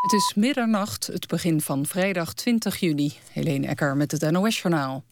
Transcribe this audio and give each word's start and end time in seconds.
Het 0.00 0.12
is 0.12 0.32
middernacht, 0.34 1.06
het 1.06 1.26
begin 1.26 1.60
van 1.60 1.86
vrijdag 1.86 2.34
20 2.34 2.76
juni. 2.76 3.12
Helene 3.32 3.66
Ecker 3.66 3.96
met 3.96 4.10
het 4.10 4.30
NOS-journaal. 4.30 5.04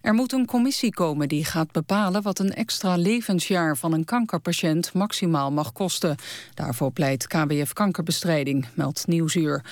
Er 0.00 0.14
moet 0.14 0.32
een 0.32 0.46
commissie 0.46 0.94
komen 0.94 1.28
die 1.28 1.44
gaat 1.44 1.72
bepalen 1.72 2.22
wat 2.22 2.38
een 2.38 2.54
extra 2.54 2.96
levensjaar 2.96 3.76
van 3.76 3.92
een 3.92 4.04
kankerpatiënt 4.04 4.92
maximaal 4.92 5.50
mag 5.50 5.72
kosten. 5.72 6.16
Daarvoor 6.54 6.92
pleit 6.92 7.26
KWF 7.26 7.72
Kankerbestrijding, 7.72 8.66
meldt 8.74 9.06
Nieuwsuur. 9.06 9.64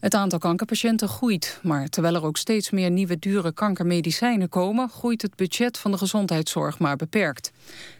Het 0.00 0.14
aantal 0.14 0.38
kankerpatiënten 0.38 1.08
groeit, 1.08 1.58
maar 1.62 1.88
terwijl 1.88 2.14
er 2.14 2.24
ook 2.24 2.36
steeds 2.36 2.70
meer 2.70 2.90
nieuwe 2.90 3.18
dure 3.18 3.52
kankermedicijnen 3.52 4.48
komen, 4.48 4.88
groeit 4.88 5.22
het 5.22 5.36
budget 5.36 5.78
van 5.78 5.90
de 5.90 5.98
gezondheidszorg 5.98 6.78
maar 6.78 6.96
beperkt. 6.96 7.52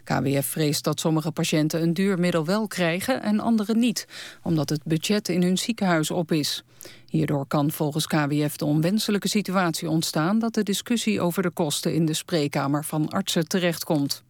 KWF 0.04 0.46
vreest 0.46 0.84
dat 0.84 1.00
sommige 1.00 1.30
patiënten 1.30 1.82
een 1.82 1.94
duur 1.94 2.18
middel 2.18 2.44
wel 2.44 2.66
krijgen 2.66 3.22
en 3.22 3.40
anderen 3.40 3.78
niet, 3.78 4.06
omdat 4.42 4.68
het 4.68 4.84
budget 4.84 5.28
in 5.28 5.42
hun 5.42 5.58
ziekenhuis 5.58 6.10
op 6.10 6.32
is. 6.32 6.64
Hierdoor 7.08 7.46
kan 7.46 7.70
volgens 7.70 8.06
KWF 8.06 8.56
de 8.56 8.64
onwenselijke 8.64 9.28
situatie 9.28 9.90
ontstaan 9.90 10.38
dat 10.38 10.54
de 10.54 10.62
discussie 10.62 11.20
over 11.20 11.42
de 11.42 11.50
kosten 11.50 11.94
in 11.94 12.06
de 12.06 12.14
spreekkamer 12.14 12.84
van 12.84 13.08
artsen 13.08 13.48
terechtkomt. 13.48 14.24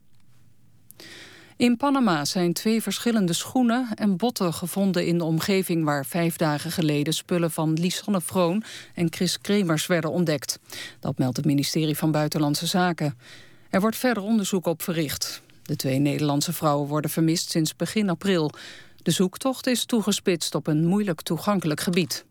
In 1.57 1.77
Panama 1.77 2.25
zijn 2.25 2.53
twee 2.53 2.83
verschillende 2.83 3.33
schoenen 3.33 3.89
en 3.95 4.17
botten 4.17 4.55
gevonden 4.55 5.07
in 5.07 5.19
de 5.19 5.25
omgeving 5.25 5.85
waar 5.85 6.07
vijf 6.07 6.37
dagen 6.37 6.71
geleden 6.71 7.13
spullen 7.13 7.51
van 7.51 7.73
Lisanne 7.73 8.21
Vroon 8.21 8.63
en 8.95 9.13
Chris 9.13 9.41
Kremers 9.41 9.87
werden 9.87 10.11
ontdekt. 10.11 10.59
Dat 11.01 11.19
meldt 11.19 11.37
het 11.37 11.47
ministerie 11.47 11.97
van 11.97 12.11
Buitenlandse 12.11 12.67
Zaken. 12.67 13.19
Er 13.71 13.81
wordt 13.81 13.97
verder 13.97 14.23
onderzoek 14.23 14.67
op 14.67 14.83
verricht. 14.83 15.43
De 15.63 15.77
twee 15.77 15.99
Nederlandse 15.99 16.53
vrouwen 16.53 16.89
worden 16.89 17.11
vermist 17.11 17.51
sinds 17.51 17.77
begin 17.77 18.09
april. 18.09 18.51
De 19.03 19.11
zoektocht 19.11 19.67
is 19.67 19.85
toegespitst 19.85 20.55
op 20.55 20.67
een 20.67 20.87
moeilijk 20.87 21.23
toegankelijk 21.23 21.81
gebied. 21.81 22.25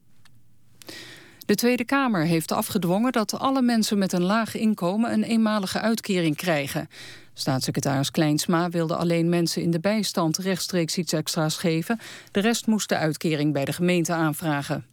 De 1.45 1.55
Tweede 1.55 1.85
Kamer 1.85 2.25
heeft 2.25 2.51
afgedwongen 2.51 3.11
dat 3.11 3.39
alle 3.39 3.61
mensen 3.61 3.97
met 3.97 4.13
een 4.13 4.23
laag 4.23 4.55
inkomen 4.55 5.13
een 5.13 5.23
eenmalige 5.23 5.79
uitkering 5.79 6.35
krijgen. 6.35 6.89
Staatssecretaris 7.37 8.11
Kleinsma 8.11 8.69
wilde 8.69 8.95
alleen 8.95 9.29
mensen 9.29 9.61
in 9.61 9.71
de 9.71 9.79
bijstand 9.79 10.37
rechtstreeks 10.37 10.97
iets 10.97 11.13
extra's 11.13 11.57
geven. 11.57 11.99
De 12.31 12.39
rest 12.39 12.67
moest 12.67 12.89
de 12.89 12.97
uitkering 12.97 13.53
bij 13.53 13.65
de 13.65 13.73
gemeente 13.73 14.13
aanvragen. 14.13 14.85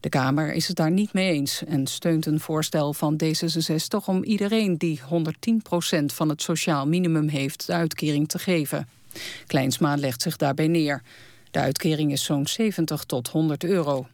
De 0.00 0.08
Kamer 0.08 0.52
is 0.52 0.68
het 0.68 0.76
daar 0.76 0.90
niet 0.90 1.12
mee 1.12 1.32
eens 1.32 1.64
en 1.64 1.86
steunt 1.86 2.26
een 2.26 2.40
voorstel 2.40 2.92
van 2.92 3.20
D66 3.24 4.04
om 4.06 4.24
iedereen 4.24 4.76
die 4.76 5.00
110% 5.00 6.04
van 6.06 6.28
het 6.28 6.42
sociaal 6.42 6.86
minimum 6.86 7.28
heeft 7.28 7.66
de 7.66 7.72
uitkering 7.72 8.28
te 8.28 8.38
geven. 8.38 8.88
Kleinsma 9.46 9.96
legt 9.96 10.22
zich 10.22 10.36
daarbij 10.36 10.68
neer. 10.68 11.02
De 11.50 11.58
uitkering 11.58 12.12
is 12.12 12.24
zo'n 12.24 12.46
70 12.46 13.04
tot 13.04 13.28
100 13.28 13.64
euro. 13.64 14.06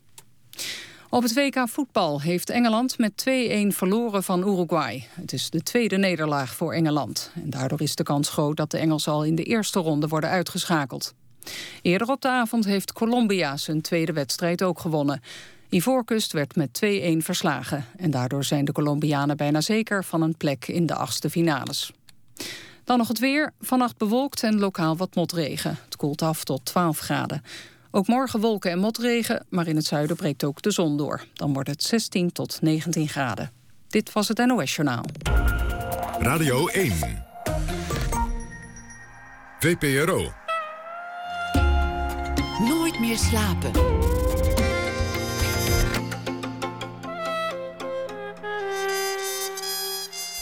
Op 1.10 1.22
het 1.22 1.34
WK 1.34 1.68
voetbal 1.68 2.20
heeft 2.20 2.50
Engeland 2.50 2.98
met 2.98 3.24
2-1 3.30 3.76
verloren 3.76 4.22
van 4.22 4.40
Uruguay. 4.40 5.06
Het 5.10 5.32
is 5.32 5.50
de 5.50 5.62
tweede 5.62 5.96
nederlaag 5.96 6.54
voor 6.54 6.72
Engeland. 6.72 7.30
En 7.34 7.50
daardoor 7.50 7.80
is 7.80 7.94
de 7.94 8.02
kans 8.02 8.28
groot 8.28 8.56
dat 8.56 8.70
de 8.70 8.78
Engelsen 8.78 9.12
al 9.12 9.24
in 9.24 9.34
de 9.34 9.42
eerste 9.42 9.78
ronde 9.78 10.08
worden 10.08 10.30
uitgeschakeld. 10.30 11.14
Eerder 11.82 12.08
op 12.08 12.20
de 12.20 12.28
avond 12.28 12.64
heeft 12.64 12.92
Colombia 12.92 13.56
zijn 13.56 13.80
tweede 13.80 14.12
wedstrijd 14.12 14.62
ook 14.62 14.80
gewonnen. 14.80 15.20
Ivoorkust 15.68 16.32
werd 16.32 16.56
met 16.56 16.80
2-1 16.84 16.88
verslagen. 17.18 17.84
En 17.96 18.10
daardoor 18.10 18.44
zijn 18.44 18.64
de 18.64 18.72
Colombianen 18.72 19.36
bijna 19.36 19.60
zeker 19.60 20.04
van 20.04 20.22
een 20.22 20.36
plek 20.36 20.68
in 20.68 20.86
de 20.86 20.94
achtste 20.94 21.30
finales. 21.30 21.92
Dan 22.84 22.98
nog 22.98 23.08
het 23.08 23.18
weer. 23.18 23.52
Vannacht 23.60 23.96
bewolkt 23.96 24.42
en 24.42 24.58
lokaal 24.58 24.96
wat 24.96 25.14
motregen. 25.14 25.78
Het 25.84 25.96
koelt 25.96 26.22
af 26.22 26.44
tot 26.44 26.64
12 26.64 26.98
graden. 26.98 27.42
Ook 27.96 28.06
morgen 28.06 28.40
wolken 28.40 28.70
en 28.70 28.78
motregen, 28.78 29.46
maar 29.48 29.66
in 29.66 29.76
het 29.76 29.84
zuiden 29.84 30.16
breekt 30.16 30.44
ook 30.44 30.62
de 30.62 30.70
zon 30.70 30.96
door. 30.96 31.24
Dan 31.34 31.52
wordt 31.52 31.68
het 31.68 31.82
16 31.82 32.32
tot 32.32 32.58
19 32.60 33.08
graden. 33.08 33.50
Dit 33.88 34.12
was 34.12 34.28
het 34.28 34.46
NOS 34.46 34.74
Journaal. 34.74 35.04
Radio 36.18 36.66
1. 36.66 36.92
VPRO. 39.60 40.32
Nooit 42.68 43.00
meer 43.00 43.16
slapen. 43.18 43.70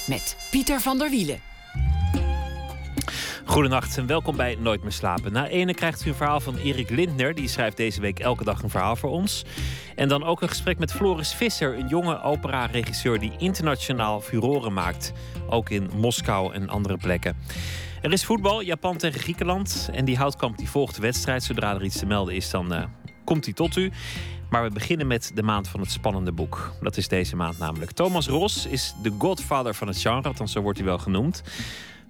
Met 0.06 0.36
Pieter 0.50 0.81
van 0.81 0.98
der 0.98 1.10
Wielen. 1.10 1.53
Goedenacht 3.47 3.99
en 3.99 4.06
welkom 4.06 4.37
bij 4.37 4.56
Nooit 4.60 4.82
meer 4.82 4.93
slapen. 4.93 5.32
Na 5.32 5.49
ene 5.49 5.75
krijgt 5.75 6.05
u 6.05 6.09
een 6.09 6.15
verhaal 6.15 6.41
van 6.41 6.56
Erik 6.56 6.91
Lindner. 6.91 7.34
Die 7.34 7.49
schrijft 7.49 7.77
deze 7.77 8.00
week 8.00 8.19
elke 8.19 8.44
dag 8.44 8.62
een 8.62 8.71
verhaal 8.71 8.97
voor 8.97 9.10
ons. 9.10 9.44
En 9.97 10.09
dan 10.09 10.25
ook 10.25 10.43
een 10.43 10.49
gesprek 10.49 10.78
met 10.78 10.93
Floris 10.93 11.34
Visser, 11.34 11.78
een 11.78 11.88
jonge 11.88 12.22
opera-regisseur 12.22 13.19
die 13.19 13.33
internationaal 13.38 14.21
furoren 14.21 14.72
maakt. 14.72 15.12
Ook 15.49 15.71
in 15.71 15.91
Moskou 15.97 16.54
en 16.54 16.69
andere 16.69 16.97
plekken. 16.97 17.37
Er 18.03 18.12
is 18.12 18.25
voetbal, 18.25 18.62
Japan 18.62 18.97
tegen 18.97 19.21
Griekenland. 19.21 19.88
En 19.93 20.04
die 20.04 20.16
houtkamp 20.16 20.59
die 20.59 20.71
volgt 20.71 20.94
de 20.94 21.00
wedstrijd. 21.00 21.43
Zodra 21.43 21.75
er 21.75 21.84
iets 21.84 21.99
te 21.99 22.06
melden 22.06 22.34
is, 22.34 22.50
dan 22.50 22.72
uh, 22.72 22.84
komt 23.25 23.44
hij 23.44 23.54
tot 23.54 23.77
u. 23.77 23.91
Maar 24.50 24.62
we 24.62 24.71
beginnen 24.71 25.06
met 25.06 25.31
de 25.34 25.43
maand 25.43 25.69
van 25.69 25.81
het 25.81 25.91
spannende 25.91 26.33
boek. 26.33 26.72
Dat 26.81 26.97
is 26.97 27.09
deze 27.09 27.37
maand 27.37 27.59
namelijk. 27.59 27.91
Thomas 27.91 28.28
Ros 28.28 28.66
is 28.66 28.94
de 29.03 29.15
godfather 29.19 29.75
van 29.75 29.88
het 29.88 30.00
genre, 30.00 30.28
althans 30.28 30.53
zo 30.53 30.60
wordt 30.60 30.78
hij 30.78 30.87
wel 30.87 30.99
genoemd. 30.99 31.43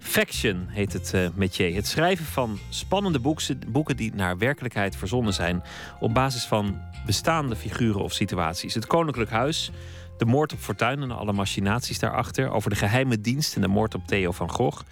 Faction 0.05 0.67
heet 0.69 0.93
het 0.93 1.11
uh, 1.15 1.27
métier. 1.33 1.75
Het 1.75 1.87
schrijven 1.87 2.25
van 2.25 2.59
spannende 2.69 3.19
boeken, 3.19 3.59
boeken 3.67 3.97
die 3.97 4.15
naar 4.15 4.37
werkelijkheid 4.37 4.95
verzonnen 4.95 5.33
zijn. 5.33 5.63
op 5.99 6.13
basis 6.13 6.43
van 6.43 6.81
bestaande 7.05 7.55
figuren 7.55 8.01
of 8.01 8.13
situaties. 8.13 8.73
Het 8.73 8.87
Koninklijk 8.87 9.29
Huis, 9.29 9.71
de 10.17 10.25
moord 10.25 10.53
op 10.53 10.59
Fortuin 10.59 11.01
en 11.01 11.11
alle 11.11 11.33
machinaties 11.33 11.99
daarachter. 11.99 12.51
over 12.51 12.69
de 12.69 12.75
geheime 12.75 13.21
dienst 13.21 13.55
en 13.55 13.61
de 13.61 13.67
moord 13.67 13.95
op 13.95 14.07
Theo 14.07 14.31
van 14.31 14.51
Gogh. 14.51 14.83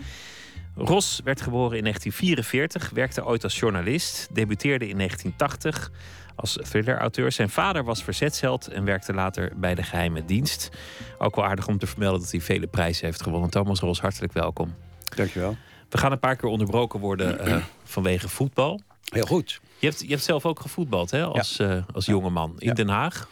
Ros 0.75 1.22
werd 1.23 1.41
geboren 1.41 1.78
in 1.78 1.84
1944, 1.84 2.90
werkte 2.90 3.25
ooit 3.25 3.44
als 3.44 3.59
journalist, 3.59 4.28
debuteerde 4.31 4.88
in 4.88 4.97
1980 4.97 5.91
als 6.35 6.57
thriller-auteur. 6.62 7.31
Zijn 7.31 7.50
vader 7.50 7.84
was 7.84 8.03
verzetsheld 8.03 8.68
en 8.68 8.85
werkte 8.85 9.13
later 9.13 9.52
bij 9.56 9.75
de 9.75 9.84
geheime 9.84 10.25
dienst. 10.25 10.69
Ook 11.18 11.35
wel 11.35 11.46
aardig 11.46 11.68
om 11.68 11.78
te 11.78 11.88
vermelden 11.88 12.19
dat 12.19 12.31
hij 12.31 12.41
vele 12.41 12.68
prijzen 12.68 13.06
heeft 13.06 13.22
gewonnen. 13.22 13.50
Thomas 13.50 13.79
Ros, 13.79 14.02
hartelijk 14.02 14.34
welkom. 14.34 14.75
Dankjewel. 15.16 15.56
We 15.90 15.97
gaan 15.97 16.12
een 16.12 16.19
paar 16.19 16.35
keer 16.35 16.50
onderbroken 16.50 17.00
worden 17.00 17.47
uh, 17.47 17.63
vanwege 17.84 18.29
voetbal. 18.29 18.81
Heel 19.03 19.25
goed. 19.25 19.62
Je 19.79 19.88
hebt, 19.88 20.01
je 20.01 20.07
hebt 20.07 20.24
zelf 20.24 20.46
ook 20.46 20.59
gevoetbald 20.59 21.12
hè, 21.12 21.24
als, 21.24 21.56
ja. 21.56 21.75
uh, 21.75 21.84
als 21.94 22.06
jongeman 22.06 22.56
in 22.57 22.68
ja. 22.68 22.74
Den 22.74 22.88
Haag. 22.88 23.29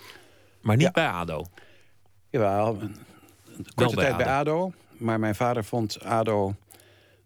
Maar 0.61 0.75
niet 0.75 0.85
ja. 0.85 0.91
bij 0.91 1.07
ADO. 1.07 1.45
Jawel, 2.29 2.77
een 2.81 2.95
korte 3.75 3.95
bij 3.95 4.03
tijd 4.03 4.13
ADO. 4.13 4.23
bij 4.23 4.33
ADO. 4.33 4.73
Maar 4.97 5.19
mijn 5.19 5.35
vader 5.35 5.63
vond 5.63 6.03
ADO 6.03 6.55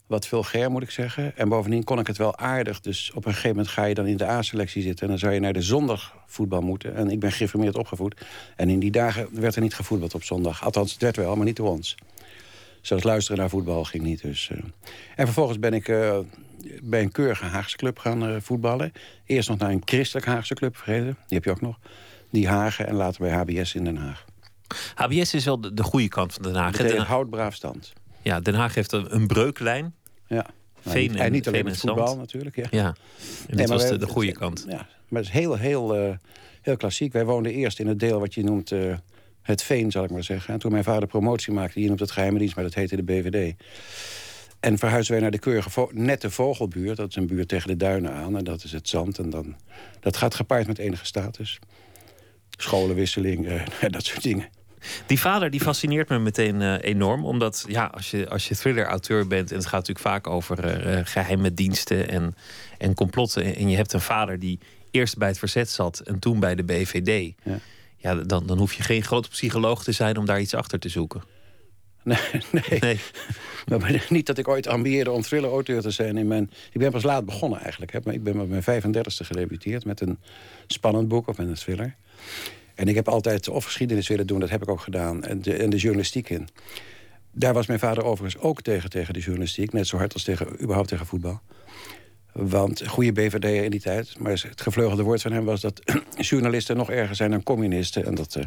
wat 0.07 0.27
vulgair, 0.27 0.71
moet 0.71 0.81
ik 0.81 0.91
zeggen. 0.91 1.38
En 1.38 1.49
bovendien 1.49 1.83
kon 1.83 1.99
ik 1.99 2.07
het 2.07 2.17
wel 2.17 2.38
aardig. 2.38 2.79
Dus 2.79 3.11
op 3.11 3.25
een 3.25 3.31
gegeven 3.31 3.49
moment 3.49 3.67
ga 3.67 3.83
je 3.83 3.94
dan 3.94 4.07
in 4.07 4.17
de 4.17 4.25
A-selectie 4.25 4.81
zitten... 4.81 5.03
en 5.03 5.09
dan 5.09 5.19
zou 5.19 5.33
je 5.33 5.39
naar 5.39 5.53
de 5.53 5.61
zondagvoetbal 5.61 6.61
moeten. 6.61 6.95
En 6.95 7.09
ik 7.09 7.19
ben 7.19 7.31
geïnformeerd 7.31 7.77
opgevoed. 7.77 8.25
En 8.55 8.69
in 8.69 8.79
die 8.79 8.91
dagen 8.91 9.27
werd 9.31 9.55
er 9.55 9.61
niet 9.61 9.75
gevoetbald 9.75 10.15
op 10.15 10.23
zondag. 10.23 10.63
Althans, 10.63 10.91
het 10.91 11.01
werd 11.01 11.15
wel, 11.15 11.35
maar 11.35 11.45
niet 11.45 11.55
door 11.55 11.69
ons. 11.69 11.95
Zelfs 12.85 13.03
luisteren 13.03 13.40
naar 13.40 13.50
voetbal 13.50 13.84
ging 13.84 14.03
niet. 14.03 14.22
Dus, 14.22 14.50
uh. 14.51 14.57
En 15.16 15.25
vervolgens 15.25 15.59
ben 15.59 15.73
ik 15.73 15.88
uh, 15.88 16.18
bij 16.81 17.01
een 17.01 17.12
keurige 17.12 17.46
Haagse 17.46 17.78
club 17.78 18.00
gaan 18.00 18.29
uh, 18.29 18.35
voetballen. 18.40 18.91
Eerst 19.25 19.50
nog 19.50 19.57
naar 19.57 19.69
een 19.69 19.81
christelijk 19.85 20.25
Haagse 20.25 20.53
club, 20.53 20.75
vergeten. 20.75 21.06
Die 21.06 21.38
heb 21.38 21.44
je 21.44 21.51
ook 21.51 21.62
nog. 21.62 21.79
Die 22.29 22.47
Hagen 22.47 22.88
en 22.88 22.95
later 22.95 23.22
bij 23.22 23.31
HBS 23.31 23.75
in 23.75 23.84
Den 23.84 23.97
Haag. 23.97 24.25
HBS 24.95 25.34
is 25.34 25.45
wel 25.45 25.62
de, 25.62 25.74
de 25.74 25.84
goede 25.84 26.07
kant 26.07 26.34
van 26.34 26.44
Den 26.44 26.56
Haag. 26.56 26.78
Den 26.78 26.97
Haag 26.97 27.07
houdt 27.07 27.29
braaf 27.29 27.56
stand. 27.56 27.94
Ja, 28.22 28.40
Den 28.40 28.53
Haag 28.53 28.75
heeft 28.75 28.91
een, 28.91 29.16
een 29.16 29.28
breuklijn. 29.28 29.95
Ja. 30.28 30.45
Veen 30.79 31.09
en, 31.09 31.18
en 31.18 31.31
niet 31.31 31.47
alleen 31.47 31.63
met 31.63 31.78
voetbal 31.78 32.18
natuurlijk. 32.18 32.56
Ja. 32.56 32.68
ja. 32.72 32.95
En 33.47 33.57
dit 33.57 33.69
was 33.69 33.88
de, 33.88 33.97
de 33.97 34.07
goede 34.07 34.31
kant. 34.31 34.66
Ja, 34.68 34.88
maar 35.07 35.22
het 35.22 35.29
is 35.29 35.40
heel, 35.40 35.56
heel, 35.56 36.18
heel 36.62 36.77
klassiek. 36.77 37.13
Wij 37.13 37.25
woonden 37.25 37.51
eerst 37.51 37.80
in 37.80 37.88
het 37.88 38.00
deel 38.00 38.19
wat 38.19 38.33
je 38.33 38.44
noemt 38.44 38.71
het 39.45 39.63
veen, 39.63 39.92
zal 39.92 40.03
ik 40.03 40.09
maar 40.09 40.24
zeggen. 40.24 40.53
En 40.53 40.59
toen 40.59 40.71
mijn 40.71 40.83
vader 40.83 41.07
promotie 41.07 41.53
maakte 41.53 41.80
hier 41.80 41.92
op 41.92 42.00
het 42.00 42.12
geheime 42.12 42.39
dienst... 42.39 42.56
maar 42.56 42.63
dat 42.63 42.74
heette 42.74 42.95
de 42.95 43.03
BVD. 43.03 43.56
En 44.59 44.77
verhuisden 44.77 45.12
wij 45.12 45.21
naar 45.21 45.31
de 45.31 45.39
keurige 45.39 45.88
nette 45.92 46.31
vogelbuurt. 46.31 46.97
Dat 46.97 47.09
is 47.09 47.15
een 47.15 47.27
buurt 47.27 47.47
tegen 47.47 47.68
de 47.68 47.77
duinen 47.77 48.12
aan. 48.12 48.38
En 48.38 48.44
dat 48.44 48.63
is 48.63 48.71
het 48.71 48.89
zand. 48.89 49.19
En 49.19 49.30
dan, 49.30 49.56
dat 50.00 50.18
gaat 50.18 50.36
gepaard 50.36 50.68
met 50.68 50.77
enige 50.77 51.06
status. 51.06 51.59
Scholenwisseling, 52.57 53.47
eh, 53.47 53.62
dat 53.89 54.06
soort 54.06 54.24
dingen. 54.24 54.50
Die 55.06 55.19
vader 55.19 55.50
die 55.50 55.62
fascineert 55.62 56.09
me 56.09 56.19
meteen 56.19 56.62
uh, 56.62 56.75
enorm. 56.81 57.25
Omdat 57.25 57.65
ja, 57.68 57.86
als 57.86 58.12
je, 58.12 58.30
als 58.30 58.47
je 58.47 58.56
thriller-auteur 58.56 59.27
bent... 59.27 59.50
en 59.50 59.57
het 59.57 59.65
gaat 59.65 59.88
natuurlijk 59.88 60.07
vaak 60.07 60.27
over 60.27 60.88
uh, 60.88 61.00
geheime 61.03 61.53
diensten 61.53 62.09
en, 62.09 62.36
en 62.77 62.94
complotten... 62.94 63.56
en 63.56 63.69
je 63.69 63.75
hebt 63.75 63.94
een 63.94 64.01
vader 64.01 64.39
die 64.39 64.59
eerst 64.92 65.18
bij 65.18 65.27
het 65.27 65.39
verzet 65.39 65.69
zat... 65.69 66.00
en 66.00 66.19
toen 66.19 66.39
bij 66.39 66.56
de 66.56 66.63
BVD... 66.63 67.33
Ja 67.44 67.59
ja, 68.06 68.16
dan, 68.16 68.46
dan 68.46 68.57
hoef 68.57 68.74
je 68.74 68.84
geen 68.84 69.04
grote 69.04 69.30
psycholoog 69.30 69.84
te 69.84 69.92
zijn 69.92 70.18
om 70.18 70.25
daar 70.25 70.42
iets 70.42 70.54
achter 70.54 70.80
te 70.80 70.90
zoeken. 70.90 71.24
Nee, 72.04 72.18
nee. 72.52 72.80
nee. 72.80 73.00
maar 73.80 74.06
niet 74.10 74.25
dat 74.25 74.38
ik 74.38 74.48
ooit 74.48 74.68
ambieerde 74.68 75.12
om 75.12 75.22
thriller-auteur 75.22 75.81
te 75.81 75.92
zijn. 75.92 76.18
In 76.18 76.28
mijn, 76.28 76.52
ik 76.72 76.80
ben 76.80 76.92
pas 76.92 77.04
laat 77.04 77.25
begonnen 77.25 77.60
eigenlijk. 77.60 77.92
Hè. 77.92 78.12
Ik 78.12 78.24
ben 78.24 78.40
op 78.40 78.50
mijn 78.50 78.63
35e 78.63 79.25
gedebuteerd 79.25 79.86
met 79.86 80.02
een 80.02 80.19
spannend 80.68 81.07
boek 81.07 81.28
of 81.28 81.38
met 81.38 81.48
een 81.48 81.54
thriller. 81.54 81.96
En 82.75 82.88
ik 82.88 82.96
heb 82.96 83.07
altijd 83.07 83.50
of 83.50 83.66
geschiedenis 83.66 84.07
willen 84.07 84.28
doen, 84.28 84.40
dat 84.40 84.50
heb 84.50 84.62
ik 84.62 84.69
ook 84.69 84.81
gedaan. 84.81 85.24
En 85.24 85.42
de, 85.42 85.54
en 85.54 85.69
de 85.69 85.78
journalistiek 85.78 86.30
in. 86.30 86.48
Daar 87.31 87.54
was 87.54 87.68
mijn 87.68 87.80
vader 87.80 88.04
overigens 88.04 88.44
ook 88.44 88.62
tegen, 88.62 88.90
tegen 88.90 89.13
de 89.13 89.19
journalistiek. 89.19 89.74
Net 89.74 89.88
zo 89.88 89.98
hard 89.98 90.13
als 90.13 90.24
tegen, 90.24 90.62
überhaupt 90.62 90.90
tegen 90.90 91.06
voetbal. 91.06 91.42
Want 92.39 92.87
goede 92.87 93.11
BVD 93.11 93.63
in 93.63 93.71
die 93.71 93.79
tijd. 93.79 94.19
Maar 94.19 94.31
het 94.31 94.61
gevleugelde 94.61 95.03
woord 95.03 95.21
van 95.21 95.31
hem 95.31 95.45
was 95.45 95.61
dat 95.61 95.81
journalisten 96.29 96.77
nog 96.77 96.89
erger 96.89 97.15
zijn 97.15 97.31
dan 97.31 97.43
communisten. 97.43 98.05
En 98.05 98.15
dat 98.15 98.35
uh, 98.35 98.43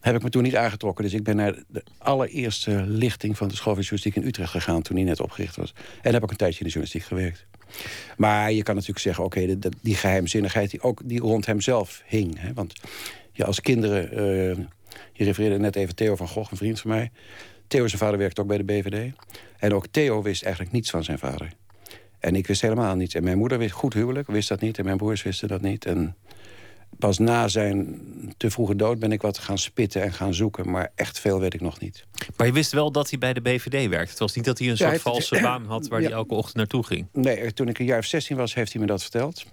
heb 0.00 0.14
ik 0.14 0.22
me 0.22 0.28
toen 0.28 0.42
niet 0.42 0.56
aangetrokken. 0.56 1.04
Dus 1.04 1.14
ik 1.14 1.22
ben 1.22 1.36
naar 1.36 1.62
de 1.68 1.82
allereerste 1.98 2.84
lichting 2.86 3.36
van 3.36 3.48
de 3.48 3.54
school 3.54 3.74
van 3.74 3.82
journalistiek 3.82 4.22
in 4.22 4.28
Utrecht 4.28 4.50
gegaan. 4.50 4.82
toen 4.82 4.96
die 4.96 5.04
net 5.04 5.20
opgericht 5.20 5.56
was. 5.56 5.74
En 6.02 6.12
heb 6.12 6.22
ik 6.22 6.30
een 6.30 6.36
tijdje 6.36 6.58
in 6.58 6.66
de 6.66 6.72
journalistiek 6.72 7.02
gewerkt. 7.02 7.46
Maar 8.16 8.52
je 8.52 8.62
kan 8.62 8.74
natuurlijk 8.74 9.00
zeggen, 9.00 9.24
oké, 9.24 9.58
die 9.82 9.94
geheimzinnigheid 9.94 10.70
die 10.70 10.82
ook 10.82 11.00
die 11.04 11.20
rond 11.20 11.46
hem 11.46 11.60
zelf 11.60 12.02
hing. 12.06 12.40
Hè? 12.40 12.52
Want 12.52 12.72
ja, 13.32 13.44
als 13.44 13.60
kinderen, 13.60 14.12
uh, 14.12 14.64
je 15.12 15.24
refereerde 15.24 15.58
net 15.58 15.76
even 15.76 15.94
Theo 15.94 16.16
van 16.16 16.28
Gogh, 16.28 16.50
een 16.50 16.56
vriend 16.56 16.80
van 16.80 16.90
mij. 16.90 17.10
Theo 17.66 17.86
zijn 17.86 18.00
vader 18.00 18.18
werkte 18.18 18.40
ook 18.40 18.46
bij 18.46 18.56
de 18.56 18.64
BVD. 18.64 19.12
En 19.58 19.74
ook 19.74 19.86
Theo 19.86 20.22
wist 20.22 20.42
eigenlijk 20.42 20.72
niets 20.72 20.90
van 20.90 21.04
zijn 21.04 21.18
vader. 21.18 21.52
En 22.18 22.36
ik 22.36 22.46
wist 22.46 22.60
helemaal 22.60 22.96
niets. 22.96 23.14
En 23.14 23.24
mijn 23.24 23.38
moeder 23.38 23.58
wist 23.58 23.72
goed 23.72 23.94
huwelijk, 23.94 24.26
wist 24.26 24.48
dat 24.48 24.60
niet. 24.60 24.78
En 24.78 24.84
mijn 24.84 24.96
broers 24.96 25.22
wisten 25.22 25.48
dat 25.48 25.60
niet. 25.60 25.84
En 25.84 26.16
pas 26.98 27.18
na 27.18 27.48
zijn 27.48 28.00
te 28.36 28.50
vroege 28.50 28.76
dood 28.76 28.98
ben 28.98 29.12
ik 29.12 29.22
wat 29.22 29.38
gaan 29.38 29.58
spitten 29.58 30.02
en 30.02 30.12
gaan 30.12 30.34
zoeken. 30.34 30.70
Maar 30.70 30.92
echt 30.94 31.20
veel 31.20 31.40
weet 31.40 31.54
ik 31.54 31.60
nog 31.60 31.80
niet. 31.80 32.04
Maar 32.36 32.46
je 32.46 32.52
wist 32.52 32.72
wel 32.72 32.92
dat 32.92 33.10
hij 33.10 33.18
bij 33.18 33.32
de 33.32 33.40
BVD 33.40 33.88
werkte. 33.88 34.10
Het 34.10 34.18
was 34.18 34.34
niet 34.34 34.44
dat 34.44 34.58
hij 34.58 34.68
een 34.68 34.76
soort 34.76 35.00
valse 35.00 35.40
baan 35.42 35.64
had 35.66 35.88
waar 35.88 36.00
hij 36.00 36.10
elke 36.10 36.34
ochtend 36.34 36.56
naartoe 36.56 36.84
ging. 36.84 37.06
Nee, 37.12 37.52
toen 37.52 37.68
ik 37.68 37.78
een 37.78 37.84
jaar 37.84 37.98
of 37.98 38.04
16 38.04 38.36
was, 38.36 38.54
heeft 38.54 38.72
hij 38.72 38.80
me 38.80 38.86
dat 38.86 39.02
verteld. 39.02 39.44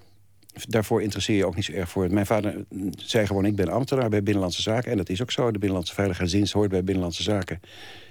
Daarvoor 0.67 1.01
interesseer 1.01 1.35
je 1.35 1.45
ook 1.45 1.55
niet 1.55 1.65
zo 1.65 1.71
erg 1.71 1.89
voor. 1.89 2.13
Mijn 2.13 2.25
vader 2.25 2.65
zei 2.95 3.25
gewoon, 3.25 3.45
ik 3.45 3.55
ben 3.55 3.69
ambtenaar 3.69 4.09
bij 4.09 4.23
Binnenlandse 4.23 4.61
Zaken. 4.61 4.91
En 4.91 4.97
dat 4.97 5.09
is 5.09 5.21
ook 5.21 5.31
zo. 5.31 5.45
De 5.45 5.51
Binnenlandse 5.51 5.93
Veiligheidsdienst 5.93 6.53
hoort 6.53 6.69
bij 6.69 6.83
Binnenlandse 6.83 7.23
Zaken. 7.23 7.59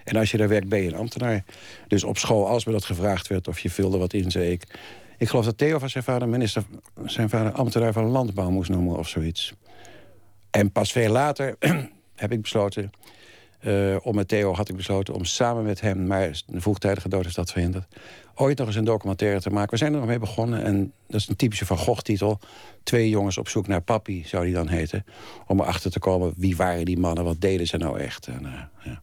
En 0.05 0.17
als 0.17 0.31
je 0.31 0.37
daar 0.37 0.49
werkt, 0.49 0.69
ben 0.69 0.83
je 0.83 0.89
een 0.89 0.99
ambtenaar. 0.99 1.45
Dus 1.89 2.05
op 2.05 2.19
school, 2.19 2.49
als 2.49 2.65
me 2.65 2.73
dat 2.73 2.85
gevraagd 2.85 3.27
werd 3.27 3.49
of 3.49 3.59
je 3.59 3.71
vulde 3.71 3.99
wat 3.99 4.13
in, 4.13 4.31
zei 4.31 4.51
ik... 4.51 4.65
Ik 5.19 5.29
geloof 5.29 5.45
dat 5.45 5.59
Theo 5.59 5.79
van 5.79 5.91
zijn 5.91 6.05
vader 6.05 6.29
minister, 6.29 6.63
zijn 7.05 7.29
vader 7.29 7.53
ambtenaar 7.53 7.93
van 7.93 8.05
landbouw 8.05 8.51
moest 8.51 8.71
noemen 8.71 8.97
of 8.97 9.09
zoiets. 9.09 9.53
En 10.51 10.73
pas 10.73 10.93
veel 10.93 11.11
later 11.11 11.57
heb 12.15 12.33
ik 12.33 12.43
besloten, 12.43 12.91
uh, 13.61 13.97
om 14.03 14.15
met 14.15 14.29
Theo 14.29 14.55
had 14.55 14.69
ik 14.69 14.77
besloten 14.77 15.15
om 15.15 15.25
samen 15.25 15.65
met 15.65 15.81
hem, 15.81 16.07
maar 16.07 16.43
de 16.47 16.61
vroegtijdige 16.61 17.09
dood 17.09 17.27
is 17.27 17.35
dat 17.35 17.51
verhinderd, 17.51 17.97
ooit 18.35 18.59
nog 18.59 18.67
eens 18.67 18.77
een 18.77 18.85
documentaire 18.85 19.41
te 19.41 19.51
maken. 19.51 19.71
We 19.71 19.77
zijn 19.77 19.93
er 19.93 19.99
nog 19.99 20.09
mee 20.09 20.19
begonnen 20.19 20.65
en 20.65 20.93
dat 21.07 21.21
is 21.21 21.29
een 21.29 21.37
typische 21.37 21.67
Van 21.67 21.79
Gogh-titel. 21.79 22.39
Twee 22.83 23.09
jongens 23.09 23.39
op 23.39 23.49
zoek 23.49 23.67
naar 23.67 23.81
papi, 23.81 24.25
zou 24.27 24.45
die 24.45 24.55
dan 24.55 24.69
heten. 24.69 25.05
Om 25.47 25.61
erachter 25.61 25.91
te 25.91 25.99
komen, 25.99 26.33
wie 26.37 26.57
waren 26.57 26.85
die 26.85 26.99
mannen, 26.99 27.25
wat 27.25 27.41
deden 27.41 27.67
ze 27.67 27.77
nou 27.77 27.99
echt. 27.99 28.27
En, 28.27 28.43
uh, 28.43 28.53
ja. 28.85 29.03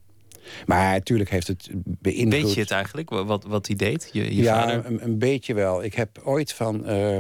Maar 0.66 0.92
natuurlijk 0.92 1.30
heeft 1.30 1.48
het 1.48 1.70
beïnvloed... 1.84 2.42
Weet 2.42 2.54
je 2.54 2.60
het 2.60 2.72
eigenlijk, 2.72 3.10
wat, 3.10 3.44
wat 3.44 3.68
hij 3.68 3.76
deed, 3.76 4.10
je, 4.12 4.36
je 4.36 4.42
ja, 4.42 4.62
vader? 4.62 4.86
Een, 4.86 5.04
een, 5.04 5.20
beetje 5.20 5.54
wel. 5.54 5.84
Ik 5.84 5.94
heb 5.94 6.20
ooit 6.24 6.54
van... 6.54 6.90
Uh, 6.90 7.18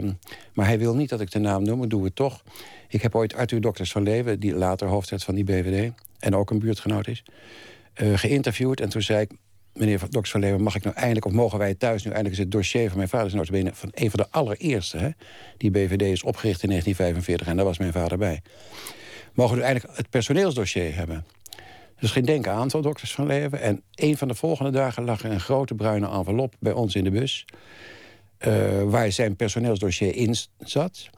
maar 0.53 0.65
hij 0.65 0.79
wil 0.79 0.95
niet 0.95 1.09
dat 1.09 1.21
ik 1.21 1.31
de 1.31 1.39
naam 1.39 1.63
noem, 1.63 1.77
maar 1.77 1.87
doe 1.87 2.03
het 2.03 2.15
toch. 2.15 2.43
Ik 2.87 3.01
heb 3.01 3.15
ooit 3.15 3.35
Arthur 3.35 3.61
Dokters 3.61 3.91
van 3.91 4.03
Leeuwen, 4.03 4.39
die 4.39 4.55
later 4.55 4.87
hoofd 4.87 5.23
van 5.23 5.35
die 5.35 5.43
BVD... 5.43 5.91
en 6.19 6.35
ook 6.35 6.49
een 6.49 6.59
buurtgenoot 6.59 7.07
is, 7.07 7.23
uh, 8.01 8.17
geïnterviewd. 8.17 8.79
En 8.79 8.89
toen 8.89 9.01
zei 9.01 9.21
ik, 9.21 9.31
meneer 9.73 9.99
Dokters 9.99 10.31
van 10.31 10.39
Leeuwen, 10.39 10.61
mag 10.61 10.75
ik 10.75 10.83
nou 10.83 10.95
eindelijk... 10.95 11.25
of 11.25 11.31
mogen 11.31 11.57
wij 11.57 11.75
thuis 11.75 12.03
nu 12.03 12.11
eindelijk 12.11 12.35
eens 12.35 12.45
het 12.45 12.51
dossier 12.51 12.87
van 12.87 12.97
mijn 12.97 13.09
vader... 13.09 13.29
zijn 13.29 13.75
van 13.75 13.89
een 13.93 14.09
van 14.09 14.19
de 14.19 14.37
allereerste, 14.37 14.97
hè? 14.97 15.09
Die 15.57 15.71
BVD 15.71 16.01
is 16.01 16.23
opgericht 16.23 16.63
in 16.63 16.69
1945 16.69 17.47
en 17.47 17.55
daar 17.55 17.65
was 17.65 17.77
mijn 17.77 17.91
vader 17.91 18.17
bij. 18.17 18.41
Mogen 19.33 19.57
we 19.57 19.63
eindelijk 19.63 19.97
het 19.97 20.09
personeelsdossier 20.09 20.95
hebben... 20.95 21.25
Dus 22.01 22.11
geen 22.11 22.25
denken 22.25 22.51
aantal 22.51 22.81
dokters 22.81 23.13
van 23.13 23.27
Leven. 23.27 23.61
En 23.61 23.81
een 23.95 24.17
van 24.17 24.27
de 24.27 24.35
volgende 24.35 24.71
dagen 24.71 25.03
lag 25.03 25.23
er 25.23 25.31
een 25.31 25.39
grote 25.39 25.75
bruine 25.75 26.09
envelop 26.09 26.55
bij 26.59 26.71
ons 26.71 26.95
in 26.95 27.03
de 27.03 27.11
bus. 27.11 27.45
Uh, 28.47 28.83
waar 28.83 29.11
zijn 29.11 29.35
personeelsdossier 29.35 30.15
in 30.15 30.35
zat. 30.59 31.09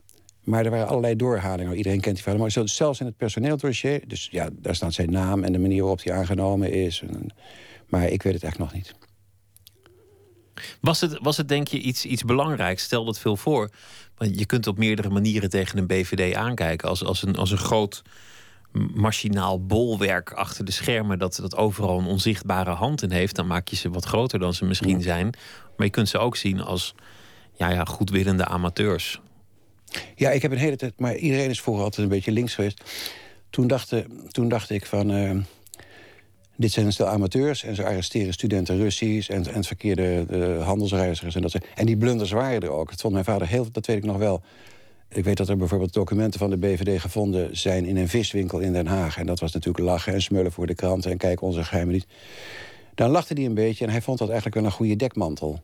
Maar 0.43 0.65
er 0.65 0.71
waren 0.71 0.87
allerlei 0.87 1.15
doorhalingen. 1.15 1.77
Iedereen 1.77 2.01
kent 2.01 2.15
die 2.15 2.23
vader. 2.23 2.39
Maar 2.39 2.67
zelfs 2.69 2.99
in 2.99 3.05
het 3.05 3.17
personeelsdossier... 3.17 4.07
dus 4.07 4.27
ja, 4.31 4.49
daar 4.53 4.75
staat 4.75 4.93
zijn 4.93 5.11
naam 5.11 5.43
en 5.43 5.51
de 5.51 5.59
manier 5.59 5.81
waarop 5.81 6.03
hij 6.03 6.13
aangenomen 6.13 6.71
is. 6.71 7.03
maar 7.87 8.07
ik 8.07 8.23
weet 8.23 8.33
het 8.33 8.43
echt 8.43 8.57
nog 8.57 8.73
niet. 8.73 8.95
Was 10.81 11.01
het, 11.01 11.17
was 11.21 11.37
het 11.37 11.47
denk 11.47 11.67
je 11.67 11.79
iets, 11.79 12.05
iets 12.05 12.23
belangrijks? 12.23 12.83
Stel 12.83 13.05
dat 13.05 13.19
veel 13.19 13.37
voor. 13.37 13.69
Want 14.17 14.39
je 14.39 14.45
kunt 14.45 14.67
op 14.67 14.77
meerdere 14.77 15.09
manieren 15.09 15.49
tegen 15.49 15.77
een 15.77 15.87
BVD 15.87 16.35
aankijken. 16.35 16.89
Als, 16.89 17.03
als, 17.03 17.23
een, 17.23 17.35
als 17.35 17.51
een 17.51 17.57
groot 17.57 18.01
machinaal 18.93 19.65
bolwerk 19.65 20.31
achter 20.31 20.65
de 20.65 20.71
schermen 20.71 21.19
dat, 21.19 21.35
dat 21.35 21.55
overal 21.55 21.99
een 21.99 22.05
onzichtbare 22.05 22.71
hand 22.71 23.01
in 23.01 23.11
heeft, 23.11 23.35
dan 23.35 23.47
maak 23.47 23.67
je 23.67 23.75
ze 23.75 23.89
wat 23.89 24.05
groter 24.05 24.39
dan 24.39 24.53
ze 24.53 24.65
misschien 24.65 25.01
zijn. 25.01 25.29
Maar 25.77 25.85
je 25.85 25.91
kunt 25.91 26.09
ze 26.09 26.17
ook 26.17 26.35
zien 26.35 26.61
als 26.61 26.95
ja, 27.53 27.69
ja, 27.69 27.85
goedwillende 27.85 28.45
amateurs. 28.45 29.21
Ja, 30.15 30.29
ik 30.29 30.41
heb 30.41 30.51
een 30.51 30.57
hele 30.57 30.75
tijd, 30.75 30.99
maar 30.99 31.15
iedereen 31.15 31.49
is 31.49 31.61
vroeger 31.61 31.83
altijd 31.83 32.03
een 32.03 32.13
beetje 32.13 32.31
links 32.31 32.55
geweest. 32.55 32.83
Toen 33.49 33.67
dacht, 33.67 33.93
toen 34.27 34.49
dacht 34.49 34.69
ik 34.69 34.85
van. 34.85 35.11
Uh, 35.11 35.31
dit 36.55 36.71
zijn 36.71 36.85
een 36.85 36.93
stel 36.93 37.07
amateurs 37.07 37.63
en 37.63 37.75
ze 37.75 37.85
arresteren 37.85 38.33
studenten 38.33 38.77
Russisch 38.77 39.29
en, 39.29 39.53
en 39.53 39.63
verkeerde 39.63 40.25
de 40.29 40.59
handelsreizigers. 40.63 41.35
En, 41.35 41.41
dat, 41.41 41.55
en 41.75 41.85
die 41.85 41.97
blunders 41.97 42.31
waren 42.31 42.61
er 42.61 42.69
ook. 42.69 42.89
Dat 42.89 43.01
vond 43.01 43.13
mijn 43.13 43.25
vader 43.25 43.47
heel, 43.47 43.71
dat 43.71 43.85
weet 43.85 43.97
ik 43.97 44.03
nog 44.03 44.17
wel, 44.17 44.43
ik 45.13 45.23
weet 45.23 45.37
dat 45.37 45.49
er 45.49 45.57
bijvoorbeeld 45.57 45.93
documenten 45.93 46.39
van 46.39 46.49
de 46.49 46.57
BVD 46.57 47.01
gevonden 47.01 47.57
zijn 47.57 47.85
in 47.85 47.97
een 47.97 48.09
viswinkel 48.09 48.59
in 48.59 48.73
Den 48.73 48.87
Haag. 48.87 49.17
En 49.17 49.25
dat 49.25 49.39
was 49.39 49.53
natuurlijk 49.53 49.85
lachen 49.85 50.13
en 50.13 50.21
smullen 50.21 50.51
voor 50.51 50.67
de 50.67 50.75
kranten 50.75 51.11
en 51.11 51.17
kijk 51.17 51.41
onze 51.41 51.63
geheimen 51.63 51.93
niet. 51.93 52.07
Dan 52.95 53.09
lachte 53.09 53.33
hij 53.33 53.45
een 53.45 53.53
beetje 53.53 53.85
en 53.85 53.91
hij 53.91 54.01
vond 54.01 54.17
dat 54.17 54.27
eigenlijk 54.27 54.57
wel 54.57 54.65
een 54.65 54.71
goede 54.71 54.95
dekmantel. 54.95 55.61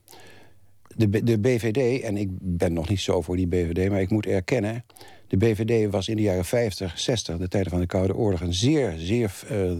De, 0.95 1.23
de 1.23 1.39
BVD, 1.39 2.01
en 2.01 2.17
ik 2.17 2.29
ben 2.31 2.73
nog 2.73 2.89
niet 2.89 2.99
zo 2.99 3.21
voor 3.21 3.35
die 3.35 3.47
BVD, 3.47 3.89
maar 3.89 4.01
ik 4.01 4.09
moet 4.09 4.25
erkennen... 4.25 4.85
de 5.27 5.37
BVD 5.37 5.91
was 5.91 6.07
in 6.07 6.15
de 6.15 6.21
jaren 6.21 6.45
50, 6.45 6.99
60, 6.99 7.37
de 7.37 7.47
tijden 7.47 7.71
van 7.71 7.79
de 7.79 7.85
Koude 7.85 8.15
Oorlog... 8.15 8.41
een 8.41 8.53
zeer, 8.53 8.93
zeer 8.97 9.33
uh, 9.51 9.71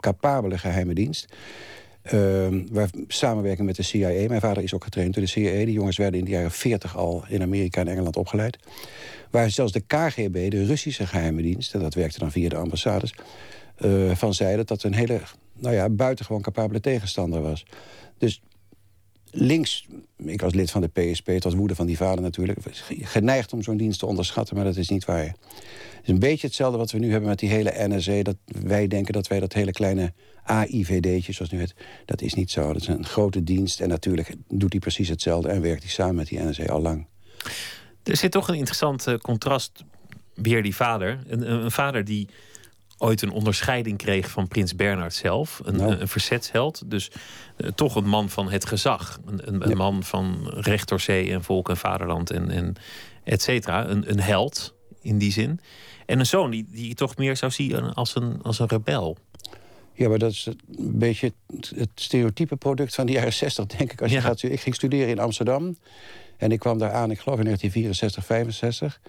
capabele 0.00 0.58
geheime 0.58 0.94
dienst. 0.94 1.34
Uh, 2.12 2.46
waar 2.70 2.90
samenwerken 3.08 3.64
met 3.64 3.76
de 3.76 3.82
CIA. 3.82 4.28
Mijn 4.28 4.40
vader 4.40 4.62
is 4.62 4.74
ook 4.74 4.84
getraind 4.84 5.14
door 5.14 5.22
de 5.22 5.28
CIA. 5.28 5.64
Die 5.64 5.72
jongens 5.72 5.96
werden 5.96 6.18
in 6.18 6.24
de 6.24 6.30
jaren 6.30 6.50
40 6.50 6.96
al 6.96 7.24
in 7.28 7.42
Amerika 7.42 7.80
en 7.80 7.88
Engeland 7.88 8.16
opgeleid. 8.16 8.58
Waar 9.30 9.50
zelfs 9.50 9.72
de 9.72 9.80
KGB, 9.80 10.50
de 10.50 10.64
Russische 10.64 11.06
geheime 11.06 11.42
dienst... 11.42 11.74
en 11.74 11.80
dat 11.80 11.94
werkte 11.94 12.18
dan 12.18 12.30
via 12.30 12.48
de 12.48 12.56
ambassades... 12.56 13.14
Uh, 13.84 14.14
van 14.14 14.34
zeiden 14.34 14.66
dat 14.66 14.82
een 14.82 14.94
hele 14.94 15.20
nou 15.58 15.74
ja, 15.74 15.88
buitengewoon 15.88 16.42
capabele 16.42 16.80
tegenstander 16.80 17.42
was. 17.42 17.66
Dus 18.18 18.42
links, 19.34 19.86
ik 20.16 20.40
was 20.40 20.54
lid 20.54 20.70
van 20.70 20.80
de 20.80 20.88
PSP, 20.88 21.26
het 21.26 21.44
was 21.44 21.54
woede 21.54 21.74
van 21.74 21.86
die 21.86 21.96
vader 21.96 22.22
natuurlijk... 22.22 22.58
geneigd 23.00 23.52
om 23.52 23.62
zo'n 23.62 23.76
dienst 23.76 23.98
te 23.98 24.06
onderschatten, 24.06 24.56
maar 24.56 24.64
dat 24.64 24.76
is 24.76 24.88
niet 24.88 25.04
waar. 25.04 25.24
Het 25.24 26.02
is 26.02 26.08
een 26.08 26.18
beetje 26.18 26.46
hetzelfde 26.46 26.78
wat 26.78 26.90
we 26.90 26.98
nu 26.98 27.10
hebben 27.10 27.28
met 27.28 27.38
die 27.38 27.48
hele 27.48 27.74
NSA... 27.88 28.22
dat 28.22 28.36
wij 28.44 28.86
denken 28.86 29.12
dat 29.12 29.26
wij 29.26 29.40
dat 29.40 29.52
hele 29.52 29.72
kleine 29.72 30.12
AIVD'tje, 30.44 31.32
zoals 31.32 31.50
nu 31.50 31.60
het... 31.60 31.74
dat 32.04 32.20
is 32.20 32.34
niet 32.34 32.50
zo. 32.50 32.72
Dat 32.72 32.82
is 32.82 32.88
een 32.88 33.04
grote 33.04 33.42
dienst 33.42 33.80
en 33.80 33.88
natuurlijk 33.88 34.34
doet 34.48 34.72
hij 34.72 34.80
precies 34.80 35.08
hetzelfde... 35.08 35.48
en 35.48 35.60
werkt 35.60 35.82
hij 35.82 35.92
samen 35.92 36.14
met 36.14 36.28
die 36.28 36.40
NSA 36.40 36.64
al 36.64 36.80
lang. 36.80 37.06
Er 38.02 38.16
zit 38.16 38.30
toch 38.30 38.48
een 38.48 38.54
interessant 38.54 39.06
uh, 39.08 39.16
contrast, 39.16 39.84
weer 40.34 40.62
die 40.62 40.74
vader. 40.74 41.18
Een, 41.26 41.70
vader 41.70 42.04
die 42.04 42.28
ooit 43.04 43.22
een 43.22 43.30
onderscheiding 43.30 43.98
kreeg 43.98 44.30
van 44.30 44.48
prins 44.48 44.74
Bernhard 44.74 45.14
zelf. 45.14 45.60
Een, 45.64 45.76
nou. 45.76 45.92
een 45.92 46.08
verzetsheld. 46.08 46.82
Dus 46.90 47.10
uh, 47.56 47.68
toch 47.68 47.94
een 47.94 48.08
man 48.08 48.30
van 48.30 48.50
het 48.50 48.66
gezag. 48.66 49.20
Een, 49.26 49.48
een, 49.48 49.70
een 49.70 49.76
man 49.76 50.02
van 50.02 50.48
recht 50.48 50.88
door 50.88 51.00
zee 51.00 51.32
en 51.32 51.42
volk 51.42 51.68
en 51.68 51.76
vaderland 51.76 52.30
en, 52.30 52.50
en 52.50 52.74
et 53.24 53.42
cetera. 53.42 53.88
Een, 53.88 54.10
een 54.10 54.20
held 54.20 54.74
in 55.00 55.18
die 55.18 55.32
zin. 55.32 55.60
En 56.06 56.18
een 56.18 56.26
zoon 56.26 56.50
die, 56.50 56.66
die 56.70 56.88
je 56.88 56.94
toch 56.94 57.16
meer 57.16 57.36
zou 57.36 57.52
zien 57.52 57.92
als 57.92 58.14
een, 58.14 58.42
als 58.42 58.58
een 58.58 58.68
rebel. 58.68 59.16
Ja, 59.92 60.08
maar 60.08 60.18
dat 60.18 60.30
is 60.30 60.46
een 60.46 60.98
beetje 60.98 61.32
het 61.76 61.90
stereotype 61.94 62.56
product 62.56 62.94
van 62.94 63.06
de 63.06 63.12
jaren 63.12 63.32
60, 63.32 63.66
denk 63.66 63.92
ik. 63.92 64.02
Als 64.02 64.12
je 64.12 64.20
gaat, 64.20 64.42
ik 64.42 64.60
ging 64.60 64.74
studeren 64.74 65.08
in 65.08 65.18
Amsterdam. 65.18 65.76
En 66.36 66.52
ik 66.52 66.58
kwam 66.58 66.78
daar 66.78 66.92
aan, 66.92 67.10
ik 67.10 67.18
geloof 67.18 67.38
in 67.38 67.44
1964, 67.44 68.24
65. 68.24 69.00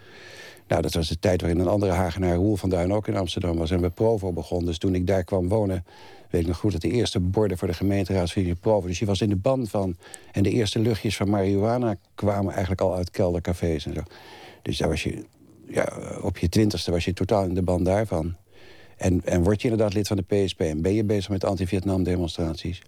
Nou, 0.68 0.82
dat 0.82 0.94
was 0.94 1.08
de 1.08 1.20
tijd 1.20 1.42
waarin 1.42 1.60
een 1.60 1.68
andere 1.68 1.92
Hagenaar, 1.92 2.36
Roel 2.36 2.56
van 2.56 2.70
Duin, 2.70 2.94
ook 2.94 3.08
in 3.08 3.16
Amsterdam 3.16 3.58
was. 3.58 3.72
En 3.72 3.82
we 3.82 3.90
Provo 3.90 4.34
begon. 4.34 4.66
Dus 4.66 4.78
toen 4.78 4.96
ik 4.96 5.08
daar 5.08 5.24
kwam 5.24 5.48
wonen, 5.48 5.86
weet 6.30 6.42
ik 6.42 6.48
nog 6.48 6.58
goed... 6.58 6.72
dat 6.72 6.82
de 6.82 6.92
eerste 6.92 7.20
borden 7.20 7.58
voor 7.58 7.68
de 7.68 7.74
gemeenteraadsvisie 7.74 8.56
Provo... 8.56 8.88
dus 8.88 9.00
je 9.00 9.06
was 9.06 9.22
in 9.22 9.30
de 9.30 9.36
band 9.36 9.70
van... 9.70 9.98
en 10.32 10.44
de 10.44 10.50
eerste 10.50 10.80
luchtjes 10.80 11.18
van 11.18 11.30
marihuana 11.30 11.96
kwamen 12.16 12.52
eigenlijk 12.52 12.82
al 12.82 12.96
uit 12.96 13.12
keldercafés 13.12 13.86
en 13.86 13.94
zo. 13.94 14.02
Dus 14.62 14.78
daar 14.78 14.90
was 14.90 15.04
je, 15.04 15.26
ja, 15.68 15.98
op 16.22 16.38
je 16.38 16.50
twintigste 16.50 16.92
was 16.92 17.06
je 17.06 17.14
totaal 17.14 17.46
in 17.46 17.54
de 17.54 17.64
band 17.64 17.86
daarvan. 17.86 18.36
En, 18.98 19.22
en 19.26 19.44
word 19.44 19.62
je 19.62 19.70
inderdaad 19.70 19.94
lid 19.94 20.08
van 20.08 20.18
de 20.18 20.24
PSP 20.36 20.62
en 20.62 20.82
ben 20.82 20.94
je 20.94 21.04
bezig 21.04 21.30
met 21.30 21.44
anti-Vietnam 21.44 22.04
demonstraties. 22.04 22.82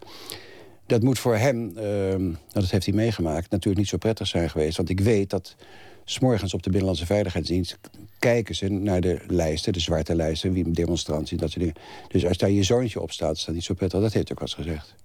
Dat 0.85 1.03
moet 1.03 1.19
voor 1.19 1.35
hem, 1.35 1.73
uh, 1.77 2.35
dat 2.51 2.69
heeft 2.69 2.85
hij 2.85 2.95
meegemaakt, 2.95 3.49
natuurlijk 3.49 3.77
niet 3.77 3.87
zo 3.87 3.97
prettig 3.97 4.27
zijn 4.27 4.49
geweest. 4.49 4.77
Want 4.77 4.89
ik 4.89 4.99
weet 4.99 5.29
dat 5.29 5.55
s'morgens 6.09 6.53
op 6.53 6.63
de 6.63 6.69
Binnenlandse 6.69 7.05
Veiligheidsdienst 7.05 7.77
kijken 8.19 8.55
ze 8.55 8.67
naar 8.67 9.01
de 9.01 9.21
lijsten, 9.27 9.73
de 9.73 9.79
zwarte 9.79 10.15
lijsten, 10.15 10.53
wie 10.53 10.71
demonstranten, 10.71 11.37
dat 11.37 11.49
soort 11.49 11.59
dingen. 11.59 11.75
Dus 12.07 12.25
als 12.25 12.37
daar 12.37 12.49
je 12.49 12.63
zoontje 12.63 13.01
op 13.01 13.11
staat, 13.11 13.35
is 13.35 13.45
dat 13.45 13.55
niet 13.55 13.63
zo 13.63 13.73
prettig. 13.73 14.01
Dat 14.01 14.13
heeft 14.13 14.31
ook 14.31 14.39
wel 14.39 14.47
eens 14.47 14.57
gezegd. 14.57 14.95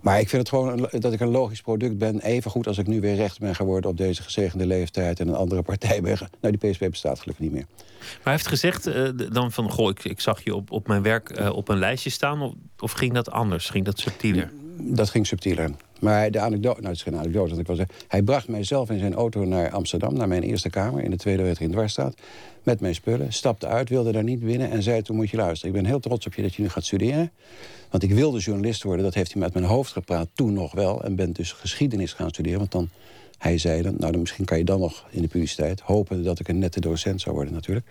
Maar 0.00 0.20
ik 0.20 0.28
vind 0.28 0.42
het 0.42 0.48
gewoon 0.48 0.88
dat 1.00 1.12
ik 1.12 1.20
een 1.20 1.30
logisch 1.30 1.60
product 1.60 1.98
ben. 1.98 2.20
Even 2.20 2.50
goed 2.50 2.66
als 2.66 2.78
ik 2.78 2.86
nu 2.86 3.00
weer 3.00 3.14
recht 3.14 3.38
ben 3.38 3.54
geworden 3.54 3.90
op 3.90 3.96
deze 3.96 4.22
gezegende 4.22 4.66
leeftijd... 4.66 5.20
en 5.20 5.28
een 5.28 5.34
andere 5.34 5.62
partij 5.62 6.00
ben. 6.02 6.18
Nou, 6.40 6.56
die 6.56 6.70
PSP 6.70 6.80
bestaat 6.90 7.20
gelukkig 7.20 7.44
niet 7.44 7.52
meer. 7.52 7.66
Maar 7.98 8.20
hij 8.22 8.32
heeft 8.32 8.46
gezegd 8.46 8.88
uh, 8.88 9.08
dan 9.32 9.52
van... 9.52 9.70
goh, 9.70 9.90
ik, 9.90 10.04
ik, 10.04 10.20
zag 10.20 10.44
je 10.44 10.54
op, 10.54 10.70
op 10.70 10.86
mijn 10.86 11.02
werk 11.02 11.38
uh, 11.38 11.52
op 11.52 11.68
een 11.68 11.78
lijstje 11.78 12.10
staan. 12.10 12.42
Of, 12.42 12.52
of, 12.78 12.92
ging 12.92 13.12
dat 13.12 13.30
anders? 13.30 13.68
Ging 13.68 13.84
dat 13.84 13.98
subtieler? 13.98 14.52
Dat 14.78 15.10
ging 15.10 15.26
subtieler. 15.26 15.70
Maar 16.02 16.30
de 16.30 16.40
anekdote, 16.40 16.80
nou 16.80 16.88
het 16.88 16.96
is 16.96 17.02
geen 17.02 17.16
anekdote, 17.16 17.54
want 17.54 17.68
ik 17.68 17.76
zeggen... 17.76 17.94
hij 18.08 18.22
bracht 18.22 18.48
mij 18.48 18.64
zelf 18.64 18.90
in 18.90 18.98
zijn 18.98 19.14
auto 19.14 19.44
naar 19.44 19.70
Amsterdam, 19.70 20.14
naar 20.14 20.28
mijn 20.28 20.42
eerste 20.42 20.70
kamer... 20.70 21.02
in 21.02 21.10
de 21.10 21.16
tweede 21.16 21.42
wet 21.42 21.60
in 21.60 21.70
Dwarsstraat, 21.70 22.14
met 22.62 22.80
mijn 22.80 22.94
spullen. 22.94 23.32
Stapte 23.32 23.66
uit, 23.66 23.88
wilde 23.88 24.12
daar 24.12 24.22
niet 24.22 24.40
binnen 24.40 24.70
en 24.70 24.82
zei 24.82 25.02
toen 25.02 25.16
moet 25.16 25.30
je 25.30 25.36
luisteren. 25.36 25.74
Ik 25.74 25.82
ben 25.82 25.90
heel 25.90 26.00
trots 26.00 26.26
op 26.26 26.34
je 26.34 26.42
dat 26.42 26.54
je 26.54 26.62
nu 26.62 26.68
gaat 26.68 26.84
studeren. 26.84 27.30
Want 27.90 28.02
ik 28.02 28.10
wilde 28.10 28.38
journalist 28.38 28.82
worden, 28.82 29.04
dat 29.04 29.14
heeft 29.14 29.32
hij 29.32 29.42
met 29.42 29.52
mijn 29.52 29.64
hoofd 29.64 29.92
gepraat 29.92 30.28
toen 30.34 30.52
nog 30.52 30.72
wel. 30.72 31.04
En 31.04 31.16
ben 31.16 31.32
dus 31.32 31.52
geschiedenis 31.52 32.12
gaan 32.12 32.28
studeren, 32.28 32.58
want 32.58 32.72
dan... 32.72 32.88
Hij 33.38 33.58
zei 33.58 33.82
dan, 33.82 33.94
nou 33.98 34.12
dan 34.12 34.20
misschien 34.20 34.44
kan 34.44 34.58
je 34.58 34.64
dan 34.64 34.80
nog 34.80 35.06
in 35.10 35.22
de 35.22 35.28
publiciteit... 35.28 35.80
hopen 35.80 36.22
dat 36.24 36.40
ik 36.40 36.48
een 36.48 36.58
nette 36.58 36.80
docent 36.80 37.20
zou 37.20 37.34
worden 37.34 37.54
natuurlijk. 37.54 37.86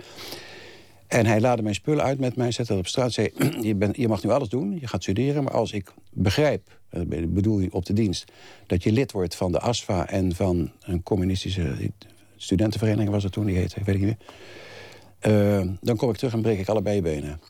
En 1.12 1.25
hij 1.25 1.41
laadde 1.41 1.63
mijn 1.63 1.75
spullen 1.75 2.03
uit 2.03 2.20
met 2.20 2.36
mij, 2.36 2.51
zette 2.51 2.72
dat 2.72 2.82
op 2.82 2.88
straat... 2.88 3.12
zei, 3.12 3.30
je, 3.68 3.75
ben, 3.75 3.94
je 3.96 4.08
mag 4.08 4.24
nu 4.24 4.30
alles 4.30 4.50
doen, 4.50 4.77
je 4.80 4.88
gaat 4.88 5.01
studeren... 5.01 5.44
maar 5.44 5.53
als 5.53 5.72
ik 5.72 5.94
begrijp, 6.12 6.80
eh, 6.89 7.01
bedoel 7.27 7.60
je 7.60 7.74
op 7.74 7.86
de 7.86 7.94
dienst... 7.94 8.32
dat 8.68 8.84
je 8.84 8.91
lid 8.91 9.12
wordt 9.12 9.36
van 9.36 9.51
de 9.51 9.60
ASFA 9.60 10.08
en 10.08 10.36
van 10.36 10.72
een 10.82 11.03
communistische 11.03 11.91
studentenvereniging... 12.36 13.10
was 13.10 13.24
het 13.24 13.32
toen, 13.32 13.46
die 13.46 13.56
heette, 13.56 13.84
weet 13.84 13.96
ik 13.96 14.01
niet 14.01 14.18
meer... 14.18 15.63
Uh, 15.63 15.72
dan 15.82 15.96
kom 15.96 16.10
ik 16.10 16.15
terug 16.15 16.34
en 16.34 16.41
breek 16.41 16.60
ik 16.60 16.70
allebei 16.70 16.96
je 16.96 17.01
benen. 17.01 17.41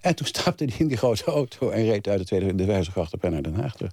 En 0.00 0.14
toen 0.14 0.26
stapte 0.34 0.64
hij 0.64 0.74
in 0.78 0.88
die 0.88 0.96
grote 0.96 1.24
auto 1.24 1.70
en 1.70 1.84
reed 1.84 2.08
uit 2.08 2.18
de 2.18 2.24
Tweede 2.24 2.54
de 2.54 2.64
Wijzergracht 2.64 3.14
op 3.14 3.24
en 3.24 3.32
naar 3.32 3.42
Den 3.42 3.54
Haag 3.54 3.76
terug. 3.76 3.92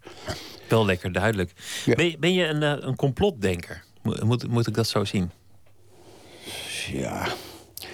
Wel 0.69 0.85
lekker 0.85 1.11
duidelijk. 1.11 1.51
Ben, 1.85 2.09
je, 2.09 2.17
ben, 2.17 2.33
je 2.33 2.45
een, 2.45 2.63
eh, 2.63 2.87
een 2.87 2.95
complotdenker? 2.95 3.83
Moet, 4.01 4.47
moet 4.47 4.67
ik 4.67 4.73
dat 4.73 4.87
zo 4.87 5.05
zien? 5.05 5.31
Ja. 6.91 7.27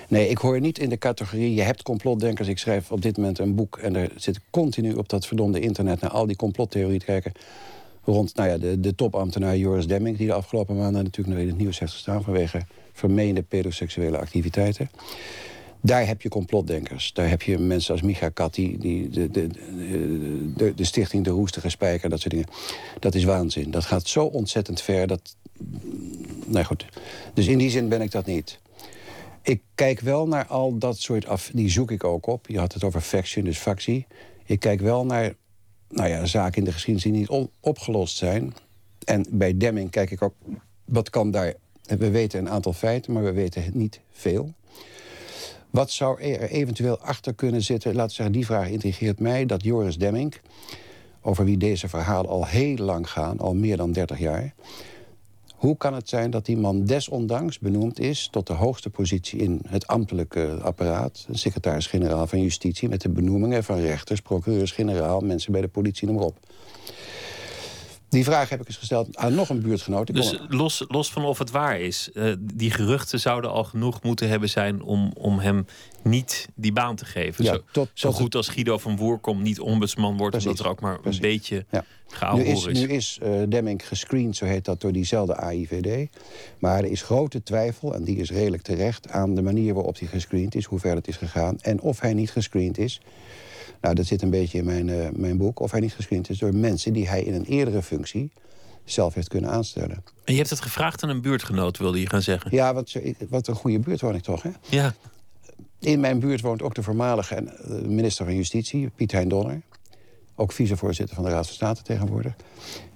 Nee, 0.08 0.30
ik 0.30 0.38
hoor 0.38 0.60
niet 0.60 0.80
in 0.80 0.90
de 0.90 0.98
categorie... 0.98 1.54
je 1.54 1.62
hebt 1.62 1.84
complotdenkers. 1.84 2.48
Ik 2.48 2.58
schrijf 2.58 2.92
op 2.92 3.02
dit 3.02 3.18
moment 3.18 3.40
een 3.40 3.56
boek... 3.56 3.78
en 3.78 3.96
er 3.96 4.12
zit 4.16 4.40
continu 4.50 4.94
op 4.94 5.10
dat 5.10 5.26
verdomde 5.26 5.60
internet... 5.60 6.02
naar 6.02 6.12
al 6.12 6.26
die 6.26 6.36
complottheorieën 6.36 7.00
te 7.00 7.06
kijken... 7.06 7.32
rond 8.04 8.36
nou 8.36 8.50
ja, 8.50 8.58
de, 8.58 8.80
de 8.80 8.96
topambtenaar 8.96 9.58
Joris 9.58 9.88
Demming... 9.88 10.18
die 10.18 10.28
de 10.28 10.34
afgelopen 10.34 10.78
maanden 10.78 11.04
natuurlijk 11.04 11.36
nog 11.36 11.44
in 11.44 11.52
het 11.52 11.58
nieuws 11.58 11.80
heeft 11.80 11.92
gestaan... 11.92 12.24
vanwege 12.24 12.62
vermeende 12.94 13.42
pedoseksuele 13.42 14.18
activiteiten. 14.18 14.90
Daar 15.86 16.08
heb 16.08 16.22
je 16.22 16.30
complotdenkers. 16.30 17.14
Daar 17.14 17.30
heb 17.30 17.42
je 17.42 17.58
mensen 17.58 17.94
als 17.94 18.02
Micha 18.02 18.30
Katti, 18.30 18.78
die, 18.80 19.10
de, 19.10 19.32
de, 19.32 19.48
de, 20.56 20.74
de, 20.76 20.84
stichting 20.84 21.24
De 21.24 21.30
Roestige 21.30 21.70
Spijker, 21.70 22.10
dat 22.10 22.20
soort 22.20 22.34
dingen. 22.34 22.50
Dat 23.00 23.16
is 23.16 23.24
waanzin. 23.24 23.72
Dat 23.72 23.86
gaat 23.86 24.08
zo 24.08 24.26
ontzettend 24.26 24.82
ver. 24.82 25.08
Dat... 25.08 25.36
Nou 26.46 26.66
goed. 26.66 26.86
Dus 27.34 27.48
in 27.48 27.58
die 27.58 27.70
zin 27.70 27.90
ben 27.90 28.02
ik 28.02 28.12
dat 28.12 28.26
niet. 28.26 28.60
Ik 29.44 29.62
kijk 29.76 30.00
wel 30.00 30.28
naar 30.28 30.46
al 30.46 30.78
dat 30.78 30.98
soort 30.98 31.28
af. 31.28 31.52
Die 31.54 31.70
zoek 31.70 31.92
ik 31.92 32.04
ook 32.04 32.28
op. 32.28 32.48
Je 32.48 32.60
had 32.60 32.74
het 32.74 32.84
over 32.84 33.02
faction, 33.02 33.46
dus 33.46 33.58
factie. 33.58 34.08
Ik 34.46 34.60
kijk 34.60 34.82
wel 34.82 35.06
naar 35.06 35.34
nou 35.90 36.10
ja, 36.10 36.26
zaken 36.26 36.58
in 36.58 36.64
de 36.64 36.72
geschiedenis 36.72 37.04
die 37.04 37.38
niet 37.38 37.50
opgelost 37.60 38.18
zijn. 38.18 38.54
En 39.06 39.26
bij 39.30 39.58
Demming 39.58 39.90
kijk 39.90 40.12
ik 40.12 40.22
ook. 40.22 40.34
Wat 40.86 41.10
kan 41.10 41.32
daar. 41.32 41.54
We 41.84 42.10
weten 42.10 42.40
een 42.40 42.50
aantal 42.50 42.74
feiten, 42.74 43.14
maar 43.14 43.24
we 43.24 43.32
weten 43.32 43.64
niet 43.74 44.00
veel. 44.12 44.54
Wat 45.70 45.92
zou 45.92 46.22
er 46.22 46.50
eventueel 46.50 47.00
achter 47.00 47.34
kunnen 47.34 47.62
zitten? 47.62 47.96
Laten 47.96 48.10
we 48.10 48.16
zeggen, 48.16 48.36
die 48.36 48.46
vraag 48.46 48.70
intrigeert 48.70 49.20
mij. 49.20 49.46
Dat 49.46 49.64
Joris 49.64 49.98
Demming, 49.98 50.34
over 51.22 51.46
wie 51.46 51.58
deze 51.58 51.90
verhalen 51.90 52.30
al 52.30 52.46
heel 52.46 52.76
lang 52.76 53.10
gaan, 53.10 53.40
al 53.40 53.54
meer 53.56 53.78
dan 53.78 53.92
30 53.92 54.20
jaar. 54.20 54.54
Hoe 55.64 55.78
kan 55.78 55.94
het 55.94 56.10
zijn 56.10 56.32
dat 56.32 56.46
die 56.46 56.58
man 56.58 56.86
desondanks 56.86 57.60
benoemd 57.60 58.00
is 58.00 58.28
tot 58.32 58.48
de 58.48 58.54
hoogste 58.54 58.90
positie 58.90 59.40
in 59.40 59.62
het 59.68 59.88
ambtelijke 59.88 60.58
apparaat, 60.62 61.28
secretaris-generaal 61.32 62.28
van 62.28 62.42
Justitie, 62.42 62.90
met 62.90 63.02
de 63.02 63.10
benoemingen 63.10 63.64
van 63.64 63.80
rechters, 63.80 64.22
procureurs-generaal, 64.22 65.20
mensen 65.20 65.52
bij 65.52 65.62
de 65.62 65.68
politie, 65.68 66.08
noem 66.08 66.16
maar 66.16 66.26
op. 66.26 66.38
Die 68.14 68.24
vraag 68.24 68.50
heb 68.50 68.62
ik 68.62 68.68
eens 68.68 68.78
gesteld 68.78 69.18
aan 69.18 69.36
nog 69.36 69.50
een 69.50 69.62
buurtgenoot. 69.62 70.14
dus 70.14 70.40
los, 70.48 70.86
los 70.88 71.12
van 71.12 71.26
of 71.26 71.38
het 71.38 71.52
waar 71.52 71.80
is, 71.80 72.10
uh, 72.14 72.34
die 72.40 72.72
geruchten 72.72 73.20
zouden 73.20 73.52
al 73.52 73.64
genoeg 73.64 74.04
moeten 74.04 74.30
hebben 74.30 74.50
zijn 74.50 74.82
om, 74.82 75.12
om 75.14 75.40
hem 75.40 75.66
niet 76.04 76.48
die 76.56 76.74
baan 76.74 76.96
te 76.96 77.06
geven. 77.06 77.46
zo, 77.46 77.64
tot, 77.72 77.90
zo 77.94 78.12
goed 78.12 78.36
als 78.36 78.48
Guido 78.48 78.78
van 78.78 78.98
Woerkom 78.98 79.42
niet 79.42 79.60
ombudsman 79.60 80.18
wordt, 80.18 80.32
precies, 80.32 80.50
omdat 80.50 80.66
er 80.66 80.72
ook 80.72 80.82
maar 80.82 81.00
een 81.04 81.20
beetje 81.20 81.66
ja. 81.72 82.36
nu 82.36 82.44
is. 82.44 82.66
Nu 82.66 82.88
is 82.88 83.20
uh, 83.24 83.42
Demming 83.48 83.88
gescreend, 83.88 84.36
zo 84.36 84.46
heet 84.46 84.66
dat, 84.66 84.82
door 84.82 84.92
diezelfde 84.92 85.36
AIVD. 85.36 86.10
Maar 86.60 86.78
er 86.78 86.92
is 86.92 87.02
grote 87.02 87.44
twijfel, 87.44 87.96
en 87.96 88.04
die 88.04 88.18
is 88.18 88.30
redelijk 88.30 88.64
terecht, 88.64 89.10
aan 89.10 89.36
de 89.36 89.42
manier 89.42 89.74
waarop 89.74 90.00
hij 90.00 90.08
gescreend 90.08 90.56
is, 90.56 90.66
hoe 90.66 90.80
ver 90.80 90.96
het 90.96 91.08
is 91.08 91.18
gegaan. 91.18 91.58
En 91.62 91.82
of 91.82 92.00
hij 92.00 92.14
niet 92.14 92.32
gescreend 92.32 92.78
is 92.78 93.02
nou, 93.84 93.96
dat 93.96 94.06
zit 94.06 94.22
een 94.22 94.30
beetje 94.30 94.58
in 94.58 94.66
mijn, 94.66 94.88
uh, 94.88 95.10
mijn 95.14 95.38
boek. 95.38 95.60
Of 95.60 95.72
hij 95.72 95.80
niet 95.80 95.94
gescreend 95.94 96.30
is 96.30 96.38
door 96.38 96.56
mensen 96.56 96.94
die 96.94 97.08
hij 97.08 97.24
in 97.24 97.34
een 97.34 97.46
eerdere 97.46 97.82
functie 97.82 98.32
zelf 98.86 99.14
heeft 99.14 99.28
kunnen 99.28 99.50
aanstellen. 99.50 100.04
En 100.24 100.34
je 100.34 100.38
hebt 100.38 100.50
het 100.50 100.62
gevraagd 100.62 101.04
aan 101.04 101.10
een 101.10 101.22
buurtgenoot, 101.22 101.78
wilde 101.78 102.00
je 102.00 102.10
gaan 102.10 102.22
zeggen? 102.22 102.56
Ja, 102.56 102.74
wat, 102.74 102.94
wat 103.30 103.48
een 103.48 103.56
goede 103.56 103.80
buurt 103.80 104.02
woon 104.02 104.16
ik 104.16 104.22
toch, 104.22 104.44
hè? 104.44 104.50
Ja. 104.70 104.94
In 105.80 106.00
mijn 106.00 106.20
buurt 106.20 106.42
woont 106.42 106.62
ook 106.62 106.76
de 106.76 106.84
voormalige 106.84 107.36
eh, 107.36 107.82
minister 107.82 108.26
van 108.26 108.36
Justitie, 108.36 108.90
Piet 108.96 109.12
Hein 109.12 109.30
Donner. 109.30 109.62
Ook 110.36 110.52
vicevoorzitter 110.52 111.16
van 111.16 111.24
de 111.24 111.30
Raad 111.30 111.46
van 111.46 111.56
State 111.56 111.82
tegenwoordig. 111.82 112.36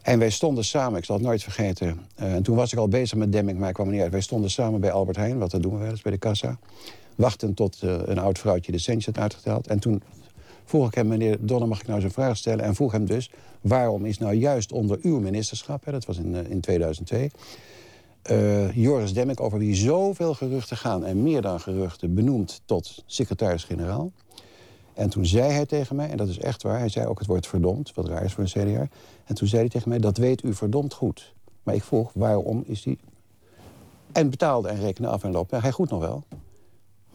En 0.02 0.20
wij 0.20 0.30
stonden 0.30 0.66
samen, 0.66 0.98
ik 0.98 1.06
zal 1.06 1.16
het 1.16 1.26
nooit 1.26 1.44
vergeten... 1.44 2.00
Uh, 2.20 2.34
en 2.34 2.44
toen 2.44 2.56
was 2.56 2.74
ik 2.74 2.80
al 2.80 2.88
bezig 2.88 3.18
met 3.18 3.32
Demming, 3.32 3.60
maar 3.60 3.68
ik 3.68 3.74
kwam 3.74 3.88
er 3.88 3.94
niet 3.94 4.02
uit. 4.02 4.12
Wij 4.12 4.22
stonden 4.22 4.50
samen 4.50 4.80
bij 4.80 4.92
Albert 4.92 5.18
Heijn, 5.18 5.38
wat 5.38 5.52
dat 5.52 5.62
doen 5.62 5.74
we 5.74 5.80
wel 5.80 5.90
eens 5.90 6.02
bij 6.02 6.12
de 6.12 6.18
kassa. 6.18 6.60
Wachten 7.16 7.54
tot 7.54 7.82
uh, 7.84 7.96
een 8.06 8.18
oud 8.18 8.40
vrouwtje 8.40 8.72
de 8.72 8.78
centjes 8.78 9.06
had 9.06 9.18
uitgeteld. 9.24 9.68
En 9.68 9.80
toen 9.80 10.02
vroeg 10.68 10.88
ik 10.88 10.96
hem, 10.96 11.08
meneer 11.08 11.38
Donner, 11.40 11.68
mag 11.68 11.80
ik 11.82 11.88
nou 11.88 12.02
zo'n 12.02 12.10
vraag 12.10 12.38
stellen? 12.38 12.66
En 12.66 12.76
vroeg 12.76 12.92
hem 12.92 13.06
dus, 13.06 13.32
waarom 13.62 14.06
is 14.06 14.18
nou 14.18 14.34
juist 14.34 14.72
onder 14.72 14.98
uw 15.02 15.20
ministerschap... 15.20 15.86
Hè, 15.86 15.92
dat 15.92 16.06
was 16.06 16.18
in, 16.18 16.34
uh, 16.34 16.50
in 16.50 16.62
2002... 16.62 17.32
Uh, 18.32 18.76
Joris 18.76 19.14
Demmik, 19.14 19.42
over 19.42 19.60
wie 19.60 19.76
zoveel 19.76 20.34
geruchten 20.34 20.78
gaan... 20.78 21.06
en 21.06 21.24
meer 21.24 21.42
dan 21.42 21.60
geruchten, 21.60 22.14
benoemd 22.14 22.62
tot 22.66 23.04
secretaris-generaal. 23.06 24.12
En 24.94 25.10
toen 25.10 25.26
zei 25.26 25.52
hij 25.52 25.66
tegen 25.66 25.96
mij, 25.96 26.10
en 26.10 26.18
dat 26.18 26.28
is 26.28 26.40
echt 26.40 26.64
waar... 26.64 26.80
hij 26.80 26.90
zei 26.90 27.08
ook 27.08 27.20
het 27.20 27.28
woord 27.28 27.48
verdomd, 27.48 27.94
wat 27.94 28.08
raar 28.08 28.24
is 28.24 28.34
voor 28.34 28.44
een 28.44 28.74
CDA. 28.74 28.88
En 29.26 29.36
toen 29.36 29.48
zei 29.48 29.62
hij 29.62 29.70
tegen 29.70 29.90
mij, 29.90 30.00
dat 30.00 30.18
weet 30.18 30.44
u 30.44 30.54
verdomd 30.54 30.94
goed. 30.94 31.34
Maar 31.64 31.76
ik 31.76 31.84
vroeg, 31.84 32.12
waarom 32.14 32.64
is 32.66 32.84
hij... 32.84 32.98
En 34.12 34.30
betaalde 34.30 34.68
en 34.68 34.80
rekende 34.80 35.08
af 35.08 35.24
en 35.24 35.32
loop. 35.32 35.52
hij 35.52 35.72
goed 35.72 35.90
nog 35.90 36.00
wel. 36.00 36.24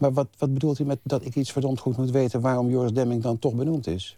Maar 0.03 0.13
wat, 0.13 0.27
wat 0.37 0.53
bedoelt 0.53 0.77
hij 0.77 0.87
met 0.87 0.99
dat 1.03 1.25
ik 1.25 1.35
iets 1.35 1.51
verdomd 1.51 1.79
goed 1.79 1.97
moet 1.97 2.11
weten... 2.11 2.41
waarom 2.41 2.69
Joris 2.69 2.91
Demming 2.91 3.21
dan 3.21 3.39
toch 3.39 3.53
benoemd 3.53 3.87
is? 3.87 4.17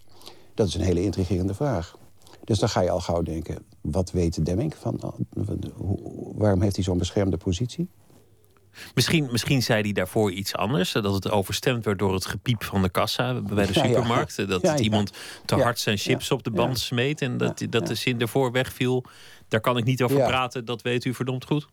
Dat 0.54 0.68
is 0.68 0.76
een 0.76 0.82
hele 0.82 1.04
intrigerende 1.04 1.54
vraag. 1.54 1.98
Dus 2.44 2.60
dan 2.60 2.70
ga 2.70 2.82
je 2.82 2.90
al 2.90 3.00
gauw 3.00 3.22
denken, 3.22 3.66
wat 3.82 4.12
weet 4.12 4.46
Demming? 4.46 4.76
Van, 4.76 5.14
waarom 6.36 6.62
heeft 6.62 6.76
hij 6.76 6.84
zo'n 6.84 6.98
beschermde 6.98 7.38
positie? 7.38 7.90
Misschien, 8.94 9.28
misschien 9.32 9.64
zei 9.64 9.82
hij 9.82 9.92
daarvoor 9.92 10.32
iets 10.32 10.56
anders. 10.56 10.92
Dat 10.92 11.14
het 11.14 11.30
overstemd 11.30 11.86
werd 11.86 12.00
door 12.00 12.14
het 12.14 12.26
gepiep 12.26 12.64
van 12.64 12.82
de 12.82 12.90
kassa 12.90 13.42
bij 13.42 13.66
de 13.66 13.74
supermarkt. 13.74 14.48
Dat 14.48 14.80
iemand 14.80 15.12
te 15.46 15.56
hard 15.56 15.80
zijn 15.80 15.98
chips 15.98 16.32
op 16.32 16.44
de 16.44 16.52
band 16.52 16.80
smeet. 16.80 17.22
En 17.22 17.38
dat, 17.38 17.66
dat 17.70 17.88
de 17.88 17.96
zin 17.96 18.22
ervoor 18.22 18.52
wegviel. 18.52 19.04
Daar 19.48 19.62
kan 19.62 19.78
ik 19.78 19.84
niet 19.84 20.04
over 20.04 20.18
praten, 20.18 20.66
dat 20.66 20.82
weet 20.82 21.06
u 21.06 21.14
verdomd 21.14 21.46
goed 21.46 21.68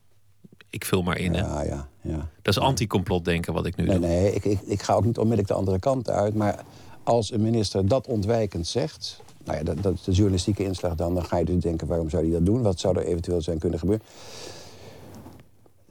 ik 0.73 0.85
vul 0.85 1.03
maar 1.03 1.19
in. 1.19 1.33
Ja, 1.33 1.63
ja, 1.63 1.89
ja. 2.01 2.29
Dat 2.43 2.57
is 2.57 2.63
anti-complot 2.63 3.25
denken 3.25 3.53
wat 3.53 3.67
ik 3.67 3.77
nu 3.77 3.87
nee, 3.87 3.99
doe. 3.99 4.09
Nee, 4.09 4.35
ik, 4.35 4.45
ik, 4.45 4.61
ik 4.65 4.83
ga 4.83 4.95
ook 4.95 5.05
niet 5.05 5.19
onmiddellijk 5.19 5.49
de 5.49 5.55
andere 5.55 5.79
kant 5.79 6.11
uit. 6.11 6.35
Maar 6.35 6.65
als 7.03 7.33
een 7.33 7.43
minister 7.43 7.89
dat 7.89 8.07
ontwijkend 8.07 8.67
zegt... 8.67 9.23
Nou 9.45 9.59
ja, 9.59 9.65
dat, 9.65 9.83
dat 9.83 9.95
is 9.95 10.03
de 10.03 10.13
journalistieke 10.13 10.65
inslag 10.65 10.95
dan. 10.95 11.15
Dan 11.15 11.25
ga 11.25 11.37
je 11.37 11.45
dus 11.45 11.63
denken, 11.63 11.87
waarom 11.87 12.11
zou 12.11 12.23
hij 12.23 12.33
dat 12.33 12.47
doen? 12.47 12.63
Wat 12.63 12.81
zou 12.81 12.99
er 12.99 13.05
eventueel 13.05 13.43
zijn 13.43 13.59
kunnen 13.59 13.79
gebeuren? 13.79 14.05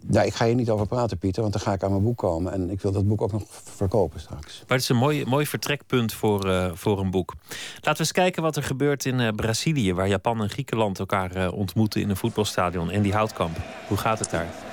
Nou, 0.08 0.26
ik 0.26 0.34
ga 0.34 0.46
hier 0.46 0.56
niet 0.56 0.70
over 0.70 0.88
praten, 0.88 1.18
Pieter, 1.18 1.42
want 1.42 1.54
dan 1.54 1.62
ga 1.62 1.74
ik 1.74 1.84
aan 1.84 1.92
mijn 1.92 2.04
boek 2.04 2.18
komen. 2.18 2.54
En 2.54 2.70
ik 2.70 2.82
wil 2.82 2.92
dat 2.92 3.08
boek 3.08 3.22
ook 3.22 3.32
nog 3.32 3.44
verkopen 3.48 4.20
straks. 4.20 4.60
Maar 4.60 4.78
het 4.78 4.82
is 4.82 4.90
een 4.90 4.96
mooi, 4.96 5.26
mooi 5.26 5.46
vertrekpunt 5.46 6.14
voor, 6.14 6.48
uh, 6.48 6.72
voor 6.74 7.00
een 7.00 7.12
boek. 7.12 7.34
Laten 7.74 7.92
we 7.92 8.00
eens 8.00 8.12
kijken 8.12 8.44
wat 8.44 8.56
er 8.56 8.64
gebeurt 8.64 9.06
in 9.06 9.20
uh, 9.20 9.30
Brazilië... 9.36 9.94
waar 9.94 10.08
Japan 10.08 10.42
en 10.42 10.50
Griekenland 10.50 11.00
elkaar 11.00 11.38
uh, 11.38 11.54
ontmoeten 11.54 12.02
in 12.02 12.10
een 12.10 12.18
voetbalstadion. 12.18 12.90
En 12.90 13.02
die 13.02 13.14
houtkamp. 13.14 13.58
Hoe 13.88 13.98
gaat 13.98 14.20
het 14.20 14.30
daar? 14.30 14.71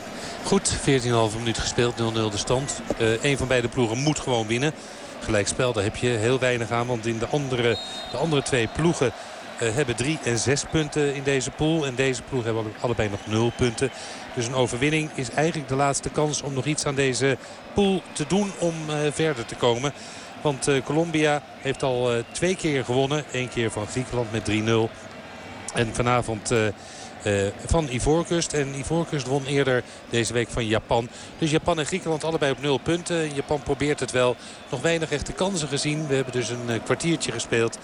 Goed, 0.49 0.77
14,5 0.77 1.39
minuut 1.39 1.59
gespeeld, 1.59 1.95
0-0 1.95 1.97
de 2.13 2.31
stand. 2.35 2.81
Uh, 3.01 3.23
een 3.25 3.37
van 3.37 3.49
beide 3.49 3.69
ploegen 3.69 3.99
moet 3.99 4.19
gewoon 4.19 4.47
winnen. 4.47 4.73
gelijkspel. 5.21 5.73
Daar 5.73 5.85
heb 5.85 5.97
je 5.97 6.09
heel 6.09 6.39
weinig 6.39 6.71
aan. 6.71 6.87
Want 6.87 7.07
in 7.07 7.19
de 7.19 7.27
andere, 7.27 7.77
de 8.11 8.17
andere 8.17 8.43
twee 8.43 8.69
ploegen 8.69 9.07
uh, 9.07 9.75
hebben 9.75 9.97
drie 9.97 10.19
en 10.25 10.39
zes 10.39 10.65
punten 10.71 11.15
in 11.15 11.23
deze 11.23 11.51
pool. 11.51 11.87
En 11.87 11.95
deze 11.95 12.23
ploeg 12.23 12.45
hebben 12.45 12.73
allebei 12.81 13.09
nog 13.09 13.27
nul 13.27 13.53
punten. 13.57 13.91
Dus 14.35 14.47
een 14.47 14.55
overwinning 14.55 15.11
is 15.15 15.31
eigenlijk 15.31 15.69
de 15.69 15.75
laatste 15.75 16.11
kans 16.11 16.43
om 16.43 16.55
nog 16.55 16.65
iets 16.65 16.87
aan 16.87 16.95
deze 16.95 17.37
pool 17.75 18.03
te 18.13 18.25
doen 18.29 18.53
om 18.59 18.75
uh, 18.89 18.97
verder 19.11 19.45
te 19.45 19.55
komen. 19.55 19.93
Want 20.43 20.69
Colombia 20.85 21.43
heeft 21.61 21.83
al 21.83 22.11
twee 22.33 22.57
keer 22.57 22.85
gewonnen. 22.85 23.25
Eén 23.33 23.49
keer 23.49 23.71
van 23.71 23.87
Griekenland 23.87 24.33
met 24.33 24.51
3-0. 24.51 24.55
En 25.75 25.95
vanavond 25.95 26.53
van 27.67 27.89
Ivoorkust. 27.89 28.53
En 28.53 28.79
Ivoorkust 28.79 29.27
won 29.27 29.45
eerder 29.45 29.83
deze 30.11 30.33
week 30.33 30.49
van 30.49 30.67
Japan. 30.67 31.09
Dus 31.39 31.51
Japan 31.51 31.79
en 31.79 31.87
Griekenland 31.87 32.25
allebei 32.25 32.53
op 32.53 32.61
nul 32.61 32.79
punten. 32.79 33.35
Japan 33.35 33.63
probeert 33.63 34.01
het 34.01 34.11
wel. 34.11 34.37
Nog 34.71 34.81
weinig 34.81 35.11
echte 35.11 35.33
kansen 35.33 35.69
gezien. 35.69 36.07
We 36.07 36.15
hebben 36.15 36.33
dus 36.33 36.49
een 36.49 36.83
kwartiertje 36.83 37.33
gespeeld. 37.33 37.79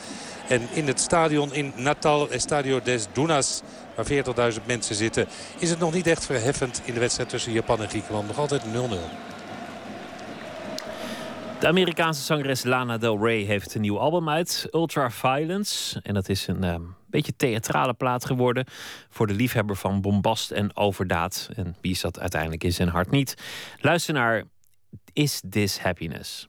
En 0.48 0.68
in 0.72 0.86
het 0.86 1.00
stadion 1.00 1.54
in 1.54 1.72
Natal, 1.76 2.30
Estadio 2.30 2.80
des 2.82 3.06
Dunas, 3.12 3.62
waar 3.94 4.06
40.000 4.52 4.66
mensen 4.66 4.94
zitten... 4.94 5.26
is 5.58 5.70
het 5.70 5.78
nog 5.78 5.92
niet 5.92 6.06
echt 6.06 6.24
verheffend 6.24 6.82
in 6.84 6.94
de 6.94 7.00
wedstrijd 7.00 7.28
tussen 7.28 7.52
Japan 7.52 7.82
en 7.82 7.88
Griekenland. 7.88 8.26
Nog 8.26 8.38
altijd 8.38 8.62
0-0. 8.62 8.66
De 11.58 11.66
Amerikaanse 11.66 12.22
zangeres 12.22 12.64
Lana 12.64 12.98
Del 12.98 13.24
Rey 13.24 13.42
heeft 13.42 13.74
een 13.74 13.80
nieuw 13.80 13.98
album 13.98 14.28
uit, 14.28 14.68
Ultra 14.70 15.10
Violence. 15.10 16.00
En 16.02 16.14
dat 16.14 16.28
is 16.28 16.46
een 16.46 16.64
uh, 16.64 16.74
beetje 17.14 17.36
theatrale 17.36 17.94
plaat 17.94 18.24
geworden 18.24 18.64
voor 19.08 19.26
de 19.26 19.34
liefhebber 19.34 19.76
van 19.76 20.00
bombast 20.00 20.50
en 20.50 20.76
overdaad. 20.76 21.48
En 21.54 21.76
wie 21.80 21.92
is 21.92 22.00
dat 22.00 22.20
uiteindelijk 22.20 22.64
in 22.64 22.72
zijn 22.72 22.88
hart 22.88 23.10
niet? 23.10 23.34
Luister 23.80 24.14
naar 24.14 24.42
Is 25.12 25.42
This 25.48 25.78
Happiness? 25.78 26.48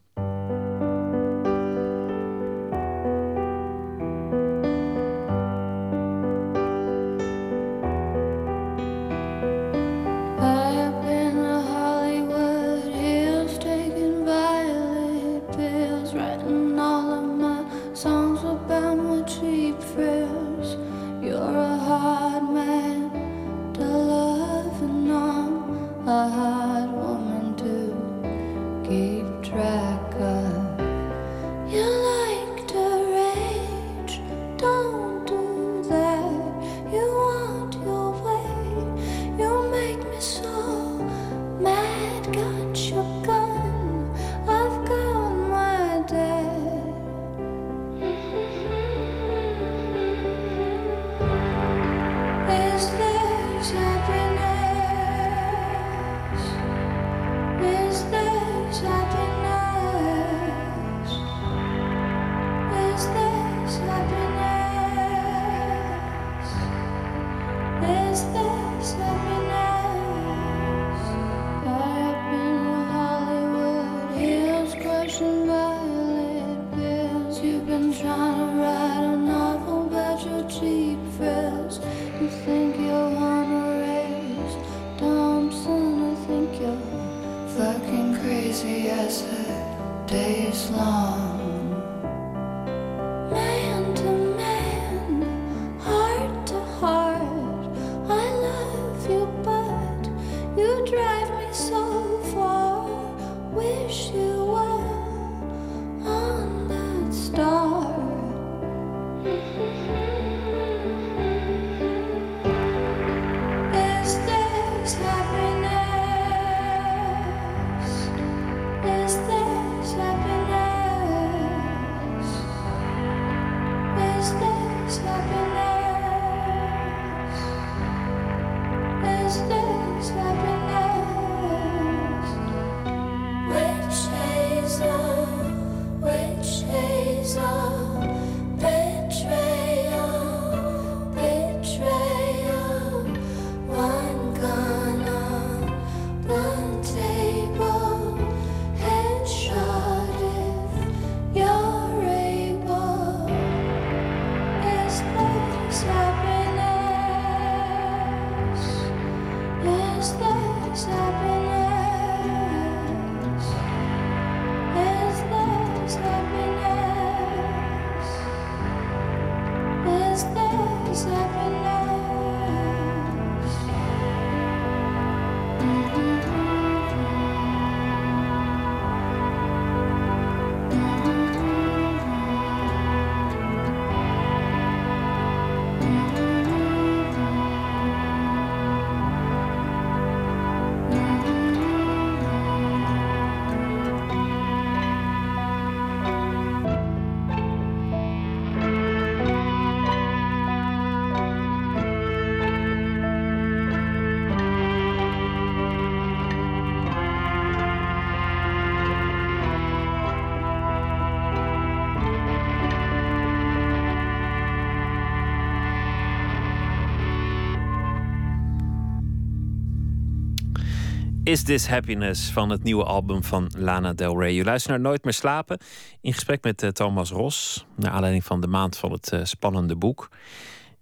Is 221.26 221.44
This 221.44 221.68
Happiness 221.68 222.30
van 222.30 222.50
het 222.50 222.64
nieuwe 222.64 222.84
album 222.84 223.24
van 223.24 223.52
Lana 223.58 223.94
Del 223.94 224.20
Rey. 224.20 224.32
Je 224.32 224.44
luistert 224.44 224.74
naar 224.74 224.82
Nooit 224.82 225.04
meer 225.04 225.14
slapen. 225.14 225.58
In 226.02 226.14
gesprek 226.14 226.44
met 226.44 226.64
uh, 226.64 226.70
Thomas 226.70 227.10
Ros. 227.10 227.66
Naar 227.76 227.92
aanleiding 227.92 228.24
van 228.24 228.42
de 228.42 228.48
maand 228.48 228.78
van 228.78 228.92
het 228.92 229.12
uh, 229.14 229.24
spannende 229.24 229.76
boek. 229.76 230.10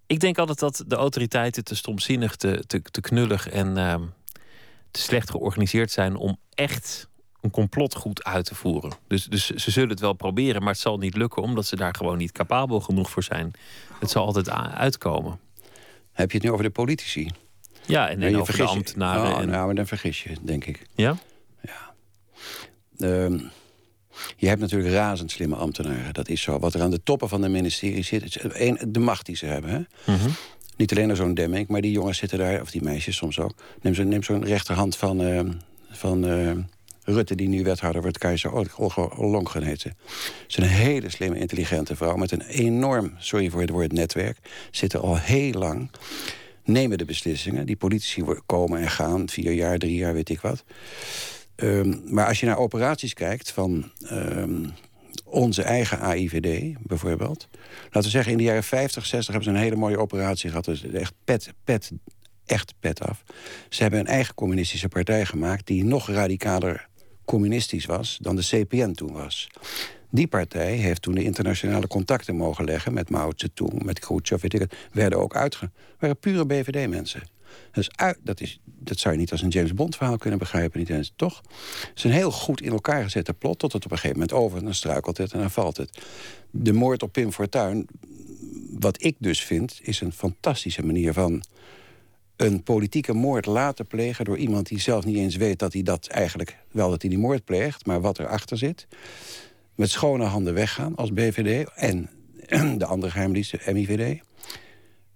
Ik 0.08 0.20
denk 0.20 0.38
altijd 0.38 0.60
dat 0.60 0.84
de 0.88 0.96
autoriteiten 0.96 1.64
te 1.64 1.76
stomzinnig, 1.76 2.36
te, 2.36 2.64
te, 2.68 3.02
knullig 3.02 3.50
en 3.50 3.78
uh, 3.78 3.96
te 4.92 5.00
slecht 5.00 5.30
georganiseerd 5.30 5.92
zijn 5.92 6.16
om 6.16 6.38
echt 6.54 7.10
een 7.42 7.52
complot 7.52 7.96
goed 7.96 8.24
uit 8.24 8.46
te 8.46 8.56
voeren. 8.56 8.92
Dus, 9.08 9.26
dus 9.26 9.50
ze 9.50 9.72
zullen 9.72 9.90
het 9.90 10.00
wel 10.00 10.14
proberen, 10.14 10.62
maar 10.62 10.72
het 10.72 10.82
zal 10.82 10.98
niet 10.98 11.18
lukken 11.18 11.42
omdat 11.42 11.66
ze 11.66 11.76
daar 11.76 11.96
gewoon 11.96 12.18
niet 12.18 12.32
capabel 12.32 12.80
genoeg 12.80 13.10
voor 13.10 13.24
zijn. 13.24 13.52
Het 14.00 14.10
zal 14.10 14.26
altijd 14.26 14.50
uitkomen. 14.50 15.40
Heb 16.12 16.32
je 16.32 16.38
het 16.38 16.46
nu 16.46 16.52
over 16.52 16.66
de 16.66 16.72
politici? 16.72 17.32
Ja, 17.86 18.10
en, 18.10 18.22
en 18.22 18.38
over 18.38 18.58
de 18.58 18.64
ambtenaren. 18.64 19.34
Oh, 19.34 19.42
en... 19.42 19.50
Nou, 19.50 19.66
maar 19.66 19.76
dan 19.76 19.88
vergis 19.88 20.24
je, 20.24 20.30
denk 20.42 20.66
ik. 20.66 20.86
Ja? 20.96 21.18
Ja. 21.62 21.94
Ehm, 22.98 23.40
je 24.38 24.48
hebt 24.48 24.62
natuurlijk 24.62 24.94
razend 24.94 25.32
slimme 25.32 25.56
ambtenaren. 25.56 26.14
Dat 26.14 26.30
is 26.30 26.42
zo. 26.42 26.60
Wat 26.60 26.74
er 26.74 26.82
aan 26.82 26.92
de 26.92 27.04
toppen 27.04 27.30
van 27.30 27.42
de 27.42 27.50
ministerie 27.50 28.04
zit. 28.04 28.42
de 28.94 29.00
macht 29.00 29.26
die 29.26 29.36
ze 29.36 29.46
hebben. 29.46 29.70
Hè? 29.70 30.14
Mhm. 30.14 30.30
Niet 30.76 30.92
alleen 30.92 31.16
zo'n 31.16 31.34
Demming, 31.34 31.68
maar 31.68 31.82
die 31.82 31.92
jongens 31.92 32.18
zitten 32.18 32.38
daar, 32.38 32.62
of 32.62 32.72
die 32.72 32.84
meisjes 32.84 33.16
soms 33.16 33.40
ook. 33.40 33.54
Neem 33.82 33.94
zo'n 33.94 34.08
neem 34.08 34.24
zo'n 34.24 34.46
rechterhand 34.46 34.96
van, 34.96 35.22
uh, 35.22 35.42
van 35.92 36.26
uh, 36.26 36.52
Rutte, 37.04 37.36
die 37.36 37.48
nu 37.48 37.64
wethouder 37.64 38.02
wordt, 38.02 38.18
Keizer 38.18 38.52
Ollongren 39.18 39.64
heet 39.64 39.82
ze. 39.82 39.92
Ze 40.48 40.48
is 40.48 40.58
een 40.58 40.64
hele 40.64 41.10
slimme, 41.10 41.40
intelligente 41.40 41.96
vrouw 41.96 42.16
met 42.16 42.32
een 42.32 42.42
enorm, 42.42 43.14
sorry 43.18 43.50
voor 43.50 43.62
het 43.62 43.70
woord 43.70 43.92
netwerk. 43.92 44.38
Zitten 44.72 45.02
al 45.02 45.18
heel 45.18 45.52
lang, 45.52 45.90
nemen 46.64 46.98
de 46.98 47.06
beslissingen. 47.06 47.66
Die 47.66 47.76
politici 47.76 48.24
komen 48.46 48.82
en 48.82 48.90
gaan, 48.90 49.30
vier 49.30 49.52
jaar, 49.52 49.78
drie 49.78 49.96
jaar, 49.96 50.14
weet 50.14 50.30
ik 50.30 50.42
wat. 50.42 50.64
Um, 51.56 52.02
maar 52.06 52.28
als 52.28 52.40
je 52.40 52.46
naar 52.46 52.58
operaties 52.58 53.14
kijkt 53.14 53.52
van 53.52 53.92
um, 54.12 54.74
onze 55.24 55.62
eigen 55.62 56.00
AIVD 56.00 56.76
bijvoorbeeld. 56.80 57.48
Laten 57.84 58.02
we 58.02 58.10
zeggen, 58.10 58.32
in 58.32 58.38
de 58.38 58.44
jaren 58.44 58.64
50, 58.64 59.06
60 59.06 59.34
hebben 59.34 59.52
ze 59.54 59.58
een 59.58 59.64
hele 59.64 59.76
mooie 59.76 60.00
operatie 60.00 60.50
gehad. 60.50 60.66
Dus 60.66 60.84
echt 60.84 61.14
pet, 61.24 61.54
pet, 61.64 61.92
echt 62.46 62.74
pet 62.80 63.02
af. 63.02 63.24
Ze 63.70 63.82
hebben 63.82 64.00
een 64.00 64.08
eigen 64.08 64.36
communistische 64.36 64.88
partij 64.88 65.26
gemaakt... 65.26 65.68
die 65.68 65.84
nog 65.84 66.10
radicaler 66.10 66.88
communistisch 67.26 67.86
was 67.86 68.18
dan 68.22 68.36
de 68.36 68.42
CPN 68.42 68.92
toen 68.92 69.14
was. 69.14 69.48
Die 70.14 70.28
partij 70.28 70.76
heeft 70.76 71.02
toen 71.02 71.16
de 71.16 71.24
internationale 71.24 71.88
contacten 71.88 72.36
mogen 72.36 72.66
leggen... 72.66 72.94
met 72.94 73.10
Mao 73.10 73.32
Zedong, 73.36 73.84
met 73.84 74.00
Khrushchev, 74.00 74.42
weet 74.42 74.54
ik 74.54 74.60
het. 74.60 74.76
Werden 74.92 75.20
ook 75.20 75.36
uitge... 75.36 75.72
waren 76.00 76.18
pure 76.18 76.46
BVD-mensen. 76.46 77.22
Dus 77.72 77.90
uit, 77.96 78.18
dat, 78.24 78.42
is, 78.42 78.60
dat 78.66 78.98
zou 79.00 79.14
je 79.14 79.20
niet 79.20 79.32
als 79.32 79.42
een 79.42 79.50
James 79.50 79.74
Bond 79.74 79.96
verhaal 79.96 80.18
kunnen 80.18 80.40
begrijpen. 80.40 80.80
Niet 80.80 80.90
eens, 80.90 81.14
toch? 81.16 81.42
Het 81.80 81.92
is 81.96 82.04
een 82.04 82.12
heel 82.12 82.32
goed 82.32 82.62
in 82.62 82.72
elkaar 82.72 83.04
gezette 83.04 83.34
plot... 83.34 83.60
tot 83.60 83.74
het 83.74 83.86
op 83.86 83.92
een 83.92 83.98
gegeven 83.98 84.20
moment 84.20 84.38
over 84.38 84.58
en 84.58 84.64
dan 84.64 84.74
struikelt 84.74 85.18
het 85.18 85.32
en 85.32 85.40
dan 85.40 85.52
valt 85.52 85.78
het. 85.78 86.02
De 86.52 86.74
moord 86.74 87.04
op 87.04 87.12
Pim 87.12 87.32
Fortuyn, 87.32 87.88
wat 88.80 89.04
ik 89.04 89.16
dus 89.20 89.44
vind... 89.44 89.80
is 89.82 90.02
een 90.02 90.14
fantastische 90.14 90.86
manier 90.86 91.14
van 91.14 91.44
een 92.36 92.64
politieke 92.64 93.14
moord 93.14 93.46
laten 93.46 93.88
plegen... 93.88 94.26
door 94.26 94.38
iemand 94.38 94.68
die 94.68 94.80
zelf 94.80 95.06
niet 95.06 95.18
eens 95.18 95.36
weet 95.36 95.60
dat 95.60 95.74
hij 95.74 95.84
dat 95.84 96.08
eigenlijk... 96.08 96.58
wel 96.72 96.90
dat 96.90 97.02
hij 97.02 97.10
die 97.10 97.20
moord 97.20 97.46
pleegt, 97.46 97.86
maar 97.86 98.02
wat 98.02 98.20
erachter 98.20 98.58
zit. 98.58 98.88
Met 99.76 99.90
schone 99.90 100.26
handen 100.26 100.54
weggaan 100.54 100.96
als 100.96 101.14
BVD 101.14 101.70
en 101.76 102.10
de 102.78 102.86
andere 102.86 103.12
geheimdienst, 103.12 103.52
de 103.52 103.74
MIVD. 103.74 104.22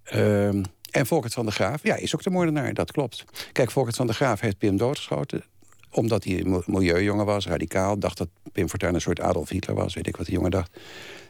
Ehm, 0.04 0.64
en 0.92 1.06
Volkert 1.06 1.34
van 1.34 1.46
der 1.46 1.54
Graaf, 1.54 1.84
ja, 1.84 1.96
is 1.96 2.16
ook 2.16 2.24
de 2.24 2.30
moordenaar, 2.30 2.74
dat 2.74 2.92
klopt. 2.92 3.26
Kijk, 3.52 3.72
Volkert 3.72 3.96
van 3.96 4.06
der 4.06 4.16
Graaf 4.16 4.40
heeft 4.40 4.58
Pim 4.58 4.78
doodgeschoten 4.78 5.44
omdat 5.92 6.24
hij 6.24 6.62
milieujongen 6.66 7.26
was, 7.26 7.48
radicaal. 7.48 8.00
Dacht 8.00 8.18
dat 8.18 8.28
Pim 8.52 8.70
Fortuyn 8.70 8.94
een 8.94 9.02
soort 9.02 9.20
Adolf 9.20 9.50
Hitler 9.50 9.76
was. 9.76 9.94
Weet 9.94 10.08
ik 10.08 10.18
wat 10.18 10.26
die 10.26 10.36
jongen 10.36 10.52
dacht. 10.52 10.80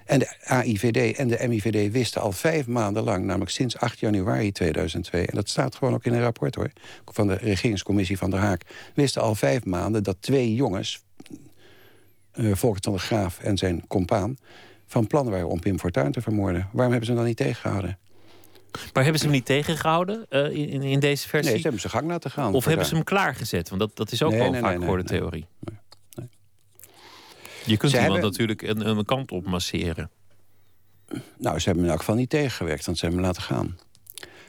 En 0.05 0.19
de 0.19 0.43
AIVD 0.43 1.17
en 1.17 1.27
de 1.27 1.47
MIVD 1.47 1.91
wisten 1.91 2.21
al 2.21 2.31
vijf 2.31 2.67
maanden 2.67 3.03
lang... 3.03 3.25
namelijk 3.25 3.51
sinds 3.51 3.77
8 3.77 3.99
januari 3.99 4.51
2002... 4.51 5.25
en 5.25 5.35
dat 5.35 5.49
staat 5.49 5.75
gewoon 5.75 5.93
ook 5.93 6.05
in 6.05 6.13
een 6.13 6.21
rapport 6.21 6.55
hoor... 6.55 6.71
van 7.05 7.27
de 7.27 7.33
regeringscommissie 7.33 8.17
van 8.17 8.29
der 8.29 8.39
Haak... 8.39 8.61
wisten 8.93 9.21
al 9.21 9.35
vijf 9.35 9.65
maanden 9.65 10.03
dat 10.03 10.17
twee 10.19 10.55
jongens... 10.55 11.05
Uh, 12.37 12.55
Volkert 12.55 12.83
van 12.83 12.93
der 12.93 13.01
Graaf 13.01 13.39
en 13.39 13.57
zijn 13.57 13.87
compaan... 13.87 14.37
van 14.85 15.07
plan 15.07 15.29
waren 15.29 15.49
om 15.49 15.59
Pim 15.59 15.79
Fortuyn 15.79 16.11
te 16.11 16.21
vermoorden. 16.21 16.69
Waarom 16.71 16.91
hebben 16.91 17.05
ze 17.05 17.11
hem 17.11 17.15
dan 17.15 17.25
niet 17.25 17.37
tegengehouden? 17.37 17.97
Maar 18.93 19.03
hebben 19.03 19.19
ze 19.19 19.25
hem 19.25 19.35
niet 19.35 19.45
tegengehouden 19.45 20.25
uh, 20.29 20.51
in, 20.51 20.81
in 20.83 20.99
deze 20.99 21.27
versie? 21.27 21.49
Nee, 21.49 21.57
ze 21.57 21.63
hebben 21.63 21.81
ze 21.81 21.89
gang 21.89 22.07
laten 22.07 22.31
gaan. 22.31 22.53
Of 22.53 22.65
hebben 22.65 22.85
ze 22.85 22.95
hem 22.95 23.03
klaargezet? 23.03 23.69
Want 23.69 23.81
dat, 23.81 23.95
dat 23.95 24.11
is 24.11 24.23
ook 24.23 24.31
wel 24.31 24.51
nee, 24.51 24.61
vaak 24.61 24.83
voor 24.83 24.97
de 24.97 25.03
theorie. 25.03 25.47
Je 27.65 27.77
kunt 27.77 27.93
iemand 27.93 28.21
natuurlijk 28.21 28.61
een, 28.61 28.87
een 28.87 29.05
kant 29.05 29.31
op 29.31 29.45
masseren. 29.45 30.11
Nou, 31.37 31.59
ze 31.59 31.65
hebben 31.65 31.73
hem 31.73 31.83
in 31.83 31.89
elk 31.89 31.99
geval 31.99 32.15
niet 32.15 32.29
tegengewerkt, 32.29 32.85
want 32.85 32.97
ze 32.97 33.05
hebben 33.05 33.23
hem 33.23 33.33
laten 33.33 33.43
gaan. 33.47 33.77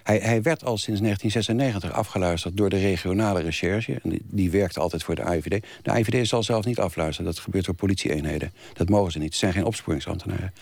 Hij, 0.09 0.19
hij, 0.19 0.43
werd 0.43 0.65
al 0.65 0.79
sinds 0.79 1.01
1996 1.01 1.93
afgeluisterd 1.93 2.57
door 2.57 2.71
de 2.71 2.79
regionale 2.79 3.41
recherche. 3.41 4.01
Die, 4.03 4.23
die 4.25 4.51
werkt 4.51 4.79
altijd 4.79 5.03
voor 5.03 5.15
de 5.15 5.23
AIVD. 5.23 5.67
De 5.83 5.91
AIVD 5.91 6.29
zal 6.29 6.43
zelf 6.43 6.65
niet 6.65 6.79
afluisteren. 6.79 7.31
Dat 7.31 7.41
gebeurt 7.41 7.65
door 7.65 7.75
politieeenheden. 7.75 8.53
Dat 8.73 8.89
mogen 8.89 9.13
ze 9.13 9.19
niet. 9.19 9.33
Ze 9.33 9.39
zijn 9.39 9.53
geen 9.53 9.65
opsporingsambtenaren. 9.65 10.53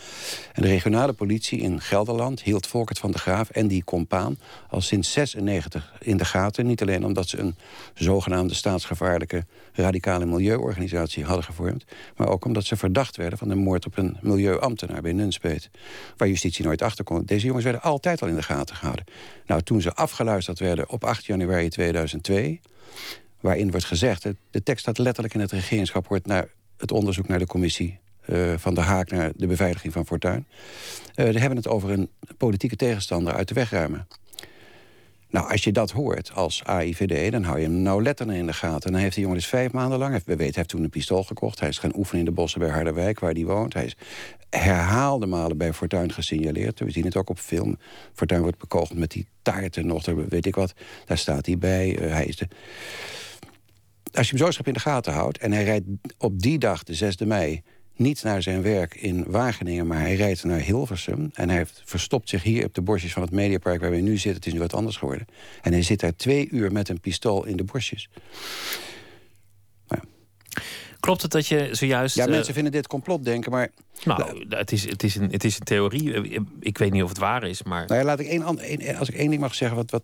En 0.53 0.63
de 0.63 0.69
regionale 0.69 1.13
politie 1.13 1.61
in 1.61 1.81
Gelderland 1.81 2.43
hield 2.43 2.67
Volkert 2.67 2.99
van 2.99 3.11
de 3.11 3.19
Graaf 3.19 3.51
en 3.51 3.69
die 3.69 3.85
compaan 3.85 4.39
al 4.71 4.81
sinds 4.81 5.13
96 5.13 5.93
in 6.01 6.17
de 6.17 6.25
gaten. 6.25 6.67
Niet 6.67 6.83
alleen 6.83 7.05
omdat 7.05 7.29
ze 7.29 7.39
een 7.39 7.57
zogenaamde 7.95 8.55
staatsgevaarlijke 8.55 9.45
radicale 9.83 10.27
milieuorganisatie 10.27 11.25
hadden 11.25 11.45
gevormd. 11.45 11.85
Maar 12.17 12.29
ook 12.29 12.45
omdat 12.45 12.65
ze 12.65 12.77
verdacht 12.77 13.17
werden 13.17 13.39
van 13.39 13.49
de 13.49 13.55
moord 13.55 13.87
op 13.87 13.97
een 13.97 14.17
milieuambtenaar 14.21 15.03
bij 15.03 15.13
Nunspeet. 15.13 15.71
Waar 16.17 16.29
justitie 16.29 16.65
nooit 16.65 16.83
achter 16.83 17.05
kon. 17.05 17.25
Deze 17.25 17.47
jongens 17.47 17.65
werden 17.65 17.83
altijd 17.83 18.23
al 18.23 18.29
in 18.29 18.35
de 18.35 18.43
gaten 18.43 18.77
gehouden. 18.77 19.05
Nou, 19.47 19.63
toen 19.63 19.81
ze 19.81 19.95
afgeluisterd 19.95 20.59
werden 20.59 20.91
op 20.91 21.05
8 21.05 21.25
januari 21.25 21.69
2002... 21.69 22.61
waarin 23.41 23.71
wordt 23.71 23.87
gezegd, 23.87 24.27
de 24.51 24.63
tekst 24.63 24.83
staat 24.83 24.99
letterlijk 24.99 25.35
in 25.35 25.41
het 25.41 25.53
regeringsrapport... 25.53 26.27
naar 26.27 26.49
het 26.77 26.93
onderzoek 26.93 27.29
naar 27.29 27.39
de 27.39 27.47
commissie 27.47 27.99
uh, 28.27 28.55
van 28.57 28.75
de 28.75 28.81
Haak 28.81 29.11
naar 29.11 29.33
de 29.37 29.47
beveiliging 29.47 29.93
van 29.93 30.07
Fortuin. 30.07 30.47
Uh, 31.15 31.35
hebben 31.35 31.57
het 31.57 31.69
over 31.69 31.91
een 31.91 32.11
politieke 32.37 32.77
tegenstander 32.77 33.35
uit 33.35 33.49
de 33.49 33.55
weg 33.55 33.71
ruimen. 33.71 34.07
Nou, 35.29 35.51
als 35.51 35.65
je 35.65 35.73
dat 35.73 35.91
hoort 35.91 36.33
als 36.35 36.65
AIVD, 36.65 37.33
dan 37.33 37.43
hou 37.43 37.59
je 37.59 37.65
hem 37.65 37.83
nou 37.83 38.03
letterlijk 38.03 38.39
in 38.39 38.47
de 38.47 38.53
gaten. 38.53 38.87
En 38.87 38.93
dan 38.93 39.01
heeft 39.01 39.15
die 39.15 39.23
jongen 39.23 39.39
dus 39.39 39.49
vijf 39.49 39.73
maanden 39.73 39.99
lang... 39.99 40.13
we 40.13 40.21
weten, 40.25 40.37
hij 40.37 40.53
heeft 40.55 40.69
toen 40.69 40.83
een 40.83 40.91
pistool 40.91 41.23
gekocht. 41.23 41.61
Hij 41.61 41.69
is 41.69 41.79
gaan 41.79 41.97
oefenen 41.97 42.19
in 42.19 42.25
de 42.25 42.33
bossen 42.33 42.61
bij 42.61 42.71
Harderwijk, 42.71 43.21
waar 43.21 43.33
hij 43.33 43.45
woont. 43.45 43.75
Hij 43.75 43.85
is 43.85 43.97
herhaalde 44.51 45.27
malen 45.27 45.59
bij 45.59 45.73
Fortuin 45.73 46.13
gesignaleerd. 46.13 46.81
We 46.81 46.91
zien 46.91 47.05
het 47.05 47.17
ook 47.17 47.31
op 47.31 47.39
film. 47.39 47.79
Fortuin 48.15 48.43
wordt 48.43 48.59
bekogeld 48.59 48.99
met 48.99 49.11
die 49.11 49.27
taarten 49.43 49.87
nog, 49.87 50.07
weet 50.07 50.47
ik 50.47 50.55
wat. 50.55 50.75
Daar 51.05 51.19
staat 51.19 51.47
hij 51.47 51.59
bij. 51.59 51.99
Uh, 51.99 52.13
hij 52.13 52.27
is 52.27 52.37
de... 52.37 52.49
Als 54.13 54.31
je 54.31 54.37
hem 54.37 54.47
zo 54.47 54.51
schap 54.51 54.67
in 54.67 54.73
de 54.73 54.81
gaten 54.81 55.13
houdt... 55.13 55.39
en 55.39 55.53
hij 55.53 55.65
rijdt 55.65 55.87
op 56.19 56.43
die 56.43 56.59
dag, 56.59 56.83
de 56.83 57.13
6e 57.13 57.27
mei 57.27 57.63
niet 57.97 58.23
naar 58.23 58.43
zijn 58.43 58.63
werk 58.63 58.95
in 58.95 59.25
Wageningen, 59.27 59.87
maar 59.87 60.01
hij 60.01 60.15
rijdt 60.15 60.45
naar 60.45 60.61
Hilversum. 60.61 61.31
En 61.35 61.49
hij 61.49 61.59
heeft, 61.59 61.83
verstopt 61.85 62.29
zich 62.29 62.43
hier 62.43 62.65
op 62.65 62.75
de 62.75 62.83
bosjes 62.83 63.13
van 63.13 63.23
het 63.23 63.31
Mediapark 63.31 63.81
waar 63.81 63.91
we 63.91 63.97
nu 63.97 64.13
zitten. 64.17 64.35
Het 64.35 64.47
is 64.47 64.53
nu 64.53 64.59
wat 64.59 64.75
anders 64.75 64.97
geworden. 64.97 65.27
En 65.63 65.73
hij 65.73 65.83
zit 65.83 66.01
daar 66.01 66.17
twee 66.17 66.49
uur 66.51 66.73
met 66.73 66.89
een 66.89 67.01
pistool 67.01 67.45
in 67.45 67.57
de 67.57 67.65
bosjes. 67.65 68.09
Klopt 71.01 71.23
het 71.23 71.31
dat 71.31 71.47
je 71.47 71.69
zojuist... 71.73 72.17
Ja, 72.17 72.27
mensen 72.27 72.49
uh, 72.49 72.55
vinden 72.55 72.73
dit 72.73 72.87
complotdenken, 72.87 73.51
maar... 73.51 73.71
Nou, 74.05 74.45
het 74.49 74.73
is, 74.73 74.89
het, 74.89 75.03
is 75.03 75.15
een, 75.15 75.31
het 75.31 75.45
is 75.45 75.59
een 75.59 75.65
theorie. 75.65 76.15
Eh, 76.15 76.41
ik 76.61 76.79
weet 76.79 76.93
niet 76.93 77.03
of 77.03 77.09
het 77.09 77.19
waar 77.19 77.45
is, 77.45 77.63
maar... 77.63 77.87
Nou 77.87 78.01
ja, 78.01 78.07
laat 78.07 78.21
ik 78.21 78.27
één, 78.27 78.43
als 78.99 79.09
ik 79.09 79.15
één 79.15 79.31
ding 79.31 79.41
mag 79.41 79.55
zeggen... 79.55 79.77
Wat, 79.77 79.91
wat, 79.91 80.03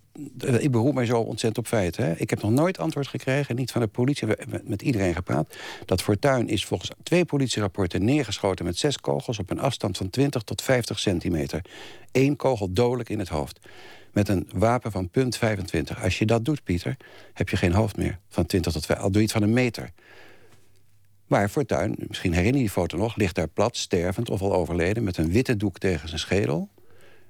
ik 0.62 0.70
beroep 0.70 0.94
mij 0.94 1.06
zo 1.06 1.18
ontzettend 1.18 1.58
op 1.58 1.66
feiten. 1.66 2.04
Hè. 2.04 2.12
Ik 2.16 2.30
heb 2.30 2.42
nog 2.42 2.50
nooit 2.50 2.78
antwoord 2.78 3.08
gekregen, 3.08 3.56
niet 3.56 3.72
van 3.72 3.80
de 3.80 3.86
politie... 3.86 4.26
met, 4.26 4.68
met 4.68 4.82
iedereen 4.82 5.14
gepraat. 5.14 5.56
Dat 5.84 6.02
Fortuin 6.02 6.48
is 6.48 6.64
volgens 6.64 6.90
twee 7.02 7.24
politierapporten 7.24 8.04
neergeschoten... 8.04 8.64
met 8.64 8.78
zes 8.78 9.00
kogels 9.00 9.38
op 9.38 9.50
een 9.50 9.60
afstand 9.60 9.96
van 9.96 10.10
20 10.10 10.42
tot 10.42 10.62
50 10.62 10.98
centimeter. 10.98 11.64
Eén 12.12 12.36
kogel 12.36 12.72
dodelijk 12.72 13.08
in 13.08 13.18
het 13.18 13.28
hoofd 13.28 13.60
met 14.12 14.28
een 14.28 14.48
wapen 14.54 14.90
van 14.90 15.10
punt 15.10 15.36
25. 15.36 16.02
Als 16.02 16.18
je 16.18 16.26
dat 16.26 16.44
doet, 16.44 16.64
Pieter, 16.64 16.96
heb 17.32 17.48
je 17.48 17.56
geen 17.56 17.72
hoofd 17.72 17.96
meer. 17.96 18.18
Van 18.28 18.46
20 18.46 18.72
tot 18.72 18.86
50. 18.86 19.04
Al 19.04 19.12
doe 19.12 19.20
je 19.20 19.26
het 19.26 19.36
van 19.36 19.42
een 19.42 19.52
meter. 19.52 19.90
Maar 21.32 21.48
Fortuyn, 21.48 21.94
misschien 21.98 22.32
herinner 22.32 22.60
je 22.60 22.66
die 22.66 22.70
foto 22.70 22.96
nog... 22.96 23.16
ligt 23.16 23.34
daar 23.34 23.48
plat, 23.48 23.76
stervend 23.76 24.30
of 24.30 24.40
al 24.40 24.54
overleden... 24.54 25.04
met 25.04 25.16
een 25.16 25.32
witte 25.32 25.56
doek 25.56 25.78
tegen 25.78 26.08
zijn 26.08 26.20
schedel. 26.20 26.68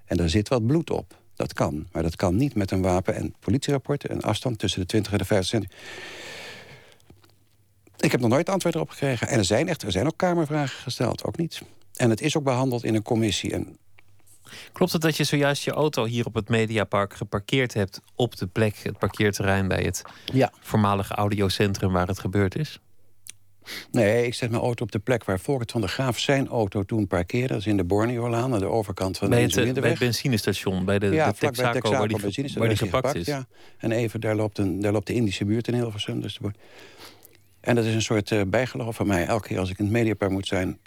En 0.04 0.16
daar 0.16 0.28
zit 0.28 0.48
wat 0.48 0.66
bloed 0.66 0.90
op. 0.90 1.16
Dat 1.34 1.52
kan, 1.52 1.86
maar 1.92 2.02
dat 2.02 2.16
kan 2.16 2.36
niet 2.36 2.54
met 2.54 2.70
een 2.70 2.82
wapen 2.82 3.14
en 3.14 3.34
politierapporten... 3.40 4.12
een 4.12 4.22
afstand 4.22 4.58
tussen 4.58 4.80
de 4.80 4.86
20 4.86 5.12
en 5.12 5.18
de 5.18 5.24
50 5.24 5.48
centimeter. 5.48 5.78
Ik 7.96 8.10
heb 8.10 8.20
nog 8.20 8.30
nooit 8.30 8.48
antwoord 8.48 8.74
erop 8.74 8.90
gekregen. 8.90 9.28
En 9.28 9.38
er 9.38 9.44
zijn, 9.44 9.68
echt, 9.68 9.82
er 9.82 9.92
zijn 9.92 10.06
ook 10.06 10.16
kamervragen 10.16 10.82
gesteld, 10.82 11.24
ook 11.24 11.36
niet. 11.36 11.62
En 11.96 12.10
het 12.10 12.20
is 12.20 12.36
ook 12.36 12.44
behandeld 12.44 12.84
in 12.84 12.94
een 12.94 13.02
commissie. 13.02 13.52
En 13.52 13.76
Klopt 14.72 14.92
het 14.92 15.02
dat 15.02 15.16
je 15.16 15.24
zojuist 15.24 15.64
je 15.64 15.72
auto 15.72 16.04
hier 16.04 16.26
op 16.26 16.34
het 16.34 16.48
Mediapark 16.48 17.14
geparkeerd 17.14 17.74
hebt... 17.74 18.00
op 18.14 18.36
de 18.36 18.46
plek, 18.46 18.76
het 18.82 18.98
parkeerterrein 18.98 19.68
bij 19.68 19.82
het 19.82 20.02
ja. 20.32 20.52
voormalige 20.60 21.14
audiocentrum 21.14 21.92
waar 21.92 22.06
het 22.06 22.18
gebeurd 22.18 22.56
is? 22.56 22.80
Nee, 23.90 24.26
ik 24.26 24.34
zet 24.34 24.50
mijn 24.50 24.62
auto 24.62 24.84
op 24.84 24.92
de 24.92 24.98
plek 24.98 25.24
waar 25.24 25.40
Volkert 25.40 25.70
van 25.70 25.80
der 25.80 25.90
Graaf 25.90 26.18
zijn 26.18 26.48
auto 26.48 26.82
toen 26.82 27.06
parkeerde. 27.06 27.48
Dat 27.48 27.58
is 27.58 27.66
in 27.66 27.76
de 27.76 27.84
Borneo-laan, 27.84 28.52
aan 28.52 28.58
de 28.58 28.66
overkant 28.66 29.18
van 29.18 29.28
bij 29.28 29.46
de 29.46 29.60
het, 29.60 29.80
bij 29.80 29.90
het 29.90 29.98
benzinestation, 29.98 30.84
bij 30.84 30.98
de, 30.98 31.06
ja, 31.06 31.30
de 31.30 31.38
Texaco, 31.38 31.72
Texaco, 31.72 31.90
waar 31.98 32.08
die, 32.08 32.18
waar 32.54 32.68
die 32.68 32.76
gepakt, 32.76 32.78
gepakt, 32.78 33.14
is. 33.14 33.26
Ja. 33.26 33.46
En 33.78 33.92
even, 33.92 34.20
daar 34.20 34.34
loopt, 34.34 34.58
een, 34.58 34.80
daar 34.80 34.92
loopt 34.92 35.06
de 35.06 35.14
Indische 35.14 35.44
buurt 35.44 35.68
in 35.68 35.74
Hilversum. 35.74 36.20
Dus 36.20 36.38
de 36.40 36.50
En 37.62 37.74
dat 37.74 37.84
is 37.84 37.94
een 37.94 38.02
soort 38.02 38.30
uh, 38.30 38.42
bijgeloof 38.46 38.96
van 38.96 39.06
mij. 39.06 39.26
Elke 39.26 39.48
keer 39.48 39.58
als 39.58 39.70
ik 39.70 39.78
in 39.78 39.84
het 39.84 39.92
Mediapark 39.92 40.30
moet 40.30 40.46
zijn... 40.46 40.78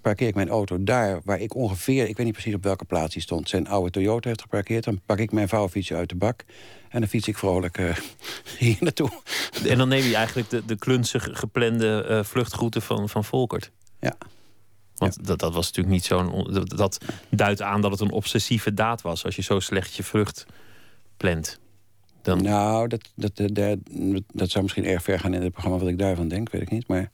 parkeer 0.00 0.28
ik 0.28 0.34
mijn 0.34 0.48
auto 0.48 0.84
daar 0.84 1.20
waar 1.24 1.40
ik 1.40 1.54
ongeveer... 1.54 2.08
ik 2.08 2.16
weet 2.16 2.26
niet 2.26 2.34
precies 2.34 2.54
op 2.54 2.62
welke 2.62 2.84
plaats 2.84 3.12
die 3.12 3.22
stond... 3.22 3.48
zijn 3.48 3.68
oude 3.68 3.90
Toyota 3.90 4.28
heeft 4.28 4.40
geparkeerd. 4.40 4.84
Dan 4.84 5.00
pak 5.06 5.18
ik 5.18 5.32
mijn 5.32 5.48
vouwfietsje 5.48 5.94
uit 5.94 6.08
de 6.08 6.14
bak... 6.14 6.44
en 6.88 7.00
dan 7.00 7.08
fiets 7.08 7.28
ik 7.28 7.38
vrolijk 7.38 7.78
uh, 7.78 7.96
hier 8.58 8.76
naartoe. 8.80 9.10
En 9.68 9.78
dan 9.78 9.88
neem 9.88 10.04
je 10.04 10.14
eigenlijk 10.14 10.50
de, 10.50 10.64
de 10.64 10.76
klunzig 10.76 11.28
geplande 11.32 12.06
uh, 12.10 12.24
vluchtroute 12.24 12.80
van, 12.80 13.08
van 13.08 13.24
Volkert. 13.24 13.70
Ja. 14.00 14.16
Want 14.94 15.26
dat, 15.26 15.38
dat 15.38 15.54
was 15.54 15.66
natuurlijk 15.66 15.94
niet 15.94 16.04
zo'n... 16.04 16.52
Dat, 16.52 16.70
dat 16.70 16.98
duidt 17.28 17.62
aan 17.62 17.80
dat 17.80 17.90
het 17.90 18.00
een 18.00 18.10
obsessieve 18.10 18.74
daad 18.74 19.02
was... 19.02 19.24
als 19.24 19.36
je 19.36 19.42
zo 19.42 19.60
slecht 19.60 19.94
je 19.94 20.02
vlucht 20.02 20.46
plant. 21.16 21.58
Nou, 22.26 22.88
dat, 22.88 23.00
dat, 23.14 23.36
dat, 23.36 23.78
dat, 24.32 24.50
zou 24.50 24.62
misschien 24.62 24.84
erg 24.84 25.02
ver 25.02 25.18
gaan 25.20 25.34
in 25.34 25.42
het 25.42 25.52
programma 25.52 25.78
wat 25.78 25.88
ik 25.88 25.98
daarvan 25.98 26.28
denk, 26.28 26.50
weet 26.50 26.62
ik 26.62 26.70
niet. 26.70 26.88
Maar 26.88 27.10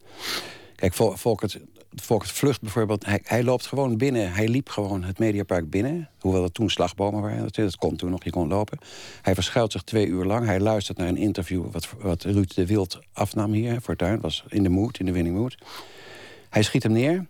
kijk, 0.75 0.94
Volkert, 0.94 1.59
Volkert 1.94 2.31
Vlucht 2.31 2.61
bijvoorbeeld, 2.61 3.07
hij, 3.07 3.20
hij 3.25 3.44
loopt 3.44 3.66
gewoon 3.66 3.96
binnen. 3.96 4.33
Hij 4.33 4.49
liep 4.49 4.68
gewoon 4.68 5.03
het 5.05 5.18
Mediapark 5.18 5.70
binnen. 5.70 6.09
Hoewel 6.18 6.42
er 6.42 6.53
toen 6.53 6.70
slagbomen 6.70 7.23
waren. 7.23 7.42
Dat, 7.42 7.55
dat 7.55 7.77
kon 7.77 7.96
toen 7.96 8.11
nog, 8.11 8.25
je 8.25 8.31
kon 8.31 8.49
lopen. 8.49 8.79
Hij 9.23 9.35
verschuilt 9.35 9.73
zich 9.73 9.83
twee 9.83 10.07
uur 10.07 10.25
lang. 10.25 10.46
Hij 10.46 10.61
luistert 10.61 10.99
naar 10.99 11.09
een 11.09 11.16
interview 11.16 11.64
wat, 11.70 11.88
wat 12.01 12.23
Ruud 12.23 12.55
de 12.55 12.66
Wild 12.66 12.99
afnam 13.12 13.53
hier. 13.53 13.81
Fortuin 13.81 14.20
was 14.20 14.44
in 14.49 14.62
de 14.62 14.68
mood, 14.68 14.99
in 14.99 15.07
de 15.07 15.12
winning 15.12 15.37
mood. 15.37 15.57
Hij 16.51 16.62
schiet 16.62 16.83
hem 16.83 16.92
neer. 16.92 17.27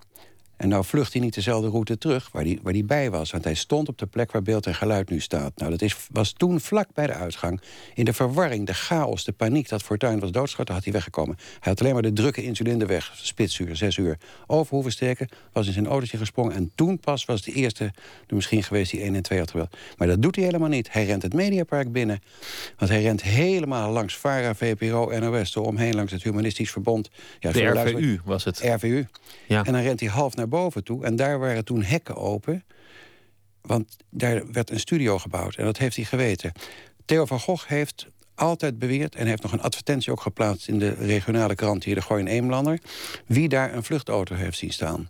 En 0.60 0.68
nou 0.68 0.84
vlucht 0.84 1.12
hij 1.12 1.22
niet 1.22 1.34
dezelfde 1.34 1.68
route 1.68 1.98
terug 1.98 2.28
waar 2.32 2.42
hij, 2.42 2.58
waar 2.62 2.72
hij 2.72 2.84
bij 2.84 3.10
was. 3.10 3.30
Want 3.30 3.44
hij 3.44 3.54
stond 3.54 3.88
op 3.88 3.98
de 3.98 4.06
plek 4.06 4.32
waar 4.32 4.42
beeld 4.42 4.66
en 4.66 4.74
geluid 4.74 5.10
nu 5.10 5.20
staat. 5.20 5.52
Nou, 5.56 5.70
dat 5.70 5.82
is, 5.82 5.96
was 6.12 6.32
toen 6.32 6.60
vlak 6.60 6.88
bij 6.94 7.06
de 7.06 7.12
uitgang. 7.12 7.60
In 7.94 8.04
de 8.04 8.12
verwarring, 8.12 8.66
de 8.66 8.74
chaos, 8.74 9.24
de 9.24 9.32
paniek 9.32 9.68
dat 9.68 9.82
Fortuin 9.82 10.20
was 10.20 10.30
doodgeschoten... 10.30 10.74
had 10.74 10.84
hij 10.84 10.92
weggekomen. 10.92 11.36
Hij 11.38 11.72
had 11.72 11.80
alleen 11.80 11.92
maar 11.92 12.02
de 12.02 12.12
drukke 12.12 12.42
insulinde 12.42 12.86
weg. 12.86 13.12
Spitsuur, 13.16 13.76
zes 13.76 13.96
uur. 13.96 14.18
Over 14.46 14.74
hoeven 14.74 14.92
steken, 14.92 15.28
was 15.52 15.66
in 15.66 15.72
zijn 15.72 15.86
autootje 15.86 16.16
gesprongen. 16.16 16.54
En 16.54 16.72
toen 16.74 16.98
pas 16.98 17.24
was 17.24 17.42
de 17.42 17.52
eerste 17.52 17.84
er 18.26 18.34
misschien 18.34 18.62
geweest 18.62 18.90
die 18.90 19.00
1 19.00 19.14
en 19.14 19.22
2 19.22 19.38
had 19.38 19.50
geweld. 19.50 19.76
Maar 19.96 20.08
dat 20.08 20.22
doet 20.22 20.36
hij 20.36 20.44
helemaal 20.44 20.68
niet. 20.68 20.92
Hij 20.92 21.04
rent 21.04 21.22
het 21.22 21.34
Mediapark 21.34 21.92
binnen. 21.92 22.22
Want 22.76 22.90
hij 22.90 23.02
rent 23.02 23.22
helemaal 23.22 23.92
langs 23.92 24.16
VARA, 24.16 24.54
VPRO, 24.54 25.18
NOS... 25.18 25.56
omheen 25.56 25.94
langs 25.94 26.12
het 26.12 26.22
Humanistisch 26.22 26.70
Verbond. 26.70 27.10
Ja, 27.38 27.52
de 27.52 27.66
RVU 27.66 28.20
was 28.24 28.44
het. 28.44 28.60
RVU. 28.60 29.06
Ja. 29.46 29.64
En 29.64 29.72
dan 29.72 29.82
rent 29.82 30.00
hij 30.00 30.08
half 30.08 30.36
naar 30.36 30.48
boven 30.50 30.84
toe. 30.84 31.04
En 31.04 31.16
daar 31.16 31.38
waren 31.38 31.64
toen 31.64 31.82
hekken 31.82 32.16
open. 32.16 32.64
Want 33.60 33.96
daar 34.10 34.52
werd 34.52 34.70
een 34.70 34.80
studio 34.80 35.18
gebouwd. 35.18 35.54
En 35.54 35.64
dat 35.64 35.78
heeft 35.78 35.96
hij 35.96 36.04
geweten. 36.04 36.52
Theo 37.04 37.24
van 37.24 37.40
Gogh 37.40 37.68
heeft 37.68 38.06
altijd 38.34 38.78
beweerd... 38.78 39.14
en 39.14 39.26
heeft 39.26 39.42
nog 39.42 39.52
een 39.52 39.62
advertentie 39.62 40.12
ook 40.12 40.20
geplaatst... 40.20 40.68
in 40.68 40.78
de 40.78 40.90
regionale 40.90 41.54
krant 41.54 41.84
hier, 41.84 41.94
de 41.94 42.02
Gooi 42.02 42.24
Eemlander... 42.24 42.80
wie 43.26 43.48
daar 43.48 43.74
een 43.74 43.84
vluchtauto 43.84 44.34
heeft 44.34 44.58
zien 44.58 44.72
staan. 44.72 45.08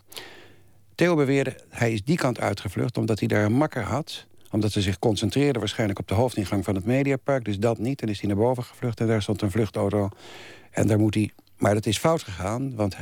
Theo 0.95 1.17
beweerde, 1.17 1.57
hij 1.69 1.93
is 1.93 2.03
die 2.05 2.17
kant 2.17 2.41
uitgevlucht... 2.41 2.99
omdat 2.99 3.19
hij 3.19 3.29
daar 3.29 3.45
een 3.45 3.53
makker 3.53 3.83
had 3.83 4.29
omdat 4.51 4.73
ze 4.73 4.83
zich 4.83 4.99
concentreerde 4.99 5.59
waarschijnlijk 5.59 5.99
op 5.99 6.09
de 6.09 6.15
hoofdingang 6.15 6.65
van 6.65 6.75
het 6.75 6.85
Mediapark. 6.85 7.45
Dus 7.45 7.59
dat 7.59 7.79
niet. 7.79 8.03
En 8.03 8.09
is 8.09 8.21
hij 8.21 8.29
naar 8.29 8.39
boven 8.39 8.65
gevlucht 8.65 9.01
en 9.01 9.07
daar 9.07 9.23
stond 9.23 9.43
een 9.43 9.51
vluchtauto. 9.51 10.09
En 10.71 10.87
daar 10.87 10.99
moet 10.99 11.15
hij... 11.15 11.31
Maar 11.57 11.75
dat 11.75 11.87
is 11.87 11.99
fout 11.99 12.23
gegaan, 12.23 12.75
want 12.75 12.97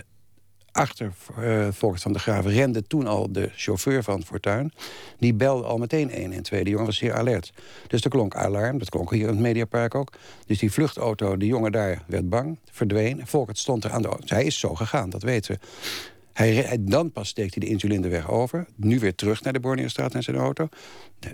achter 0.73 1.13
uh, 1.39 1.69
Volkert 1.71 2.03
van 2.03 2.13
der 2.13 2.21
Graven 2.21 2.51
rende 2.51 2.83
toen 2.87 3.07
al 3.07 3.33
de 3.33 3.51
chauffeur 3.55 4.03
van 4.03 4.25
Fortuin. 4.25 4.73
Die 5.19 5.35
belde 5.35 5.67
al 5.67 5.79
meteen 5.79 6.11
1 6.11 6.33
en 6.33 6.43
2. 6.43 6.65
De 6.65 6.71
jongen 6.71 6.87
was 6.87 6.97
zeer 6.97 7.15
alert. 7.15 7.53
Dus 7.87 8.05
er 8.05 8.11
klonk 8.11 8.35
alarm. 8.35 8.79
Dat 8.79 8.91
klonk 8.91 9.11
hier 9.11 9.23
in 9.23 9.29
het 9.29 9.39
Mediapark 9.39 9.95
ook. 9.95 10.13
Dus 10.47 10.59
die 10.59 10.73
vluchtauto, 10.73 11.37
de 11.37 11.47
jongen 11.47 11.73
daar 11.73 12.03
werd 12.07 12.29
bang, 12.29 12.59
verdween. 12.71 13.27
Volkert 13.27 13.59
stond 13.59 13.85
er 13.85 13.91
aan 13.91 14.03
de 14.03 14.09
auto. 14.09 14.35
Hij 14.35 14.45
is 14.45 14.59
zo 14.59 14.75
gegaan, 14.75 15.11
dat 15.11 15.23
weten 15.23 15.53
we. 15.53 15.59
Hij, 16.33 16.77
dan 16.81 17.13
pas 17.13 17.29
steekt 17.29 17.55
hij 17.55 17.65
de 17.65 17.71
insulineweg 17.71 18.31
over. 18.31 18.67
Nu 18.77 18.99
weer 18.99 19.15
terug 19.15 19.43
naar 19.43 19.53
de 19.53 19.61
Borneostraat 19.61 20.15
en 20.15 20.23
zijn 20.23 20.37
auto. 20.37 20.69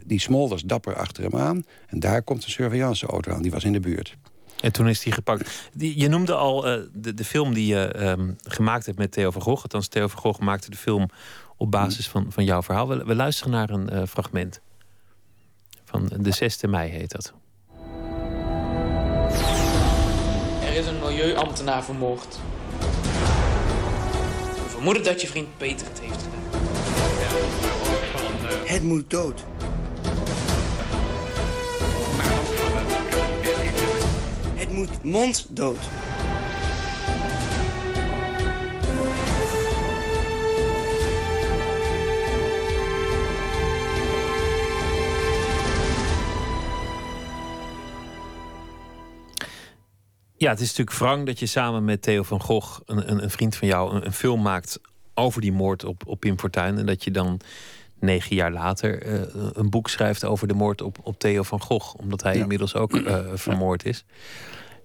Die 0.04 0.20
Smolders 0.20 0.62
dapper 0.62 0.96
achter 0.96 1.22
hem 1.22 1.36
aan. 1.36 1.64
En 1.86 2.00
daar 2.00 2.22
komt 2.22 2.44
een 2.44 2.50
surveillanceauto 2.50 3.32
aan. 3.32 3.42
Die 3.42 3.50
was 3.50 3.64
in 3.64 3.72
de 3.72 3.80
buurt. 3.80 4.16
En 4.64 4.72
toen 4.72 4.88
is 4.88 5.04
hij 5.04 5.12
gepakt. 5.12 5.70
je 5.78 6.08
noemde 6.08 6.34
al 6.34 6.68
uh, 6.68 6.84
de, 6.92 7.14
de 7.14 7.24
film 7.24 7.54
die 7.54 7.66
je 7.66 8.06
um, 8.08 8.36
gemaakt 8.42 8.86
hebt 8.86 8.98
met 8.98 9.12
Theo 9.12 9.30
van 9.30 9.42
Gogh. 9.42 9.62
Althans, 9.62 9.88
Theo 9.88 10.08
van 10.08 10.20
Gogh 10.20 10.40
maakte 10.40 10.70
de 10.70 10.76
film 10.76 11.08
op 11.56 11.70
basis 11.70 12.08
van, 12.08 12.26
van 12.28 12.44
jouw 12.44 12.62
verhaal. 12.62 12.88
We, 12.88 13.04
we 13.04 13.14
luisteren 13.14 13.52
naar 13.52 13.70
een 13.70 13.88
uh, 13.92 14.02
fragment. 14.08 14.60
Van 15.84 16.10
de 16.16 16.34
6e 16.34 16.70
mei 16.70 16.90
heet 16.90 17.10
dat. 17.10 17.32
Er 20.62 20.74
is 20.74 20.86
een 20.86 20.98
milieuambtenaar 20.98 21.84
vermoord. 21.84 22.38
We 24.54 24.68
vermoeden 24.68 25.04
dat 25.04 25.20
je 25.20 25.26
vriend 25.26 25.56
Peter 25.56 25.86
het 25.86 26.00
heeft 26.00 26.22
gedaan. 26.22 26.42
Het 28.66 28.82
moet 28.82 29.10
dood. 29.10 29.44
Moet 34.74 35.04
monddood. 35.04 35.78
Ja, 50.36 50.50
het 50.50 50.60
is 50.60 50.68
natuurlijk 50.68 50.96
wrang 50.96 51.26
dat 51.26 51.38
je 51.38 51.46
samen 51.46 51.84
met 51.84 52.02
Theo 52.02 52.22
van 52.22 52.40
Gogh, 52.40 52.80
een, 52.86 53.10
een, 53.10 53.22
een 53.22 53.30
vriend 53.30 53.56
van 53.56 53.68
jou, 53.68 53.94
een, 53.94 54.04
een, 54.04 54.12
film 54.12 54.42
maakt 54.42 54.80
over 55.14 55.40
die 55.40 55.52
moord 55.52 55.84
op, 55.84 56.02
op 56.06 56.20
Pim 56.20 56.38
Fortuyn. 56.38 56.78
En 56.78 56.86
dat 56.86 57.04
je 57.04 57.10
dan 57.10 57.40
negen 57.98 58.36
jaar 58.36 58.52
later 58.52 59.06
uh, 59.06 59.22
een 59.52 59.70
boek 59.70 59.88
schrijft 59.88 60.24
over 60.24 60.48
de 60.48 60.54
moord 60.54 60.82
op, 60.82 60.98
op 61.02 61.18
Theo 61.18 61.42
van 61.42 61.60
Gogh. 61.60 61.94
Omdat 61.98 62.22
hij 62.22 62.36
inmiddels 62.36 62.74
ook 62.74 62.92
uh, 62.92 63.18
vermoord 63.34 63.84
is 63.84 64.04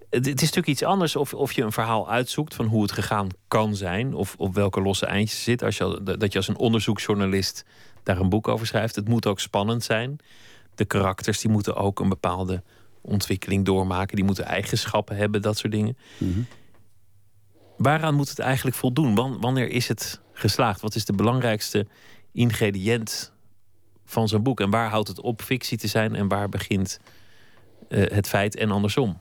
het, 0.10 0.26
is 0.26 0.34
natuurlijk 0.34 0.68
iets 0.68 0.84
anders 0.84 1.16
of, 1.16 1.34
of 1.34 1.52
je 1.52 1.64
een 1.64 1.72
verhaal 1.72 2.10
uitzoekt 2.10 2.56
van 2.56 2.66
hoe 2.66 2.82
het 2.82 2.92
gegaan 2.92 3.28
kan 3.48 3.76
zijn. 3.76 4.14
Of 4.14 4.36
op 4.38 4.54
welke 4.54 4.82
losse 4.82 5.06
eindjes 5.06 5.44
zit. 5.44 5.64
Als 5.64 5.78
je, 5.78 6.18
dat 6.18 6.32
je 6.32 6.38
als 6.38 6.48
een 6.48 6.58
onderzoeksjournalist 6.58 7.66
daar 8.04 8.20
een 8.20 8.30
boek 8.30 8.48
over 8.48 8.68
schrijft. 8.68 8.96
Het 8.96 9.08
moet 9.08 9.28
ook 9.28 9.40
spannend 9.40 9.84
zijn. 9.84 10.18
De 10.76 10.86
karakters 10.86 11.40
die 11.40 11.52
moeten 11.52 11.76
ook 11.76 12.00
een 12.00 12.10
bepaalde 12.10 12.64
ontwikkeling 13.02 13.66
doormaken. 13.66 14.16
Die 14.16 14.26
moeten 14.26 14.46
eigenschappen 14.46 15.16
hebben, 15.16 15.42
dat 15.42 15.58
soort 15.58 15.74
dingen. 15.74 15.98
Mm 16.18 16.48
Waaraan 17.78 18.16
moet 18.16 18.30
het 18.30 18.40
eigenlijk 18.40 18.76
voldoen? 18.76 19.40
Wanneer 19.40 19.70
is 19.70 19.88
het 19.88 20.22
geslaagd? 20.34 20.82
Wat 20.82 20.96
is 20.96 21.06
de 21.06 21.14
belangrijkste 21.14 21.88
ingrediënt 22.32 23.34
van 24.06 24.28
zo'n 24.28 24.44
boek? 24.44 24.60
En 24.60 24.70
waar 24.70 24.90
houdt 24.90 25.08
het 25.08 25.22
op 25.22 25.42
fictie 25.42 25.78
te 25.78 25.88
zijn 25.88 26.16
en 26.16 26.28
waar 26.28 26.50
begint 26.50 27.00
uh, 27.90 28.12
het 28.12 28.28
feit 28.28 28.56
en 28.56 28.72
andersom? 28.72 29.20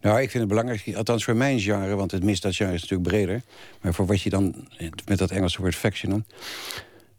Nou, 0.00 0.20
ik 0.20 0.30
vind 0.30 0.42
het 0.42 0.48
belangrijk, 0.48 0.96
althans 0.96 1.24
voor 1.24 1.36
mijn 1.36 1.60
genre... 1.60 1.94
want 1.94 2.10
het 2.10 2.24
misdaadgenre 2.24 2.74
is 2.74 2.80
natuurlijk 2.80 3.08
breder... 3.08 3.42
maar 3.80 3.94
voor 3.94 4.06
wat 4.06 4.22
je 4.22 4.30
dan 4.30 4.68
met 5.06 5.18
dat 5.18 5.30
Engelse 5.30 5.60
woord 5.60 5.74
faction... 5.74 6.24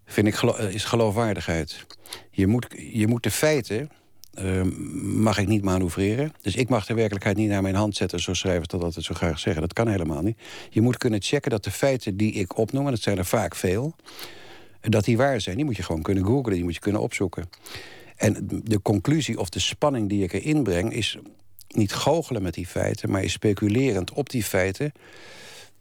vind 0.06 0.28
ik 0.28 0.42
eh, 0.42 0.74
is 0.74 0.84
geloofwaardigheid. 0.84 1.86
Je 2.32 2.48
moet, 2.48 2.68
je 2.92 3.08
moet 3.08 3.24
de 3.24 3.32
feiten... 3.32 3.90
Uh, 4.40 4.62
mag 5.04 5.38
ik 5.38 5.48
niet 5.48 5.64
manoeuvreren. 5.64 6.34
Dus 6.42 6.56
ik 6.56 6.70
mag 6.70 6.86
de 6.86 6.94
werkelijkheid 6.94 7.38
niet 7.38 7.50
naar 7.50 7.62
mijn 7.62 7.76
hand 7.76 7.96
zetten... 7.96 8.20
zo 8.20 8.34
schrijvers 8.34 8.68
dat 8.68 8.84
altijd 8.84 9.06
zo 9.06 9.14
graag 9.14 9.40
zeggen. 9.40 9.62
Dat 9.62 9.74
kan 9.74 9.88
helemaal 9.88 10.22
niet. 10.22 10.38
Je 10.70 10.82
moet 10.82 10.98
kunnen 10.98 11.22
checken 11.22 11.52
dat 11.52 11.64
de 11.64 11.72
feiten 11.72 12.18
die 12.18 12.34
ik 12.34 12.58
opnoem... 12.58 12.86
en 12.86 12.92
dat 12.92 13.02
zijn 13.02 13.18
er 13.18 13.26
vaak 13.26 13.56
veel... 13.56 13.96
dat 14.82 15.06
die 15.06 15.18
waar 15.18 15.42
zijn. 15.42 15.56
Die 15.56 15.66
moet 15.66 15.78
je 15.78 15.84
gewoon 15.84 16.02
kunnen 16.02 16.26
googlen, 16.26 16.54
die 16.54 16.64
moet 16.64 16.74
je 16.74 16.80
kunnen 16.80 17.02
opzoeken. 17.02 17.50
En 18.16 18.62
de 18.64 18.82
conclusie 18.82 19.40
of 19.40 19.50
de 19.50 19.60
spanning 19.60 20.10
die 20.10 20.24
ik 20.24 20.34
erin 20.34 20.64
breng... 20.64 20.94
is 20.94 21.18
niet 21.76 21.94
goochelen 21.94 22.42
met 22.42 22.54
die 22.54 22.68
feiten, 22.68 23.12
maar 23.12 23.24
is 23.24 23.32
speculerend 23.32 24.12
op 24.12 24.30
die 24.30 24.44
feiten 24.44 24.92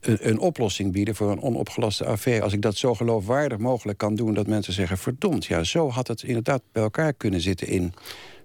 een, 0.00 0.28
een, 0.28 0.38
oplossing 0.38 0.92
bieden 0.92 1.14
voor 1.14 1.30
een 1.30 1.42
onopgeloste 1.42 2.04
affaire. 2.04 2.42
Als 2.42 2.52
ik 2.52 2.62
dat 2.62 2.76
zo 2.76 2.94
geloofwaardig 2.94 3.58
mogelijk 3.58 3.98
kan 3.98 4.14
doen 4.14 4.34
dat 4.34 4.46
mensen 4.46 4.72
zeggen: 4.72 4.98
verdomd, 4.98 5.46
ja, 5.46 5.64
zo 5.64 5.90
had 5.90 6.08
het 6.08 6.22
inderdaad 6.22 6.62
bij 6.72 6.82
elkaar 6.82 7.12
kunnen 7.12 7.40
zitten 7.40 7.66
in. 7.66 7.94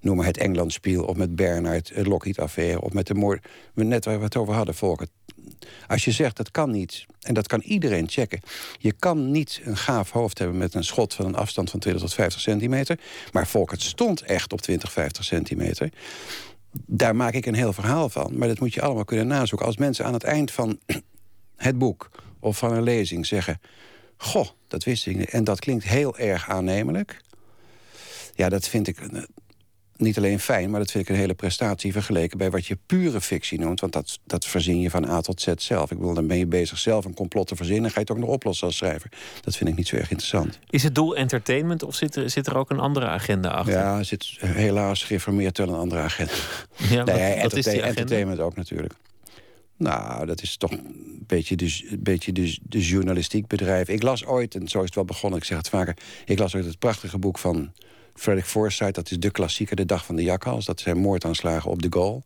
Noem 0.01 0.15
maar 0.17 0.25
het 0.25 0.37
Engelandspiel, 0.37 1.03
of 1.03 1.15
met 1.15 1.35
Bernard, 1.35 1.91
het 1.93 2.07
Lockheed-affaire, 2.07 2.81
of 2.81 2.93
met 2.93 3.07
de 3.07 3.13
moord. 3.13 3.47
Net 3.73 4.05
waar 4.05 4.17
we 4.17 4.23
het 4.23 4.35
over 4.35 4.53
hadden, 4.53 4.75
Volker. 4.75 5.07
Als 5.87 6.05
je 6.05 6.11
zegt 6.11 6.37
dat 6.37 6.51
kan 6.51 6.71
niet, 6.71 7.05
en 7.21 7.33
dat 7.33 7.47
kan 7.47 7.61
iedereen 7.61 8.09
checken. 8.09 8.39
Je 8.77 8.91
kan 8.91 9.31
niet 9.31 9.61
een 9.63 9.77
gaaf 9.77 10.11
hoofd 10.11 10.37
hebben 10.37 10.57
met 10.57 10.73
een 10.73 10.83
schot 10.83 11.13
van 11.13 11.25
een 11.25 11.35
afstand 11.35 11.69
van 11.69 11.79
20 11.79 12.03
tot 12.03 12.13
50 12.13 12.41
centimeter. 12.41 12.99
Maar 13.31 13.47
Volker 13.47 13.81
stond 13.81 14.21
echt 14.21 14.53
op 14.53 14.61
20, 14.61 14.91
50 14.91 15.23
centimeter 15.23 15.89
daar 16.85 17.15
maak 17.15 17.33
ik 17.33 17.45
een 17.45 17.55
heel 17.55 17.73
verhaal 17.73 18.09
van. 18.09 18.37
Maar 18.37 18.47
dat 18.47 18.59
moet 18.59 18.73
je 18.73 18.81
allemaal 18.81 19.05
kunnen 19.05 19.27
nazoeken. 19.27 19.67
Als 19.67 19.77
mensen 19.77 20.05
aan 20.05 20.13
het 20.13 20.23
eind 20.23 20.51
van 20.51 20.79
het 21.55 21.77
boek 21.77 22.09
of 22.39 22.57
van 22.57 22.73
een 22.73 22.83
lezing 22.83 23.25
zeggen... 23.25 23.61
Goh, 24.17 24.47
dat 24.67 24.83
wist 24.83 25.05
ik 25.05 25.17
niet. 25.17 25.29
En 25.29 25.43
dat 25.43 25.59
klinkt 25.59 25.83
heel 25.83 26.17
erg 26.17 26.49
aannemelijk. 26.49 27.21
Ja, 28.35 28.49
dat 28.49 28.67
vind 28.67 28.87
ik... 28.87 28.97
niet 29.97 30.17
alleen 30.17 30.39
fijn, 30.39 30.69
maar 30.69 30.79
dat 30.79 30.91
vind 30.91 31.03
ik 31.03 31.09
een 31.09 31.19
hele 31.19 31.33
prestatie 31.33 31.91
vergeleken 31.91 32.37
bij 32.37 32.51
wat 32.51 32.65
je 32.65 32.77
pure 32.85 33.21
fictie 33.21 33.59
noemt. 33.59 33.79
Want 33.79 33.93
dat, 33.93 34.19
dat 34.25 34.45
verzin 34.45 34.79
je 34.79 34.89
van 34.89 35.09
A 35.09 35.21
tot 35.21 35.41
Z 35.41 35.53
zelf. 35.57 35.91
Ik 35.91 35.97
bedoel, 35.97 36.13
dan 36.13 36.27
ben 36.27 36.37
je 36.37 36.45
bezig 36.45 36.77
zelf 36.77 37.05
een 37.05 37.13
complot 37.13 37.47
te 37.47 37.55
verzinnen 37.55 37.85
en 37.85 37.89
ga 37.89 37.95
je 37.95 38.05
het 38.07 38.11
ook 38.11 38.23
nog 38.23 38.29
oplossen 38.29 38.67
als 38.67 38.77
schrijver. 38.77 39.11
Dat 39.41 39.55
vind 39.55 39.69
ik 39.69 39.75
niet 39.75 39.87
zo 39.87 39.95
erg 39.95 40.09
interessant. 40.09 40.59
Is 40.69 40.83
het 40.83 40.95
doel 40.95 41.15
entertainment 41.15 41.83
of 41.83 41.95
zit 41.95 42.15
er, 42.15 42.29
zit 42.29 42.47
er 42.47 42.57
ook 42.57 42.69
een 42.69 42.79
andere 42.79 43.07
agenda 43.07 43.49
achter? 43.49 43.73
Ja, 43.73 43.97
er 43.97 44.05
zit 44.05 44.37
helaas 44.39 45.03
geïnformeerd 45.03 45.57
wel 45.57 45.67
een 45.67 45.75
andere 45.75 46.01
agenda. 46.01 46.33
Ja, 46.89 47.03
nee, 47.03 47.41
wat, 47.41 47.55
is 47.55 47.65
die 47.65 47.81
entertainment 47.81 48.39
ook 48.39 48.55
natuurlijk. 48.55 48.93
Nou, 49.77 50.25
dat 50.25 50.41
is 50.41 50.57
toch 50.57 50.71
een 50.71 51.23
beetje 51.27 51.55
de, 51.55 51.87
een 51.89 52.03
beetje 52.03 52.31
de, 52.31 52.57
de 52.61 52.81
journalistiek 52.81 53.47
bedrijf. 53.47 53.87
Ik 53.87 54.03
las 54.03 54.25
ooit, 54.25 54.55
en 54.55 54.67
zo 54.67 54.77
is 54.77 54.85
het 54.85 54.95
wel 54.95 55.05
begonnen, 55.05 55.39
ik 55.39 55.45
zeg 55.45 55.57
het 55.57 55.69
vaker... 55.69 55.97
ik 56.25 56.39
las 56.39 56.55
ooit 56.55 56.65
het 56.65 56.79
prachtige 56.79 57.17
boek 57.17 57.37
van 57.37 57.71
Frederick 58.15 58.49
Forsyth, 58.49 58.95
dat 58.95 59.11
is 59.11 59.19
de 59.19 59.31
klassieker, 59.31 59.75
de 59.75 59.85
dag 59.85 60.05
van 60.05 60.15
de 60.15 60.23
jakhals. 60.23 60.65
Dat 60.65 60.79
zijn 60.79 60.97
moordaanslagen 60.97 61.71
op 61.71 61.81
de 61.81 61.87
Gaulle. 61.89 62.21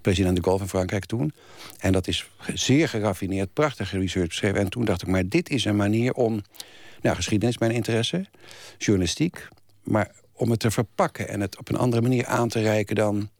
President 0.00 0.36
de 0.36 0.42
Gaulle 0.42 0.58
van 0.58 0.68
Frankrijk 0.68 1.04
toen. 1.04 1.32
En 1.78 1.92
dat 1.92 2.08
is 2.08 2.30
zeer 2.54 2.88
geraffineerd, 2.88 3.52
prachtige 3.52 3.98
research 3.98 4.28
beschreven. 4.28 4.60
En 4.60 4.68
toen 4.68 4.84
dacht 4.84 5.02
ik, 5.02 5.08
maar 5.08 5.28
dit 5.28 5.50
is 5.50 5.64
een 5.64 5.76
manier 5.76 6.12
om... 6.12 6.42
Nou, 7.02 7.16
geschiedenis 7.16 7.58
mijn 7.58 7.72
interesse, 7.72 8.26
journalistiek... 8.78 9.48
maar 9.82 10.10
om 10.32 10.50
het 10.50 10.60
te 10.60 10.70
verpakken 10.70 11.28
en 11.28 11.40
het 11.40 11.58
op 11.58 11.68
een 11.68 11.76
andere 11.76 12.02
manier 12.02 12.26
aan 12.26 12.48
te 12.48 12.60
reiken 12.60 12.94
dan... 12.94 13.30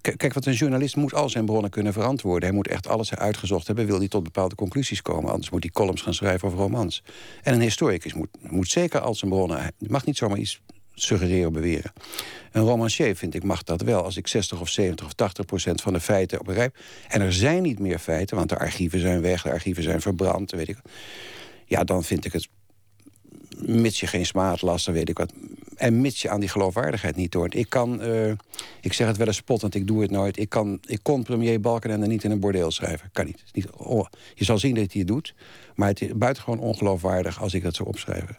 Kijk, 0.00 0.32
wat 0.32 0.46
een 0.46 0.52
journalist 0.52 0.96
moet 0.96 1.14
al 1.14 1.28
zijn 1.28 1.44
bronnen 1.44 1.70
kunnen 1.70 1.92
verantwoorden. 1.92 2.48
Hij 2.48 2.56
moet 2.56 2.68
echt 2.68 2.88
alles 2.88 3.14
uitgezocht 3.14 3.66
hebben, 3.66 3.86
wil 3.86 3.98
hij 3.98 4.08
tot 4.08 4.22
bepaalde 4.22 4.54
conclusies 4.54 5.02
komen. 5.02 5.30
Anders 5.30 5.50
moet 5.50 5.62
hij 5.62 5.72
columns 5.72 6.02
gaan 6.02 6.14
schrijven 6.14 6.48
over 6.48 6.60
romans. 6.60 7.02
En 7.42 7.54
een 7.54 7.60
historicus 7.60 8.14
moet, 8.14 8.28
moet 8.40 8.68
zeker 8.68 9.00
al 9.00 9.14
zijn 9.14 9.30
bronnen... 9.30 9.72
Mag 9.78 10.04
niet 10.04 10.16
zomaar 10.16 10.38
iets 10.38 10.60
suggereren, 10.94 11.52
beweren. 11.52 11.92
Een 12.52 12.62
romancier, 12.62 13.16
vind 13.16 13.34
ik, 13.34 13.42
mag 13.42 13.62
dat 13.62 13.80
wel. 13.80 14.02
Als 14.02 14.16
ik 14.16 14.26
60 14.26 14.60
of 14.60 14.68
70 14.68 15.06
of 15.06 15.12
80 15.12 15.44
procent 15.44 15.80
van 15.80 15.92
de 15.92 16.00
feiten 16.00 16.40
op 16.40 16.48
een 16.48 16.54
rijp... 16.54 16.76
en 17.08 17.20
er 17.20 17.32
zijn 17.32 17.62
niet 17.62 17.78
meer 17.78 17.98
feiten, 17.98 18.36
want 18.36 18.48
de 18.48 18.58
archieven 18.58 19.00
zijn 19.00 19.20
weg... 19.20 19.42
de 19.42 19.50
archieven 19.50 19.82
zijn 19.82 20.00
verbrand, 20.00 20.50
weet 20.50 20.68
ik 20.68 20.78
Ja, 21.66 21.84
dan 21.84 22.04
vind 22.04 22.24
ik 22.24 22.32
het... 22.32 22.48
mits 23.58 24.00
je 24.00 24.06
geen 24.06 24.26
smaad 24.26 24.62
last, 24.62 24.84
dan 24.84 24.94
weet 24.94 25.08
ik 25.08 25.18
wat... 25.18 25.32
en 25.76 26.00
mits 26.00 26.22
je 26.22 26.30
aan 26.30 26.40
die 26.40 26.48
geloofwaardigheid 26.48 27.16
niet 27.16 27.34
hoort. 27.34 27.54
Ik 27.54 27.68
kan, 27.68 28.02
uh, 28.02 28.32
ik 28.80 28.92
zeg 28.92 29.06
het 29.06 29.16
wel 29.16 29.26
eens 29.26 29.36
spottend, 29.36 29.74
ik 29.74 29.86
doe 29.86 30.02
het 30.02 30.10
nooit... 30.10 30.38
ik, 30.38 30.48
kan, 30.48 30.78
ik 30.86 31.00
kon 31.02 31.22
premier 31.22 31.60
Balkenende 31.60 32.06
niet 32.06 32.24
in 32.24 32.30
een 32.30 32.40
bordeel 32.40 32.70
schrijven. 32.70 33.10
Kan 33.12 33.26
niet. 33.26 33.42
niet 33.52 33.70
oh, 33.70 34.06
je 34.34 34.44
zal 34.44 34.58
zien 34.58 34.74
dat 34.74 34.92
hij 34.92 35.00
het 35.00 35.08
doet... 35.08 35.34
maar 35.74 35.88
het 35.88 36.00
is 36.00 36.12
buitengewoon 36.14 36.58
ongeloofwaardig 36.58 37.40
als 37.40 37.54
ik 37.54 37.62
dat 37.62 37.74
zou 37.74 37.88
opschrijven. 37.88 38.38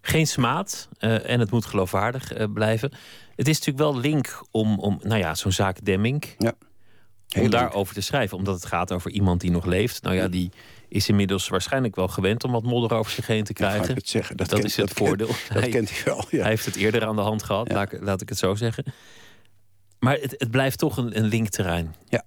Geen 0.00 0.26
smaad 0.26 0.88
uh, 1.00 1.30
en 1.30 1.40
het 1.40 1.50
moet 1.50 1.64
geloofwaardig 1.64 2.38
uh, 2.38 2.44
blijven. 2.52 2.92
Het 3.36 3.48
is 3.48 3.58
natuurlijk 3.58 3.92
wel 3.92 4.00
link 4.00 4.42
om, 4.50 4.78
om 4.78 5.00
nou 5.02 5.20
ja, 5.20 5.34
zo'n 5.34 5.52
zaak 5.52 5.84
Demming. 5.84 6.24
Ja. 6.38 6.52
om 7.40 7.50
daarover 7.50 7.94
te 7.94 8.00
schrijven, 8.00 8.36
omdat 8.36 8.54
het 8.54 8.66
gaat 8.66 8.92
over 8.92 9.10
iemand 9.10 9.40
die 9.40 9.50
nog 9.50 9.64
leeft. 9.64 10.02
Nou 10.02 10.16
ja, 10.16 10.28
die 10.28 10.50
is 10.88 11.08
inmiddels 11.08 11.48
waarschijnlijk 11.48 11.96
wel 11.96 12.08
gewend 12.08 12.44
om 12.44 12.52
wat 12.52 12.62
modder 12.62 12.98
over 12.98 13.12
zich 13.12 13.26
heen 13.26 13.44
te 13.44 13.52
krijgen. 13.52 13.94
het 13.94 14.08
zeggen. 14.08 14.36
Dat, 14.36 14.48
dat 14.48 14.64
is 14.64 14.76
het 14.76 14.92
voordeel. 14.92 15.26
dat 15.26 15.60
hij, 15.60 15.68
kent 15.68 15.90
hij 15.90 16.02
wel. 16.04 16.24
Ja. 16.30 16.40
Hij 16.40 16.48
heeft 16.48 16.64
het 16.64 16.76
eerder 16.76 17.04
aan 17.04 17.16
de 17.16 17.22
hand 17.22 17.42
gehad, 17.42 17.72
laat, 17.72 17.92
laat, 18.00 18.20
ik 18.20 18.28
het 18.28 18.38
zo 18.38 18.54
zeggen. 18.54 18.84
Maar 19.98 20.16
het, 20.20 20.34
het 20.38 20.50
blijft 20.50 20.78
toch 20.78 20.96
een, 20.96 21.16
een 21.16 21.24
linkterrein. 21.24 21.94
Ja 22.08 22.24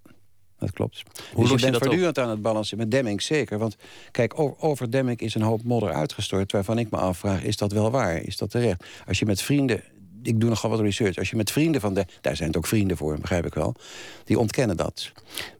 dat 0.61 0.71
klopt. 0.71 1.03
Hoe 1.33 1.47
dus 1.47 1.61
je, 1.61 1.69
bent 1.69 1.83
voortdurend 1.83 2.19
aan 2.19 2.29
het 2.29 2.41
balanceren. 2.41 2.79
Met 2.79 2.91
Demming 2.91 3.21
zeker. 3.21 3.57
Want 3.57 3.75
kijk, 4.11 4.33
over 4.59 4.91
Demming 4.91 5.19
is 5.19 5.35
een 5.35 5.41
hoop 5.41 5.63
modder 5.63 5.91
uitgestort... 5.91 6.51
waarvan 6.51 6.77
ik 6.77 6.91
me 6.91 6.97
afvraag, 6.97 7.43
is 7.43 7.57
dat 7.57 7.71
wel 7.71 7.91
waar? 7.91 8.23
Is 8.23 8.37
dat 8.37 8.49
terecht? 8.49 8.85
Als 9.07 9.19
je 9.19 9.25
met 9.25 9.41
vrienden... 9.41 9.83
Ik 10.23 10.39
doe 10.39 10.49
nogal 10.49 10.69
wat 10.69 10.79
research. 10.79 11.17
Als 11.17 11.29
je 11.29 11.35
met 11.35 11.51
vrienden 11.51 11.81
van 11.81 11.93
de... 11.93 12.05
Daar 12.21 12.35
zijn 12.35 12.47
het 12.47 12.57
ook 12.57 12.67
vrienden 12.67 12.97
voor, 12.97 13.17
begrijp 13.19 13.45
ik 13.45 13.53
wel. 13.53 13.75
Die 14.23 14.39
ontkennen 14.39 14.77
dat. 14.77 15.11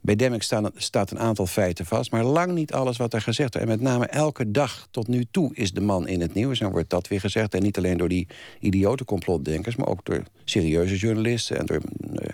Bij 0.01 0.15
Demming 0.15 0.43
staan, 0.43 0.69
staat 0.75 1.11
een 1.11 1.19
aantal 1.19 1.45
feiten 1.45 1.85
vast... 1.85 2.11
maar 2.11 2.23
lang 2.23 2.51
niet 2.51 2.73
alles 2.73 2.97
wat 2.97 3.13
er 3.13 3.21
gezegd 3.21 3.53
wordt. 3.53 3.69
En 3.69 3.77
met 3.77 3.89
name 3.89 4.05
elke 4.05 4.51
dag 4.51 4.87
tot 4.91 5.07
nu 5.07 5.25
toe 5.31 5.51
is 5.53 5.71
de 5.71 5.81
man 5.81 6.07
in 6.07 6.21
het 6.21 6.33
nieuws. 6.33 6.59
En 6.59 6.71
wordt 6.71 6.89
dat 6.89 7.07
weer 7.07 7.19
gezegd. 7.19 7.53
En 7.53 7.63
niet 7.63 7.77
alleen 7.77 7.97
door 7.97 8.09
die 8.09 8.27
idiote 8.59 9.05
complotdenkers... 9.05 9.75
maar 9.75 9.87
ook 9.87 10.05
door 10.05 10.23
serieuze 10.45 10.97
journalisten 10.97 11.57
en 11.57 11.65
door... 11.65 11.81
Uh, 12.13 12.27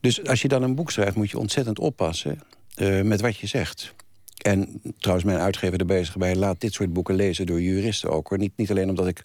dus 0.00 0.26
als 0.26 0.42
je 0.42 0.48
dan 0.48 0.62
een 0.62 0.74
boek 0.74 0.90
schrijft, 0.90 1.16
moet 1.16 1.30
je 1.30 1.38
ontzettend 1.38 1.78
oppassen 1.78 2.40
uh, 2.76 3.02
met 3.02 3.20
wat 3.20 3.36
je 3.36 3.46
zegt. 3.46 3.94
En 4.42 4.82
trouwens, 4.98 5.26
mijn 5.26 5.38
uitgever 5.38 5.78
er 5.78 5.86
bezig 5.86 6.16
bij... 6.16 6.36
laat 6.36 6.60
dit 6.60 6.72
soort 6.72 6.92
boeken 6.92 7.14
lezen 7.14 7.46
door 7.46 7.60
juristen 7.60 8.10
ook. 8.10 8.36
Niet, 8.36 8.52
niet 8.56 8.70
alleen 8.70 8.88
omdat 8.88 9.06
ik... 9.06 9.22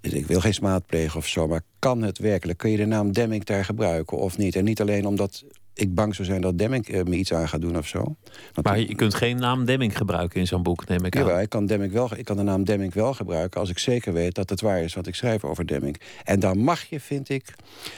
Ik 0.00 0.26
wil 0.26 0.40
geen 0.40 0.54
smaad 0.54 0.86
plegen 0.86 1.18
of 1.18 1.26
zo, 1.26 1.46
maar 1.46 1.62
kan 1.78 2.02
het 2.02 2.18
werkelijk? 2.18 2.58
Kun 2.58 2.70
je 2.70 2.76
de 2.76 2.86
naam 2.86 3.12
Demming 3.12 3.44
daar 3.44 3.64
gebruiken 3.64 4.18
of 4.18 4.38
niet? 4.38 4.56
En 4.56 4.64
niet 4.64 4.80
alleen 4.80 5.06
omdat 5.06 5.44
ik 5.76 5.94
bang 5.94 6.14
zou 6.14 6.28
zijn 6.28 6.40
dat 6.40 6.58
Demming 6.58 6.88
eh, 6.88 7.04
me 7.04 7.16
iets 7.16 7.32
aan 7.32 7.48
gaat 7.48 7.60
doen 7.60 7.76
of 7.76 7.86
zo. 7.86 8.16
Want 8.52 8.66
maar 8.66 8.78
je 8.78 8.94
kunt 8.94 9.14
geen 9.14 9.36
naam 9.36 9.64
Demming 9.64 9.96
gebruiken 9.96 10.40
in 10.40 10.46
zo'n 10.46 10.62
boek, 10.62 10.88
neem 10.88 11.04
ik 11.04 11.16
aan. 11.16 11.26
Ja, 11.26 11.40
ik 11.40 11.48
kan, 11.48 11.66
Demming 11.66 11.92
wel, 11.92 12.10
ik 12.16 12.24
kan 12.24 12.36
de 12.36 12.42
naam 12.42 12.64
Demming 12.64 12.94
wel 12.94 13.14
gebruiken... 13.14 13.60
als 13.60 13.70
ik 13.70 13.78
zeker 13.78 14.12
weet 14.12 14.34
dat 14.34 14.50
het 14.50 14.60
waar 14.60 14.82
is 14.82 14.94
wat 14.94 15.06
ik 15.06 15.14
schrijf 15.14 15.44
over 15.44 15.66
Demming. 15.66 16.00
En 16.24 16.40
dan 16.40 16.58
mag 16.58 16.84
je, 16.84 17.00
vind 17.00 17.28
ik... 17.28 17.54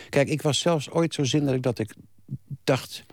Kijk, 0.09 0.29
ik 0.29 0.43
was 0.43 0.59
zelfs 0.59 0.91
ooit 0.91 1.15
zo 1.15 1.25
zindelijk 1.25 1.63
dat 1.63 1.79
ik 1.79 1.95
dacht... 2.65 3.05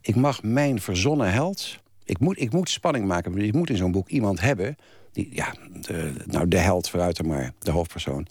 ik 0.00 0.14
mag 0.14 0.42
mijn 0.42 0.80
verzonnen 0.80 1.32
held... 1.32 1.78
Ik 2.04 2.18
moet, 2.18 2.40
ik 2.40 2.52
moet 2.52 2.70
spanning 2.70 3.06
maken. 3.06 3.38
Ik 3.38 3.52
moet 3.52 3.70
in 3.70 3.76
zo'n 3.76 3.92
boek 3.92 4.08
iemand 4.08 4.40
hebben... 4.40 4.76
Die, 5.12 5.28
ja, 5.32 5.54
de, 5.80 6.12
nou, 6.24 6.48
de 6.48 6.58
held 6.58 6.88
vooruit 6.88 7.22
maar, 7.22 7.52
de 7.58 7.70
hoofdpersoon. 7.70 8.26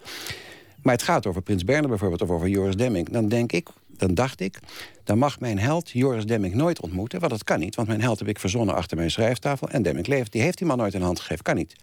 Maar 0.81 0.93
het 0.93 1.03
gaat 1.03 1.25
over 1.25 1.41
Prins 1.41 1.63
Bernhard 1.63 1.89
bijvoorbeeld... 1.89 2.21
of 2.21 2.29
over 2.29 2.47
Joris 2.47 2.75
Demming. 2.75 3.09
Dan 3.09 3.27
denk 3.27 3.51
ik, 3.51 3.69
dan 3.97 4.13
dacht 4.13 4.39
ik, 4.39 4.59
dan 5.03 5.17
mag 5.17 5.39
mijn 5.39 5.59
held 5.59 5.89
Joris 5.89 6.25
Demming 6.25 6.53
nooit 6.53 6.81
ontmoeten. 6.81 7.19
Want 7.19 7.31
dat 7.31 7.43
kan 7.43 7.59
niet, 7.59 7.75
want 7.75 7.87
mijn 7.87 8.01
held 8.01 8.19
heb 8.19 8.27
ik 8.27 8.39
verzonnen 8.39 8.75
achter 8.75 8.97
mijn 8.97 9.11
schrijftafel. 9.11 9.69
En 9.69 9.81
Demming 9.81 10.07
leeft, 10.07 10.31
die 10.31 10.41
heeft 10.41 10.57
die 10.57 10.67
man 10.67 10.77
nooit 10.77 10.93
een 10.93 11.01
hand 11.01 11.19
gegeven. 11.19 11.43
Kan 11.43 11.55
niet. 11.55 11.75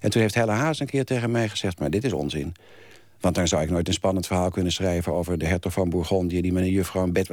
En 0.00 0.10
toen 0.10 0.20
heeft 0.20 0.34
Helle 0.34 0.52
Haas 0.52 0.80
een 0.80 0.86
keer 0.86 1.04
tegen 1.04 1.30
mij 1.30 1.48
gezegd... 1.48 1.78
maar 1.78 1.90
dit 1.90 2.04
is 2.04 2.12
onzin. 2.12 2.54
Want 3.20 3.34
dan 3.34 3.48
zou 3.48 3.62
ik 3.62 3.70
nooit 3.70 3.88
een 3.88 3.94
spannend 3.94 4.26
verhaal 4.26 4.50
kunnen 4.50 4.72
schrijven... 4.72 5.12
over 5.12 5.38
de 5.38 5.46
hertog 5.46 5.72
van 5.72 5.90
Bourgondië 5.90 6.40
die 6.40 6.52
met 6.52 6.62
een 6.62 6.70
juffrouw 6.70 7.04
in 7.04 7.12
bed... 7.12 7.28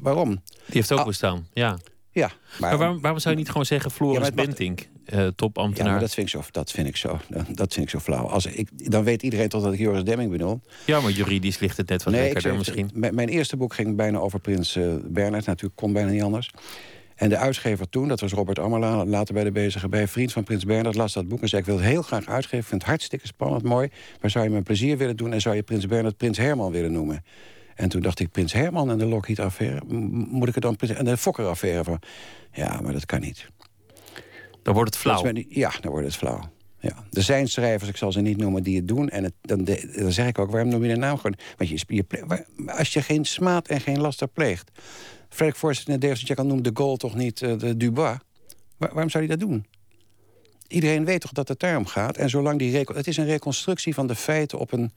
Waarom? 0.00 0.28
Die 0.30 0.40
heeft 0.66 0.92
ook 0.92 0.98
ah, 0.98 1.06
bestaan, 1.06 1.46
ja. 1.52 1.78
Ja, 2.10 2.26
maar, 2.26 2.70
maar 2.70 2.78
waarom, 2.78 3.00
waarom, 3.00 3.20
zou 3.20 3.34
je 3.34 3.40
niet 3.40 3.50
gewoon 3.50 3.66
zeggen 3.66 3.90
Floris 3.90 4.26
ja, 4.26 4.32
Bentink, 4.34 4.88
uh, 5.12 5.26
topambtenaar? 5.26 5.94
Ja, 5.94 5.98
dat 5.98 6.14
vind 6.14 6.26
ik 6.26 6.32
zo, 6.32 6.42
dat 6.50 6.70
vind 6.70 6.88
ik 6.88 6.96
zo, 6.96 7.18
dat 7.48 7.72
vind 7.72 7.86
ik 7.86 7.90
zo 7.90 7.98
flauw. 7.98 8.26
Als 8.26 8.46
ik, 8.46 8.90
dan 8.90 9.04
weet 9.04 9.22
iedereen 9.22 9.48
toch 9.48 9.62
dat 9.62 9.72
ik 9.72 9.78
Joris 9.78 10.04
Demming 10.04 10.30
bedoel. 10.30 10.60
Ja, 10.86 11.00
maar 11.00 11.10
juridisch 11.10 11.58
ligt 11.58 11.76
het 11.76 11.88
net 11.88 12.02
wat 12.02 12.14
nee, 12.14 12.22
lekkerder 12.22 12.56
misschien. 12.56 12.90
Mijn 12.94 13.28
eerste 13.28 13.56
boek 13.56 13.74
ging 13.74 13.96
bijna 13.96 14.18
over 14.18 14.40
prins 14.40 14.76
uh, 14.76 14.94
Bernhard. 15.04 15.46
Natuurlijk 15.46 15.76
kon 15.76 15.92
bijna 15.92 16.10
niet 16.10 16.22
anders. 16.22 16.50
En 17.14 17.28
de 17.28 17.36
uitgever 17.36 17.88
toen, 17.88 18.08
dat 18.08 18.20
was 18.20 18.32
Robert 18.32 18.58
Ammerla, 18.58 19.04
later 19.04 19.34
bij 19.34 19.44
de 19.44 19.52
bezige 19.52 19.88
bij, 19.88 20.08
vriend 20.08 20.32
van 20.32 20.44
Prins 20.44 20.64
Bernhard, 20.64 20.96
las 20.96 21.12
dat 21.12 21.28
boek 21.28 21.40
en 21.40 21.48
zei: 21.48 21.60
Ik 21.60 21.66
wil 21.66 21.76
het 21.76 21.84
heel 21.84 22.02
graag 22.02 22.26
uitgeven. 22.26 22.58
Ik 22.58 22.64
vind 22.64 22.80
het 22.80 22.90
hartstikke 22.90 23.26
spannend, 23.26 23.62
mooi. 23.62 23.88
Maar 24.20 24.30
zou 24.30 24.44
je 24.44 24.50
me 24.50 24.62
plezier 24.62 24.96
willen 24.96 25.16
doen 25.16 25.32
en 25.32 25.40
zou 25.40 25.54
je 25.54 25.62
Prins 25.62 25.86
Bernhard 25.86 26.16
Prins 26.16 26.38
Herman 26.38 26.72
willen 26.72 26.92
noemen? 26.92 27.24
En 27.78 27.88
toen 27.88 28.02
dacht 28.02 28.20
ik, 28.20 28.30
Prins 28.30 28.52
Herman 28.52 28.90
en 28.90 28.98
de 28.98 29.06
Lockheed-affaire... 29.06 29.80
moet 30.30 30.48
ik 30.48 30.54
het 30.54 30.62
dan... 30.62 30.76
En 30.76 31.04
de 31.04 31.16
Fokker-affaire 31.16 31.84
van... 31.84 32.00
Ja, 32.52 32.80
maar 32.80 32.92
dat 32.92 33.06
kan 33.06 33.20
niet. 33.20 33.48
Dan 34.68 34.76
wordt 34.76 34.94
het 34.94 35.02
flauw. 35.02 35.32
Ja, 35.48 35.72
dan 35.80 35.90
wordt 35.90 36.06
het 36.06 36.16
flauw. 36.16 36.40
Ja. 36.80 37.04
Er 37.12 37.22
zijn 37.22 37.48
schrijvers, 37.48 37.90
ik 37.90 37.96
zal 37.96 38.12
ze 38.12 38.20
niet 38.20 38.36
noemen, 38.36 38.62
die 38.62 38.76
het 38.76 38.88
doen. 38.88 39.08
En 39.08 39.24
het, 39.24 39.32
dan, 39.40 39.64
dan 39.96 40.12
zeg 40.12 40.26
ik 40.26 40.38
ook, 40.38 40.50
waarom 40.50 40.68
noem 40.68 40.82
je 40.84 40.94
de 40.94 40.98
naam 40.98 41.16
gewoon? 41.16 41.38
Want 41.56 41.70
je, 41.70 41.80
je, 41.86 42.44
als 42.66 42.92
je 42.92 43.02
geen 43.02 43.24
smaad 43.24 43.68
en 43.68 43.80
geen 43.80 44.00
laster 44.00 44.28
pleegt... 44.28 44.70
Frederick 45.28 45.58
Forsyth 45.58 45.88
en 45.88 46.00
David 46.00 46.20
Jekyll 46.20 46.44
noemt 46.44 46.64
de 46.64 46.70
Gaulle 46.74 46.96
toch 46.96 47.14
niet 47.14 47.40
uh, 47.40 47.58
de 47.58 47.76
Dubois? 47.76 48.18
waarom 48.78 49.10
zou 49.10 49.26
hij 49.26 49.36
dat 49.36 49.48
doen? 49.48 49.66
Iedereen 50.66 51.04
weet 51.04 51.20
toch 51.20 51.32
dat 51.32 51.48
het 51.48 51.60
daarom 51.60 51.86
gaat? 51.86 52.16
En 52.16 52.30
zolang 52.30 52.58
die... 52.58 52.76
Het 52.76 53.06
is 53.06 53.16
een 53.16 53.26
reconstructie 53.26 53.94
van 53.94 54.06
de 54.06 54.14
feiten 54.14 54.58
op 54.58 54.72
een 54.72 54.92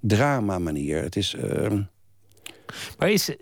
drama-manier. 0.00 1.02
Het 1.02 1.16
is... 1.16 1.34
Uh, 1.34 1.80
maar 2.98 3.10
is, 3.10 3.34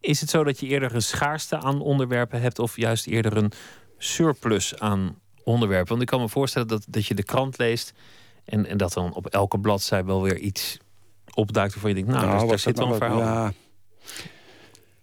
is 0.00 0.20
het 0.20 0.30
zo 0.30 0.44
dat 0.44 0.60
je 0.60 0.66
eerder 0.66 0.94
een 0.94 1.02
schaarste 1.02 1.56
aan 1.56 1.80
onderwerpen 1.80 2.40
hebt, 2.40 2.58
of 2.58 2.76
juist 2.76 3.06
eerder 3.06 3.36
een 3.36 3.52
surplus 4.04 4.78
aan 4.78 5.18
onderwerpen? 5.44 5.88
Want 5.88 6.00
ik 6.00 6.06
kan 6.06 6.20
me 6.20 6.28
voorstellen 6.28 6.68
dat, 6.68 6.84
dat 6.88 7.06
je 7.06 7.14
de 7.14 7.22
krant 7.22 7.58
leest 7.58 7.92
en, 8.44 8.66
en 8.66 8.76
dat 8.76 8.92
dan 8.92 9.14
op 9.14 9.26
elke 9.26 9.58
bladzijde 9.58 10.06
wel 10.06 10.22
weer 10.22 10.38
iets 10.38 10.78
opduikt 11.34 11.72
waarvan 11.72 11.90
je 11.90 11.96
denkt, 11.96 12.10
nou, 12.10 12.26
nou 12.26 12.48
daar 12.48 12.58
zit 12.58 12.78
wel 12.78 12.88
een 12.88 12.94
verhaal. 12.94 13.18
Ja. 13.18 13.52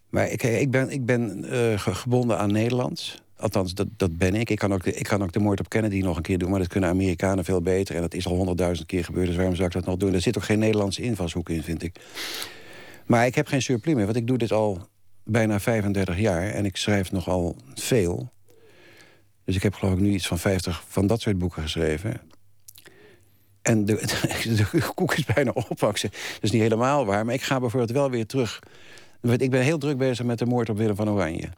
Maar 0.09 0.29
ik, 0.29 0.43
ik 0.43 0.71
ben, 0.71 0.89
ik 0.89 1.05
ben 1.05 1.45
uh, 1.53 1.79
gebonden 1.79 2.37
aan 2.37 2.51
Nederlands. 2.51 3.21
Althans, 3.37 3.73
dat, 3.73 3.87
dat 3.97 4.17
ben 4.17 4.35
ik. 4.35 4.49
Ik 4.49 4.57
kan, 4.57 4.73
ook 4.73 4.83
de, 4.83 4.93
ik 4.93 5.03
kan 5.03 5.23
ook 5.23 5.31
de 5.31 5.39
moord 5.39 5.59
op 5.59 5.69
Kennedy 5.69 5.99
nog 5.99 6.17
een 6.17 6.21
keer 6.21 6.37
doen... 6.37 6.49
maar 6.49 6.59
dat 6.59 6.67
kunnen 6.67 6.89
Amerikanen 6.89 7.45
veel 7.45 7.61
beter. 7.61 7.95
En 7.95 8.01
dat 8.01 8.13
is 8.13 8.27
al 8.27 8.35
honderdduizend 8.35 8.87
keer 8.87 9.03
gebeurd, 9.03 9.27
dus 9.27 9.35
waarom 9.35 9.55
zou 9.55 9.67
ik 9.67 9.73
dat 9.73 9.85
nog 9.85 9.97
doen? 9.97 10.13
Er 10.13 10.21
zit 10.21 10.37
ook 10.37 10.43
geen 10.43 10.59
Nederlandse 10.59 11.01
invalshoek 11.01 11.49
in, 11.49 11.63
vind 11.63 11.83
ik. 11.83 11.95
Maar 13.05 13.25
ik 13.25 13.35
heb 13.35 13.47
geen 13.47 13.61
surplus 13.61 13.95
meer, 13.95 14.05
want 14.05 14.17
ik 14.17 14.27
doe 14.27 14.37
dit 14.37 14.51
al 14.51 14.87
bijna 15.23 15.59
35 15.59 16.19
jaar... 16.19 16.47
en 16.47 16.65
ik 16.65 16.77
schrijf 16.77 17.11
nogal 17.11 17.55
veel. 17.73 18.31
Dus 19.49 19.57
ik 19.57 19.63
heb 19.63 19.73
geloof 19.73 19.93
ik 19.93 19.99
nu 19.99 20.09
iets 20.09 20.27
van 20.27 20.39
50 20.39 20.83
van 20.87 21.07
dat 21.07 21.21
soort 21.21 21.37
boeken 21.37 21.61
geschreven. 21.61 22.21
En 23.61 23.85
de, 23.85 23.95
de, 24.71 24.91
koek 24.95 25.13
is 25.13 25.25
bijna 25.25 25.51
op. 25.51 25.79
Dat 25.79 26.03
is 26.41 26.51
niet 26.51 26.61
helemaal 26.61 27.05
waar. 27.05 27.25
Maar 27.25 27.33
ik 27.33 27.41
ga 27.41 27.59
bijvoorbeeld 27.59 27.91
wel 27.91 28.09
weer 28.09 28.25
terug. 28.25 28.59
Ik 29.21 29.51
ben 29.51 29.61
heel 29.61 29.77
druk 29.77 29.97
bezig 29.97 30.25
met 30.25 30.39
de 30.39 30.45
moord 30.45 30.69
op 30.69 30.77
Willem 30.77 30.95
van 30.95 31.09
Oranje. 31.09 31.49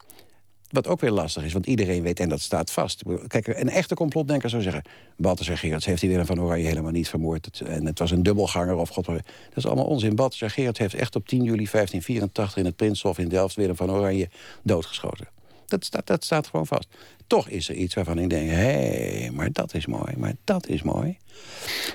Wat 0.69 0.87
ook 0.87 0.99
weer 0.99 1.11
lastig 1.11 1.43
is, 1.43 1.53
want 1.53 1.65
iedereen 1.65 2.01
weet, 2.03 2.19
en 2.19 2.29
dat 2.29 2.41
staat 2.41 2.71
vast. 2.71 3.03
Kijk, 3.27 3.47
een 3.47 3.69
echte 3.69 3.95
complotdenker 3.95 4.49
zou 4.49 4.61
zeggen... 4.61 4.83
Balthasar 5.17 5.57
Gerards 5.57 5.85
heeft 5.85 6.01
die 6.01 6.09
Willem 6.09 6.25
van 6.25 6.41
Oranje 6.41 6.67
helemaal 6.67 6.91
niet 6.91 7.09
vermoord. 7.09 7.61
en 7.61 7.85
het 7.85 7.99
was 7.99 8.11
een 8.11 8.23
dubbelganger 8.23 8.75
of 8.75 8.89
god... 8.89 9.05
Dat 9.05 9.21
is 9.55 9.65
allemaal 9.65 9.85
onzin. 9.85 10.15
Balthasar 10.15 10.49
Gerards 10.49 10.79
heeft 10.79 10.93
echt 10.93 11.15
op 11.15 11.27
10 11.27 11.37
juli 11.37 11.67
1584... 11.71 12.57
in 12.57 12.65
het 12.65 12.75
Prinshof 12.75 13.17
in 13.17 13.27
Delft 13.27 13.55
Willem 13.55 13.75
van 13.75 13.91
Oranje 13.91 14.29
doodgeschoten. 14.63 15.27
Dat 15.71 15.85
staat, 15.85 16.07
dat 16.07 16.23
staat 16.23 16.47
gewoon 16.47 16.67
vast. 16.67 16.87
Toch 17.31 17.49
is 17.49 17.69
er 17.69 17.75
iets 17.75 17.93
waarvan 17.93 18.17
ik 18.17 18.29
denk... 18.29 18.49
hé, 18.49 18.55
hey, 18.55 19.29
maar 19.33 19.51
dat 19.51 19.73
is 19.73 19.85
mooi, 19.85 20.13
maar 20.17 20.33
dat 20.43 20.67
is 20.67 20.81
mooi. 20.81 21.17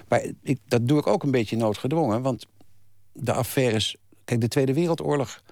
Maar 0.08 0.24
ik, 0.42 0.58
dat 0.68 0.88
doe 0.88 0.98
ik 0.98 1.06
ook 1.06 1.22
een 1.22 1.30
beetje 1.30 1.56
noodgedwongen, 1.56 2.22
want 2.22 2.46
de 3.12 3.32
affaires... 3.32 3.96
Kijk, 4.24 4.40
de 4.40 4.48
Tweede 4.48 4.72
Wereldoorlog 4.72 5.42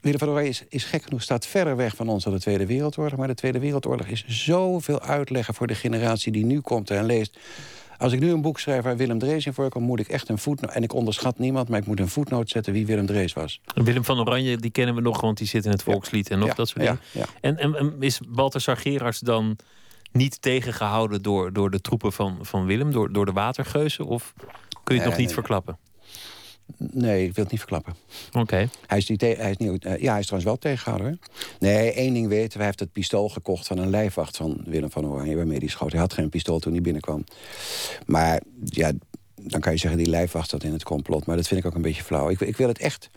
Willem 0.00 0.18
van 0.18 0.40
is, 0.68 0.84
gek 0.84 1.02
genoeg, 1.02 1.22
staat 1.22 1.46
verder 1.46 1.76
weg 1.76 1.96
van 1.96 2.08
ons 2.08 2.24
dan 2.24 2.32
de 2.32 2.40
Tweede 2.40 2.66
Wereldoorlog. 2.66 3.18
Maar 3.18 3.28
de 3.28 3.34
Tweede 3.34 3.58
Wereldoorlog 3.58 4.06
is 4.06 4.24
zoveel 4.26 5.00
uitleggen 5.00 5.54
voor 5.54 5.66
de 5.66 5.74
generatie 5.74 6.32
die 6.32 6.44
nu 6.44 6.60
komt 6.60 6.90
en 6.90 7.04
leest. 7.04 7.38
Als 8.02 8.12
ik 8.12 8.20
nu 8.20 8.30
een 8.30 8.40
boek 8.40 8.60
schrijf 8.60 8.82
waar 8.82 8.96
Willem 8.96 9.18
Drees 9.18 9.46
in 9.46 9.52
voorkomt, 9.52 9.86
moet 9.86 10.00
ik 10.00 10.08
echt 10.08 10.28
een 10.28 10.38
voetnoot. 10.38 10.72
En 10.72 10.82
ik 10.82 10.94
onderschat 10.94 11.38
niemand, 11.38 11.68
maar 11.68 11.78
ik 11.78 11.86
moet 11.86 12.00
een 12.00 12.08
voetnoot 12.08 12.48
zetten 12.48 12.72
wie 12.72 12.86
Willem 12.86 13.06
Drees 13.06 13.32
was. 13.32 13.60
Willem 13.74 14.04
van 14.04 14.18
Oranje, 14.18 14.56
die 14.56 14.70
kennen 14.70 14.94
we 14.94 15.00
nog, 15.00 15.20
want 15.20 15.38
die 15.38 15.46
zit 15.46 15.64
in 15.64 15.70
het 15.70 15.82
volkslied 15.82 16.30
en 16.30 16.38
nog 16.38 16.54
dat 16.54 16.68
soort 16.68 16.80
dingen. 16.80 17.00
En, 17.40 17.58
en, 17.58 17.74
en, 17.74 17.96
is 18.00 18.20
Balthasar 18.28 18.76
Gerards 18.76 19.20
dan 19.20 19.56
niet 20.12 20.42
tegengehouden 20.42 21.22
door, 21.22 21.52
door 21.52 21.70
de 21.70 21.80
troepen 21.80 22.12
van, 22.12 22.38
van 22.40 22.66
Willem, 22.66 22.92
door, 22.92 23.12
door 23.12 23.24
de 23.24 23.32
watergeuzen? 23.32 24.06
Of 24.06 24.34
kun 24.84 24.94
je 24.94 25.00
het 25.00 25.10
nog 25.10 25.18
niet 25.18 25.32
verklappen? 25.32 25.78
Nee, 26.76 27.26
ik 27.26 27.34
wil 27.34 27.44
het 27.44 27.52
niet 27.52 27.60
verklappen. 27.60 27.94
Oké. 28.32 28.68
Hij 28.86 28.98
is 28.98 29.08
niet, 29.08 29.20
hij 29.20 29.50
is 29.50 29.56
niet 29.56 29.84
uh, 29.84 29.98
ja, 29.98 30.10
hij 30.10 30.20
is 30.20 30.26
trouwens 30.26 30.44
wel 30.44 30.58
tegengehouden. 30.58 31.20
Nee, 31.58 31.92
één 31.92 32.14
ding 32.14 32.28
weten, 32.28 32.56
hij 32.56 32.66
heeft 32.66 32.80
het 32.80 32.92
pistool 32.92 33.28
gekocht 33.28 33.66
van 33.66 33.78
een 33.78 33.90
lijfwacht 33.90 34.36
van 34.36 34.62
Willem 34.64 34.90
van 34.90 35.06
Oranje, 35.06 35.36
waarmee 35.36 35.58
hij 35.58 35.68
schoot. 35.68 35.92
Hij 35.92 36.00
had 36.00 36.12
geen 36.12 36.28
pistool 36.28 36.58
toen 36.58 36.72
hij 36.72 36.82
binnenkwam. 36.82 37.24
Maar 38.06 38.40
ja, 38.64 38.92
dan 39.34 39.60
kan 39.60 39.72
je 39.72 39.78
zeggen, 39.78 39.98
die 39.98 40.10
lijfwacht 40.10 40.50
zat 40.50 40.64
in 40.64 40.72
het 40.72 40.84
complot. 40.84 41.26
Maar 41.26 41.36
dat 41.36 41.48
vind 41.48 41.60
ik 41.60 41.66
ook 41.66 41.74
een 41.74 41.82
beetje 41.82 42.02
flauw. 42.02 42.28
Ik, 42.28 42.40
ik 42.40 42.56
wil 42.56 42.68
het 42.68 42.78
echt 42.78 43.10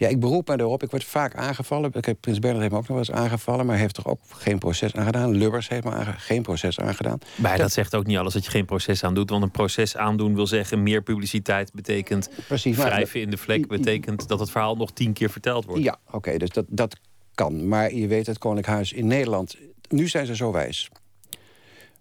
ja, 0.00 0.08
ik 0.08 0.20
beroep 0.20 0.48
me 0.48 0.58
erop. 0.58 0.82
Ik 0.82 0.90
word 0.90 1.04
vaak 1.04 1.34
aangevallen. 1.34 1.90
Ik 1.92 2.04
heb, 2.04 2.16
Prins 2.20 2.38
Bernhard 2.38 2.62
heeft 2.62 2.72
me 2.72 2.78
ook 2.78 2.88
nog 2.88 3.06
wel 3.06 3.16
eens 3.16 3.24
aangevallen... 3.24 3.66
maar 3.66 3.76
heeft 3.76 3.94
toch 3.94 4.06
ook 4.06 4.20
geen 4.28 4.58
proces 4.58 4.94
aangedaan. 4.94 5.30
Lubbers 5.30 5.68
heeft 5.68 5.84
me 5.84 6.04
geen 6.16 6.42
proces 6.42 6.78
aangedaan. 6.78 7.18
Maar 7.34 7.58
dat, 7.58 7.72
zegt 7.72 7.94
ook 7.94 8.06
niet 8.06 8.16
alles 8.16 8.32
dat 8.32 8.44
je 8.44 8.50
geen 8.50 8.64
proces 8.64 9.04
aandoet. 9.04 9.30
Want 9.30 9.42
een 9.42 9.50
proces 9.50 9.96
aandoen 9.96 10.34
wil 10.34 10.46
zeggen... 10.46 10.82
meer 10.82 11.02
publiciteit 11.02 11.72
betekent 11.72 12.30
Precies, 12.46 12.76
wrijven 12.76 13.20
in 13.20 13.30
de 13.30 13.36
vlek... 13.36 13.68
betekent 13.68 14.28
dat 14.28 14.40
het 14.40 14.50
verhaal 14.50 14.76
nog 14.76 14.92
tien 14.92 15.12
keer 15.12 15.30
verteld 15.30 15.64
wordt. 15.64 15.82
Ja, 15.82 15.98
oké, 16.10 16.36
dus 16.36 16.50
dat, 16.50 16.64
dat 16.68 16.96
kan. 17.34 17.68
Maar 17.68 17.94
je 17.94 18.06
weet, 18.06 18.26
het 18.26 18.38
Koninklijk 18.38 18.76
Huis 18.76 18.92
in 18.92 19.06
Nederland... 19.06 19.56
nu 19.88 20.08
zijn 20.08 20.26
ze 20.26 20.36
zo 20.36 20.52
wijs... 20.52 20.88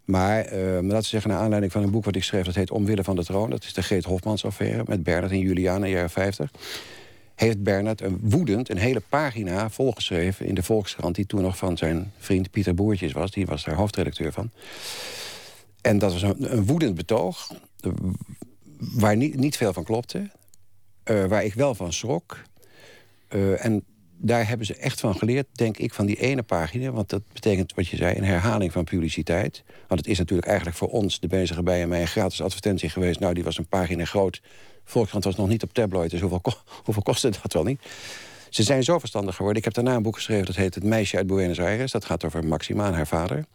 Maar 0.06 0.54
uh, 0.54 0.74
laten 0.74 0.90
we 0.90 1.04
zeggen, 1.04 1.30
naar 1.30 1.40
aanleiding 1.40 1.72
van 1.72 1.84
een 1.84 1.92
boek 1.92 2.06
wat 2.06 2.16
ik 2.16 2.24
schreef... 2.24 2.46
dat 2.46 2.56
heet 2.56 2.72
Omwille 2.72 3.04
van 3.04 3.16
de 3.16 3.24
Troon. 3.24 3.50
Dat 3.50 3.64
is 3.64 3.74
de 3.74 3.84
Geet 3.84 4.06
Hofmans 4.06 4.46
affaire 4.46 4.84
met 4.86 5.04
Bernard 5.04 5.32
en 5.32 5.40
Juliana 5.40 5.76
in 5.76 5.82
de 5.82 5.90
jaren 5.90 6.10
50 6.10 6.52
heeft 7.40 7.64
Bernard 7.64 8.02
een 8.02 8.20
woedend 8.22 8.70
een 8.70 8.78
hele 8.78 9.02
pagina 9.10 9.70
volgeschreven... 9.70 10.46
in 10.46 10.56
de 10.56 10.64
Volkskrant, 10.64 11.16
die 11.16 11.26
toen 11.26 11.42
nog 11.42 11.58
van 11.58 11.78
zijn 11.78 12.12
vriend 12.18 12.52
Pieter 12.52 12.74
Boertjes 12.74 13.12
was. 13.12 13.32
Die 13.32 13.46
was 13.46 13.64
daar 13.64 13.76
hoofdredacteur 13.76 14.32
van. 14.32 14.52
En 15.82 16.00
dat 16.00 16.12
was 16.12 16.22
een, 16.22 16.54
een 16.54 16.66
woedend 16.66 16.96
betoog, 16.96 17.52
waar 18.80 19.16
niet, 19.16 19.36
niet 19.36 19.58
veel 19.58 19.74
van 19.74 19.84
klopte. 19.84 20.30
Uh, 21.06 21.26
waar 21.26 21.44
ik 21.44 21.54
wel 21.54 21.76
van 21.76 21.94
schrok. 21.94 22.42
Uh, 23.30 23.66
en 23.66 23.84
daar 24.18 24.48
hebben 24.48 24.66
ze 24.66 24.76
echt 24.76 25.00
van 25.00 25.16
geleerd, 25.16 25.48
denk 25.52 25.78
ik, 25.78 25.94
van 25.94 26.06
die 26.06 26.20
ene 26.22 26.44
pagina. 26.44 26.92
Want 26.92 27.10
dat 27.10 27.22
betekent, 27.34 27.74
wat 27.74 27.88
je 27.88 27.98
zei, 27.98 28.18
een 28.18 28.24
herhaling 28.24 28.72
van 28.72 28.84
publiciteit. 28.84 29.64
Want 29.88 30.00
het 30.00 30.10
is 30.10 30.18
natuurlijk 30.18 30.48
eigenlijk 30.48 30.78
voor 30.78 30.90
ons, 30.90 31.20
de 31.20 31.28
bezige 31.28 31.64
bij 31.64 31.88
mij... 31.88 32.02
een 32.02 32.08
gratis 32.08 32.42
advertentie 32.42 32.90
geweest. 32.90 33.20
Nou, 33.20 33.34
die 33.34 33.44
was 33.44 33.58
een 33.58 33.68
pagina 33.68 34.06
groot 34.06 34.42
Volkskrant 34.90 35.24
was 35.24 35.36
nog 35.36 35.48
niet 35.48 35.64
op 35.64 35.74
tabloid, 35.74 36.12
dus 36.12 36.22
hoeveel, 36.22 36.42
hoeveel 36.86 37.04
kostte 37.04 37.30
dat 37.42 37.54
wel 37.54 37.64
niet? 37.64 37.82
Ze 38.50 38.64
zijn 38.64 38.84
zo 38.84 39.00
verstandig 39.00 39.36
geworden. 39.36 39.58
Ik 39.58 39.64
heb 39.64 39.74
daarna 39.74 39.96
een 39.96 40.04
boek 40.04 40.16
geschreven 40.16 40.46
dat 40.46 40.56
heet 40.56 40.76
Het 40.76 40.84
meisje 40.84 41.18
uit 41.18 41.28
Buenos 41.28 41.60
Aires. 41.60 41.92
Dat 41.92 42.06
gaat 42.06 42.26
over 42.26 42.46
Maxima 42.46 42.88
en 42.88 42.94
haar 42.94 43.08
vader. 43.08 43.46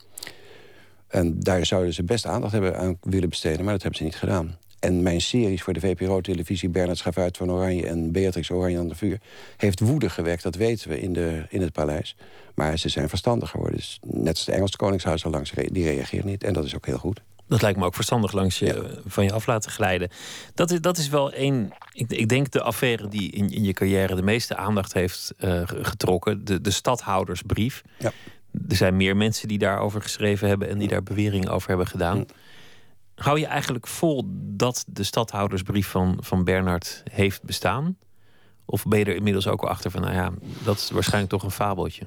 En 1.09 1.41
daar 1.41 1.67
zouden 1.67 1.95
ze 1.95 2.03
best 2.03 2.27
aandacht 2.27 2.53
hebben 2.53 2.79
aan 2.79 2.99
willen 3.01 3.29
besteden, 3.29 3.65
maar 3.65 3.73
dat 3.73 3.83
hebben 3.83 3.99
ze 3.99 4.05
niet 4.05 4.17
gedaan. 4.17 4.59
En 4.81 5.03
mijn 5.03 5.21
series 5.21 5.63
voor 5.63 5.73
de 5.73 5.81
VPRO-televisie... 5.81 6.69
Bernard 6.69 6.99
Schafuit 6.99 7.37
van 7.37 7.51
Oranje 7.51 7.87
en 7.87 8.13
Beatrix 8.13 8.51
Oranje 8.51 8.79
aan 8.79 8.89
de 8.89 8.95
Vuur... 8.95 9.21
heeft 9.57 9.81
woede 9.81 10.11
gewekt, 10.11 10.43
dat 10.43 10.55
weten 10.55 10.89
we 10.89 11.01
in, 11.01 11.13
de, 11.13 11.47
in 11.49 11.61
het 11.61 11.73
paleis. 11.73 12.17
Maar 12.55 12.79
ze 12.79 12.89
zijn 12.89 13.09
verstandig 13.09 13.51
geworden. 13.51 13.77
Dus 13.77 13.99
net 14.03 14.29
als 14.29 14.47
het 14.47 14.55
Engelse 14.55 14.77
Koningshuis 14.77 15.25
al 15.25 15.31
langs, 15.31 15.53
die 15.67 15.85
reageert 15.85 16.25
niet. 16.25 16.45
En 16.45 16.53
dat 16.53 16.65
is 16.65 16.75
ook 16.75 16.87
heel 16.87 16.99
goed. 16.99 17.21
Dat 17.49 17.63
lijkt 17.63 17.79
me 17.79 17.85
ook 17.85 17.95
verstandig 17.95 18.33
langs 18.33 18.59
je, 18.59 19.01
van 19.07 19.25
je 19.25 19.33
af 19.33 19.47
laten 19.47 19.71
glijden. 19.71 20.11
Dat 20.55 20.71
is, 20.71 20.81
dat 20.81 20.99
is 20.99 21.09
wel 21.09 21.33
één. 21.33 21.73
Ik, 21.93 22.11
ik 22.11 22.29
denk 22.29 22.51
de 22.51 22.63
affaire 22.63 23.09
die 23.09 23.31
in, 23.31 23.51
in 23.51 23.65
je 23.65 23.73
carrière 23.73 24.15
de 24.15 24.23
meeste 24.23 24.57
aandacht 24.57 24.93
heeft 24.93 25.35
uh, 25.39 25.63
getrokken. 25.65 26.45
De, 26.45 26.61
de 26.61 26.71
stadhoudersbrief. 26.71 27.83
Ja. 27.99 28.13
Er 28.69 28.77
zijn 28.77 28.97
meer 28.97 29.17
mensen 29.17 29.49
die 29.49 29.59
daarover 29.59 30.03
geschreven 30.03 30.49
hebben 30.49 30.69
en 30.69 30.79
die 30.79 30.89
daar 30.89 31.03
beweringen 31.03 31.49
over 31.49 31.69
hebben 31.69 31.87
gedaan. 31.87 32.25
Hou 33.15 33.39
je 33.39 33.47
eigenlijk 33.47 33.87
vol 33.87 34.23
dat 34.35 34.85
de 34.89 35.03
stadhoudersbrief 35.03 35.89
van, 35.89 36.19
van 36.21 36.45
Bernard 36.45 37.03
heeft 37.11 37.43
bestaan? 37.43 37.97
Of 38.65 38.85
ben 38.85 38.99
je 38.99 39.05
er 39.05 39.17
inmiddels 39.17 39.47
ook 39.47 39.63
al 39.63 39.69
achter 39.69 39.91
van, 39.91 40.01
nou 40.01 40.15
ja, 40.15 40.33
dat 40.65 40.77
is 40.77 40.91
waarschijnlijk 40.91 41.33
toch 41.33 41.43
een 41.43 41.51
fabeltje? 41.51 42.07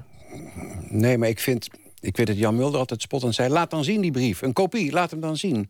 Nee, 0.88 1.18
maar 1.18 1.28
ik 1.28 1.40
vind 1.40 1.68
ik 2.00 2.16
weet 2.16 2.26
dat 2.26 2.38
Jan 2.38 2.56
Mulder 2.56 2.80
altijd 2.80 3.02
spottend 3.02 3.34
zei... 3.34 3.48
laat 3.48 3.70
dan 3.70 3.84
zien 3.84 4.00
die 4.00 4.10
brief, 4.10 4.42
een 4.42 4.52
kopie, 4.52 4.92
laat 4.92 5.10
hem 5.10 5.20
dan 5.20 5.36
zien. 5.36 5.68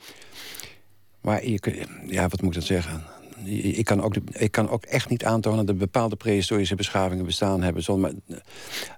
Maar 1.20 1.46
je, 1.46 1.86
ja, 2.06 2.28
wat 2.28 2.40
moet 2.42 2.54
ik 2.54 2.60
dat 2.60 2.68
zeggen? 2.68 3.02
Ik 3.44 3.84
kan, 3.84 4.02
ook, 4.02 4.16
ik 4.32 4.50
kan 4.52 4.68
ook 4.68 4.84
echt 4.84 5.08
niet 5.08 5.24
aantonen 5.24 5.66
dat 5.66 5.78
bepaalde 5.78 6.16
prehistorische 6.16 6.74
beschavingen 6.74 7.24
bestaan 7.24 7.62
hebben. 7.62 7.82
Zonder, 7.82 8.14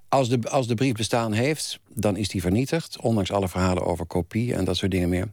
als, 0.09 0.29
de, 0.29 0.51
als 0.51 0.67
de 0.67 0.75
brief 0.75 0.93
bestaan 0.93 1.33
heeft, 1.33 1.81
dan 1.89 2.17
is 2.17 2.29
die 2.29 2.41
vernietigd. 2.41 3.01
Ondanks 3.01 3.33
alle 3.33 3.49
verhalen 3.49 3.85
over 3.85 4.07
kopie 4.07 4.55
en 4.55 4.65
dat 4.65 4.77
soort 4.77 4.91
dingen 4.91 5.09
meer. 5.09 5.29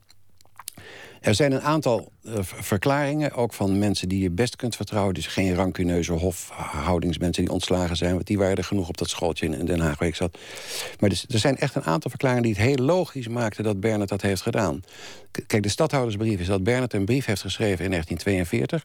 Er 1.21 1.35
zijn 1.35 1.51
een 1.51 1.61
aantal 1.61 2.11
uh, 2.23 2.33
verklaringen, 2.41 3.33
ook 3.33 3.53
van 3.53 3.79
mensen 3.79 4.09
die 4.09 4.21
je 4.21 4.29
best 4.29 4.55
kunt 4.55 4.75
vertrouwen. 4.75 5.13
Dus 5.13 5.27
geen 5.27 5.55
rancuneuze 5.55 6.11
hofhoudingsmensen 6.11 7.43
die 7.43 7.53
ontslagen 7.53 7.95
zijn. 7.95 8.13
Want 8.13 8.27
die 8.27 8.37
waren 8.37 8.55
er 8.55 8.63
genoeg 8.63 8.87
op 8.87 8.97
dat 8.97 9.09
schooltje 9.09 9.45
in 9.47 9.65
Den 9.65 9.79
Haag 9.79 9.99
waar 9.99 10.07
ik 10.07 10.15
zat. 10.15 10.37
Maar 10.99 11.09
dus, 11.09 11.25
er 11.27 11.39
zijn 11.39 11.57
echt 11.57 11.75
een 11.75 11.83
aantal 11.83 12.09
verklaringen 12.09 12.43
die 12.43 12.53
het 12.53 12.61
heel 12.61 12.85
logisch 12.85 13.27
maakten 13.27 13.63
dat 13.63 13.79
Bernard 13.79 14.09
dat 14.09 14.21
heeft 14.21 14.41
gedaan. 14.41 14.81
Kijk, 15.47 15.63
de 15.63 15.69
stadhoudersbrief 15.69 16.39
is 16.39 16.47
dat 16.47 16.63
Bernard 16.63 16.93
een 16.93 17.05
brief 17.05 17.25
heeft 17.25 17.41
geschreven 17.41 17.85
in 17.85 17.91
1942 17.91 18.83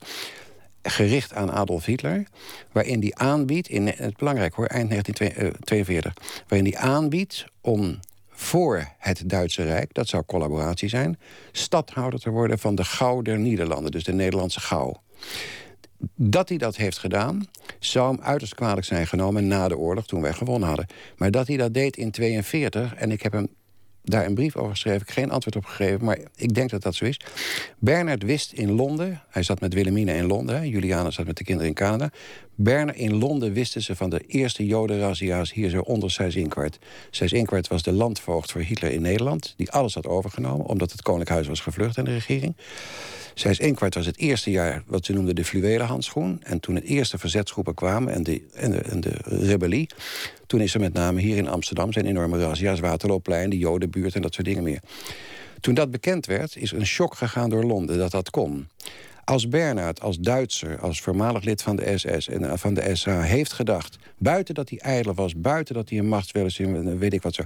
gericht 0.83 1.35
aan 1.35 1.53
Adolf 1.53 1.85
Hitler, 1.85 2.25
waarin 2.73 3.01
die 3.01 3.17
aanbiedt, 3.17 3.69
in 3.69 3.87
het 3.87 4.17
belangrijk 4.17 4.55
hoor, 4.55 4.67
eind 4.67 4.91
1942, 4.91 6.15
waarin 6.49 6.65
die 6.65 6.79
aanbiedt 6.79 7.45
om 7.61 8.01
voor 8.43 8.89
het 8.99 9.23
Duitse 9.27 9.63
Rijk, 9.63 9.95
dat 9.95 10.09
zou 10.09 10.23
collaboratie 10.27 10.89
zijn, 10.89 11.19
stadhouder 11.53 12.21
te 12.21 12.31
worden 12.31 12.59
van 12.59 12.75
de 12.75 12.85
Gauw 12.85 13.23
der 13.23 13.39
Nederlanden, 13.39 13.91
dus 13.91 14.05
de 14.05 14.13
Nederlandse 14.13 14.61
Gauw. 14.61 15.03
Dat 16.15 16.49
hij 16.49 16.59
dat 16.59 16.77
heeft 16.77 16.99
gedaan, 16.99 17.47
zou 17.79 18.15
hem 18.15 18.25
uiterst 18.25 18.55
kwalijk 18.55 18.87
zijn 18.87 19.07
genomen 19.07 19.47
na 19.47 19.69
de 19.69 19.79
oorlog, 19.79 20.07
toen 20.07 20.23
wij 20.23 20.33
gewonnen 20.33 20.69
hadden. 20.69 20.87
Maar 21.17 21.31
dat 21.31 21.47
hij 21.47 21.57
dat 21.57 21.75
deed 21.75 21.97
in 21.97 22.11
1942, 22.11 22.95
en 22.95 23.11
ik 23.11 23.23
heb 23.23 23.33
hem 23.33 23.49
daar 24.03 24.27
een 24.27 24.35
brief 24.35 24.57
over 24.57 24.71
geschreven. 24.71 25.01
Ik 25.01 25.11
geen 25.11 25.31
antwoord 25.31 25.57
op 25.57 25.65
gegeven, 25.65 26.05
maar 26.05 26.19
ik 26.37 26.55
denk 26.55 26.71
dat 26.71 26.83
dat 26.83 26.95
zo 26.95 27.05
is. 27.05 27.21
Bernard 27.79 28.23
wist 28.23 28.53
in 28.53 28.73
Londen, 28.73 29.23
hij 29.29 29.43
zat 29.43 29.61
met 29.61 29.75
Wilhelmina 29.75 30.13
in 30.13 30.27
Londen... 30.27 30.69
Juliana 30.69 31.11
zat 31.11 31.27
met 31.27 31.37
de 31.37 31.45
kinderen 31.45 31.69
in 31.69 31.75
Canada. 31.77 32.11
Bernard 32.55 32.97
in 32.97 33.15
Londen 33.15 33.53
wisten 33.53 33.83
ze 33.83 33.97
van 33.97 34.11
de 34.11 34.21
eerste 34.27 34.67
jodenrazzia's 34.67 35.53
hier 35.53 35.69
zo 35.71 35.81
onder 35.81 36.11
Seyss-Inquart. 36.11 36.79
Seyss-Inquart 37.11 37.69
was 37.69 37.83
de 37.83 37.93
landvoogd 37.93 38.53
voor 38.53 38.61
Hitler 38.61 38.91
in 38.91 39.03
Nederland... 39.03 39.55
die 39.57 39.71
alles 39.71 39.95
had 39.95 40.07
overgenomen, 40.07 40.67
omdat 40.67 40.93
het 40.93 41.03
Koninklijk 41.03 41.31
Huis 41.31 41.47
was 41.49 41.61
gevlucht 41.61 41.97
in 41.97 42.05
de 42.05 42.13
regering. 42.13 42.57
Kwart 43.75 43.95
was 43.95 44.07
het 44.07 44.19
eerste 44.19 44.51
jaar 44.51 44.83
wat 44.87 45.05
ze 45.05 45.13
noemden 45.13 45.35
de 45.35 45.45
fluwelen 45.45 45.87
handschoen. 45.87 46.41
En 46.43 46.61
toen 46.61 46.75
de 46.75 46.83
eerste 46.83 47.19
verzetsgroepen 47.19 47.75
kwamen 47.75 48.13
en 48.13 48.23
de, 48.23 48.43
en 48.55 48.71
de, 48.71 48.79
en 48.79 49.01
de 49.01 49.15
rebellie... 49.25 49.89
toen 50.47 50.61
is 50.61 50.75
er 50.75 50.81
met 50.81 50.93
name 50.93 51.21
hier 51.21 51.37
in 51.37 51.49
Amsterdam 51.49 51.93
zijn 51.93 52.07
enorme 52.07 52.39
razzia's... 52.39 52.81
Waterloopplein, 52.81 53.51
de 53.51 53.59
Jodenbuurt 53.59 54.15
en 54.15 54.23
dat 54.23 54.35
soort 54.35 54.47
dingen 54.47 54.63
meer. 54.63 54.81
Toen 55.61 55.75
dat 55.75 55.91
bekend 55.91 56.27
werd, 56.27 56.57
is 56.57 56.73
een 56.73 56.87
shock 56.87 57.15
gegaan 57.15 57.51
door 57.51 57.65
Londen 57.65 57.99
dat 57.99 58.11
dat 58.11 58.31
kon. 58.31 58.69
Als 59.25 59.49
Bernhard, 59.49 60.01
als 60.01 60.19
Duitser, 60.19 60.81
als 60.81 61.01
voormalig 61.01 61.45
lid 61.45 61.63
van 61.63 61.77
de 61.77 61.99
SS 61.99 62.29
en 62.29 62.51
eh, 62.51 62.57
van 62.57 62.75
de 62.75 62.95
SA... 62.95 63.21
heeft 63.21 63.53
gedacht, 63.53 63.99
buiten 64.19 64.55
dat 64.55 64.69
hij 64.69 64.79
ijdel 64.79 65.15
was, 65.15 65.37
buiten 65.37 65.75
dat 65.75 65.89
hij 65.89 65.99
een 65.99 66.09
machtswillen... 66.09 66.99
weet 66.99 67.13
ik 67.13 67.23
wat 67.23 67.35
zo... 67.35 67.43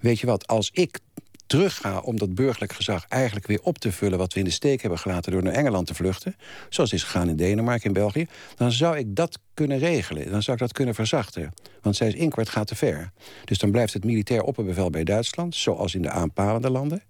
weet 0.00 0.18
je 0.18 0.26
wat, 0.26 0.46
als 0.46 0.70
ik 0.72 1.00
terugga 1.48 1.98
om 1.98 2.18
dat 2.18 2.34
burgerlijk 2.34 2.72
gezag 2.72 3.06
eigenlijk 3.08 3.46
weer 3.46 3.60
op 3.62 3.78
te 3.78 3.92
vullen... 3.92 4.18
wat 4.18 4.32
we 4.32 4.38
in 4.38 4.44
de 4.44 4.50
steek 4.50 4.80
hebben 4.80 4.98
gelaten 4.98 5.32
door 5.32 5.42
naar 5.42 5.52
Engeland 5.52 5.86
te 5.86 5.94
vluchten... 5.94 6.36
zoals 6.68 6.92
is 6.92 7.02
gegaan 7.02 7.28
in 7.28 7.36
Denemarken, 7.36 7.86
in 7.86 7.92
België... 7.92 8.26
dan 8.56 8.72
zou 8.72 8.96
ik 8.96 9.16
dat 9.16 9.38
kunnen 9.54 9.78
regelen. 9.78 10.30
Dan 10.30 10.42
zou 10.42 10.56
ik 10.56 10.62
dat 10.62 10.72
kunnen 10.72 10.94
verzachten. 10.94 11.54
Want 11.82 11.96
zij 11.96 12.08
is 12.08 12.14
inkwart 12.14 12.48
gaat 12.48 12.66
te 12.66 12.74
ver. 12.74 13.12
Dus 13.44 13.58
dan 13.58 13.70
blijft 13.70 13.92
het 13.92 14.04
militair 14.04 14.42
opperbevel 14.42 14.90
bij 14.90 15.04
Duitsland... 15.04 15.54
zoals 15.54 15.94
in 15.94 16.02
de 16.02 16.10
aanpalende 16.10 16.70
landen. 16.70 17.02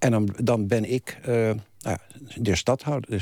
En 0.00 0.10
dan, 0.10 0.28
dan 0.36 0.66
ben 0.66 0.92
ik 0.92 1.18
uh, 1.28 1.50
nou, 1.80 1.96
de 2.34 2.56
stadhouder. 2.56 3.10
De 3.10 3.18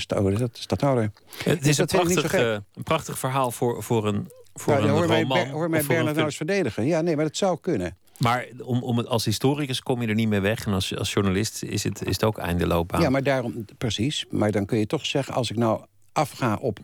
stadhouder. 0.52 1.12
Het 1.44 1.66
is 1.66 1.78
een, 1.78 1.86
prachtig, 1.86 2.34
uh, 2.34 2.50
een 2.50 2.82
prachtig 2.82 3.18
verhaal 3.18 3.50
voor, 3.50 3.82
voor 3.82 4.06
een, 4.06 4.30
voor 4.54 4.72
ja, 4.72 4.80
een 4.80 4.88
hoor 4.88 5.06
roman. 5.06 5.28
Mij, 5.28 5.50
hoor 5.50 5.70
mij 5.70 5.84
Bernard 5.86 6.14
nou 6.14 6.26
eens 6.26 6.36
verdedigen. 6.36 6.86
Ja, 6.86 7.00
nee, 7.00 7.16
maar 7.16 7.24
dat 7.24 7.36
zou 7.36 7.58
kunnen. 7.60 7.96
Maar 8.18 8.46
om, 8.62 8.82
om 8.82 8.98
het, 8.98 9.06
als 9.06 9.24
historicus 9.24 9.82
kom 9.82 10.02
je 10.02 10.08
er 10.08 10.14
niet 10.14 10.28
meer 10.28 10.42
weg. 10.42 10.66
En 10.66 10.72
als, 10.72 10.96
als 10.96 11.12
journalist 11.12 11.62
is 11.62 11.84
het, 11.84 12.02
is 12.02 12.12
het 12.12 12.24
ook 12.24 12.38
einde 12.38 12.66
loopbaan. 12.66 13.00
Ja, 13.00 13.10
maar 13.10 13.22
daarom, 13.22 13.64
precies. 13.78 14.24
Maar 14.30 14.50
dan 14.50 14.66
kun 14.66 14.78
je 14.78 14.86
toch 14.86 15.06
zeggen, 15.06 15.34
als 15.34 15.50
ik 15.50 15.56
nou 15.56 15.84
afga 16.12 16.56
op 16.60 16.78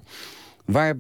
Waar 0.65 0.97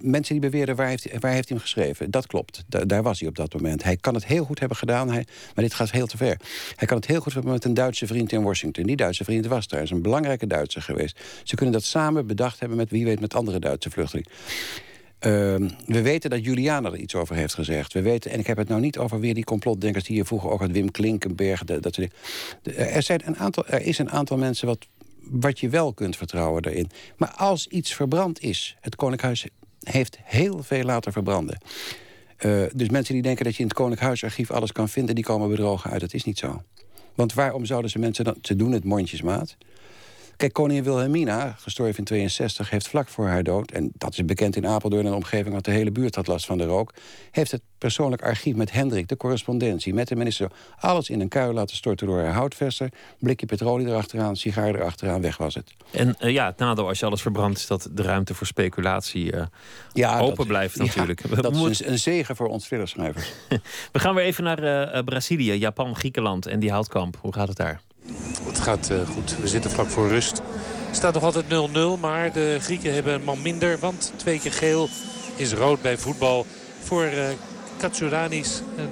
mensen 0.00 0.40
die 0.40 0.50
beweren, 0.50 0.76
waar 0.76 0.88
heeft, 0.88 1.18
waar 1.20 1.32
heeft 1.32 1.48
hij 1.48 1.56
hem 1.56 1.66
geschreven? 1.66 2.10
Dat 2.10 2.26
klopt. 2.26 2.64
daar 2.86 3.02
was 3.02 3.20
hij 3.20 3.28
op 3.28 3.36
dat 3.36 3.54
moment. 3.54 3.82
Hij 3.82 3.96
kan 3.96 4.14
het 4.14 4.26
heel 4.26 4.44
goed 4.44 4.58
hebben 4.58 4.76
gedaan, 4.76 5.10
hij, 5.10 5.26
maar 5.54 5.64
dit 5.64 5.74
gaat 5.74 5.90
heel 5.90 6.06
te 6.06 6.16
ver. 6.16 6.40
Hij 6.76 6.86
kan 6.86 6.96
het 6.96 7.06
heel 7.06 7.20
goed 7.20 7.32
hebben 7.32 7.52
met 7.52 7.64
een 7.64 7.74
Duitse 7.74 8.06
vriend 8.06 8.32
in 8.32 8.42
Washington. 8.42 8.84
Die 8.84 8.96
Duitse 8.96 9.24
vriend 9.24 9.46
was 9.46 9.68
daar. 9.68 9.82
Is 9.82 9.90
een 9.90 10.02
belangrijke 10.02 10.46
Duitser 10.46 10.82
geweest. 10.82 11.20
Ze 11.44 11.54
kunnen 11.54 11.74
dat 11.74 11.84
samen 11.84 12.26
bedacht 12.26 12.60
hebben 12.60 12.78
met 12.78 12.90
wie 12.90 13.04
weet 13.04 13.20
met 13.20 13.34
andere 13.34 13.58
Duitse 13.58 13.90
vluchtelingen. 13.90 14.30
Uh, 15.20 15.32
we 15.86 16.02
weten 16.02 16.30
dat 16.30 16.44
Juliana 16.44 16.88
er 16.88 16.96
iets 16.96 17.14
over 17.14 17.36
heeft 17.36 17.54
gezegd. 17.54 17.92
We 17.92 18.02
weten, 18.02 18.30
en 18.30 18.38
ik 18.38 18.46
heb 18.46 18.56
het 18.56 18.68
nou 18.68 18.80
niet 18.80 18.98
over 18.98 19.20
weer 19.20 19.34
die 19.34 19.44
complotdenkers 19.44 20.04
die 20.04 20.14
hier 20.14 20.24
vroeger 20.24 20.50
ook 20.50 20.60
had, 20.60 20.70
Wim 20.70 20.90
Klinkenberg. 20.90 21.64
Dat, 21.64 21.82
dat 21.82 21.96
er, 21.96 23.02
zijn 23.02 23.20
een 23.24 23.36
aantal, 23.36 23.66
er 23.66 23.82
is 23.82 23.98
een 23.98 24.10
aantal 24.10 24.36
mensen 24.36 24.66
wat 24.66 24.86
wat 25.30 25.60
je 25.60 25.68
wel 25.68 25.92
kunt 25.92 26.16
vertrouwen 26.16 26.62
daarin. 26.62 26.90
Maar 27.16 27.30
als 27.30 27.66
iets 27.66 27.94
verbrand 27.94 28.40
is, 28.40 28.76
het 28.80 28.96
Koninkhuis 28.96 29.46
heeft 29.82 30.18
heel 30.22 30.62
veel 30.62 30.84
laten 30.84 31.12
verbranden. 31.12 31.60
Uh, 32.44 32.62
dus 32.74 32.88
mensen 32.88 33.14
die 33.14 33.22
denken 33.22 33.44
dat 33.44 33.54
je 33.54 33.60
in 33.60 33.68
het 33.68 33.76
Koninkhuisarchief 33.76 34.50
alles 34.50 34.72
kan 34.72 34.88
vinden... 34.88 35.14
die 35.14 35.24
komen 35.24 35.48
bedrogen 35.48 35.90
uit. 35.90 36.00
Dat 36.00 36.14
is 36.14 36.24
niet 36.24 36.38
zo. 36.38 36.62
Want 37.14 37.34
waarom 37.34 37.64
zouden 37.64 37.90
ze 37.90 37.98
mensen 37.98 38.24
dan... 38.24 38.36
Ze 38.42 38.56
doen 38.56 38.72
het 38.72 38.84
mondjesmaat. 38.84 39.56
Kijk, 40.38 40.52
koningin 40.52 40.84
Wilhelmina, 40.84 41.54
gestorven 41.58 41.98
in 41.98 42.04
62, 42.04 42.70
heeft 42.70 42.88
vlak 42.88 43.08
voor 43.08 43.26
haar 43.26 43.42
dood... 43.42 43.70
en 43.70 43.90
dat 43.94 44.12
is 44.12 44.24
bekend 44.24 44.56
in 44.56 44.66
Apeldoorn 44.66 45.04
en 45.04 45.10
de 45.10 45.16
omgeving... 45.16 45.52
want 45.52 45.64
de 45.64 45.70
hele 45.70 45.90
buurt 45.90 46.14
had 46.14 46.26
last 46.26 46.46
van 46.46 46.58
de 46.58 46.64
rook... 46.64 46.94
heeft 47.30 47.50
het 47.50 47.60
persoonlijk 47.78 48.22
archief 48.22 48.54
met 48.54 48.72
Hendrik, 48.72 49.08
de 49.08 49.16
correspondentie... 49.16 49.94
met 49.94 50.08
de 50.08 50.16
minister, 50.16 50.50
alles 50.78 51.10
in 51.10 51.20
een 51.20 51.28
kuil 51.28 51.52
laten 51.52 51.76
storten 51.76 52.06
door 52.06 52.20
haar 52.20 52.32
houtverster... 52.32 52.92
blikje 53.18 53.46
petrolie 53.46 53.86
erachteraan, 53.86 54.36
sigaar 54.36 54.74
erachteraan, 54.74 55.20
weg 55.20 55.36
was 55.36 55.54
het. 55.54 55.74
En 55.90 56.16
uh, 56.20 56.30
ja, 56.30 56.46
het 56.46 56.58
nadeel 56.58 56.88
als 56.88 56.98
je 56.98 57.06
alles 57.06 57.22
verbrandt... 57.22 57.58
is 57.58 57.66
dat 57.66 57.88
de 57.92 58.02
ruimte 58.02 58.34
voor 58.34 58.46
speculatie 58.46 59.32
uh, 59.32 59.42
ja, 59.92 60.18
open 60.18 60.46
blijft 60.46 60.76
natuurlijk. 60.76 61.28
Ja, 61.28 61.42
dat 61.42 61.56
is 61.56 61.80
een, 61.80 61.90
een, 61.90 61.98
zegen 61.98 62.36
voor 62.36 62.48
ons 62.48 62.66
thrillerschrijvers. 62.66 63.32
We 63.92 63.98
gaan 63.98 64.14
weer 64.14 64.24
even 64.24 64.44
naar 64.44 64.94
uh, 64.94 65.02
Brazilië, 65.04 65.52
Japan, 65.52 65.96
Griekenland 65.96 66.46
en 66.46 66.60
die 66.60 66.70
houtkamp. 66.70 67.18
Hoe 67.20 67.32
gaat 67.32 67.48
het 67.48 67.56
daar? 67.56 67.80
Het 68.58 68.66
gaat 68.66 68.90
uh, 68.90 69.08
goed. 69.14 69.36
We 69.40 69.48
zitten 69.48 69.70
vlak 69.70 69.88
voor 69.88 70.08
rust. 70.08 70.42
Het 70.86 70.96
staat 70.96 71.14
nog 71.14 71.22
altijd 71.22 71.44
0-0, 71.44 72.00
maar 72.00 72.32
de 72.32 72.58
Grieken 72.60 72.94
hebben 72.94 73.14
een 73.14 73.24
man 73.24 73.42
minder. 73.42 73.78
Want 73.78 74.12
twee 74.16 74.40
keer 74.40 74.52
geel 74.52 74.88
is 75.36 75.52
rood 75.52 75.82
bij 75.82 75.98
voetbal 75.98 76.46
voor 76.82 77.04
uh. 77.04 77.28
Een 77.80 78.90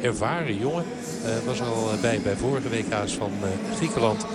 uh, 0.00 0.04
ervaren 0.04 0.58
jongen. 0.58 0.84
was 1.44 1.60
al 1.60 1.90
bij, 2.00 2.20
bij 2.20 2.36
vorige 2.36 2.68
WK's 2.68 3.12
van 3.12 3.32
Griekenland. 3.76 4.26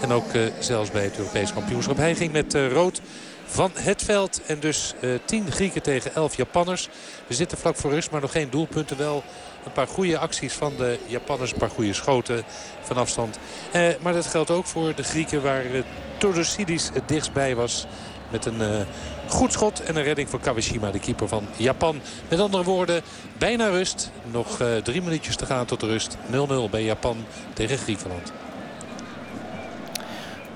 En 0.00 0.12
ook 0.12 0.30
zelfs 0.58 0.90
bij 0.90 1.04
het 1.04 1.18
Europees 1.18 1.52
kampioenschap. 1.52 1.96
Hij 1.96 2.14
ging 2.14 2.32
met 2.32 2.54
rood 2.54 3.00
van 3.44 3.70
het 3.74 4.02
veld. 4.02 4.40
En 4.46 4.60
dus 4.60 4.94
uh, 5.00 5.18
10 5.24 5.52
Grieken 5.52 5.82
tegen 5.82 6.14
11 6.14 6.36
Japanners. 6.36 6.88
We 7.26 7.34
zitten 7.34 7.58
vlak 7.58 7.76
voor 7.76 7.90
rust, 7.90 8.10
maar 8.10 8.20
nog 8.20 8.32
geen 8.32 8.50
doelpunten. 8.50 8.96
Wel 8.96 9.24
een 9.64 9.72
paar 9.72 9.86
goede 9.86 10.18
acties 10.18 10.52
van 10.52 10.72
de 10.76 10.98
Japanners. 11.06 11.52
Een 11.52 11.58
paar 11.58 11.70
goede 11.70 11.92
schoten 11.92 12.42
van 12.82 12.96
afstand. 12.96 13.38
Eh, 13.72 13.88
maar 14.00 14.12
dat 14.12 14.26
geldt 14.26 14.50
ook 14.50 14.66
voor 14.66 14.94
de 14.94 15.02
Grieken 15.02 15.42
waar 15.42 15.66
uh, 15.66 15.82
Todosidis 16.18 16.90
het 16.92 17.08
dichtstbij 17.08 17.54
was. 17.54 17.86
Met 18.30 18.46
een 18.46 18.60
uh, 18.60 18.80
goed 19.28 19.52
schot 19.52 19.82
en 19.82 19.96
een 19.96 20.02
redding 20.02 20.28
van 20.28 20.40
Kawashima, 20.40 20.90
de 20.90 20.98
keeper 20.98 21.28
van 21.28 21.46
Japan. 21.56 22.00
Met 22.28 22.40
andere 22.40 22.64
woorden, 22.64 23.02
bijna 23.38 23.68
rust. 23.68 24.10
Nog 24.30 24.60
uh, 24.60 24.76
drie 24.76 25.02
minuutjes 25.02 25.36
te 25.36 25.46
gaan 25.46 25.66
tot 25.66 25.82
rust. 25.82 26.16
0-0 26.16 26.70
bij 26.70 26.84
Japan 26.84 27.16
tegen 27.52 27.78
Griekenland. 27.78 28.32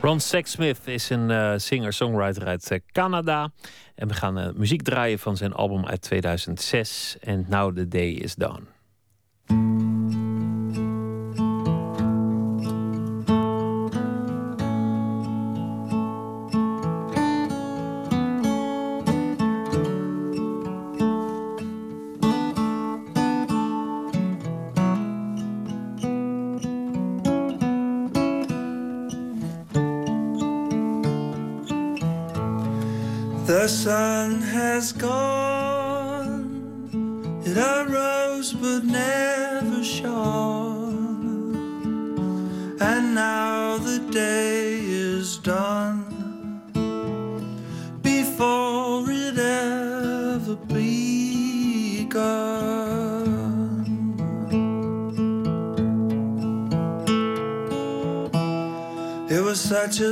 Ron 0.00 0.20
Sexsmith 0.20 0.80
is 0.84 1.10
een 1.10 1.60
singer-songwriter 1.60 2.46
uit 2.46 2.80
Canada. 2.92 3.50
En 3.94 4.08
we 4.08 4.14
gaan 4.14 4.52
muziek 4.56 4.82
draaien 4.82 5.18
van 5.18 5.36
zijn 5.36 5.52
album 5.52 5.86
uit 5.86 6.00
2006. 6.00 7.16
And 7.26 7.48
Now 7.48 7.76
the 7.76 7.88
Day 7.88 8.08
is 8.08 8.34
Done. 8.34 8.75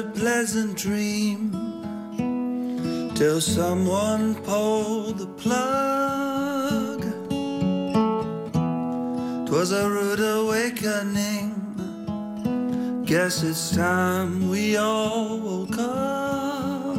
A 0.00 0.02
pleasant 0.02 0.76
dream 0.76 1.52
till 3.14 3.40
someone 3.40 4.34
pulled 4.42 5.18
the 5.18 5.26
plug. 5.42 7.00
Twas 9.46 9.70
a 9.70 9.88
rude 9.88 10.18
awakening. 10.18 11.50
Guess 13.04 13.44
it's 13.44 13.76
time 13.76 14.48
we 14.48 14.76
all 14.76 15.38
woke 15.38 15.78
up 15.78 16.96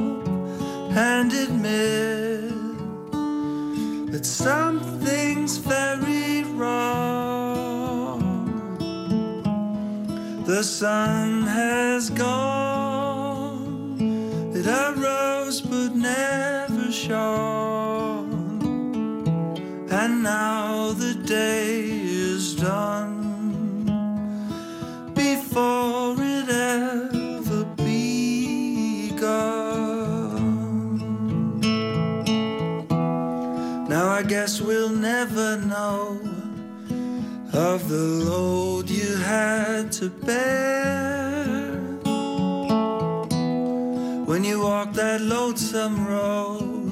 and 0.96 1.34
admit 1.34 2.52
that 4.12 4.26
something's 4.26 5.58
very 5.58 6.44
wrong. 6.54 8.22
The 10.46 10.64
sun 10.64 11.42
has 11.42 12.10
gone. 12.10 12.55
Never 16.06 16.92
shone. 16.92 18.32
And 19.90 20.24
now 20.24 20.92
the 21.04 21.14
day 21.16 21.90
is 21.90 22.56
done 22.56 23.22
before 25.14 26.16
it 26.20 26.50
ever 26.50 27.64
begun. 27.78 29.16
Now 33.94 34.08
I 34.20 34.22
guess 34.34 34.62
we'll 34.62 34.96
never 35.12 35.50
know 35.74 36.20
of 37.54 37.80
the 37.94 38.06
load 38.30 38.90
you 38.90 39.16
had 39.18 39.92
to 39.94 40.10
bear 40.10 41.05
you 44.46 44.62
walked 44.62 44.94
that 44.94 45.22
lonesome 45.22 46.06
road. 46.06 46.92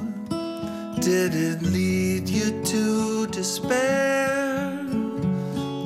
Did 0.99 1.35
it 1.35 1.61
lead 1.61 2.27
you 2.27 2.63
to 2.63 3.27
despair? 3.27 4.79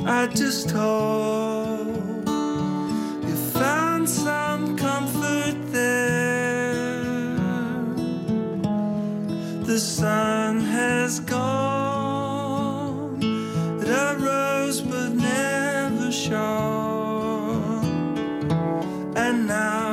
I 0.05 0.27
just 0.27 0.71
hope 0.71 1.87
you 3.27 3.35
found 3.59 4.09
some 4.09 4.77
comfort 4.77 5.57
there. 5.73 7.03
The 9.69 9.79
sun 9.79 10.61
has 10.61 11.19
gone, 11.19 13.19
it 13.81 13.89
arose 13.89 14.79
but 14.81 15.09
never 15.09 16.11
shone. 16.11 17.67
The 19.15 19.86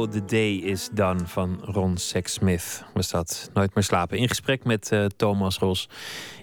Now 0.00 0.10
the 0.10 0.24
Day 0.24 0.54
is 0.54 0.88
Done 0.92 1.26
van 1.26 1.60
Ron 1.64 1.96
Sexsmith 1.96 2.84
was 2.94 3.10
dat. 3.10 3.50
Nooit 3.54 3.74
meer 3.74 3.84
slapen. 3.84 4.18
In 4.18 4.28
gesprek 4.28 4.64
met 4.64 4.92
eh, 4.92 5.04
Thomas 5.04 5.58
Ros. 5.58 5.88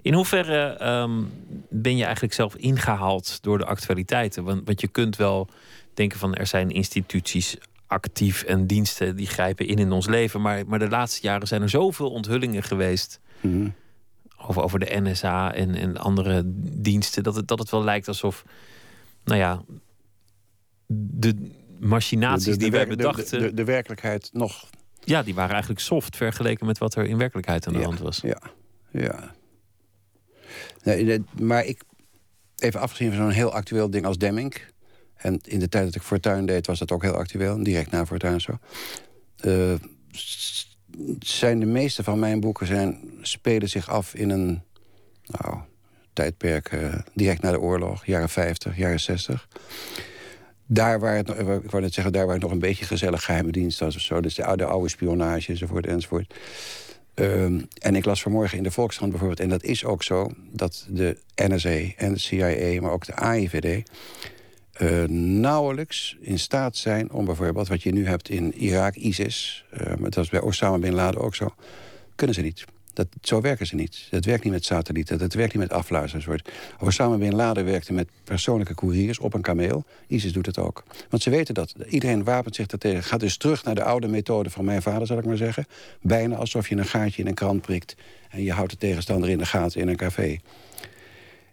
In 0.01 0.14
hoeverre 0.14 0.68
ehm, 0.68 1.24
ben 1.70 1.97
je 1.97 2.03
eigenlijk 2.03 2.34
zelf 2.34 2.55
ingehaald 2.55 3.43
door 3.43 3.58
de 3.58 3.66
actualiteiten? 3.66 4.43
Want, 4.43 4.62
want 4.66 4.82
je 4.82 4.88
kunt 4.88 5.16
wel 5.16 5.47
denken 5.93 6.20
van 6.20 6.36
er 6.36 6.47
zijn 6.47 6.70
instituties 6.70 7.58
actief 7.88 8.43
en 8.43 8.68
diensten 8.68 9.16
die 9.16 9.28
grijpen 9.28 9.68
in 9.68 9.78
in 9.78 9.91
ons 9.91 10.08
leven. 10.08 10.41
Maar, 10.41 10.68
maar 10.68 10.80
de 10.80 10.89
laatste 10.89 11.22
jaren 11.22 11.47
zijn 11.47 11.62
er 11.62 11.70
zoveel 11.70 12.12
onthullingen 12.12 12.64
geweest. 12.64 13.20
Mhm. 13.41 13.70
Over, 14.38 14.62
over 14.62 14.80
de 14.80 14.99
NSA 14.99 15.53
en, 15.53 15.76
en 15.76 15.97
andere 15.97 16.41
diensten. 16.82 17.24
Dat 17.24 17.36
het, 17.36 17.47
dat 17.47 17.60
het 17.60 17.70
wel 17.70 17.84
lijkt 17.84 18.08
alsof. 18.08 18.43
Nou 19.24 19.39
ja. 19.39 19.62
De 20.88 21.66
machinaties 21.80 22.45
De- 22.45 22.57
die 22.57 22.71
wij 22.71 22.88
bedachten. 22.88 23.55
De, 23.55 23.63
werkelijkheid 23.63 24.30
nog. 24.34 24.69
Ja, 25.03 25.23
die 25.23 25.34
waren 25.36 25.51
eigenlijk 25.51 25.82
soft 25.82 26.15
vergeleken 26.15 26.65
met 26.65 26.78
wat 26.78 26.95
er 26.95 27.05
in 27.05 27.17
werkelijkheid 27.17 27.67
aan 27.67 27.73
de 27.73 27.84
hand 27.84 27.99
was. 27.99 28.19
Ja, 28.21 28.41
ja. 28.91 29.36
Nee, 30.84 31.23
maar 31.39 31.65
ik, 31.65 31.82
even 32.57 32.80
afgezien 32.80 33.13
van 33.13 33.17
zo'n 33.17 33.30
heel 33.30 33.53
actueel 33.53 33.89
ding 33.89 34.05
als 34.05 34.17
Demming. 34.17 34.61
En 35.15 35.39
in 35.43 35.59
de 35.59 35.69
tijd 35.69 35.86
dat 35.86 35.95
ik 35.95 36.01
Fortuin 36.01 36.45
deed, 36.45 36.67
was 36.67 36.80
dat 36.80 36.91
ook 36.91 37.01
heel 37.01 37.15
actueel. 37.15 37.63
Direct 37.63 37.91
na 37.91 38.05
Fortuin 38.05 38.41
zo. 38.41 38.57
Eh, 39.38 39.73
zijn 41.19 41.59
de 41.59 41.65
meeste 41.65 42.03
van 42.03 42.19
mijn 42.19 42.39
boeken 42.39 42.67
zijn, 42.67 42.99
spelen 43.21 43.69
zich 43.69 43.89
af 43.89 44.13
in 44.13 44.30
een 44.30 44.61
nou, 45.25 45.57
tijdperk 46.13 46.67
eh, 46.67 46.93
direct 47.13 47.41
na 47.41 47.51
de 47.51 47.59
oorlog, 47.59 48.05
jaren 48.05 48.30
50, 48.30 48.78
jaren 48.78 48.99
60. 48.99 49.47
Daar 50.68 50.99
waar 50.99 51.15
het, 51.15 51.28
nog- 51.28 51.38
ik 51.38 51.72
wou 51.72 51.84
net 51.84 51.93
zeggen, 51.93 52.13
daar 52.13 52.26
waar 52.26 52.34
het 52.34 52.43
nog 52.43 52.51
een 52.51 52.59
beetje 52.59 52.86
gezellig 52.86 53.24
geheime 53.24 53.51
dienst 53.51 53.80
was 53.80 53.95
of 53.95 54.01
zo. 54.01 54.22
Dus 54.22 54.36
de 54.36 54.45
oude, 54.45 54.65
oude 54.65 54.89
spionage 54.89 55.51
enzovoort 55.51 55.86
enzovoort. 55.86 56.34
Ehm, 57.13 57.61
en 57.80 57.95
ik 57.95 58.05
las 58.05 58.22
vanmorgen 58.22 58.57
in 58.57 58.63
de 58.63 58.72
Volkskrant 58.72 59.11
bijvoorbeeld, 59.11 59.39
en 59.39 59.49
dat 59.49 59.63
is 59.63 59.86
ook 59.86 60.03
zo, 60.03 60.32
dat 60.51 60.86
de 60.89 61.18
NSA 61.36 61.80
en 61.97 62.13
de 62.13 62.20
CIA, 62.20 62.82
maar 62.82 62.91
ook 62.91 63.05
de 63.05 63.15
AIVD, 63.15 63.89
eh, 64.72 65.03
nauwelijks 65.39 66.18
in 66.22 66.39
staat 66.39 66.76
zijn 66.78 67.11
om 67.11 67.26
bijvoorbeeld 67.26 67.68
wat 67.68 67.84
je 67.84 67.91
nu 67.91 68.07
hebt 68.07 68.30
in 68.30 68.53
Irak, 68.53 68.95
ISIS, 68.95 69.65
eh, 69.72 69.86
maar 69.86 69.97
dat 69.99 70.15
was 70.15 70.30
bij 70.30 70.41
Osama 70.41 70.78
Bin 70.78 70.93
Laden 70.93 71.22
ook 71.22 71.36
zo, 71.36 71.53
kunnen 72.15 72.36
ze 72.36 72.41
niet. 72.41 72.65
Dat, 72.98 73.08
zo 73.22 73.41
werken 73.41 73.66
ze 73.68 73.76
niet. 73.76 74.08
Dat 74.10 74.26
werkt 74.26 74.43
niet 74.43 74.54
met 74.54 74.66
satellieten, 74.66 75.18
dat 75.18 75.34
werkt 75.34 75.54
niet 75.54 75.62
met 75.62 75.72
afluisteren. 75.72 76.41
Osama 76.80 77.18
Bin 77.18 77.36
Laden 77.36 77.66
werkte 77.66 77.93
met 77.93 78.10
persoonlijke 78.24 78.76
couriers 78.76 79.20
op 79.20 79.34
een 79.34 79.41
kameel. 79.41 79.84
ISIS 80.08 80.34
doet 80.34 80.45
het 80.45 80.58
ook. 80.58 80.84
Want 81.10 81.24
ze 81.24 81.30
weten 81.30 81.54
dat. 81.54 81.76
Iedereen 81.89 82.24
wapent 82.24 82.56
zich 82.56 82.66
daartegen. 82.66 83.04
Gaat 83.04 83.20
dus 83.20 83.38
terug 83.38 83.64
naar 83.64 83.76
de 83.76 83.84
oude 83.84 84.08
methode 84.08 84.50
van 84.50 84.66
mijn 84.66 84.82
vader, 84.82 85.08
zal 85.08 85.18
ik 85.18 85.26
maar 85.26 85.38
zeggen. 85.38 85.66
Bijna 86.02 86.36
alsof 86.36 86.70
je 86.70 86.76
een 86.76 86.86
gaatje 86.86 87.22
in 87.22 87.28
een 87.28 87.34
krant 87.34 87.62
prikt... 87.62 87.95
en 88.30 88.43
je 88.43 88.52
houdt 88.52 88.72
de 88.72 88.78
tegenstander 88.78 89.30
in 89.30 89.38
de 89.38 89.45
gaten 89.45 89.82
in 89.82 89.88
een 89.88 89.95
café. 89.95 90.38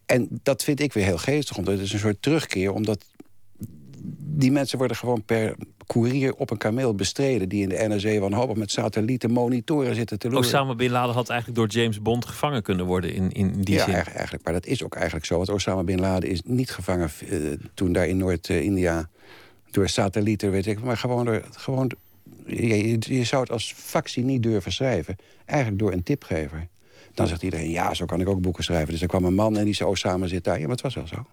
En 0.07 0.29
dat 0.43 0.65
vind 0.65 0.81
ik 0.81 0.93
weer 0.93 1.05
heel 1.05 1.19
geestig, 1.19 1.57
omdat 1.57 1.75
het 1.75 1.83
is 1.83 1.93
een 1.93 1.99
soort 1.99 2.23
terugkeer... 2.23 2.73
omdat 2.73 3.05
die 4.17 4.53
mensen 4.53 4.79
worden 4.79 4.97
gewoon 4.97 5.23
per 5.23 5.55
koerier 5.87 6.35
op 6.35 6.51
een 6.51 6.57
kameel 6.57 6.95
bestreden... 6.95 7.49
die 7.49 7.63
in 7.63 7.69
de 7.69 7.89
NRC 7.89 8.21
wanhopig 8.21 8.57
met 8.57 8.71
satellieten 8.71 9.31
monitoren 9.31 9.95
zitten 9.95 10.19
te 10.19 10.29
loeren. 10.29 10.47
Osama 10.47 10.75
Bin 10.75 10.91
Laden 10.91 11.15
had 11.15 11.29
eigenlijk 11.29 11.59
door 11.59 11.69
James 11.81 12.03
Bond 12.03 12.27
gevangen 12.27 12.63
kunnen 12.63 12.87
worden 12.87 13.15
in, 13.15 13.33
in 13.33 13.53
die 13.61 13.75
ja, 13.75 13.85
zin. 13.85 13.93
eigenlijk, 13.95 14.17
eigenlijk. 14.17 14.45
Maar 14.45 14.53
dat 14.53 14.67
is 14.67 14.83
ook 14.85 14.95
eigenlijk 14.95 15.27
zo. 15.27 15.37
Want 15.37 15.49
Osama 15.49 15.83
Bin 15.83 16.01
Laden 16.01 16.29
is 16.31 16.43
niet 16.45 16.71
gevangen 16.71 17.11
eh, 17.31 17.39
toen 17.75 17.93
daar 17.93 18.07
in 18.09 18.17
Noord-India... 18.17 19.09
door 19.71 19.89
satellieten, 19.89 20.51
weet 20.51 20.67
ik. 20.67 20.83
Maar 20.83 20.97
gewoon 20.97 21.25
door... 21.25 21.43
Gewoon, 21.51 21.91
je, 22.47 22.89
je- 22.89 23.17
je 23.17 23.25
zou 23.25 23.43
het 23.43 23.51
als 23.51 23.73
factie 23.77 24.25
niet 24.25 24.43
durven 24.43 24.73
schrijven. 24.73 25.17
Eigenlijk 25.45 25.79
door 25.79 25.93
een 25.93 26.03
tipgever. 26.03 26.69
Dan 27.15 27.27
zegt 27.27 27.43
iedereen, 27.43 27.71
ja, 27.71 27.95
zo 27.95 28.05
kan 28.05 28.21
ik 28.21 28.29
ook 28.29 28.41
boeken 28.41 28.65
schrijven. 28.65 28.91
Dus 28.93 29.01
er 29.03 29.09
kwam 29.09 29.25
een 29.25 29.35
man 29.35 29.57
en 29.57 29.65
die 29.65 29.75
zei, 29.75 29.91
Osama 29.91 30.27
zit 30.27 30.45
daar. 30.45 30.55
Ja, 30.55 30.61
maar 30.63 30.71
het 30.71 30.81
was 30.81 30.95
wel 30.95 31.07
zo. 31.07 31.27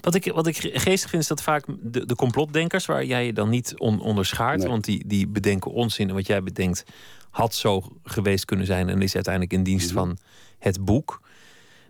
Wat 0.00 0.14
ik, 0.14 0.32
wat 0.32 0.46
ik 0.46 0.56
geestig 0.56 1.10
vind 1.10 1.22
is 1.22 1.28
dat 1.28 1.42
vaak 1.42 1.64
de, 1.80 2.06
de 2.06 2.14
complotdenkers, 2.14 2.86
waar 2.86 3.04
jij 3.04 3.26
je 3.26 3.32
dan 3.32 3.48
niet 3.48 3.74
on, 3.78 4.00
onderschaart, 4.00 4.58
Nee. 4.58 4.68
want 4.68 4.84
die, 4.84 5.06
die 5.06 5.26
bedenken 5.26 5.72
onzin 5.72 6.08
en 6.08 6.14
wat 6.14 6.26
jij 6.26 6.42
bedenkt 6.42 6.84
had 7.30 7.54
zo 7.54 7.82
geweest 8.04 8.44
kunnen 8.44 8.66
zijn 8.66 8.88
en 8.88 9.02
is 9.02 9.14
uiteindelijk 9.14 9.52
in 9.54 9.62
dienst 9.62 9.86
Mhm. 9.86 9.94
van 9.98 10.18
het 10.58 10.84
boek. 10.84 11.20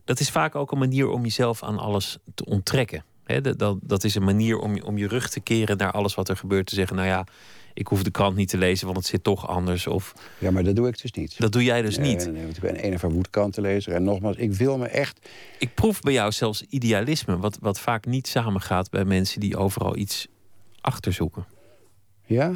Dat 0.04 0.20
is 0.20 0.30
vaak 0.30 0.54
ook 0.54 0.72
een 0.72 0.78
manier 0.78 1.08
om 1.08 1.22
jezelf 1.22 1.62
aan 1.62 1.78
alles 1.78 2.18
te 2.34 2.44
onttrekken. 2.44 3.04
Hè, 3.24 3.40
dat, 3.40 3.78
dat, 3.82 4.04
is 4.04 4.14
een 4.14 4.24
manier 4.24 4.58
om, 4.58 4.80
om 4.82 4.98
je 4.98 5.08
rug 5.08 5.28
te 5.30 5.40
keren 5.40 5.76
naar 5.76 5.92
alles 5.92 6.14
wat 6.14 6.28
er 6.28 6.36
gebeurt. 6.36 6.66
Te 6.66 6.74
zeggen, 6.74 6.96
nou 6.96 7.08
ja, 7.08 7.26
ik 7.74 7.86
hoef 7.86 8.02
de 8.02 8.10
krant 8.10 8.36
niet 8.36 8.48
te 8.48 8.58
lezen, 8.58 8.86
want 8.86 8.98
het 8.98 9.06
zit 9.06 9.24
toch 9.24 9.48
anders. 9.48 9.86
Of 9.86 10.14
Ja, 10.38 10.50
maar 10.50 10.64
dat 10.64 10.76
doe 10.76 10.88
ik 10.88 11.02
dus 11.02 11.12
niet. 11.12 11.38
dat 11.40 11.52
doe 11.52 11.64
jij 11.64 11.82
dus 11.82 11.96
Nee, 11.98 12.08
niet. 12.08 12.24
Nee, 12.24 12.32
nee, 12.32 12.42
want 12.42 12.56
ik 12.56 12.62
ben 12.62 12.84
een 12.86 12.94
of 12.94 13.04
andere 13.04 13.28
krantenlezer. 13.30 13.92
En 13.92 14.02
nogmaals, 14.02 14.36
ik 14.36 14.52
wil 14.52 14.78
me 14.78 14.86
echt... 14.86 15.28
Ik 15.58 15.74
proef 15.74 16.00
bij 16.00 16.12
jou 16.12 16.32
zelfs 16.32 16.62
idealisme, 16.68 17.38
wat, 17.38 17.58
wat 17.60 17.80
vaak 17.80 18.06
niet 18.06 18.26
samengaat 18.26 18.90
bij 18.90 19.04
mensen 19.04 19.40
die 19.40 19.56
overal 19.56 19.96
iets 19.96 20.26
achterzoeken. 20.80 21.44
Ja? 22.26 22.52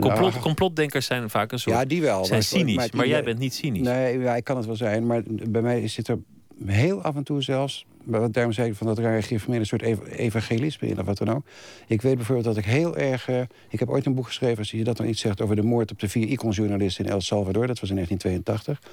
Complot, 0.00 0.18
Nou, 0.18 0.38
complotdenkers 0.40 1.06
zijn 1.06 1.30
vaak 1.30 1.52
een 1.52 1.58
soort. 1.58 1.76
Ja, 1.76 1.84
die 1.84 2.00
wel. 2.00 2.24
zijn 2.24 2.38
maar- 2.38 2.42
cynisch, 2.48 2.76
maar, 2.76 2.88
maar 2.92 3.06
jij 3.08 3.24
bent 3.24 3.38
niet 3.38 3.54
cynisch. 3.54 3.82
Nee, 3.82 4.18
ja, 4.18 4.36
ik 4.36 4.44
kan 4.44 4.56
het 4.56 4.66
wel 4.66 4.76
zijn. 4.76 5.06
Maar 5.06 5.22
bij 5.26 5.62
mij 5.62 5.88
zit 5.88 6.08
er 6.08 6.18
heel 6.66 7.02
af 7.02 7.16
en 7.16 7.24
toe 7.24 7.42
zelfs... 7.42 7.86
wat 8.04 8.32
Daarom 8.32 8.52
zei 8.52 8.68
ik 8.68 8.74
van 8.74 8.86
dat 8.86 8.98
een 8.98 9.66
soort 9.66 9.82
ev- 9.82 9.98
evangelisme 10.10 10.88
in 10.88 11.00
of 11.00 11.06
wat 11.06 11.18
dan 11.18 11.30
ook. 11.30 11.42
Ik 11.86 12.02
weet 12.02 12.16
bijvoorbeeld 12.16 12.46
dat 12.46 12.56
ik 12.56 12.64
heel 12.64 12.96
erg... 12.96 13.28
eh, 13.28 13.40
ik 13.68 13.78
heb 13.78 13.88
ooit 13.88 14.06
een 14.06 14.14
boek 14.14 14.26
geschreven, 14.26 14.58
als 14.58 14.70
je 14.70 14.84
dat 14.84 14.96
dan 14.96 15.08
iets 15.08 15.20
zegt... 15.20 15.40
over 15.40 15.56
de 15.56 15.62
moord 15.62 15.90
op 15.90 15.98
de 15.98 16.08
vier 16.08 16.26
Icon-journalisten 16.28 17.04
in 17.04 17.10
El 17.10 17.20
Salvador. 17.20 17.66
Dat 17.66 17.80
was 17.80 17.88
in 17.90 17.94
1982. 17.94 18.90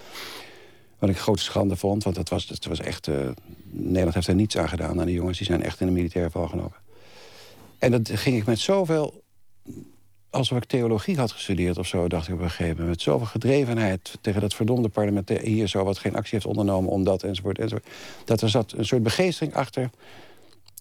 Wat 0.99 1.09
ik 1.09 1.17
grote 1.17 1.43
schande 1.43 1.75
vond, 1.75 2.03
want 2.03 2.15
dat 2.15 2.29
was, 2.29 2.47
dat 2.47 2.65
was 2.65 2.79
echt... 2.79 3.07
eh, 3.07 3.15
Nederland 3.69 4.13
heeft 4.13 4.27
er 4.27 4.35
niets 4.35 4.57
aan 4.57 4.69
gedaan 4.69 4.99
aan 4.99 5.05
die 5.05 5.15
jongens. 5.15 5.37
Die 5.37 5.47
zijn 5.47 5.63
echt 5.63 5.81
in 5.81 5.87
een 5.87 5.93
militaire 5.93 6.31
val 6.31 6.47
genomen. 6.47 6.77
En 7.79 7.91
dat 7.91 8.09
ging 8.13 8.37
ik 8.37 8.45
met 8.45 8.59
zoveel 8.59 9.23
alsof 10.37 10.57
ik 10.57 10.65
theologie 10.65 11.17
had 11.17 11.31
gestudeerd 11.31 11.77
of 11.77 11.87
zo, 11.87 12.07
dacht 12.07 12.27
ik 12.27 12.33
op 12.33 12.39
een 12.39 12.49
gegeven 12.49 12.71
moment. 12.71 12.89
Met 12.89 13.01
zoveel 13.01 13.25
gedrevenheid 13.25 14.17
tegen 14.21 14.41
dat 14.41 14.53
verdomde 14.53 14.89
parlement 14.89 15.29
hier 15.29 15.67
zo, 15.67 15.83
wat 15.83 15.97
geen 15.97 16.15
actie 16.15 16.33
heeft 16.33 16.45
ondernomen 16.45 16.91
om 16.91 17.03
dat 17.03 17.23
enzovoort 17.23 17.59
enzovoort. 17.59 17.87
Dat 18.25 18.41
er 18.41 18.49
zat 18.49 18.71
een 18.71 18.85
soort 18.85 19.03
begeestering 19.03 19.55
achter. 19.55 19.89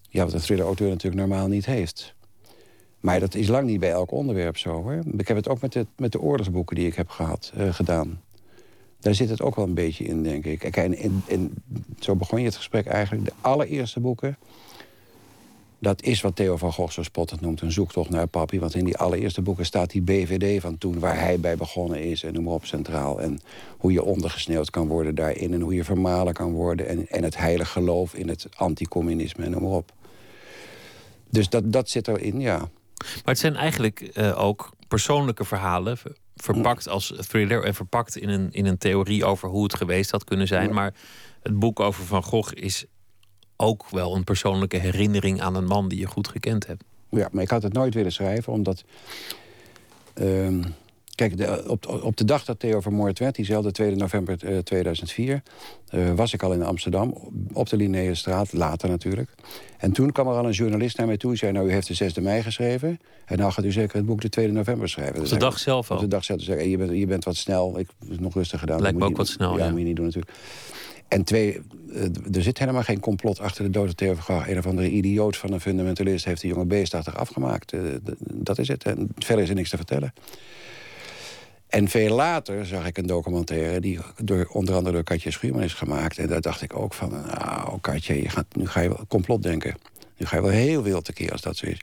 Ja, 0.09 0.23
wat 0.23 0.33
een 0.33 0.39
thriller-auteur 0.39 0.89
natuurlijk 0.89 1.27
normaal 1.27 1.47
niet 1.47 1.65
heeft. 1.65 2.15
Maar 2.99 3.19
dat 3.19 3.35
is 3.35 3.47
lang 3.47 3.67
niet 3.67 3.79
bij 3.79 3.91
elk 3.91 4.11
onderwerp 4.11 4.57
zo 4.57 4.81
hoor. 4.81 4.99
Ik 5.17 5.27
heb 5.27 5.37
het 5.37 5.47
ook 5.47 5.61
met 5.61 5.73
de, 5.73 5.85
met 5.97 6.11
de 6.11 6.19
oorlogsboeken 6.21 6.75
die 6.75 6.87
ik 6.87 6.95
heb 6.95 7.09
gehad, 7.09 7.51
eh, 7.55 7.73
gedaan. 7.73 8.21
Daar 8.99 9.15
zit 9.15 9.29
het 9.29 9.41
ook 9.41 9.55
wel 9.55 9.65
een 9.65 9.73
beetje 9.73 10.03
in, 10.03 10.23
denk 10.23 10.45
ik. 10.45 10.63
En, 10.63 10.95
en 11.27 11.53
zo 11.99 12.15
begon 12.15 12.39
je 12.39 12.45
het 12.45 12.55
gesprek 12.55 12.85
eigenlijk. 12.85 13.25
De 13.25 13.33
allereerste 13.41 13.99
boeken, 13.99 14.37
dat 15.79 16.01
is 16.01 16.21
wat 16.21 16.35
Theo 16.35 16.57
van 16.57 16.73
Gogh 16.73 16.91
zo 16.93 17.03
spottend 17.03 17.41
noemt... 17.41 17.61
een 17.61 17.71
zoektocht 17.71 18.09
naar 18.09 18.27
papi. 18.27 18.59
Want 18.59 18.75
in 18.75 18.85
die 18.85 18.97
allereerste 18.97 19.41
boeken 19.41 19.65
staat 19.65 19.89
die 19.89 20.01
BVD 20.01 20.61
van 20.61 20.77
toen... 20.77 20.99
waar 20.99 21.19
hij 21.19 21.39
bij 21.39 21.55
begonnen 21.57 22.03
is 22.03 22.23
en 22.23 22.33
noem 22.33 22.43
maar 22.43 22.53
op 22.53 22.65
centraal. 22.65 23.21
En 23.21 23.39
hoe 23.77 23.91
je 23.91 24.03
ondergesneeuwd 24.03 24.69
kan 24.69 24.87
worden 24.87 25.15
daarin... 25.15 25.53
en 25.53 25.61
hoe 25.61 25.73
je 25.73 25.83
vermalen 25.83 26.33
kan 26.33 26.51
worden... 26.51 26.87
en, 26.87 27.07
en 27.07 27.23
het 27.23 27.37
heilige 27.37 27.71
geloof 27.71 28.13
in 28.13 28.29
het 28.29 28.47
anticommunisme 28.55 29.43
en 29.43 29.51
noem 29.51 29.61
maar 29.61 29.71
op. 29.71 29.91
Dus 31.29 31.49
dat, 31.49 31.71
dat 31.73 31.89
zit 31.89 32.07
erin, 32.07 32.39
ja. 32.39 32.57
Maar 32.57 32.69
het 33.23 33.39
zijn 33.39 33.55
eigenlijk 33.55 33.99
eh, 33.99 34.43
ook 34.43 34.71
persoonlijke 34.87 35.45
verhalen. 35.45 35.97
ver- 35.97 36.15
Verpakt 36.35 36.87
als 36.87 37.13
thriller 37.27 37.63
en 37.63 37.73
verpakt 37.75 38.17
in 38.17 38.29
een, 38.29 38.49
in 38.51 38.65
een 38.65 38.77
theorie 38.77 39.25
over 39.25 39.49
hoe 39.49 39.63
het 39.63 39.75
geweest 39.75 40.11
had 40.11 40.23
kunnen 40.23 40.47
zijn. 40.47 40.73
Maar 40.73 40.93
het 41.41 41.59
boek 41.59 41.79
over 41.79 42.05
Van 42.05 42.23
Gogh 42.23 42.51
is 42.55 42.85
ook 43.57 43.89
wel 43.89 44.15
een 44.15 44.23
persoonlijke 44.23 44.77
herinnering 44.77 45.41
aan 45.41 45.55
een 45.55 45.65
man 45.65 45.87
die 45.87 45.99
je 45.99 46.05
goed 46.05 46.27
gekend 46.27 46.67
hebt. 46.67 46.83
Ja, 47.09 47.29
maar 47.31 47.43
ik 47.43 47.49
had 47.49 47.63
het 47.63 47.73
nooit 47.73 47.93
willen 47.93 48.11
schrijven, 48.11 48.53
omdat... 48.53 48.83
ehm, 50.13 50.63
Kijk, 51.17 51.37
de, 51.37 51.63
op, 51.67 52.01
op 52.03 52.17
de 52.17 52.25
dag 52.25 52.45
dat 52.45 52.59
Theo 52.59 52.81
vermoord 52.81 53.19
werd, 53.19 53.35
diezelfde 53.35 53.71
2 53.71 53.95
november 53.95 54.63
2004... 54.63 55.43
Uh, 55.91 56.13
was 56.13 56.33
ik 56.33 56.43
al 56.43 56.53
in 56.53 56.63
Amsterdam, 56.63 57.31
op 57.53 57.69
de 57.69 57.77
Linnaeusstraat, 57.77 58.53
later 58.53 58.89
natuurlijk. 58.89 59.29
En 59.77 59.91
toen 59.91 60.11
kwam 60.11 60.27
er 60.27 60.33
al 60.33 60.45
een 60.45 60.51
journalist 60.51 60.97
naar 60.97 61.07
mij 61.07 61.17
toe... 61.17 61.31
en 61.31 61.37
zei, 61.37 61.51
nou, 61.51 61.67
u 61.67 61.71
heeft 61.71 61.97
de 61.97 62.11
6e 62.11 62.21
mei 62.21 62.41
geschreven... 62.41 62.99
en 63.25 63.37
nou 63.37 63.51
gaat 63.51 63.65
u 63.65 63.71
zeker 63.71 63.95
het 63.97 64.05
boek 64.05 64.21
de 64.21 64.29
2 64.29 64.51
november 64.51 64.89
schrijven. 64.89 65.19
Op 65.19 65.27
de 65.27 65.37
dag 65.37 65.59
zelf 65.59 65.91
al? 65.91 65.95
Op 65.95 66.01
de 66.01 66.07
dag 66.07 66.23
zelf. 66.23 66.43
Dus 66.43 66.63
je, 66.63 66.77
bent, 66.77 66.91
je 66.91 67.05
bent 67.05 67.23
wat 67.23 67.35
snel, 67.35 67.79
ik 67.79 67.87
heb 68.07 68.19
nog 68.19 68.33
rustig 68.33 68.59
gedaan. 68.59 68.81
Lijkt 68.81 68.97
me 68.97 69.05
ook 69.05 69.17
wat 69.17 69.27
snel, 69.27 69.57
ja. 69.57 69.63
Ja, 69.63 69.69
moet 69.69 69.79
je 69.79 69.85
niet 69.85 69.95
doen 69.95 70.05
natuurlijk. 70.05 70.33
En 71.07 71.23
twee, 71.23 71.61
eh, 71.93 72.35
er 72.35 72.41
zit 72.41 72.59
helemaal 72.59 72.83
geen 72.83 72.99
complot 72.99 73.39
achter 73.39 73.71
de 73.71 73.95
Theo 73.95 74.13
van 74.15 74.43
Een 74.47 74.57
of 74.57 74.65
andere 74.65 74.89
idioot 74.89 75.37
van 75.37 75.51
een 75.51 75.61
fundamentalist... 75.61 76.25
heeft 76.25 76.41
de 76.41 76.47
jonge 76.47 76.65
beest 76.65 76.93
achter 76.93 77.15
afgemaakt. 77.15 77.73
Uh, 77.73 77.81
dat 78.19 78.57
is 78.57 78.67
het. 78.67 78.83
Verder 79.17 79.43
is 79.43 79.49
er 79.49 79.55
niks 79.55 79.69
te 79.69 79.77
vertellen. 79.77 80.13
En 81.67 81.87
veel 81.87 82.15
later 82.15 82.65
zag 82.65 82.85
ik 82.85 82.97
een 82.97 83.05
documentaire 83.05 83.79
die 83.79 83.99
door, 84.23 84.47
onder 84.51 84.75
andere 84.75 84.95
door 84.95 85.03
Katje 85.03 85.31
Schuurman 85.31 85.63
is 85.63 85.73
gemaakt. 85.73 86.17
En 86.17 86.27
daar 86.27 86.41
dacht 86.41 86.61
ik 86.61 86.75
ook 86.75 86.93
van, 86.93 87.09
nou 87.09 87.79
Katje, 87.81 88.21
je 88.21 88.29
gaat, 88.29 88.45
nu 88.55 88.67
ga 88.67 88.79
je 88.79 88.87
wel 88.87 89.05
complot 89.07 89.43
denken. 89.43 89.75
Nu 90.17 90.25
ga 90.25 90.35
je 90.35 90.41
wel 90.41 90.51
heel 90.51 90.83
wild 90.83 91.05
tekeer 91.05 91.31
als 91.31 91.41
dat 91.41 91.57
zo 91.57 91.65
is. 91.65 91.81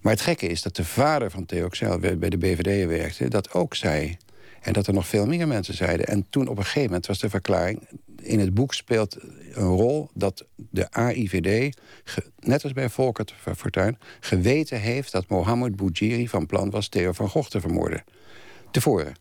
Maar 0.00 0.12
het 0.12 0.22
gekke 0.22 0.46
is 0.46 0.62
dat 0.62 0.76
de 0.76 0.84
vader 0.84 1.30
van 1.30 1.46
Theo 1.46 1.68
Xel 1.68 1.98
bij 1.98 2.28
de 2.28 2.38
BVD 2.38 2.86
werkte... 2.86 3.28
dat 3.28 3.52
ook 3.52 3.74
zei. 3.74 4.16
En 4.60 4.72
dat 4.72 4.86
er 4.86 4.94
nog 4.94 5.06
veel 5.06 5.26
meer 5.26 5.48
mensen 5.48 5.74
zeiden. 5.74 6.06
En 6.06 6.26
toen 6.30 6.48
op 6.48 6.56
een 6.56 6.64
gegeven 6.64 6.88
moment 6.88 7.06
was 7.06 7.18
de 7.18 7.30
verklaring... 7.30 7.88
in 8.22 8.38
het 8.38 8.54
boek 8.54 8.74
speelt 8.74 9.16
een 9.52 9.68
rol 9.68 10.10
dat 10.14 10.46
de 10.56 10.90
AIVD... 10.90 11.76
net 12.38 12.62
als 12.62 12.72
bij 12.72 12.88
Volkert 12.88 13.34
Fortuyn... 13.56 13.98
geweten 14.20 14.80
heeft 14.80 15.12
dat 15.12 15.28
Mohammed 15.28 15.76
Boudjiri 15.76 16.28
van 16.28 16.46
plan 16.46 16.70
was... 16.70 16.88
Theo 16.88 17.12
van 17.12 17.28
Gogh 17.28 17.48
te 17.48 17.60
vermoorden 17.60 18.04
tevoren. 18.70 19.14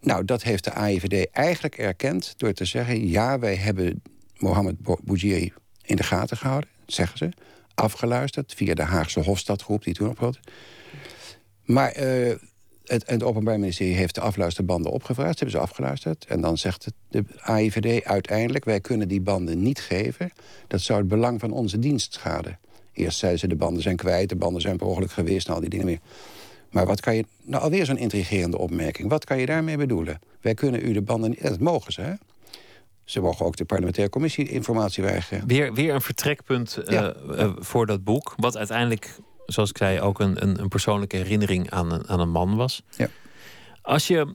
Nou, 0.00 0.24
dat 0.24 0.42
heeft 0.42 0.64
de 0.64 0.72
AIVD 0.72 1.30
eigenlijk 1.30 1.78
erkend 1.78 2.34
door 2.36 2.52
te 2.52 2.64
zeggen... 2.64 3.08
ja, 3.08 3.38
wij 3.38 3.56
hebben 3.56 4.02
Mohammed 4.36 4.76
Boudjiri 4.80 5.52
in 5.82 5.96
de 5.96 6.02
gaten 6.02 6.36
gehouden, 6.36 6.70
zeggen 6.86 7.18
ze. 7.18 7.28
Afgeluisterd 7.74 8.54
via 8.54 8.74
de 8.74 8.82
Haagse 8.82 9.20
Hofstadgroep 9.20 9.84
die 9.84 9.94
toen 9.94 10.08
ophield. 10.08 10.38
Maar 11.64 12.00
uh, 12.00 12.34
het, 12.86 13.06
het 13.06 13.22
Openbaar 13.22 13.58
Ministerie 13.58 13.94
heeft 13.94 14.14
de 14.14 14.20
afluisterbanden 14.20 14.92
opgevraagd. 14.92 15.38
Ze 15.38 15.44
hebben 15.44 15.60
ze 15.60 15.66
afgeluisterd. 15.66 16.24
En 16.24 16.40
dan 16.40 16.58
zegt 16.58 16.84
het, 16.84 16.94
de 17.08 17.24
AIVD 17.40 18.04
uiteindelijk... 18.04 18.64
wij 18.64 18.80
kunnen 18.80 19.08
die 19.08 19.20
banden 19.20 19.62
niet 19.62 19.80
geven. 19.80 20.32
Dat 20.66 20.80
zou 20.80 20.98
het 20.98 21.08
belang 21.08 21.40
van 21.40 21.50
onze 21.50 21.78
dienst 21.78 22.14
schaden. 22.14 22.58
Eerst 22.92 23.18
zeiden 23.18 23.40
ze 23.40 23.48
de 23.48 23.56
banden 23.56 23.82
zijn 23.82 23.96
kwijt, 23.96 24.28
de 24.28 24.36
banden 24.36 24.60
zijn 24.60 24.76
per 24.76 24.86
ongeluk 24.86 25.10
geweest... 25.10 25.48
en 25.48 25.54
al 25.54 25.60
die 25.60 25.68
dingen 25.68 25.86
meer. 25.86 26.00
Maar 26.70 26.86
wat 26.86 27.00
kan 27.00 27.16
je... 27.16 27.24
Nou, 27.42 27.62
alweer 27.62 27.86
zo'n 27.86 27.98
intrigerende 27.98 28.58
opmerking. 28.58 29.08
Wat 29.08 29.24
kan 29.24 29.38
je 29.38 29.46
daarmee 29.46 29.76
bedoelen? 29.76 30.20
Wij 30.40 30.54
kunnen 30.54 30.88
u 30.88 30.92
de 30.92 31.02
banden 31.02 31.30
niet... 31.30 31.42
Dat 31.42 31.60
mogen 31.60 31.92
ze, 31.92 32.00
hè? 32.00 32.12
Ze 33.04 33.20
mogen 33.20 33.46
ook 33.46 33.56
de 33.56 33.64
parlementaire 33.64 34.12
commissie 34.12 34.48
informatie 34.48 35.02
weigeren. 35.02 35.46
Weer, 35.46 35.74
weer 35.74 35.94
een 35.94 36.00
vertrekpunt 36.00 36.78
uh, 36.88 37.10
uh, 37.30 37.52
voor 37.58 37.86
dat 37.86 38.04
boek. 38.04 38.34
Wat 38.36 38.56
uiteindelijk, 38.56 39.18
zoals 39.46 39.70
ik 39.70 39.76
zei, 39.76 40.00
ook 40.00 40.20
een, 40.20 40.42
een, 40.42 40.60
een 40.60 40.68
persoonlijke 40.68 41.16
herinnering 41.16 41.70
aan 41.70 41.92
een, 41.92 42.08
aan 42.08 42.20
een 42.20 42.30
man 42.30 42.56
was. 42.56 42.82
Ja. 42.96 43.08
Als 43.82 44.06
je. 44.06 44.34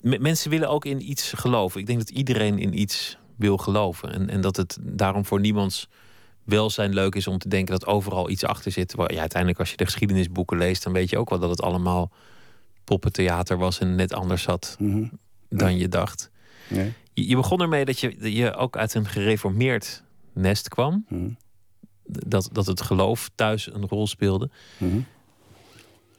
Mensen 0.00 0.50
willen 0.50 0.68
ook 0.68 0.84
in 0.84 1.10
iets 1.10 1.32
geloven. 1.36 1.80
Ik 1.80 1.86
denk 1.86 1.98
dat 1.98 2.10
iedereen 2.10 2.58
in 2.58 2.80
iets 2.80 3.18
wil 3.36 3.56
geloven. 3.56 4.12
En, 4.12 4.28
en 4.30 4.40
dat 4.40 4.56
het 4.56 4.78
daarom 4.80 5.24
voor 5.24 5.40
niemands 5.40 5.88
welzijn 6.44 6.94
leuk 6.94 7.14
is 7.14 7.26
om 7.26 7.38
te 7.38 7.48
denken 7.48 7.72
dat 7.78 7.86
overal 7.86 8.30
iets 8.30 8.44
achter 8.44 8.72
zit. 8.72 8.94
Ja, 8.96 9.20
uiteindelijk, 9.20 9.58
als 9.60 9.70
je 9.70 9.76
de 9.76 9.84
geschiedenisboeken 9.84 10.58
leest, 10.58 10.82
dan 10.82 10.92
weet 10.92 11.10
je 11.10 11.18
ook 11.18 11.30
wel 11.30 11.38
dat 11.38 11.50
het 11.50 11.62
allemaal 11.62 12.10
poppentheater 12.84 13.58
was 13.58 13.78
en 13.78 13.94
net 13.94 14.12
anders 14.12 14.42
zat 14.42 14.76
Mhm. 14.78 15.04
dan 15.48 15.76
je 15.78 15.88
dacht. 15.88 16.30
Nee. 16.68 16.92
Je, 17.12 17.28
je 17.28 17.36
begon 17.36 17.60
ermee 17.60 17.84
dat 17.84 17.98
je, 18.00 18.34
je 18.34 18.54
ook 18.54 18.76
uit 18.76 18.94
een 18.94 19.06
gereformeerd 19.06 20.02
nest 20.32 20.68
kwam. 20.68 21.04
Mhm. 21.08 21.28
Dat, 22.08 22.48
dat 22.52 22.66
het 22.66 22.80
geloof 22.80 23.30
thuis 23.34 23.72
een 23.72 23.88
rol 23.88 24.06
speelde. 24.06 24.50
Mhm. 24.76 25.00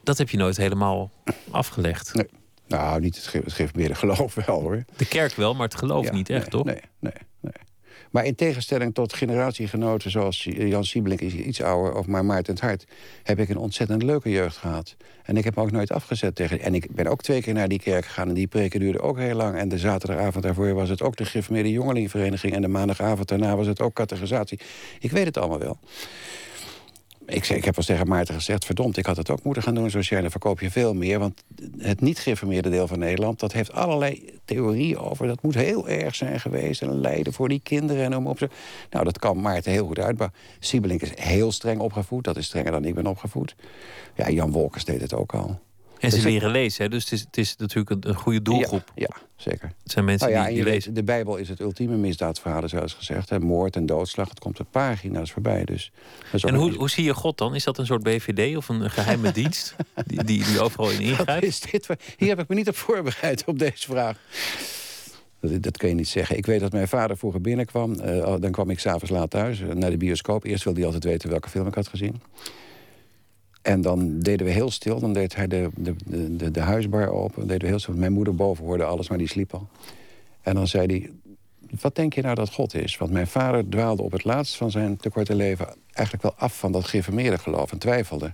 Dat 0.04 0.18
heb 0.18 0.30
je 0.30 0.38
nooit 0.38 0.58
helemaal 0.58 1.12
afgelegd. 1.52 2.14
Nee. 2.14 2.30
Nou, 2.68 3.00
niet 3.00 3.16
het, 3.16 3.28
ge 3.28 3.38
het 3.38 3.54
gereformeerde 3.54 3.96
geloof 3.96 4.34
wel 4.46 4.62
hoor. 4.62 4.84
De 4.98 5.06
kerk 5.06 5.36
wel, 5.36 5.54
maar 5.54 5.68
het 5.68 5.76
geloof 5.76 6.06
Ja, 6.06 6.12
niet 6.12 6.30
echt, 6.30 6.42
nee, 6.42 6.50
toch? 6.50 6.66
Nee, 6.66 6.82
nee. 7.00 7.14
Maar 8.10 8.26
in 8.26 8.36
tegenstelling 8.36 8.94
tot 8.94 9.14
generatiegenoten 9.14 10.12
zoals 10.12 10.44
Jan 10.44 10.86
Siebelink 10.86 11.22
is 11.22 11.34
iets 11.34 11.62
ouder... 11.62 11.96
of 11.96 12.08
maar 12.08 12.26
Maarten 12.26 12.54
het 12.54 12.64
Hart, 12.64 12.86
heb 13.24 13.40
ik 13.40 13.50
een 13.50 13.58
ontzettend 13.58 14.04
leuke 14.04 14.30
jeugd 14.30 14.58
gehad. 14.58 14.96
En 15.24 15.38
ik 15.38 15.44
heb 15.44 15.56
me 15.56 15.62
ook 15.62 15.72
nooit 15.72 15.92
afgezet 15.92 16.36
tegen... 16.36 16.60
En 16.60 16.76
ik 16.76 16.96
ben 16.96 17.08
ook 17.08 17.22
twee 17.22 17.42
keer 17.42 17.54
naar 17.54 17.68
die 17.68 17.80
kerk 17.80 18.06
gegaan 18.06 18.28
en 18.28 18.34
die 18.34 18.48
preken 18.48 18.80
duurde 18.80 19.02
ook 19.02 19.18
heel 19.18 19.36
lang. 19.36 19.58
En 19.58 19.70
de 19.70 19.78
zaterdagavond 19.78 20.44
daarvoor 20.44 20.74
was 20.74 20.90
het 20.90 21.02
ook 21.02 21.16
de 21.16 21.26
Gereformeerde 21.26 21.72
Jongelingenvereniging... 21.72 22.54
en 22.54 22.62
de 22.62 22.68
maandagavond 22.68 23.28
daarna 23.28 23.56
was 23.56 23.68
het 23.68 23.82
ook 23.82 23.94
catechisatie. 23.94 24.60
Ik 25.00 25.12
weet 25.12 25.26
het 25.26 25.38
allemaal 25.38 25.60
wel. 25.60 25.78
Ik, 27.30 27.50
ik 27.50 27.66
heb 27.66 27.76
wel 27.76 27.86
tegen 27.86 28.08
Maarten 28.08 28.34
gezegd... 28.34 28.66
verdomd, 28.66 28.98
ik 28.98 29.06
had 29.06 29.18
het 29.18 29.30
ook 29.30 29.44
moeten 29.44 29.64
gaan 29.64 29.76
doen 29.76 29.90
zoals 29.90 30.10
jij. 30.10 30.22
Dan 30.22 30.32
verkoop 30.32 30.60
je 30.60 30.72
veel 30.72 30.94
meer. 30.94 31.20
Want 31.20 31.44
het 31.78 32.02
niet-gereformeerde 32.02 32.70
deel 32.70 32.88
van 32.88 33.00
Nederland... 33.00 33.40
dat 33.40 33.52
heeft 33.52 33.72
allerlei 33.72 34.40
theorieën 34.46 34.98
over. 34.98 35.28
Dat 35.28 35.42
moet 35.42 35.56
heel 35.56 35.88
erg 35.88 36.16
zijn 36.16 36.40
geweest. 36.40 36.82
En 36.82 37.00
lijden 37.00 37.34
voor 37.34 37.50
die 37.50 37.60
kinderen 37.64 38.04
en 38.04 38.16
om 38.16 38.28
op 38.28 38.38
ze. 38.38 38.50
Nou, 38.90 39.06
dat 39.06 39.20
kan 39.20 39.42
Maarten 39.42 39.72
heel 39.72 39.88
goed 39.88 40.00
uitbouwen. 40.00 40.38
Siebelink 40.60 41.02
is 41.02 41.12
heel 41.16 41.52
streng 41.52 41.80
opgevoed. 41.80 42.24
Dat 42.24 42.38
is 42.38 42.46
strenger 42.46 42.72
dan 42.72 42.86
ik 42.86 42.96
ben 42.96 43.08
opgevoed. 43.08 43.56
Ja, 44.16 44.30
Jan 44.30 44.52
Wolkers 44.52 44.86
deed 44.86 45.02
het 45.02 45.14
ook 45.14 45.34
al. 45.34 45.60
En 46.00 46.10
ze 46.10 46.16
Dus 46.16 46.26
leren 46.26 46.52
lezen, 46.52 46.84
hè? 46.84 46.90
dus 46.90 47.04
het 47.04 47.12
is, 47.12 47.20
het 47.20 47.38
is 47.38 47.56
natuurlijk 47.56 47.90
een, 47.90 48.10
een 48.10 48.16
goede 48.16 48.42
doelgroep. 48.42 48.92
Ja, 48.96 49.08
ja 49.10 49.22
zeker. 49.36 49.72
Het 49.84 49.92
zijn 49.92 50.06
mensen 50.06 50.28
Nou 50.30 50.40
ja, 50.40 50.48
die, 50.48 50.56
die 50.56 50.64
lezen. 50.64 50.88
weet, 50.88 50.96
de 50.96 51.04
Bijbel 51.04 51.36
is 51.38 51.50
het 51.50 51.60
ultieme 51.60 51.96
misdaadverhaal, 51.96 52.70
zoals 52.70 52.94
gezegd. 52.94 53.30
Hè. 53.30 53.40
Moord 53.40 53.76
en 53.76 53.86
doodslag, 53.86 54.30
het 54.30 54.40
komt 54.40 54.60
op 54.60 54.68
pagina's 54.72 55.32
voorbij. 55.32 55.66
Dus 55.66 55.92
En 56.42 56.56
hoe, 56.56 56.70
een- 56.70 56.76
hoe 56.76 56.90
zie 56.90 57.04
je 57.04 57.14
God 57.14 57.38
dan? 57.38 57.56
Is 57.56 57.64
dat 57.64 57.78
een 57.78 57.86
soort 57.86 58.04
BVD 58.04 58.58
of 58.58 58.70
een 58.70 58.90
geheime 58.90 59.32
dienst 59.32 59.76
die, 60.06 60.24
die, 60.24 60.44
die 60.46 60.60
overal 60.62 60.90
in 60.92 61.00
ingrijpt? 61.02 61.46
is 61.46 61.60
dit? 61.60 61.88
Hier 62.18 62.30
heb 62.30 62.40
ik 62.40 62.48
me 62.48 62.56
niet 62.56 62.68
op 62.70 62.76
voorbereid 62.76 63.44
op 63.46 63.60
deze 63.60 63.88
vraag. 63.88 64.18
Dat, 65.42 65.62
dat 65.64 65.78
kun 65.78 65.90
je 65.90 65.96
niet 65.96 66.08
zeggen. 66.08 66.38
Ik 66.38 66.46
weet 66.46 66.60
dat 66.60 66.72
mijn 66.72 66.88
vader 66.88 67.18
vroeger 67.18 67.42
binnenkwam. 67.42 67.94
eh, 68.00 68.36
dan 68.40 68.52
kwam 68.52 68.70
ik 68.70 68.80
s'avonds 68.80 69.10
laat 69.10 69.30
thuis 69.30 69.62
eh, 69.62 69.68
naar 69.68 69.90
de 69.90 69.98
bioscoop. 69.98 70.44
Eerst 70.44 70.64
wilde 70.64 70.80
hij 70.80 70.88
altijd 70.88 71.12
weten 71.12 71.30
welke 71.30 71.50
film 71.50 71.68
ik 71.68 71.74
had 71.76 71.88
gezien. 71.88 72.22
En 73.62 73.82
dan 73.82 74.20
deden 74.20 74.46
we 74.46 74.52
heel 74.52 74.72
stil. 74.72 75.00
Dan 75.00 75.14
deed 75.14 75.36
hij 75.36 75.48
de, 75.48 75.70
de, 75.76 75.96
de, 76.36 76.52
de, 76.52 76.62
huisbar 76.62 77.10
open. 77.10 77.48
Deden 77.48 77.62
we 77.62 77.68
heel 77.68 77.80
stil. 77.80 77.94
Mijn 77.94 78.14
moeder 78.14 78.36
boven 78.36 78.66
hoorde 78.66 78.84
alles, 78.84 79.10
maar 79.10 79.18
die 79.18 79.28
sliep 79.28 79.54
al. 79.54 79.68
En 80.42 80.56
dan 80.56 80.68
zei 80.68 80.86
hij... 80.86 81.12
Wat 81.82 81.96
denk 81.96 82.14
je 82.14 82.22
nou 82.22 82.36
dat 82.36 82.54
God 82.54 82.74
is? 82.74 82.98
Want 82.98 83.12
mijn 83.12 83.28
vader 83.28 83.70
dwaalde 83.70 84.02
op 84.02 84.12
het 84.12 84.24
laatst 84.24 84.58
van 84.58 84.72
zijn 84.72 84.98
te 84.98 85.10
korte 85.10 85.36
leven... 85.36 85.68
eigenlijk 85.92 86.24
wel 86.24 86.48
af 86.48 86.60
van 86.60 86.72
dat 86.72 86.88
geïnformeerde 86.88 87.38
geloof 87.38 87.72
en 87.72 87.78
twijfelde. 87.78 88.34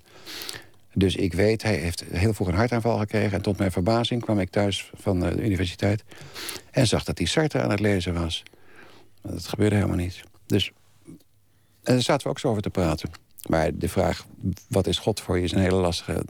Dus 0.93 1.15
ik 1.15 1.33
weet, 1.33 1.63
hij 1.63 1.75
heeft 1.75 2.03
heel 2.11 2.33
vroeg 2.33 2.47
een 2.47 2.53
hartaanval 2.53 2.97
gekregen... 2.97 3.31
en 3.31 3.41
tot 3.41 3.57
mijn 3.57 3.71
verbazing 3.71 4.21
kwam 4.21 4.39
ik 4.39 4.49
thuis 4.49 4.91
van 4.93 5.19
de 5.19 5.43
universiteit... 5.43 6.03
en 6.71 6.87
zag 6.87 7.03
dat 7.03 7.17
hij 7.17 7.27
Sartre 7.27 7.61
aan 7.61 7.69
het 7.69 7.79
lezen 7.79 8.13
was. 8.13 8.43
Dat 9.21 9.47
gebeurde 9.47 9.75
helemaal 9.75 9.97
niet. 9.97 10.23
Dus, 10.45 10.71
en 11.83 11.93
daar 11.93 12.01
zaten 12.01 12.23
we 12.23 12.29
ook 12.29 12.39
zo 12.39 12.49
over 12.49 12.61
te 12.61 12.69
praten. 12.69 13.09
Maar 13.45 13.77
de 13.77 13.89
vraag, 13.89 14.25
wat 14.67 14.87
is 14.87 14.97
God 14.97 15.19
voor 15.19 15.37
je, 15.37 15.43
is 15.43 15.51
een 15.51 15.59
hele 15.59 15.75
lastige... 15.75 16.25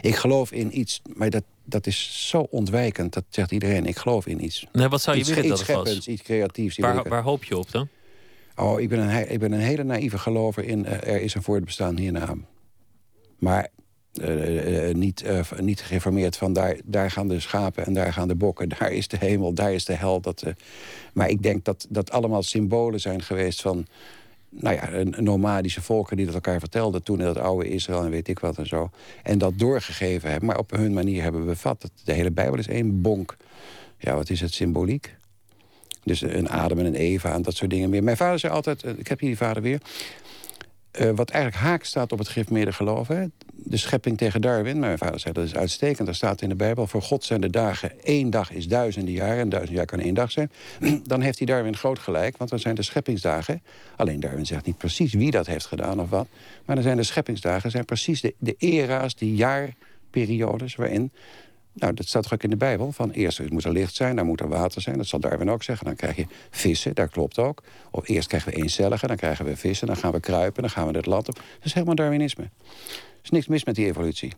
ik 0.00 0.14
geloof 0.14 0.52
in 0.52 0.78
iets, 0.78 1.02
maar 1.14 1.30
dat, 1.30 1.42
dat 1.64 1.86
is 1.86 2.28
zo 2.28 2.38
ontwijkend. 2.50 3.12
Dat 3.12 3.24
zegt 3.28 3.50
iedereen, 3.50 3.86
ik 3.86 3.96
geloof 3.96 4.26
in 4.26 4.44
iets. 4.44 4.66
Nee, 4.72 4.88
wat 4.88 5.02
zou 5.02 5.16
je 5.16 5.22
iets, 5.22 5.30
willen 5.30 5.50
iets 5.50 5.66
dat 5.66 5.76
het 5.76 5.94
was? 5.96 6.08
iets 6.08 6.22
creatiefs. 6.22 6.78
Waar, 6.78 7.08
waar 7.08 7.22
hoop 7.22 7.44
je 7.44 7.58
op 7.58 7.70
dan? 7.70 7.88
Oh, 8.56 8.80
ik 8.80 8.88
ben 8.88 8.98
een, 8.98 9.30
ik 9.30 9.38
ben 9.38 9.52
een 9.52 9.60
hele 9.60 9.84
naïeve 9.84 10.18
gelover 10.18 10.64
in 10.64 10.84
eh, 10.84 11.14
er 11.14 11.20
is 11.20 11.34
een 11.34 11.42
voortbestaan 11.42 11.96
hierna. 11.98 12.34
Maar 13.38 13.68
eh, 14.12 14.88
eh, 14.88 14.94
niet, 14.94 15.24
niet 15.60 15.80
gereformeerd 15.80 16.36
van 16.36 16.52
daar, 16.52 16.76
daar 16.84 17.10
gaan 17.10 17.28
de 17.28 17.40
schapen 17.40 17.86
en 17.86 17.92
daar 17.92 18.12
gaan 18.12 18.28
de 18.28 18.34
bokken. 18.34 18.68
Daar 18.78 18.92
is 18.92 19.08
de 19.08 19.16
hemel, 19.16 19.52
daar 19.52 19.72
is 19.72 19.84
de 19.84 19.92
hel. 19.92 20.20
Dat, 20.20 20.42
maar 21.12 21.28
ik 21.28 21.42
denk 21.42 21.64
dat 21.64 21.86
dat 21.88 22.10
allemaal 22.10 22.42
symbolen 22.42 23.00
zijn 23.00 23.22
geweest 23.22 23.60
van... 23.60 23.86
Nou 24.60 24.74
ja, 24.76 25.20
nomadische 25.22 25.82
volken 25.82 26.16
die 26.16 26.26
dat 26.26 26.34
elkaar 26.34 26.58
vertelden 26.58 27.02
toen 27.02 27.18
in 27.18 27.24
dat 27.24 27.38
oude 27.38 27.68
Israël 27.68 28.04
en 28.04 28.10
weet 28.10 28.28
ik 28.28 28.38
wat 28.38 28.58
en 28.58 28.66
zo. 28.66 28.90
En 29.22 29.38
dat 29.38 29.58
doorgegeven 29.58 30.30
hebben, 30.30 30.48
maar 30.48 30.58
op 30.58 30.70
hun 30.70 30.92
manier 30.92 31.22
hebben 31.22 31.44
bevat. 31.44 31.80
Dat 31.80 31.90
de 32.04 32.12
hele 32.12 32.30
Bijbel 32.30 32.58
is 32.58 32.68
één 32.68 33.00
bonk. 33.02 33.36
Ja, 33.98 34.14
wat 34.14 34.30
is 34.30 34.40
het 34.40 34.52
symboliek? 34.52 35.16
Dus 36.04 36.20
een 36.20 36.48
Adam 36.48 36.78
en 36.78 36.84
een 36.84 36.94
Eva 36.94 37.32
en 37.32 37.42
dat 37.42 37.56
soort 37.56 37.70
dingen 37.70 37.90
meer. 37.90 38.02
Mijn 38.02 38.16
vader 38.16 38.38
zei 38.38 38.52
altijd, 38.52 38.82
eh, 38.82 38.98
ik 38.98 39.08
heb 39.08 39.20
hier 39.20 39.28
die 39.28 39.38
vader 39.38 39.62
weer... 39.62 39.80
eh, 40.90 41.10
wat 41.14 41.30
eigenlijk 41.30 41.64
haak 41.64 41.84
staat 41.84 42.12
op 42.12 42.18
het 42.18 42.28
gereformeerde 42.28 42.72
geloof. 42.72 43.08
Hè? 43.08 43.24
De 43.52 43.76
schepping 43.76 44.18
tegen 44.18 44.40
Darwin. 44.40 44.78
Mijn 44.78 44.98
vader 44.98 45.20
zei 45.20 45.34
dat 45.34 45.44
is 45.44 45.54
uitstekend. 45.54 46.06
Daar 46.06 46.14
staat 46.14 46.42
in 46.42 46.48
de 46.48 46.54
Bijbel. 46.54 46.86
Voor 46.86 47.02
God 47.02 47.24
zijn 47.24 47.40
de 47.40 47.50
dagen. 47.50 48.02
één 48.02 48.30
dag 48.30 48.50
is 48.52 48.68
duizenden 48.68 49.14
jaren. 49.14 49.38
En 49.38 49.48
duizend 49.48 49.76
jaar 49.76 49.86
kan 49.86 50.00
één 50.00 50.14
dag 50.14 50.30
zijn. 50.30 50.50
Dan 51.04 51.20
heeft 51.20 51.38
hij 51.38 51.46
Darwin 51.46 51.76
groot 51.76 51.98
gelijk. 51.98 52.36
Want 52.36 52.50
dan 52.50 52.58
zijn 52.58 52.74
de 52.74 52.82
scheppingsdagen. 52.82 53.62
Alleen 53.96 54.20
Darwin 54.20 54.46
zegt 54.46 54.66
niet 54.66 54.78
precies 54.78 55.12
wie 55.12 55.30
dat 55.30 55.46
heeft 55.46 55.66
gedaan 55.66 56.00
of 56.00 56.10
wat. 56.10 56.28
Maar 56.64 56.74
dan 56.74 56.84
zijn 56.84 56.96
de 56.96 57.02
scheppingsdagen 57.02 57.70
zijn 57.70 57.84
precies 57.84 58.20
de, 58.20 58.34
de 58.38 58.54
era's 58.58 59.14
die 59.14 59.34
jaar 59.34 59.74
periodes 60.10 60.74
waarin 60.74 61.10
nou, 61.78 61.94
dat 61.94 62.06
staat 62.06 62.32
ook 62.32 62.42
in 62.42 62.50
de 62.50 62.56
Bijbel. 62.56 62.92
Van 62.92 63.10
eerst 63.10 63.50
moet 63.50 63.64
er 63.64 63.72
licht 63.72 63.94
zijn, 63.94 64.16
dan 64.16 64.26
moet 64.26 64.40
er 64.40 64.48
water 64.48 64.82
zijn. 64.82 64.96
Dat 64.96 65.06
zal 65.06 65.20
Darwin 65.20 65.50
ook 65.50 65.62
zeggen. 65.62 65.86
Dan 65.86 65.96
krijg 65.96 66.16
je 66.16 66.26
vissen, 66.50 66.94
dat 66.94 67.10
klopt 67.10 67.38
ook. 67.38 67.62
Of 67.90 68.08
eerst 68.08 68.28
krijgen 68.28 68.52
we 68.52 68.56
eencelligen, 68.56 69.08
dan 69.08 69.16
krijgen 69.16 69.44
we 69.44 69.56
vissen. 69.56 69.86
Dan 69.86 69.96
gaan 69.96 70.12
we 70.12 70.20
kruipen, 70.20 70.62
dan 70.62 70.70
gaan 70.70 70.86
we 70.86 70.96
het 70.96 71.06
land 71.06 71.28
op. 71.28 71.34
Dat 71.34 71.64
is 71.64 71.72
helemaal 71.72 71.94
Darwinisme. 71.94 72.42
Er 72.42 72.50
is 73.22 73.30
niks 73.30 73.46
mis 73.46 73.64
met 73.64 73.74
die 73.74 73.86
evolutie. 73.86 74.32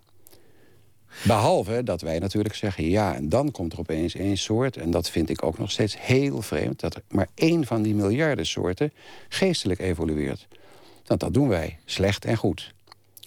Behalve 1.23 1.83
dat 1.83 2.01
wij 2.01 2.19
natuurlijk 2.19 2.55
zeggen, 2.55 2.85
ja, 2.85 3.15
en 3.15 3.29
dan 3.29 3.51
komt 3.51 3.73
er 3.73 3.79
opeens 3.79 4.15
één 4.15 4.37
soort... 4.37 4.77
en 4.77 4.91
dat 4.91 5.11
vind 5.11 5.31
ik 5.31 5.45
ook 5.45 5.59
nog 5.59 5.71
steeds 5.71 5.97
heel 6.01 6.43
vreemd... 6.43 6.81
dat 6.81 6.95
er 6.95 7.03
maar 7.09 7.29
één 7.35 7.67
van 7.67 7.83
die 7.83 7.95
miljarden 7.95 8.47
soorten 8.47 8.93
geestelijk 9.29 9.81
evolueert. 9.81 10.49
Want 11.07 11.21
dat 11.21 11.35
doen 11.35 11.49
wij, 11.49 11.79
slecht 11.85 12.25
en 12.25 12.37
goed. 12.37 12.75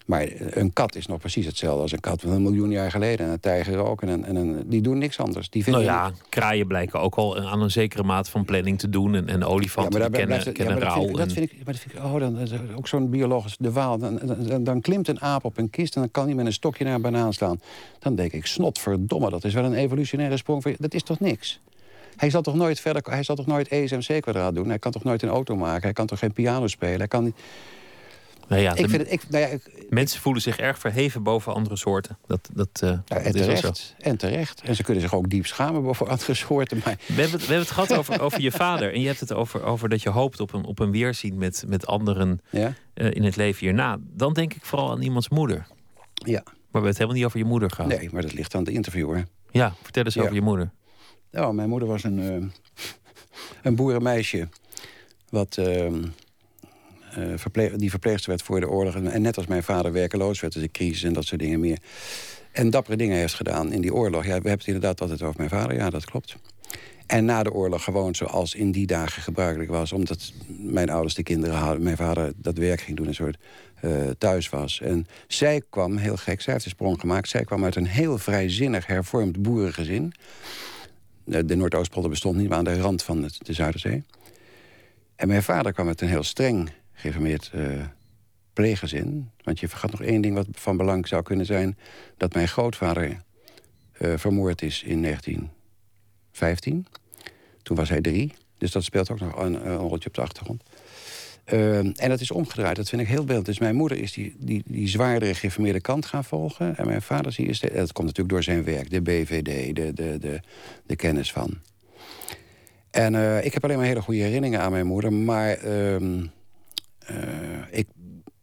Maar 0.05 0.27
een 0.37 0.73
kat 0.73 0.95
is 0.95 1.05
nog 1.05 1.19
precies 1.19 1.45
hetzelfde 1.45 1.81
als 1.81 1.91
een 1.91 1.99
kat 1.99 2.21
van 2.21 2.31
een 2.31 2.41
miljoen 2.41 2.71
jaar 2.71 2.91
geleden. 2.91 3.25
En 3.25 3.31
een 3.31 3.39
tijger 3.39 3.77
ook. 3.77 4.01
En, 4.01 4.25
en, 4.25 4.63
die 4.65 4.81
doen 4.81 4.97
niks 4.97 5.19
anders. 5.19 5.49
Die 5.49 5.63
vinden 5.63 5.83
nou 5.83 5.93
ja, 5.93 6.11
kraaien 6.29 6.67
blijken 6.67 6.99
ook 6.99 7.15
al 7.15 7.39
aan 7.39 7.61
een 7.61 7.71
zekere 7.71 8.03
mate 8.03 8.31
van 8.31 8.45
planning 8.45 8.79
te 8.79 8.89
doen. 8.89 9.15
En, 9.15 9.27
en 9.27 9.43
olifanten 9.43 9.99
ja, 9.99 10.09
kennen, 10.09 10.53
ja, 10.53 10.77
rouw. 10.77 11.11
Dat 11.11 11.31
vind 11.31 11.51
ik, 11.51 11.55
maar 11.55 11.73
dat 11.73 11.81
vind 11.81 11.95
ik, 11.95 12.03
oh, 12.03 12.19
dan, 12.19 12.37
ook 12.75 12.87
zo'n 12.87 13.09
biologisch 13.09 13.57
de 13.59 13.71
waal. 13.71 13.97
Dan, 13.97 14.19
dan, 14.47 14.63
dan, 14.63 14.81
klimt 14.81 15.07
een 15.07 15.21
aap 15.21 15.45
op 15.45 15.57
een 15.57 15.69
kist 15.69 15.95
en 15.95 16.01
dan 16.01 16.11
kan 16.11 16.25
hij 16.25 16.35
met 16.35 16.45
een 16.45 16.53
stokje 16.53 16.83
naar 16.83 16.95
een 16.95 17.01
banaan 17.01 17.33
slaan. 17.33 17.59
Dan 17.99 18.15
denk 18.15 18.31
ik, 18.31 18.45
snot 18.45 18.79
verdomme, 18.79 19.29
dat 19.29 19.43
is 19.43 19.53
wel 19.53 19.63
een 19.63 19.73
evolutionaire 19.73 20.37
sprong. 20.37 20.77
Dat 20.77 20.93
is 20.93 21.03
toch 21.03 21.19
niks? 21.19 21.59
Hij 22.15 22.29
zal 22.29 22.41
toch 22.41 22.55
nooit 22.55 22.79
verder, 22.79 23.01
hij 23.09 23.23
zal 23.23 23.35
toch 23.35 23.45
nooit 23.45 23.67
ESMC 23.67 24.21
kwadraat 24.21 24.55
doen? 24.55 24.67
Hij 24.67 24.79
kan 24.79 24.91
toch 24.91 25.03
nooit 25.03 25.21
een 25.21 25.29
auto 25.29 25.55
maken? 25.55 25.81
Hij 25.81 25.93
kan 25.93 26.05
toch 26.05 26.19
geen 26.19 26.33
piano 26.33 26.67
spelen? 26.67 26.97
Hij 26.97 27.07
kan 27.07 27.23
niet... 27.23 27.35
Nou 28.47 28.61
ja, 28.61 28.75
ik 28.75 28.89
vind 28.89 29.01
het, 29.01 29.11
ik, 29.11 29.29
nou 29.29 29.49
ja, 29.49 29.57
mensen 29.89 30.21
voelen 30.21 30.41
zich 30.41 30.57
erg 30.57 30.79
verheven 30.79 31.23
boven 31.23 31.53
andere 31.53 31.75
soorten. 31.75 32.17
Dat, 32.27 32.49
dat, 32.53 32.81
uh, 32.83 32.89
en, 32.89 33.31
terecht, 33.31 33.95
en 33.99 34.17
terecht. 34.17 34.61
En 34.61 34.75
ze 34.75 34.83
kunnen 34.83 35.01
zich 35.03 35.13
ook 35.13 35.29
diep 35.29 35.45
schamen 35.45 35.83
boven 35.83 36.07
andere 36.07 36.33
soorten. 36.33 36.81
Maar... 36.85 36.95
We, 37.07 37.21
hebben, 37.21 37.39
we 37.39 37.45
hebben 37.45 37.57
het 37.57 37.71
gehad 37.71 37.93
over, 37.93 38.21
over 38.21 38.41
je 38.41 38.51
vader. 38.51 38.93
En 38.93 39.01
je 39.01 39.07
hebt 39.07 39.19
het 39.19 39.33
over, 39.33 39.63
over 39.63 39.89
dat 39.89 40.01
je 40.01 40.09
hoopt 40.09 40.39
op 40.39 40.53
een, 40.53 40.65
op 40.65 40.79
een 40.79 40.91
weerzien 40.91 41.37
met, 41.37 41.63
met 41.67 41.87
anderen 41.87 42.41
ja? 42.49 42.73
uh, 42.95 43.11
in 43.11 43.23
het 43.23 43.35
leven 43.35 43.59
hierna. 43.59 43.97
Dan 44.01 44.33
denk 44.33 44.53
ik 44.53 44.65
vooral 44.65 44.91
aan 44.91 45.01
iemands 45.01 45.29
moeder. 45.29 45.67
Ja. 46.13 46.41
Maar 46.43 46.81
we 46.81 46.87
hebben 46.87 46.89
het 46.89 46.97
helemaal 46.97 47.17
niet 47.17 47.25
over 47.25 47.39
je 47.39 47.45
moeder 47.45 47.71
gehad. 47.71 47.91
Nee, 47.91 48.09
maar 48.11 48.21
dat 48.21 48.33
ligt 48.33 48.55
aan 48.55 48.63
de 48.63 48.71
interviewer. 48.71 49.25
Ja, 49.51 49.73
vertel 49.81 50.03
eens 50.03 50.17
over 50.17 50.33
je 50.33 50.41
moeder. 50.41 50.71
Nou, 51.31 51.53
mijn 51.53 51.69
moeder 51.69 51.87
was 51.87 52.03
een, 52.03 52.19
uh, 52.19 52.45
een 53.63 53.75
boerenmeisje. 53.75 54.49
Wat 55.29 55.57
ehm, 57.15 57.71
uh, 57.71 57.73
die 57.77 57.89
verpleegster 57.89 58.29
werd 58.29 58.41
voor 58.41 58.59
de 58.59 58.69
oorlog. 58.69 58.95
En, 58.95 59.21
net 59.21 59.37
als 59.37 59.47
mijn 59.47 59.63
vader 59.63 59.91
werkeloos 59.91 60.39
werd, 60.39 60.53
dus 60.53 60.61
de 60.61 60.71
crisis 60.71 61.03
en 61.03 61.13
dat 61.13 61.25
soort 61.25 61.41
dingen 61.41 61.59
meer. 61.59 61.77
En 62.51 62.69
dappere 62.69 62.97
dingen 62.97 63.17
heeft 63.17 63.33
gedaan 63.33 63.71
in 63.71 63.81
die 63.81 63.93
oorlog. 63.93 64.21
Ja, 64.21 64.27
we 64.27 64.33
hebben 64.33 64.51
het 64.51 64.67
inderdaad 64.67 65.01
altijd 65.01 65.21
over 65.21 65.37
mijn 65.37 65.49
vader, 65.49 65.75
ja, 65.75 65.89
dat 65.89 66.05
klopt. 66.05 66.35
En 67.05 67.25
na 67.25 67.43
de 67.43 67.51
oorlog 67.51 67.83
gewoon 67.83 68.15
zoals 68.15 68.55
in 68.55 68.71
die 68.71 68.87
dagen 68.87 69.21
gebruikelijk 69.21 69.69
was. 69.69 69.91
Omdat 69.91 70.33
mijn 70.47 70.89
ouders 70.89 71.13
de 71.13 71.23
kinderen 71.23 71.55
hadden. 71.55 71.83
Mijn 71.83 71.97
vader 71.97 72.33
dat 72.35 72.57
werk 72.57 72.81
ging 72.81 72.97
doen, 72.97 73.07
een 73.07 73.13
soort 73.13 73.37
uh, 73.81 74.09
thuis 74.17 74.49
was. 74.49 74.81
En 74.81 75.07
zij 75.27 75.61
kwam, 75.69 75.97
heel 75.97 76.17
gek, 76.17 76.41
zij 76.41 76.53
heeft 76.53 76.65
de 76.65 76.71
sprong 76.71 76.99
gemaakt. 76.99 77.29
Zij 77.29 77.43
kwam 77.43 77.63
uit 77.63 77.75
een 77.75 77.87
heel 77.87 78.17
vrijzinnig 78.17 78.85
hervormd 78.85 79.41
boerengezin. 79.41 80.13
De, 81.23 81.45
de 81.45 81.55
Noordoostpolder 81.55 82.09
bestond 82.09 82.37
niet, 82.37 82.49
maar 82.49 82.57
aan 82.57 82.63
de 82.63 82.81
rand 82.81 83.03
van 83.03 83.23
het, 83.23 83.37
de 83.41 83.53
Zuiderzee. 83.53 84.03
En 85.15 85.27
mijn 85.27 85.43
vader 85.43 85.73
kwam 85.73 85.87
uit 85.87 86.01
een 86.01 86.07
heel 86.07 86.23
streng 86.23 86.69
geïnformeerd 87.03 87.51
uh, 87.55 87.83
pleeggezin. 88.53 89.29
Want 89.43 89.59
je 89.59 89.67
vergat 89.67 89.91
nog 89.91 90.01
één 90.01 90.21
ding 90.21 90.35
wat 90.35 90.47
van 90.51 90.77
belang 90.77 91.07
zou 91.07 91.23
kunnen 91.23 91.45
zijn... 91.45 91.77
dat 92.17 92.33
mijn 92.33 92.47
grootvader 92.47 93.21
uh, 94.01 94.13
vermoord 94.17 94.61
is 94.61 94.83
in 94.83 95.01
1915. 95.01 96.87
Toen 97.61 97.77
was 97.77 97.89
hij 97.89 98.01
drie. 98.01 98.33
Dus 98.57 98.71
dat 98.71 98.83
speelt 98.83 99.11
ook 99.11 99.19
nog 99.19 99.41
een, 99.41 99.69
een 99.69 99.79
op 99.79 100.13
de 100.13 100.21
achtergrond. 100.21 100.63
Uh, 101.53 101.77
en 101.77 102.09
dat 102.09 102.19
is 102.19 102.31
omgedraaid, 102.31 102.75
dat 102.75 102.89
vind 102.89 103.01
ik 103.01 103.07
heel 103.07 103.23
beeld. 103.25 103.45
Dus 103.45 103.59
mijn 103.59 103.75
moeder 103.75 103.97
is 103.97 104.13
die, 104.13 104.35
die, 104.37 104.63
die 104.65 104.87
zwaardere 104.87 105.33
geïnformeerde 105.33 105.81
kant 105.81 106.05
gaan 106.05 106.23
volgen. 106.23 106.77
En 106.77 106.85
mijn 106.85 107.01
vader 107.01 107.39
is 107.39 107.59
dat 107.59 107.91
komt 107.91 108.07
natuurlijk 108.07 108.29
door 108.29 108.43
zijn 108.43 108.63
werk, 108.63 108.89
de 108.89 109.01
BVD, 109.01 109.75
de, 109.75 109.93
de, 109.93 110.41
de, 110.85 110.95
kennis 110.95 111.31
van. 111.31 111.59
En 112.91 113.43
ik 113.45 113.53
heb 113.53 113.63
alleen 113.63 113.77
maar 113.77 113.85
hele 113.85 114.01
goede 114.01 114.19
herinneringen 114.19 114.59
aan 114.59 114.71
mijn 114.71 114.85
moeder. 114.85 115.13
Maar 115.13 115.65
uh, 115.65 116.23
ik, 117.71 117.87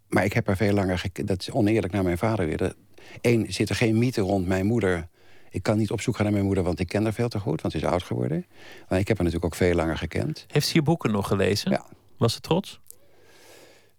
maar 0.09 0.25
ik 0.25 0.33
heb 0.33 0.49
er 0.49 0.57
veel 0.57 0.73
langer... 0.73 1.03
Dat 1.13 1.41
is 1.41 1.51
oneerlijk 1.51 1.93
naar 1.93 2.03
mijn 2.03 2.19
vader 2.19 2.47
weer. 2.47 2.75
Eén, 3.21 3.53
zit 3.53 3.69
er 3.69 3.77
geen 3.77 3.99
mythe 3.99 4.21
rond 4.21 4.47
mijn 4.47 4.67
moeder... 4.67 5.09
Ik 5.53 5.63
kan 5.63 5.79
niet 5.79 5.91
op 5.91 6.01
zoek 6.01 6.15
gaan 6.15 6.25
naar 6.25 6.35
mijn 6.35 6.45
moeder, 6.45 6.65
want 6.65 6.81
ik 6.81 6.89
ken 6.89 7.03
haar 7.03 7.13
veel 7.13 7.29
te 7.29 7.39
goed. 7.39 7.61
Want 7.61 7.73
ze 7.73 7.79
is 7.79 7.87
oud 7.87 8.03
geworden. 8.03 8.47
Maar 8.89 8.99
ik 8.99 9.09
heb 9.09 9.17
haar 9.17 9.27
natuurlijk 9.27 9.45
ook 9.45 9.55
veel 9.55 9.75
langer 9.75 9.97
gekend. 9.97 10.45
Heeft 10.49 10.67
ze 10.67 10.75
je 10.75 10.83
boeken 10.83 11.11
nog 11.11 11.27
gelezen? 11.27 11.71
Ja. 11.71 11.87
Was 12.17 12.33
ze 12.33 12.41
trots? 12.41 12.81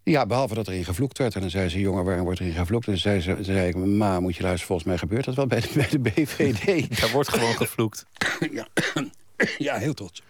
Ja, 0.03 0.26
behalve 0.26 0.53
dat 0.53 0.68
er 0.68 0.74
in 0.74 0.84
gevloekt 0.84 1.18
werd. 1.18 1.36
En 1.36 1.41
dan 1.41 1.49
zei 1.49 1.70
ze, 1.70 1.80
jongen, 1.80 2.03
waarom 2.03 2.24
wordt 2.24 2.39
er 2.39 2.45
in 2.45 2.53
gevloekt? 2.53 2.88
En 2.88 2.97
zei 2.97 3.22
ze, 3.22 3.38
zei 3.41 3.68
ik, 3.68 3.76
ma, 3.76 4.20
moet 4.20 4.36
je 4.36 4.41
luisteren, 4.41 4.68
volgens 4.68 4.88
mij 4.88 4.97
gebeurt 4.97 5.26
dat 5.26 5.36
wel 5.36 5.47
bij 5.47 5.59
de, 5.62 5.70
bij 5.74 5.89
de 5.89 5.99
BVD. 5.99 6.66
Daar 6.99 7.12
wordt 7.12 7.30
gewoon 7.30 7.55
gevloekt. 7.55 8.05
ja. 8.51 8.68
ja, 9.57 9.78
heel 9.78 9.93
trots. 9.93 10.24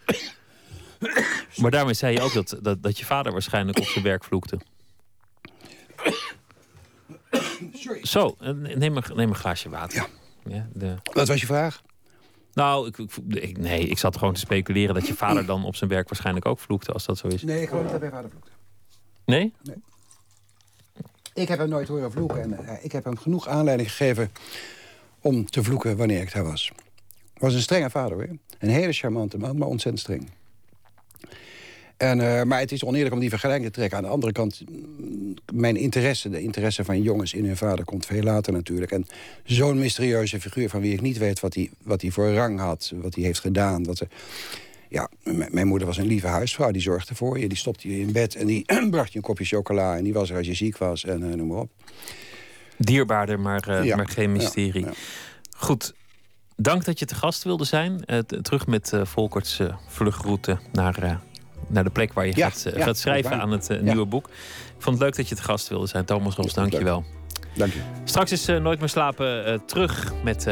Maar 1.56 1.70
daarmee 1.70 1.94
zei 1.94 2.14
je 2.14 2.20
ook 2.20 2.32
dat, 2.32 2.58
dat, 2.62 2.82
dat 2.82 2.98
je 2.98 3.04
vader 3.04 3.32
waarschijnlijk 3.32 3.78
op 3.78 3.84
zijn 3.84 4.04
werk 4.04 4.24
vloekte. 4.24 4.58
Sorry. 7.72 8.06
Zo, 8.06 8.36
neem 8.38 8.96
een, 8.96 9.02
neem 9.14 9.28
een 9.28 9.34
glaasje 9.34 9.68
water. 9.68 9.96
Ja. 9.96 10.06
ja 10.54 10.68
de... 10.72 10.94
Wat 11.12 11.28
was 11.28 11.40
je 11.40 11.46
vraag? 11.46 11.82
Nou, 12.54 12.86
ik, 12.88 12.96
ik, 13.28 13.58
nee, 13.58 13.86
ik 13.86 13.98
zat 13.98 14.18
gewoon 14.18 14.34
te 14.34 14.40
speculeren 14.40 14.94
dat 14.94 15.06
je 15.06 15.14
vader 15.14 15.46
dan 15.46 15.64
op 15.64 15.76
zijn 15.76 15.90
werk 15.90 16.08
waarschijnlijk 16.08 16.46
ook 16.46 16.58
vloekte, 16.58 16.92
als 16.92 17.04
dat 17.04 17.18
zo 17.18 17.26
is. 17.28 17.42
Nee, 17.42 17.62
ik 17.62 17.68
geloof 17.68 17.82
niet 17.82 17.92
dat 17.92 18.00
mijn 18.00 18.12
vader 18.12 18.30
vloekte. 18.30 18.50
Nee? 19.24 19.52
Nee. 19.62 19.76
Ik 21.34 21.48
heb 21.48 21.58
hem 21.58 21.68
nooit 21.68 21.88
horen 21.88 22.12
vloeken 22.12 22.42
en 22.42 22.64
uh, 22.64 22.84
ik 22.84 22.92
heb 22.92 23.04
hem 23.04 23.16
genoeg 23.16 23.48
aanleiding 23.48 23.90
gegeven 23.90 24.32
om 25.20 25.46
te 25.46 25.62
vloeken 25.62 25.96
wanneer 25.96 26.20
ik 26.20 26.32
daar 26.32 26.44
was. 26.44 26.72
was 27.38 27.54
een 27.54 27.60
strenge 27.60 27.90
vader, 27.90 28.16
hoor. 28.16 28.36
Een 28.58 28.68
hele 28.68 28.92
charmante 28.92 29.38
man, 29.38 29.58
maar 29.58 29.68
ontzettend 29.68 30.02
streng. 30.02 30.30
En, 32.02 32.18
uh, 32.18 32.42
maar 32.42 32.58
het 32.58 32.72
is 32.72 32.84
oneerlijk 32.84 33.14
om 33.14 33.20
die 33.20 33.28
vergelijking 33.28 33.66
te 33.66 33.72
trekken. 33.72 33.98
Aan 33.98 34.04
de 34.04 34.10
andere 34.10 34.32
kant, 34.32 34.62
mm, 34.70 35.34
mijn 35.52 35.76
interesse, 35.76 36.30
de 36.30 36.42
interesse 36.42 36.84
van 36.84 37.02
jongens 37.02 37.34
in 37.34 37.44
hun 37.44 37.56
vader... 37.56 37.84
komt 37.84 38.06
veel 38.06 38.22
later 38.22 38.52
natuurlijk. 38.52 38.92
En 38.92 39.06
zo'n 39.44 39.78
mysterieuze 39.78 40.40
figuur 40.40 40.68
van 40.68 40.80
wie 40.80 40.92
ik 40.92 41.00
niet 41.00 41.18
weet 41.18 41.40
wat 41.40 41.54
hij 41.54 41.70
wat 41.82 42.04
voor 42.08 42.32
rang 42.32 42.58
had... 42.58 42.92
wat 42.94 43.14
hij 43.14 43.24
heeft 43.24 43.40
gedaan. 43.40 43.84
Wat 43.84 43.96
ze, 43.96 44.08
ja, 44.88 45.08
mijn 45.50 45.66
moeder 45.66 45.86
was 45.86 45.96
een 45.96 46.06
lieve 46.06 46.26
huisvrouw, 46.26 46.70
die 46.70 46.82
zorgde 46.82 47.14
voor 47.14 47.38
je. 47.38 47.48
Die 47.48 47.58
stopte 47.58 47.88
je 47.88 48.00
in 48.00 48.12
bed 48.12 48.34
en 48.34 48.46
die 48.46 48.64
bracht 48.90 49.12
je 49.12 49.18
een 49.18 49.24
kopje 49.24 49.44
chocola... 49.44 49.96
en 49.96 50.04
die 50.04 50.12
was 50.12 50.30
er 50.30 50.36
als 50.36 50.46
je 50.46 50.54
ziek 50.54 50.78
was 50.78 51.04
en 51.04 51.22
uh, 51.22 51.34
noem 51.34 51.46
maar 51.46 51.58
op. 51.58 51.70
Dierbaarder, 52.76 53.40
maar, 53.40 53.68
uh, 53.68 53.84
ja, 53.84 53.96
maar 53.96 54.08
geen 54.08 54.32
mysterie. 54.32 54.84
Ja, 54.84 54.92
Goed, 55.56 55.94
dank 56.56 56.84
dat 56.84 56.98
je 56.98 57.04
te 57.04 57.14
gast 57.14 57.42
wilde 57.42 57.64
zijn. 57.64 58.04
terug 58.42 58.66
met 58.66 58.92
Volkerts 59.02 59.60
vluchtroute 59.86 60.58
naar 60.72 61.20
naar 61.72 61.84
de 61.84 61.90
plek 61.90 62.12
waar 62.12 62.26
je 62.26 62.34
gaat, 62.34 62.64
eh, 62.64 62.82
gaat 62.82 62.98
schrijven 62.98 63.40
aan 63.40 63.50
het 63.50 63.70
eh, 63.70 63.80
nieuwe 63.80 64.06
boek. 64.06 64.26
Ik 64.26 64.82
vond 64.88 64.96
het 64.96 65.04
leuk 65.04 65.16
dat 65.16 65.28
je 65.28 65.34
te 65.34 65.42
gast 65.42 65.68
wilde 65.68 65.86
zijn. 65.86 66.04
Thomas 66.04 66.34
Roos, 66.34 66.54
dank 66.54 66.72
je 66.72 66.84
wel. 66.84 67.04
Dank 67.54 67.72
je. 67.72 67.80
Straks 68.04 68.32
is 68.32 68.48
uh, 68.48 68.60
Nooit 68.60 68.78
meer 68.78 68.88
slapen 68.88 69.62
terug 69.66 70.12
met 70.24 70.46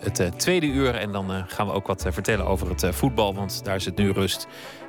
het 0.00 0.38
tweede 0.38 0.66
uur. 0.66 0.94
En 0.94 1.12
dan 1.12 1.44
gaan 1.46 1.66
we 1.66 1.72
ook 1.72 1.86
wat 1.86 2.06
vertellen 2.08 2.46
over 2.46 2.68
het 2.68 2.86
voetbal. 2.90 3.34
Want 3.34 3.64
daar 3.64 3.76
is 3.76 3.84
het 3.84 3.96
nu 3.96 4.10
rust. 4.10 4.46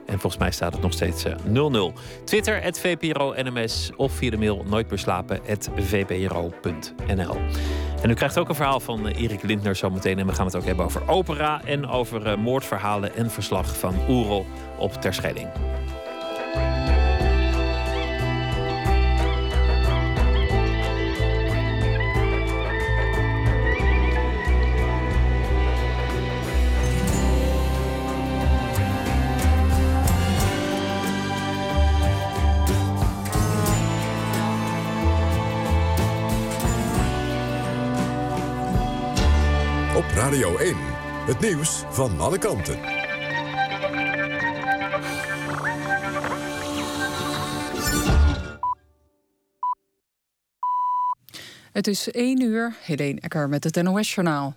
En 0.07 0.19
volgens 0.19 0.37
mij 0.37 0.51
staat 0.51 0.73
het 0.73 0.81
nog 0.81 0.93
steeds 0.93 1.25
0-0. 1.25 1.29
Twitter, 2.23 2.63
het 2.63 2.79
VPRO 2.79 3.33
NMS. 3.35 3.91
Of 3.95 4.11
via 4.11 4.29
de 4.29 4.37
mail 4.37 4.63
nooitmeerslapen.vpro.nl. 4.67 7.35
En 8.01 8.09
u 8.09 8.13
krijgt 8.13 8.37
ook 8.37 8.49
een 8.49 8.55
verhaal 8.55 8.79
van 8.79 9.07
Erik 9.07 9.43
Lindner 9.43 9.75
zometeen. 9.75 10.19
En 10.19 10.27
we 10.27 10.33
gaan 10.33 10.45
het 10.45 10.55
ook 10.55 10.65
hebben 10.65 10.85
over 10.85 11.07
opera 11.07 11.61
en 11.65 11.87
over 11.87 12.39
moordverhalen 12.39 13.15
en 13.15 13.31
verslag 13.31 13.77
van 13.77 13.95
Oerol 14.09 14.45
op 14.77 14.93
Terschelling. 14.93 15.47
Radio 40.37 40.57
1, 40.57 40.75
het 41.25 41.39
nieuws 41.39 41.83
van 41.89 42.19
alle 42.19 42.37
kanten. 42.37 42.79
Het 51.71 51.87
is 51.87 52.11
1 52.11 52.41
uur, 52.41 52.75
Helene 52.83 53.19
Ecker 53.19 53.49
met 53.49 53.63
het 53.63 53.83
NOS-journaal. 53.83 54.55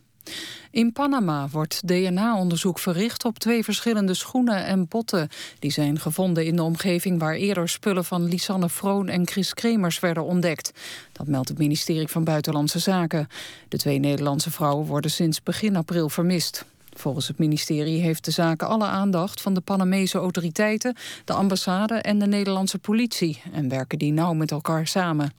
In 0.73 0.93
Panama 0.93 1.49
wordt 1.49 1.89
DNA-onderzoek 1.89 2.79
verricht 2.79 3.25
op 3.25 3.39
twee 3.39 3.65
verschillende 3.65 4.15
schoenen 4.15 4.65
en 4.65 4.89
botten. 4.89 5.29
Die 5.59 5.71
zijn 5.71 5.99
gevonden 5.99 6.47
in 6.47 6.57
de 6.57 6.63
omgeving 6.63 7.19
waar 7.19 7.35
eerder 7.35 7.69
spullen 7.69 8.05
van 8.05 8.25
Lisanne 8.25 8.69
Vroon 8.69 9.09
en 9.09 9.27
Chris 9.27 9.55
Kremers 9.55 10.01
werden 10.01 10.25
ontdekt. 10.25 10.73
Dat 11.13 11.27
meldt 11.27 11.49
het 11.49 11.59
ministerie 11.59 12.09
van 12.09 12.25
Buitenlandse 12.25 12.79
Zaken. 12.79 13.29
De 13.69 13.77
twee 13.77 13.99
Nederlandse 13.99 14.51
vrouwen 14.51 14.87
worden 14.87 15.11
sinds 15.11 15.43
begin 15.43 15.77
april 15.77 16.09
vermist. 16.09 16.65
Volgens 16.93 17.29
het 17.29 17.39
ministerie 17.39 18.01
heeft 18.01 18.25
de 18.25 18.31
zaak 18.31 18.63
alle 18.63 18.87
aandacht 18.87 19.41
van 19.41 19.55
de 19.55 19.61
Panamese 19.61 20.19
autoriteiten, 20.19 20.97
de 21.25 21.33
ambassade 21.33 21.95
en 21.95 22.19
de 22.19 22.27
Nederlandse 22.27 22.79
politie 22.79 23.43
en 23.53 23.69
werken 23.69 23.99
die 23.99 24.13
nauw 24.13 24.33
met 24.33 24.51
elkaar 24.51 24.87
samen. 24.87 25.33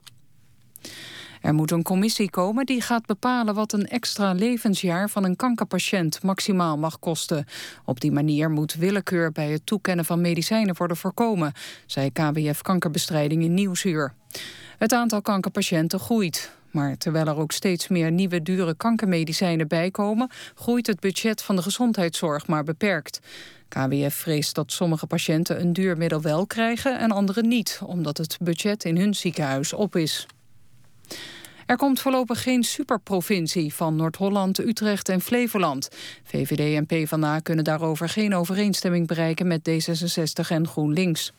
Er 1.41 1.53
moet 1.53 1.71
een 1.71 1.83
commissie 1.83 2.29
komen 2.29 2.65
die 2.65 2.81
gaat 2.81 3.05
bepalen 3.05 3.53
wat 3.53 3.73
een 3.73 3.87
extra 3.87 4.33
levensjaar 4.33 5.09
van 5.09 5.23
een 5.23 5.35
kankerpatiënt 5.35 6.23
maximaal 6.23 6.77
mag 6.77 6.99
kosten. 6.99 7.45
Op 7.85 7.99
die 7.99 8.11
manier 8.11 8.49
moet 8.49 8.73
willekeur 8.73 9.31
bij 9.31 9.51
het 9.51 9.65
toekennen 9.65 10.05
van 10.05 10.21
medicijnen 10.21 10.75
worden 10.77 10.97
voorkomen, 10.97 11.53
zei 11.85 12.11
KWF 12.11 12.61
Kankerbestrijding 12.61 13.43
in 13.43 13.53
Nieuwsuur. 13.53 14.13
Het 14.77 14.93
aantal 14.93 15.21
kankerpatiënten 15.21 15.99
groeit. 15.99 16.51
Maar 16.71 16.97
terwijl 16.97 17.27
er 17.27 17.37
ook 17.37 17.51
steeds 17.51 17.87
meer 17.87 18.11
nieuwe 18.11 18.41
dure 18.41 18.75
kankermedicijnen 18.75 19.67
bijkomen, 19.67 20.29
groeit 20.55 20.87
het 20.87 20.99
budget 20.99 21.41
van 21.41 21.55
de 21.55 21.61
gezondheidszorg 21.61 22.47
maar 22.47 22.63
beperkt. 22.63 23.19
KWF 23.67 24.15
vreest 24.15 24.55
dat 24.55 24.71
sommige 24.71 25.07
patiënten 25.07 25.59
een 25.61 25.73
duur 25.73 25.97
middel 25.97 26.21
wel 26.21 26.47
krijgen 26.47 26.99
en 26.99 27.11
anderen 27.11 27.47
niet, 27.47 27.79
omdat 27.85 28.17
het 28.17 28.37
budget 28.41 28.83
in 28.83 28.97
hun 28.97 29.15
ziekenhuis 29.15 29.73
op 29.73 29.95
is. 29.95 30.27
Er 31.65 31.77
komt 31.77 31.99
voorlopig 31.99 32.43
geen 32.43 32.63
superprovincie 32.63 33.73
van 33.73 33.95
Noord-Holland, 33.95 34.59
Utrecht 34.59 35.09
en 35.09 35.21
Flevoland. 35.21 35.89
VVD 36.23 36.75
en 36.75 36.85
PvdA 36.85 37.39
kunnen 37.39 37.63
daarover 37.63 38.09
geen 38.09 38.35
overeenstemming 38.35 39.07
bereiken 39.07 39.47
met 39.47 39.69
D66 39.69 40.47
en 40.47 40.67
GroenLinks. 40.67 41.31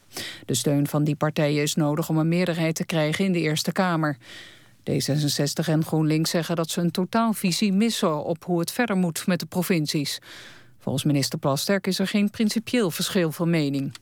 De 0.47 0.55
steun 0.55 0.87
van 0.87 1.05
die 1.05 1.17
partijen 1.17 1.63
is 1.63 1.75
nodig 1.75 2.09
om 2.09 2.19
een 2.19 2.29
meerderheid 2.29 2.75
te 2.75 2.85
krijgen 2.85 3.25
in 3.25 3.33
de 3.33 3.41
Eerste 3.41 3.73
Kamer. 3.73 4.17
D66 4.91 5.69
en 5.69 5.85
GroenLinks 5.85 6.31
zeggen 6.31 6.57
dat 6.57 6.71
ze 6.71 6.81
een 6.81 6.91
totaalvisie 6.91 7.73
missen 7.73 8.25
op 8.25 8.45
hoe 8.45 8.61
het 8.61 8.73
verder 8.73 8.97
moet 8.97 9.27
met 9.27 9.41
de 9.41 9.47
provincies. 9.47 10.19
Volgens 10.79 11.05
minister 11.05 11.39
Plasterk 11.39 11.87
is 11.87 11.99
er 11.99 12.07
geen 12.07 12.31
principieel 12.31 12.91
verschil 12.91 13.33
van 13.33 13.51
mening. 13.51 13.93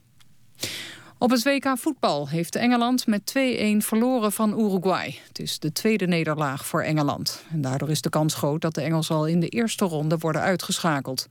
Op 1.22 1.30
het 1.30 1.42
WK 1.42 1.78
voetbal 1.78 2.28
heeft 2.28 2.56
Engeland 2.56 3.06
met 3.06 3.34
2-1 3.38 3.76
verloren 3.76 4.32
van 4.32 4.60
Uruguay. 4.60 5.18
Het 5.28 5.38
is 5.38 5.58
de 5.58 5.72
tweede 5.72 6.06
nederlaag 6.06 6.66
voor 6.66 6.82
Engeland. 6.82 7.44
En 7.50 7.60
daardoor 7.60 7.90
is 7.90 8.00
de 8.00 8.08
kans 8.08 8.34
groot 8.34 8.60
dat 8.60 8.74
de 8.74 8.80
Engelsen 8.80 9.14
al 9.14 9.26
in 9.26 9.40
de 9.40 9.48
eerste 9.48 9.84
ronde 9.84 10.18
worden 10.18 10.42
uitgeschakeld. 10.42 11.28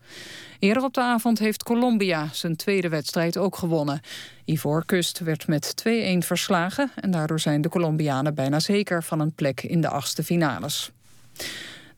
Eerder 0.59 0.83
op 0.83 0.93
de 0.93 1.01
avond 1.01 1.39
heeft 1.39 1.63
Colombia 1.63 2.27
zijn 2.31 2.55
tweede 2.55 2.89
wedstrijd 2.89 3.37
ook 3.37 3.55
gewonnen. 3.55 4.01
Ivoorkust 4.45 5.19
werd 5.19 5.47
met 5.47 5.73
2-1 5.87 5.89
verslagen... 6.17 6.91
en 6.95 7.11
daardoor 7.11 7.39
zijn 7.39 7.61
de 7.61 7.69
Colombianen 7.69 8.35
bijna 8.35 8.59
zeker 8.59 9.03
van 9.03 9.19
een 9.19 9.33
plek 9.33 9.63
in 9.63 9.81
de 9.81 9.89
achtste 9.89 10.23
finales. 10.23 10.91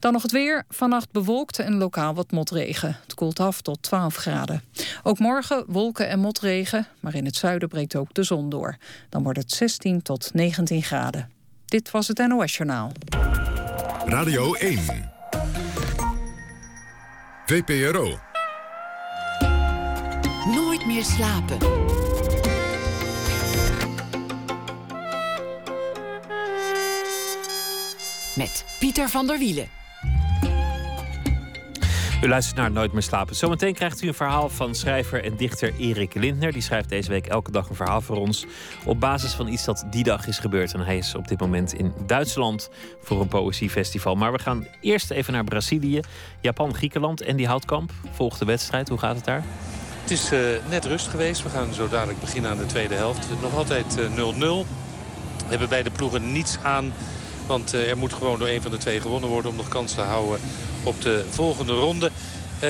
Dan 0.02 0.14
nog 0.14 0.22
het 0.22 0.32
weer. 0.32 0.64
Vannacht 0.70 1.12
bewolkt 1.12 1.60
en 1.60 1.78
lokaal 1.78 2.14
wat 2.14 2.32
motregen. 2.32 2.98
Het 3.04 3.14
koelt 3.14 3.40
af 3.40 3.62
tot 3.62 3.84
12 3.84 4.16
graden. 4.16 4.64
Ook 5.04 5.20
morgen 5.20 5.64
wolken 5.68 6.10
en 6.10 6.20
motregen, 6.20 6.88
maar 7.00 7.16
in 7.16 7.26
het 7.26 7.36
zuiden 7.36 7.70
breekt 7.70 7.96
ook 7.96 8.14
de 8.14 8.24
zon 8.24 8.50
door. 8.50 8.78
Dan 9.10 9.24
wordt 9.24 9.40
het 9.40 9.52
16 9.52 10.02
tot 10.02 10.34
19 10.34 10.84
graden. 10.84 11.32
Dit 11.66 11.92
was 11.92 12.08
het 12.08 12.18
NOS 12.18 12.58
Journaal. 12.58 12.92
Radio 14.06 14.54
1. 14.54 14.80
VPRO. 17.46 18.20
Nooit 20.46 20.86
meer 20.86 21.04
slapen. 21.04 21.58
Met 28.36 28.66
Pieter 28.80 29.10
van 29.10 29.28
der 29.28 29.38
Wielen. 29.38 29.81
U 32.22 32.28
luistert 32.28 32.58
naar 32.58 32.72
Nooit 32.72 32.92
meer 32.92 33.02
slapen. 33.02 33.36
Zometeen 33.36 33.74
krijgt 33.74 34.02
u 34.02 34.08
een 34.08 34.14
verhaal 34.14 34.50
van 34.50 34.76
schrijver 34.76 35.24
en 35.24 35.36
dichter 35.36 35.74
Erik 35.78 36.14
Lindner. 36.14 36.52
Die 36.52 36.62
schrijft 36.62 36.90
deze 36.90 37.10
week 37.10 37.28
elke 37.28 37.52
dag 37.52 37.70
een 37.70 37.76
verhaal 37.76 38.02
voor 38.02 38.18
ons. 38.18 38.46
Op 38.86 39.00
basis 39.00 39.34
van 39.34 39.48
iets 39.48 39.66
dat 39.66 39.86
die 39.90 40.04
dag 40.04 40.28
is 40.28 40.40
gebeurd. 40.40 40.74
En 40.74 40.80
hij 40.80 40.98
is 40.98 41.16
op 41.16 41.28
dit 41.28 41.40
moment 41.40 41.74
in 41.74 41.94
Duitsland 42.06 42.70
voor 43.02 43.22
een 43.22 43.28
poëziefestival. 43.28 44.16
Maar 44.16 44.32
we 44.32 44.40
gaan 44.40 44.68
eerst 44.82 45.12
even 45.12 45.34
naar 45.34 45.44
Brazilië, 45.44 46.00
Japan, 46.42 46.76
Griekenland. 46.76 47.22
En 47.22 47.36
die 47.36 47.48
houtkamp 47.48 47.92
volgt 48.12 48.40
de 48.40 48.46
wedstrijd. 48.46 48.90
Hoe 48.90 48.98
gaat 48.98 49.16
het 49.16 49.26
daar? 49.26 49.44
Het 50.02 50.12
is 50.12 50.34
uh, 50.34 50.40
net 50.70 50.86
rust 50.86 51.08
geweest. 51.08 51.44
We 51.44 51.50
gaan 51.50 51.74
zo 51.74 51.88
dadelijk 51.90 52.20
beginnen 52.20 52.52
aan 52.52 52.58
de 52.58 52.66
tweede 52.66 52.96
helft. 52.96 53.28
Nog 53.42 53.56
altijd 53.56 53.98
0-0. 53.98 54.00
Uh, 54.00 54.38
we 54.38 54.66
hebben 55.50 55.70
beide 55.70 55.92
ploegen 55.92 56.32
niets 56.32 56.58
aan. 56.64 56.94
Want 57.48 57.74
uh, 57.74 57.90
er 57.90 57.98
moet 57.98 58.14
gewoon 58.14 58.40
door 58.40 58.48
een 58.48 58.62
van 58.62 58.72
de 58.72 58.78
twee 58.78 59.02
gewonnen 59.02 59.30
worden 59.30 59.52
om 59.52 59.58
nog 59.58 59.68
kans 59.68 59.94
te 59.94 60.02
houden 60.02 60.40
op 60.84 61.02
de 61.02 61.26
volgende 61.30 61.74
ronde. 61.74 62.12
Uh, 62.64 62.70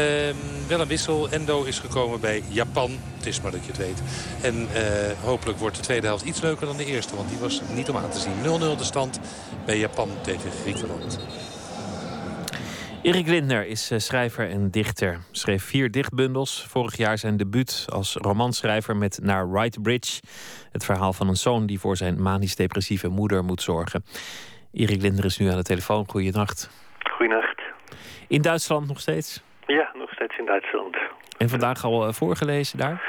wel 0.68 0.82
een 0.82 0.88
wissel. 0.88 1.30
Endo 1.30 1.64
is 1.64 1.80
gekomen 1.80 2.20
bij 2.20 2.44
Japan. 2.48 2.92
Het 3.18 3.26
is 3.26 3.42
maar 3.42 3.52
dat 3.52 3.66
je 3.66 3.72
het 3.72 3.78
weet. 3.78 4.02
En 4.42 4.56
uh, 4.56 5.24
hopelijk 5.24 5.60
wordt 5.60 5.76
de 5.76 5.82
tweede 5.82 6.08
helft 6.08 6.26
iets 6.26 6.42
leuker 6.42 6.66
dan 6.66 6.78
de 6.78 6.86
eerste. 6.86 7.16
Want 7.16 7.30
die 7.30 7.38
was 7.38 7.62
niet 7.74 7.90
om 7.90 7.98
aan 7.98 8.10
te 8.10 8.20
zien. 8.20 8.34
0-0 8.76 8.78
de 8.78 8.84
stand 8.84 9.20
bij 9.66 9.78
Japan 9.78 10.10
tegen 10.22 10.52
Griekenland. 10.52 11.20
Erik 13.02 13.28
Lindner 13.28 13.68
is 13.68 13.92
uh, 13.92 14.00
schrijver 14.00 14.50
en 14.50 14.70
dichter. 14.72 15.20
Schreef 15.32 15.64
vier 15.64 15.92
dichtbundels. 15.92 16.66
Vorig 16.70 16.98
jaar 16.98 17.18
zijn 17.18 17.38
debuut 17.38 17.86
als 17.90 18.16
romanschrijver 18.16 18.96
met 18.96 19.20
Naar 19.24 19.50
Right 19.50 19.82
Bridge. 19.82 20.22
Het 20.72 20.86
verhaal 20.86 21.14
van 21.14 21.28
een 21.28 21.36
zoon 21.36 21.66
die 21.66 21.80
voor 21.80 21.98
zijn 21.98 22.22
manisch-depressieve 22.22 23.08
moeder 23.08 23.44
moet 23.44 23.62
zorgen. 23.62 24.04
Erik 24.72 25.02
Lindner 25.02 25.26
is 25.26 25.38
nu 25.38 25.50
aan 25.50 25.58
de 25.58 25.64
telefoon. 25.64 26.06
Goeienacht. 26.08 26.70
Goeienacht. 27.00 27.51
In 28.32 28.42
Duitsland 28.42 28.88
nog 28.88 29.00
steeds? 29.00 29.44
Ja, 29.66 29.92
nog 29.94 30.12
steeds 30.12 30.38
in 30.38 30.46
Duitsland. 30.46 30.98
En 31.38 31.50
vandaag 31.50 31.84
al 31.84 32.08
uh, 32.08 32.14
voorgelezen 32.14 32.78
daar? 32.78 33.02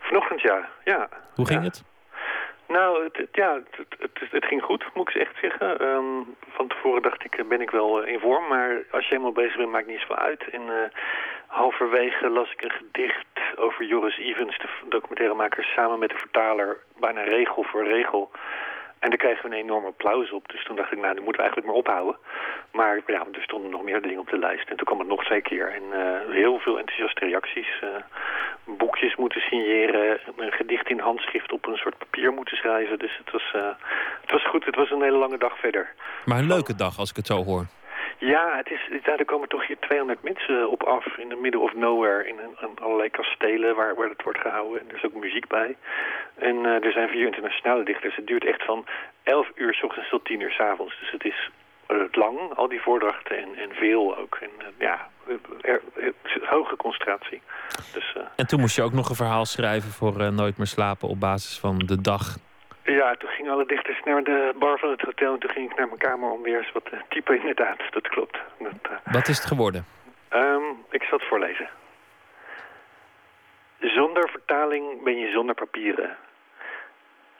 Vanochtend 0.00 0.40
ja, 0.40 0.68
ja. 0.84 1.08
Hoe 1.34 1.46
ging 1.46 1.60
ja. 1.60 1.66
het? 1.66 1.84
Nou, 2.68 3.04
het, 3.04 3.16
het 3.16 3.28
ja, 3.32 3.60
het, 3.98 4.30
het, 4.30 4.44
ging 4.44 4.62
goed, 4.62 4.84
moet 4.94 5.08
ik 5.08 5.14
echt 5.14 5.36
zeggen. 5.40 5.84
Um, 5.86 6.36
van 6.48 6.68
tevoren 6.68 7.02
dacht 7.02 7.24
ik, 7.24 7.48
ben 7.48 7.60
ik 7.60 7.70
wel 7.70 8.02
uh, 8.02 8.12
in 8.12 8.20
vorm. 8.20 8.48
Maar 8.48 8.82
als 8.90 9.04
je 9.04 9.10
helemaal 9.10 9.32
bezig 9.32 9.56
bent, 9.56 9.70
maakt 9.70 9.86
niet 9.86 10.00
zoveel 10.00 10.16
uit. 10.16 10.50
En 10.50 10.62
uh, 10.62 10.74
halverwege 11.46 12.28
las 12.28 12.52
ik 12.52 12.62
een 12.62 12.70
gedicht 12.82 13.56
over 13.56 13.84
Joris 13.84 14.18
Evans, 14.18 14.58
de 14.58 14.68
documentairemaker... 14.88 15.64
samen 15.64 15.98
met 15.98 16.10
de 16.10 16.18
vertaler, 16.18 16.76
bijna 17.00 17.22
regel 17.22 17.62
voor 17.62 17.84
regel... 17.84 18.30
En 18.98 19.08
daar 19.08 19.18
kregen 19.18 19.42
we 19.50 19.56
een 19.56 19.62
enorm 19.62 19.84
applaus 19.84 20.32
op. 20.32 20.48
Dus 20.48 20.64
toen 20.64 20.76
dacht 20.76 20.92
ik, 20.92 20.98
nou, 20.98 21.14
nu 21.14 21.20
moeten 21.20 21.42
we 21.42 21.48
eigenlijk 21.48 21.66
maar 21.66 21.82
ophouden. 21.82 22.16
Maar 22.72 23.00
ja, 23.06 23.26
er 23.32 23.42
stonden 23.42 23.70
nog 23.70 23.82
meer 23.82 24.02
dingen 24.02 24.18
op 24.18 24.28
de 24.28 24.38
lijst. 24.38 24.68
En 24.68 24.76
toen 24.76 24.86
kwam 24.86 24.98
het 24.98 25.08
nog 25.08 25.24
twee 25.24 25.42
keer. 25.42 25.72
En 25.72 25.82
uh, 25.92 26.34
heel 26.34 26.58
veel 26.58 26.78
enthousiaste 26.78 27.24
reacties. 27.24 27.68
Uh, 27.84 27.88
boekjes 28.64 29.16
moeten 29.16 29.40
signeren. 29.40 30.20
Een 30.36 30.52
gedicht 30.52 30.88
in 30.88 30.98
handschrift 30.98 31.52
op 31.52 31.66
een 31.66 31.76
soort 31.76 31.98
papier 31.98 32.32
moeten 32.32 32.56
schrijven. 32.56 32.98
Dus 32.98 33.16
het 33.16 33.30
was, 33.30 33.52
uh, 33.56 33.62
het 34.20 34.30
was 34.30 34.46
goed. 34.46 34.64
Het 34.64 34.76
was 34.76 34.90
een 34.90 35.02
hele 35.02 35.16
lange 35.16 35.38
dag 35.38 35.58
verder. 35.58 35.94
Maar 36.24 36.38
een 36.38 36.46
leuke 36.46 36.74
dag, 36.74 36.98
als 36.98 37.10
ik 37.10 37.16
het 37.16 37.26
zo 37.26 37.44
hoor. 37.44 37.64
Ja, 38.18 38.56
het 38.56 38.70
is, 38.70 39.00
ja, 39.04 39.16
er 39.16 39.24
komen 39.24 39.48
toch 39.48 39.66
hier 39.66 39.78
200 39.78 40.22
mensen 40.22 40.70
op 40.70 40.82
af 40.82 41.06
in 41.16 41.28
de 41.28 41.36
middle 41.36 41.60
of 41.60 41.74
nowhere. 41.74 42.28
In, 42.28 42.36
in 42.60 42.78
allerlei 42.82 43.10
kastelen 43.10 43.76
waar, 43.76 43.94
waar 43.94 44.08
het 44.08 44.22
wordt 44.22 44.40
gehouden. 44.40 44.80
En 44.80 44.88
er 44.88 44.96
is 44.96 45.04
ook 45.04 45.14
muziek 45.14 45.46
bij. 45.46 45.76
En 46.34 46.56
uh, 46.56 46.84
er 46.84 46.92
zijn 46.92 47.08
vier 47.08 47.26
internationale 47.26 47.84
dichters. 47.84 48.16
Het 48.16 48.26
duurt 48.26 48.44
echt 48.44 48.64
van 48.64 48.86
11 49.22 49.48
uur 49.54 49.74
s 49.74 49.82
ochtends 49.82 50.08
tot 50.08 50.24
10 50.24 50.40
uur 50.40 50.50
s 50.50 50.60
avonds. 50.60 50.98
Dus 51.00 51.10
het 51.10 51.24
is 51.24 51.50
lang, 52.12 52.38
al 52.54 52.68
die 52.68 52.80
voordrachten 52.80 53.38
en, 53.38 53.48
en 53.56 53.70
veel 53.74 54.16
ook. 54.16 54.38
En 54.40 54.50
uh, 54.58 54.66
ja, 54.78 55.08
hoge 56.54 56.76
concentratie. 56.76 57.42
Dus, 57.92 58.16
en 58.36 58.46
toen 58.46 58.60
moest 58.60 58.76
je 58.76 58.82
ook 58.82 58.92
nog 58.92 59.08
een 59.08 59.14
verhaal 59.14 59.44
schrijven 59.44 59.90
voor 59.90 60.32
Nooit 60.32 60.58
meer 60.58 60.66
slapen 60.66 61.08
op 61.08 61.20
basis 61.20 61.58
van 61.58 61.78
de 61.78 62.00
dag 62.00 62.36
ja, 62.94 63.14
toen 63.14 63.28
gingen 63.28 63.52
alle 63.52 63.66
dichters 63.66 64.00
naar 64.04 64.22
de 64.24 64.54
bar 64.58 64.78
van 64.78 64.90
het 64.90 65.00
hotel... 65.00 65.32
en 65.32 65.38
toen 65.38 65.50
ging 65.50 65.70
ik 65.70 65.76
naar 65.76 65.86
mijn 65.86 65.98
kamer 65.98 66.30
om 66.30 66.42
weer 66.42 66.58
eens 66.58 66.72
wat 66.72 66.84
te 66.84 66.98
typen, 67.08 67.38
inderdaad. 67.38 67.80
Dat 67.90 68.08
klopt. 68.08 68.38
Dat, 68.58 68.72
uh... 68.90 69.12
Wat 69.12 69.28
is 69.28 69.36
het 69.36 69.46
geworden? 69.46 69.86
Um, 70.32 70.84
ik 70.90 71.02
zal 71.02 71.18
het 71.18 71.28
voorlezen. 71.28 71.68
Zonder 73.80 74.28
vertaling 74.28 75.02
ben 75.02 75.18
je 75.18 75.30
zonder 75.30 75.54
papieren. 75.54 76.16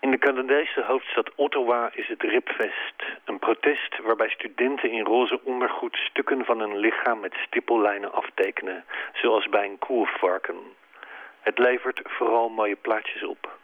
In 0.01 0.11
de 0.11 0.19
Canadese 0.19 0.83
hoofdstad 0.83 1.35
Ottawa 1.35 1.91
is 1.93 2.09
het 2.09 2.23
Ripfest. 2.23 3.03
Een 3.25 3.39
protest 3.39 3.99
waarbij 4.03 4.29
studenten 4.29 4.91
in 4.91 5.05
roze 5.05 5.41
ondergoed... 5.45 5.97
stukken 5.97 6.45
van 6.45 6.61
een 6.61 6.77
lichaam 6.77 7.21
met 7.21 7.35
stippellijnen 7.47 8.13
aftekenen. 8.13 8.85
Zoals 9.13 9.49
bij 9.49 9.65
een 9.65 9.79
koelvarken. 9.79 10.57
Het 11.41 11.59
levert 11.59 12.01
vooral 12.05 12.49
mooie 12.49 12.77
plaatjes 12.77 13.25
op... 13.25 13.59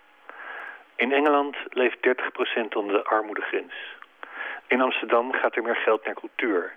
In 0.96 1.12
Engeland 1.12 1.56
leeft 1.68 1.96
30% 1.96 2.76
onder 2.76 2.96
de 2.96 3.04
armoedegrens. 3.04 3.74
In 4.66 4.80
Amsterdam 4.80 5.32
gaat 5.32 5.56
er 5.56 5.62
meer 5.62 5.76
geld 5.76 6.04
naar 6.04 6.14
cultuur. 6.14 6.72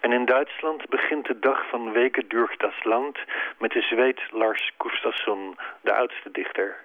En 0.00 0.12
in 0.12 0.24
Duitsland 0.24 0.88
begint 0.88 1.26
de 1.26 1.38
dag 1.38 1.68
van 1.68 1.92
weken 1.92 2.28
durch 2.28 2.56
das 2.56 2.84
Land 2.84 3.18
met 3.58 3.70
de 3.70 3.80
zweet 3.80 4.20
Lars 4.30 4.72
Gustafsson, 4.78 5.58
de 5.80 5.94
oudste 5.94 6.30
dichter. 6.30 6.76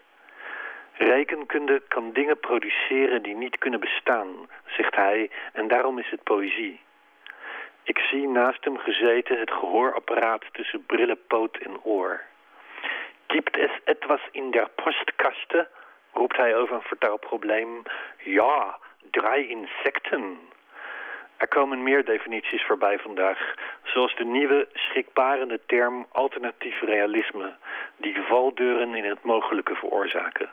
Rekenkunde 0.94 1.82
kan 1.88 2.12
dingen 2.12 2.40
produceren 2.40 3.22
die 3.22 3.36
niet 3.36 3.58
kunnen 3.58 3.80
bestaan, 3.80 4.50
zegt 4.66 4.96
hij, 4.96 5.32
en 5.54 5.68
daarom 5.68 6.00
is 6.00 6.10
het 6.10 6.24
poëzie. 6.24 6.80
Ik 7.84 7.98
zie 7.98 8.28
naast 8.28 8.64
hem 8.64 8.78
gezeten 8.78 9.40
het 9.40 9.52
gehoorapparaat 9.52 10.44
tussen 10.52 10.86
brillenpoot 10.86 11.58
en 11.58 11.80
oor. 11.84 12.22
Gibt 13.28 13.58
es 13.58 13.72
etwas 13.84 14.22
in 14.32 14.52
der 14.52 14.70
Postkaste? 14.76 15.68
Roept 16.18 16.38
hij 16.38 16.56
over 16.56 16.76
een 16.76 16.82
vertaalprobleem. 16.82 17.84
Ja, 18.24 18.78
drie 19.12 19.48
insecten. 19.48 20.40
Er 21.38 21.48
komen 21.48 21.84
meer 21.84 22.06
definities 22.06 22.64
voorbij 22.64 23.00
vandaag, 23.00 23.54
zoals 23.84 24.16
de 24.16 24.26
nieuwe 24.26 24.68
schrikbarende 24.74 25.60
term 25.66 26.06
alternatief 26.12 26.82
realisme, 26.82 27.56
die 27.98 28.22
valdeuren 28.22 28.96
in 28.96 29.06
het 29.06 29.24
mogelijke 29.24 29.76
veroorzaken. 29.76 30.50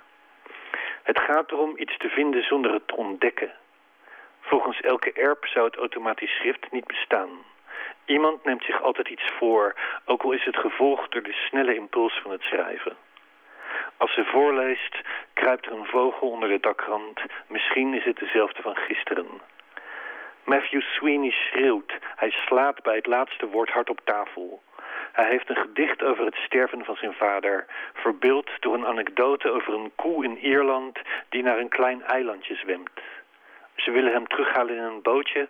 Het 1.03 1.21
gaat 1.21 1.51
erom 1.51 1.73
iets 1.77 1.97
te 1.97 2.09
vinden 2.09 2.43
zonder 2.43 2.73
het 2.73 2.89
te 2.89 2.97
ontdekken. 2.97 3.53
Volgens 4.41 4.81
elke 4.81 5.13
erp 5.13 5.47
zou 5.47 5.67
het 5.67 5.77
automatisch 5.77 6.37
schrift 6.37 6.73
niet 6.73 6.87
bestaan. 6.87 7.29
Iemand 8.05 8.45
neemt 8.45 8.65
zich 8.65 8.83
altijd 8.83 9.09
iets 9.09 9.31
voor, 9.39 9.75
ook 10.05 10.23
al 10.23 10.33
is 10.33 10.45
het 10.45 10.57
gevolgd 10.57 11.13
door 11.13 11.23
de 11.23 11.33
snelle 11.33 11.75
impuls 11.75 12.21
van 12.23 12.31
het 12.31 12.43
schrijven. 12.43 12.97
Als 13.97 14.15
ze 14.15 14.25
voorleest, 14.25 14.97
kruipt 15.33 15.67
er 15.67 15.73
een 15.73 15.87
vogel 15.87 16.31
onder 16.31 16.49
de 16.49 16.61
dakrand. 16.61 17.21
Misschien 17.47 17.95
is 17.95 18.05
het 18.05 18.19
dezelfde 18.19 18.63
van 18.63 18.77
gisteren. 18.77 19.27
Matthew 20.45 20.83
Sweeney 20.83 21.31
schreeuwt. 21.31 21.93
Hij 22.17 22.31
slaat 22.31 22.83
bij 22.83 22.97
het 22.97 23.07
laatste 23.07 23.47
woord 23.47 23.71
hard 23.71 23.91
op 23.91 24.01
tafel. 24.05 24.63
Hij 25.13 25.29
heeft 25.29 25.49
een 25.49 25.57
gedicht 25.57 26.03
over 26.03 26.25
het 26.25 26.35
sterven 26.35 26.85
van 26.85 26.97
zijn 26.97 27.15
vader, 27.15 27.67
verbeeld 27.93 28.51
door 28.61 28.75
een 28.75 28.87
anekdote 28.87 29.51
over 29.51 29.75
een 29.75 29.93
koe 29.95 30.25
in 30.25 30.39
Ierland 30.39 30.99
die 31.29 31.43
naar 31.43 31.59
een 31.59 31.69
klein 31.69 32.03
eilandje 32.03 32.55
zwemt. 32.55 32.91
Ze 33.77 33.91
willen 33.91 34.13
hem 34.13 34.27
terughalen 34.27 34.77
in 34.77 34.83
een 34.83 35.03
bootje, 35.03 35.49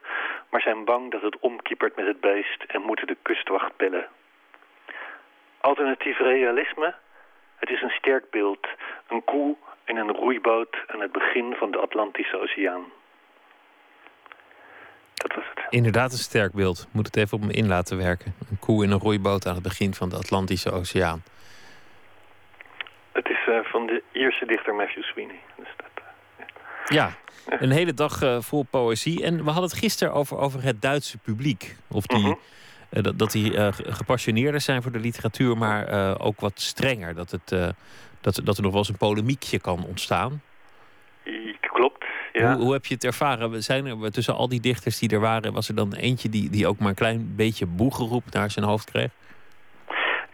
maar 0.51 0.61
zijn 0.61 0.85
bang 0.85 1.11
dat 1.11 1.23
het 1.23 1.39
omkiepert 1.39 1.97
met 1.97 2.07
het 2.07 2.21
beest 2.21 2.63
en 2.67 2.83
moeten 2.83 3.07
de 3.07 3.17
kustwacht 3.23 3.77
bellen. 3.77 4.07
Alternatief 5.61 6.19
realisme? 6.19 6.95
Het 7.65 7.73
is 7.73 7.83
een 7.83 7.91
sterk 7.99 8.31
beeld. 8.31 8.67
Een 9.09 9.25
koe 9.25 9.57
in 9.85 9.97
een 9.97 10.11
roeiboot 10.11 10.77
aan 10.87 11.01
het 11.01 11.13
begin 11.13 11.55
van 11.59 11.71
de 11.71 11.79
Atlantische 11.79 12.39
Oceaan. 12.39 12.85
Dat 15.15 15.35
was 15.35 15.45
het. 15.55 15.65
Inderdaad 15.71 16.13
een 16.13 16.19
sterk 16.19 16.53
beeld. 16.53 16.89
Moet 16.93 17.07
het 17.07 17.17
even 17.17 17.39
op 17.39 17.45
me 17.45 17.53
in 17.53 17.69
laten 17.69 17.97
werken. 17.97 18.35
Een 18.51 18.59
koe 18.59 18.85
in 18.85 18.91
een 18.91 18.99
roeiboot 18.99 19.47
aan 19.47 19.55
het 19.55 19.63
begin 19.63 19.95
van 19.95 20.09
de 20.09 20.17
Atlantische 20.17 20.71
Oceaan. 20.71 21.23
Het 23.13 23.29
is 23.29 23.47
uh, 23.49 23.65
van 23.65 23.87
de 23.87 24.03
Ierse 24.13 24.47
dichter 24.47 24.75
Matthew 24.75 25.03
Sweeney. 25.03 25.41
Dus 25.57 25.69
dat, 25.77 25.87
uh, 25.99 26.47
ja. 26.97 27.11
ja. 27.47 27.61
een 27.61 27.71
hele 27.71 27.95
dag 27.95 28.23
uh, 28.23 28.41
vol 28.41 28.67
poëzie. 28.71 29.25
En 29.25 29.37
we 29.37 29.51
hadden 29.51 29.71
het 29.71 29.79
gisteren 29.79 30.13
over, 30.13 30.39
over 30.39 30.63
het 30.63 30.83
Duitse 30.83 31.19
publiek. 31.19 31.77
Of 31.89 32.07
die, 32.07 32.23
-huh. 32.23 32.37
Dat, 33.03 33.19
dat 33.19 33.33
die 33.33 33.73
gepassioneerder 33.73 34.61
zijn 34.61 34.83
voor 34.83 34.93
de 34.93 34.99
literatuur, 34.99 35.57
maar 35.57 36.19
ook 36.21 36.41
wat 36.41 36.61
strenger. 36.61 37.15
Dat, 37.15 37.31
het, 37.31 37.75
dat, 38.21 38.41
dat 38.45 38.57
er 38.57 38.63
nog 38.63 38.73
wel 38.73 38.81
eens 38.81 38.89
een 38.89 38.97
polemiekje 38.97 39.59
kan 39.59 39.85
ontstaan. 39.85 40.43
Klopt. 41.61 42.05
Ja. 42.33 42.55
Hoe, 42.55 42.63
hoe, 42.63 42.73
heb 42.73 42.87
je 42.87 42.95
het 42.95 43.05
ervaren? 43.05 43.63
Zijn 43.63 43.87
er 43.87 44.13
tussen 44.13 44.35
al 44.35 44.49
die 44.49 44.61
dichters 44.61 44.99
die 44.99 45.09
er 45.09 45.21
waren, 45.21 45.53
was 45.53 45.69
er 45.69 45.75
dan 45.75 45.95
eentje 45.95 46.29
die, 46.29 46.51
die 46.51 46.67
ook 46.67 46.79
maar 46.79 46.89
een 46.89 46.95
klein 46.95 47.33
beetje 47.37 47.67
boegeroep 47.67 48.25
naar 48.31 48.51
zijn 48.51 48.65
hoofd 48.65 48.91
kreeg? 48.91 49.11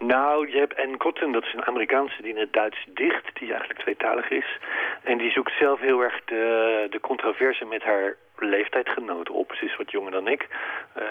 Nou, 0.03 0.51
je 0.51 0.57
hebt 0.57 0.77
Anne 0.77 0.97
Cotton, 0.97 1.31
dat 1.31 1.43
is 1.43 1.53
een 1.53 1.65
Amerikaanse 1.65 2.21
die 2.21 2.33
in 2.33 2.39
het 2.39 2.53
Duits 2.53 2.85
dicht, 2.93 3.39
die 3.39 3.49
eigenlijk 3.49 3.79
tweetalig 3.79 4.29
is. 4.29 4.57
En 5.03 5.17
die 5.17 5.31
zoekt 5.31 5.51
zelf 5.59 5.79
heel 5.79 6.01
erg 6.01 6.21
de, 6.25 6.87
de 6.89 6.99
controverse 6.99 7.65
met 7.65 7.83
haar 7.83 8.15
leeftijdgenoten 8.37 9.33
op. 9.33 9.53
Ze 9.55 9.65
is 9.65 9.75
wat 9.75 9.91
jonger 9.91 10.11
dan 10.11 10.27
ik. 10.27 10.47
Uh, 10.97 11.03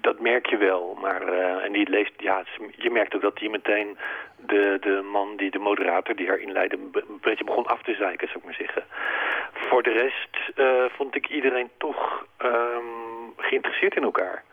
dat 0.00 0.20
merk 0.20 0.46
je 0.46 0.56
wel. 0.56 0.98
Maar, 1.00 1.22
uh, 1.28 1.64
en 1.64 1.72
die 1.72 1.88
leest, 1.88 2.12
ja, 2.16 2.44
je 2.76 2.90
merkt 2.90 3.14
ook 3.14 3.22
dat 3.22 3.36
die 3.36 3.50
meteen 3.50 3.98
de, 4.36 4.76
de 4.80 5.08
man, 5.12 5.36
die, 5.36 5.50
de 5.50 5.58
moderator 5.58 6.16
die 6.16 6.28
haar 6.28 6.40
inleidde, 6.40 6.76
een 6.92 7.18
beetje 7.20 7.44
begon 7.44 7.66
af 7.66 7.82
te 7.82 7.94
zeiken, 7.94 8.26
zou 8.28 8.38
ik 8.38 8.44
maar 8.44 8.54
zeggen. 8.54 8.84
Voor 9.52 9.82
de 9.82 9.92
rest 9.92 10.58
uh, 10.58 10.84
vond 10.88 11.14
ik 11.14 11.28
iedereen 11.28 11.70
toch 11.78 12.26
um, 12.44 13.34
geïnteresseerd 13.36 13.96
in 13.96 14.02
elkaar 14.02 14.44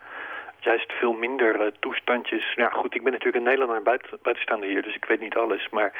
juist 0.64 0.92
veel 0.92 1.12
minder 1.12 1.60
uh, 1.60 1.66
toestandjes. 1.80 2.54
Nou 2.56 2.72
goed, 2.72 2.94
ik 2.94 3.02
ben 3.02 3.12
natuurlijk 3.12 3.38
een 3.38 3.50
Nederlander 3.50 3.82
buiten, 3.82 4.18
buitenstaander 4.22 4.68
hier, 4.68 4.82
dus 4.82 4.94
ik 4.94 5.04
weet 5.04 5.20
niet 5.20 5.36
alles. 5.36 5.68
Maar 5.70 5.92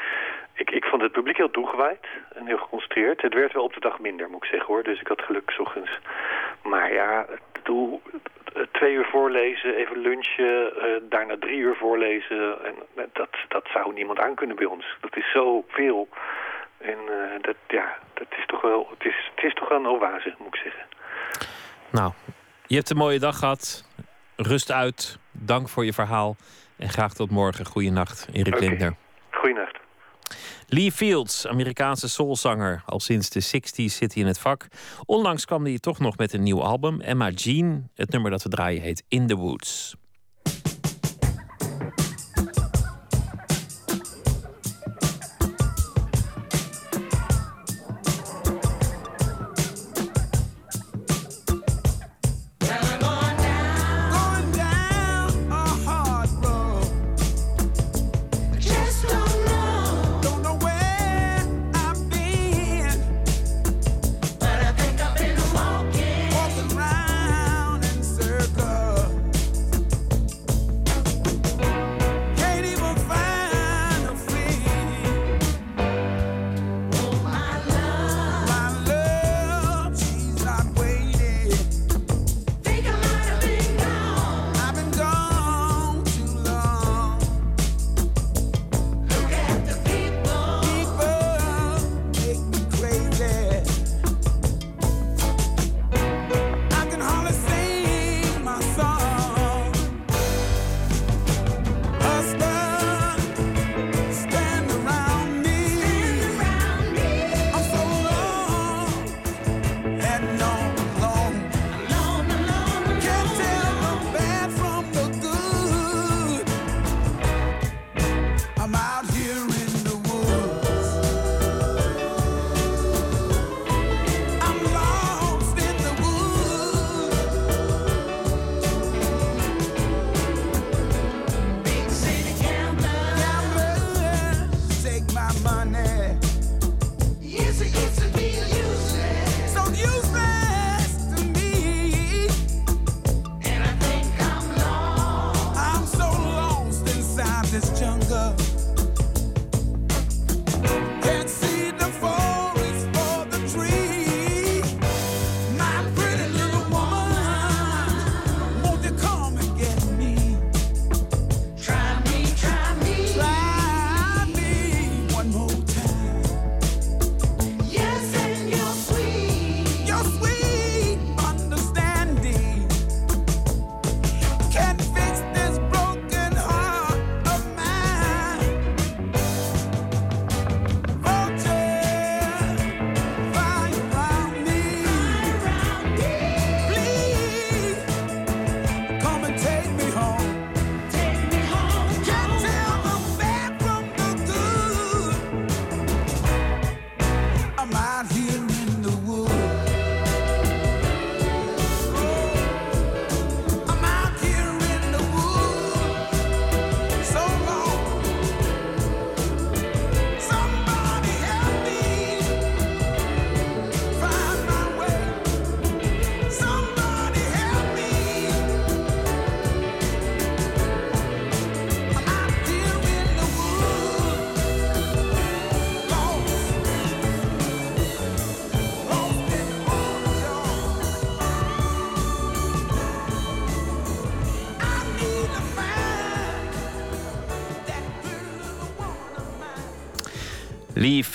ik, 0.54 0.70
ik 0.70 0.84
vond 0.84 1.02
het 1.02 1.12
publiek 1.12 1.36
heel 1.36 1.50
toegewijd 1.50 2.06
en 2.34 2.46
heel 2.46 2.58
geconcentreerd. 2.58 3.22
Het 3.22 3.34
werd 3.34 3.52
wel 3.52 3.64
op 3.64 3.74
de 3.74 3.80
dag 3.80 3.98
minder, 3.98 4.30
moet 4.30 4.44
ik 4.44 4.50
zeggen 4.50 4.66
hoor. 4.66 4.82
Dus 4.82 5.00
ik 5.00 5.06
had 5.06 5.22
geluk 5.22 5.50
s 5.50 5.58
ochtends. 5.58 5.90
Maar 6.62 6.92
ja, 6.92 7.26
doel, 7.62 8.02
twee 8.72 8.94
uur 8.94 9.06
voorlezen, 9.10 9.74
even 9.74 9.98
lunchen, 9.98 10.72
uh, 10.76 10.84
daarna 11.02 11.36
drie 11.38 11.58
uur 11.58 11.76
voorlezen. 11.76 12.64
En 12.64 12.74
dat, 13.12 13.28
dat 13.48 13.66
zou 13.72 13.92
niemand 13.92 14.18
aankunnen 14.18 14.56
bij 14.56 14.66
ons. 14.66 14.96
Dat 15.00 15.16
is 15.16 15.30
zoveel. 15.30 16.08
En 16.78 16.98
uh, 17.08 17.40
dat, 17.40 17.56
ja, 17.68 17.98
dat 18.14 18.26
is 18.38 18.46
toch 18.46 18.60
wel, 18.60 18.88
het 18.90 19.06
is, 19.06 19.30
het 19.34 19.44
is 19.44 19.54
toch 19.54 19.68
wel 19.68 19.78
een 19.78 19.86
oase, 19.86 20.34
moet 20.38 20.54
ik 20.54 20.60
zeggen. 20.62 20.82
Nou, 21.90 22.12
je 22.66 22.74
hebt 22.74 22.90
een 22.90 22.96
mooie 22.96 23.18
dag 23.18 23.38
gehad. 23.38 23.90
Rust 24.42 24.70
uit. 24.72 25.18
Dank 25.32 25.68
voor 25.68 25.84
je 25.84 25.92
verhaal. 25.92 26.36
En 26.76 26.88
graag 26.88 27.14
tot 27.14 27.30
morgen. 27.30 27.66
Goeienacht, 27.66 28.28
Erik 28.32 28.54
okay. 28.54 28.68
Lindner. 28.68 28.96
Goeienacht. 29.30 29.78
Lee 30.66 30.92
Fields, 30.92 31.46
Amerikaanse 31.46 32.08
soulzanger. 32.08 32.82
Al 32.86 33.00
sinds 33.00 33.30
de 33.30 33.42
60s 33.42 33.92
zit 33.92 34.14
hij 34.14 34.22
in 34.22 34.26
het 34.26 34.38
vak. 34.38 34.66
Onlangs 35.04 35.44
kwam 35.44 35.64
hij 35.64 35.78
toch 35.78 35.98
nog 35.98 36.16
met 36.16 36.32
een 36.32 36.42
nieuw 36.42 36.62
album. 36.62 37.00
Emma 37.00 37.30
Jean, 37.30 37.88
het 37.94 38.10
nummer 38.10 38.30
dat 38.30 38.42
we 38.42 38.48
draaien 38.48 38.82
heet 38.82 39.04
In 39.08 39.26
the 39.26 39.36
Woods. 39.36 39.96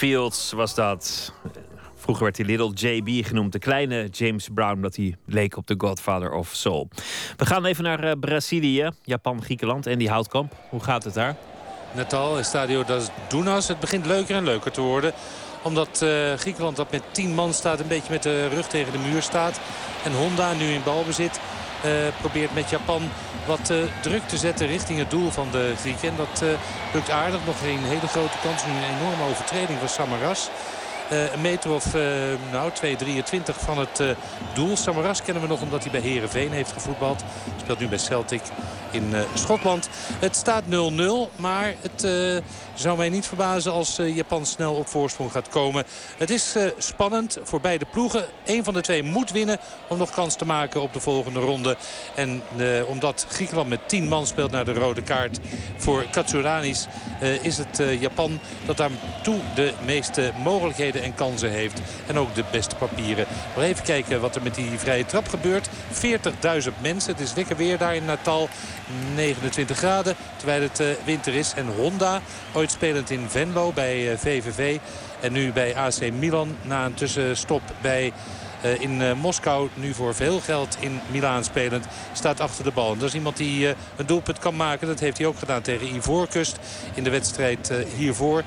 Fields 0.07 0.51
was 0.51 0.75
dat. 0.75 1.34
Vroeger 1.95 2.23
werd 2.23 2.38
hij 2.38 2.45
Little 2.45 2.73
JB 2.73 3.25
genoemd, 3.25 3.51
de 3.51 3.59
kleine 3.59 4.07
James 4.11 4.49
Brown, 4.53 4.73
omdat 4.73 4.95
hij 4.95 5.15
leek 5.25 5.57
op 5.57 5.67
de 5.67 5.75
Godfather 5.77 6.31
of 6.31 6.49
Soul. 6.51 6.89
We 7.38 7.45
gaan 7.45 7.65
even 7.65 7.84
naar 7.84 8.03
uh, 8.03 8.11
Brazilië, 8.19 8.89
Japan, 9.03 9.43
Griekenland 9.43 9.88
en 9.88 9.97
die 9.97 10.09
houtkamp. 10.09 10.53
Hoe 10.69 10.84
gaat 10.84 11.03
het 11.03 11.13
daar? 11.13 11.35
Natal, 11.95 12.43
Stadio 12.43 12.84
das 12.84 13.09
Dunas. 13.29 13.67
Het 13.67 13.79
begint 13.79 14.05
leuker 14.05 14.35
en 14.35 14.43
leuker 14.43 14.71
te 14.71 14.81
worden 14.81 15.13
omdat 15.63 16.01
uh, 16.03 16.34
Griekenland 16.34 16.75
dat 16.75 16.91
met 16.91 17.03
10 17.11 17.34
man 17.34 17.53
staat. 17.53 17.79
Een 17.79 17.88
beetje 17.88 18.11
met 18.11 18.23
de 18.23 18.47
rug 18.47 18.67
tegen 18.67 18.91
de 18.91 19.09
muur 19.11 19.21
staat. 19.21 19.59
En 20.03 20.13
Honda 20.13 20.53
nu 20.53 20.65
in 20.65 20.84
balbezit. 20.84 21.39
Uh, 21.85 21.91
probeert 22.19 22.53
met 22.53 22.69
Japan 22.69 23.09
wat 23.45 23.69
uh, 23.69 23.77
druk 24.01 24.27
te 24.27 24.37
zetten 24.37 24.67
richting 24.67 24.99
het 24.99 25.09
doel 25.09 25.29
van 25.31 25.47
de 25.51 25.73
Grieken. 25.79 26.09
En 26.09 26.15
dat 26.15 26.43
lukt 26.93 27.09
aardig. 27.09 27.39
Nog 27.45 27.61
een 27.61 27.83
hele 27.83 28.07
grote 28.07 28.37
kans. 28.43 28.65
Nu 28.65 28.71
een 28.71 28.97
enorme 28.99 29.23
overtreding 29.29 29.79
van 29.79 29.89
Samaras. 29.89 30.49
Een 31.09 31.41
meter 31.41 31.71
of 31.71 31.93
nou, 32.51 32.71
2,23 32.83 33.55
van 33.57 33.77
het 33.77 34.01
doel. 34.53 34.77
Samaras 34.77 35.21
kennen 35.21 35.43
we 35.43 35.49
nog 35.49 35.61
omdat 35.61 35.83
hij 35.83 35.91
bij 35.91 36.01
Herenveen 36.01 36.51
heeft 36.51 36.71
gevoetbald. 36.71 37.23
Speelt 37.61 37.79
nu 37.79 37.87
bij 37.87 37.97
Celtic 37.97 38.41
in 38.91 39.14
Schotland. 39.34 39.89
Het 40.19 40.35
staat 40.35 40.64
0-0, 40.64 40.68
maar 41.35 41.73
het 41.81 42.05
zou 42.73 42.97
mij 42.97 43.09
niet 43.09 43.26
verbazen 43.26 43.72
als 43.72 43.99
uh, 43.99 44.15
Japan 44.15 44.45
snel 44.45 44.73
op 44.73 44.88
voorsprong 44.88 45.31
gaat 45.31 45.49
komen. 45.49 45.84
Het 46.18 46.30
is 46.30 46.55
spannend 46.77 47.38
voor 47.43 47.61
beide 47.61 47.85
ploegen. 47.91 48.26
Eén 48.45 48.64
van 48.64 48.73
de 48.73 48.81
twee 48.81 49.03
moet 49.03 49.31
winnen 49.31 49.59
om 49.88 49.97
nog 49.97 50.09
kans 50.09 50.35
te 50.35 50.45
maken 50.45 50.81
op 50.81 50.93
de 50.93 50.99
volgende 50.99 51.39
ronde. 51.39 51.77
En 52.15 52.41
omdat 52.88 53.26
Griekenland 53.30 53.69
met 53.69 53.89
10 53.89 54.07
man 54.07 54.27
speelt 54.27 54.51
naar 54.51 54.65
de 54.65 54.73
rode 54.73 55.01
kaart 55.01 55.39
voor 55.77 56.05
Katsuranis... 56.11 56.88
is 57.41 57.57
het 57.57 57.99
Japan 57.99 58.39
dat 58.65 58.77
daar 58.77 58.89
toe 59.23 59.39
de 59.55 59.73
meeste 59.85 60.31
mogelijkheden 60.43 61.03
en 61.03 61.15
kansen 61.15 61.51
heeft. 61.51 61.81
En 62.07 62.19
ook 62.19 62.35
de 62.35 62.43
beste 62.51 62.76
papieren. 62.76 63.26
Maar 63.55 63.64
even 63.64 63.84
kijken 63.84 64.22
wat 64.22 64.35
er 64.35 64.41
met 64.41 64.55
die 64.55 64.80
vrije 64.80 65.05
trap 65.05 65.27
gebeurt. 65.27 65.69
40.000 65.69 66.72
mensen. 66.81 67.11
Het 67.11 67.22
is 67.22 67.34
lekker 67.34 67.55
weer 67.55 67.77
daar 67.77 67.95
in 67.95 68.05
Natal. 68.05 68.49
29 69.15 69.77
graden, 69.77 70.15
terwijl 70.35 70.61
het 70.61 70.81
winter 71.05 71.34
is. 71.34 71.53
En 71.55 71.65
Honda, 71.68 72.22
ooit 72.53 72.72
spelend 72.72 73.09
in 73.09 73.26
Venlo 73.30 73.72
bij 73.72 74.18
VVV. 74.18 74.76
Eh, 74.76 75.26
en 75.26 75.31
nu 75.31 75.51
bij 75.51 75.76
AC 75.76 76.11
Milan 76.11 76.55
na 76.61 76.85
een 76.85 76.93
tussenstop 76.93 77.61
bij 77.81 78.14
in 78.80 79.02
uh, 79.02 79.14
Moskou 79.14 79.69
nu 79.73 79.94
voor 79.94 80.15
veel 80.15 80.39
geld 80.39 80.77
in 80.80 80.99
Milaan 81.11 81.44
spelend. 81.44 81.85
Staat 82.14 82.39
achter 82.39 82.64
de 82.64 82.72
bal. 82.72 82.91
En 82.91 82.99
dat 82.99 83.07
is 83.07 83.15
iemand 83.15 83.38
die 83.38 83.68
uh, 83.68 83.69
een 83.95 84.06
doelpunt 84.06 84.39
kan 84.39 84.56
maken. 84.56 84.88
Dat 84.88 84.99
heeft 84.99 85.18
hij 85.18 85.27
ook 85.27 85.38
gedaan 85.38 85.61
tegen 85.61 85.95
Ivoorkust. 85.95 86.60
In 86.94 87.03
de 87.03 87.10
wedstrijd 87.10 87.73
hiervoor 87.98 88.41
2-1 88.41 88.45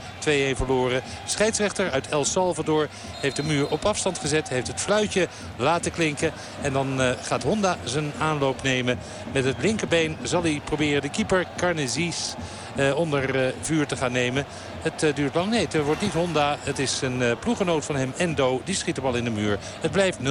verloren. 0.55 1.03
Scheidsrechter 1.25 1.91
uit 1.91 2.09
El 2.09 2.25
Salvador 2.25 2.89
heeft 3.21 3.37
de 3.37 3.43
muur 3.43 3.69
op 3.69 3.85
afstand 3.85 4.19
gezet. 4.19 4.49
Heeft 4.49 4.67
het 4.67 4.81
fluitje 4.81 5.29
laten 5.57 5.93
klinken. 5.93 6.33
En 6.61 6.73
dan 6.73 7.01
gaat 7.23 7.43
Honda 7.43 7.77
zijn 7.85 8.13
aanloop 8.19 8.63
nemen. 8.63 8.99
Met 9.33 9.45
het 9.45 9.57
linkerbeen 9.59 10.17
zal 10.23 10.43
hij 10.43 10.61
proberen 10.65 11.03
de 11.03 11.11
keeper 11.11 11.47
Carnezies 11.57 12.35
eh, 12.35 12.60
onder 12.95 13.47
eh, 13.47 13.53
vuur 13.61 13.87
te 13.87 13.97
gaan 13.97 14.13
nemen. 14.13 14.45
Het 14.83 15.03
uh, 15.03 15.15
duurt 15.15 15.35
lang. 15.35 15.51
Nee, 15.51 15.67
het 15.71 15.85
wordt 15.85 16.01
niet 16.01 16.13
Honda. 16.13 16.57
Het 16.61 16.79
is 16.79 17.01
een 17.01 17.23
ploegenoot 17.41 17.85
van 17.85 17.97
hem, 17.97 18.13
Endo. 18.17 18.61
Die 18.65 18.75
schiet 18.75 18.95
de 18.95 19.01
bal 19.01 19.15
in 19.15 19.25
de 19.25 19.31
muur. 19.31 19.59
Het 19.81 19.91
blijft 19.91 20.19
0-0. 20.19 20.23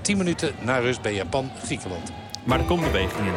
10 0.00 0.16
minuten 0.16 0.54
na 0.60 0.78
rust 0.78 1.02
bij 1.02 1.14
Japan-Griekenland. 1.14 2.12
Maar 2.44 2.58
er 2.58 2.64
komt 2.64 2.82
beweging 2.82 3.26
in. 3.26 3.32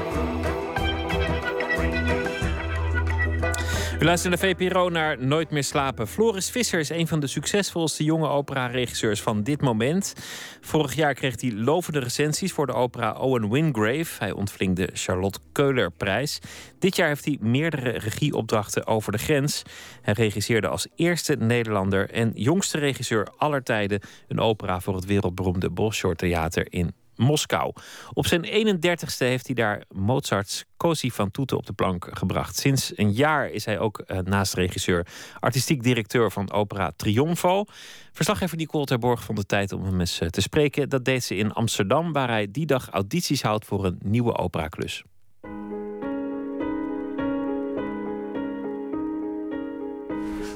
U 4.00 4.06
luistert 4.06 4.42
naar 4.42 4.50
VPRO 4.50 4.90
naar 4.90 5.26
Nooit 5.26 5.50
meer 5.50 5.64
slapen. 5.64 6.08
Floris 6.08 6.50
Visser 6.50 6.80
is 6.80 6.90
een 6.90 7.08
van 7.08 7.20
de 7.20 7.28
succesvolste 7.28 8.04
jonge 8.04 8.28
opera-regisseurs 8.28 9.22
van 9.22 9.44
dit 9.44 9.62
moment. 9.62 10.14
Vorig 10.62 10.96
jaar 10.96 11.14
kreeg 11.14 11.42
hij 11.42 11.52
lovende 11.52 12.00
recensies 12.00 12.54
voor 12.54 12.66
de 12.66 12.74
opera 12.74 13.12
Owen 13.12 13.50
Wingrave. 13.50 14.16
Hij 14.20 14.32
ontving 14.32 14.76
de 14.76 14.90
Charlotte 14.94 15.40
Keuler-prijs. 15.52 16.40
Dit 16.80 16.96
jaar 16.96 17.08
heeft 17.08 17.26
hij 17.26 17.38
meerdere 17.42 17.90
regieopdrachten 17.90 18.88
over 18.88 19.12
de 19.12 19.18
grens. 19.18 19.64
Hij 20.02 20.14
regisseerde 20.14 20.68
als 20.68 20.88
eerste 20.96 21.36
Nederlander 21.36 22.10
en 22.10 22.32
jongste 22.36 22.78
regisseur 22.78 23.28
aller 23.38 23.64
tijden 23.64 24.02
een 24.28 24.40
opera 24.40 24.80
voor 24.80 24.96
het 24.96 25.06
wereldberoemde 25.06 25.70
Bolshoi 25.70 26.16
Theater 26.16 26.68
in 26.70 26.94
Moskou. 27.18 27.74
Op 28.14 28.28
zijn 28.28 28.46
31ste 28.46 29.18
heeft 29.18 29.46
hij 29.46 29.56
daar 29.56 29.84
Mozarts 29.90 30.66
Cosi 30.78 31.12
van 31.12 31.32
Toeten 31.32 31.58
op 31.58 31.66
de 31.66 31.74
plank 31.74 32.08
gebracht. 32.12 32.58
Sinds 32.58 32.92
een 32.96 33.12
jaar 33.12 33.50
is 33.50 33.66
hij 33.66 33.80
ook 33.80 34.04
uh, 34.08 34.18
naast 34.20 34.54
regisseur 34.54 35.08
artistiek 35.40 35.84
directeur 35.84 36.32
van 36.32 36.52
opera 36.52 36.92
Triomfo. 36.96 37.66
Verslaggever 38.12 38.58
Nicole 38.58 38.86
Terborg 38.86 39.24
vond 39.24 39.38
de 39.38 39.46
tijd 39.46 39.72
om 39.72 39.84
hem 39.84 40.00
eens 40.00 40.20
eh, 40.20 40.28
te 40.28 40.42
spreken. 40.42 40.90
Dat 40.90 41.06
deed 41.06 41.24
ze 41.24 41.36
in 41.36 41.54
Amsterdam, 41.54 42.14
waar 42.14 42.30
hij 42.30 42.48
die 42.52 42.66
dag 42.66 42.90
audities 42.90 43.42
houdt 43.42 43.66
voor 43.66 43.86
een 43.86 44.00
nieuwe 44.04 44.38
operaklus. 44.38 45.04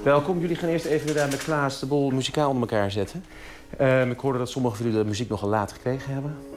Welkom, 0.03 0.39
jullie 0.39 0.55
gaan 0.55 0.69
eerst 0.69 0.85
even 0.85 1.15
daar 1.15 1.29
met 1.29 1.43
Klaas 1.43 1.79
de 1.79 1.85
boel 1.85 2.09
muzikaal 2.09 2.49
onder 2.49 2.69
elkaar 2.69 2.91
zetten. 2.91 3.23
Uh, 3.79 4.09
ik 4.09 4.19
hoorde 4.19 4.38
dat 4.38 4.49
sommigen 4.49 4.77
van 4.77 4.85
jullie 4.85 5.01
de 5.01 5.09
muziek 5.09 5.29
nogal 5.29 5.49
laat 5.49 5.71
gekregen 5.71 6.13
hebben. 6.13 6.50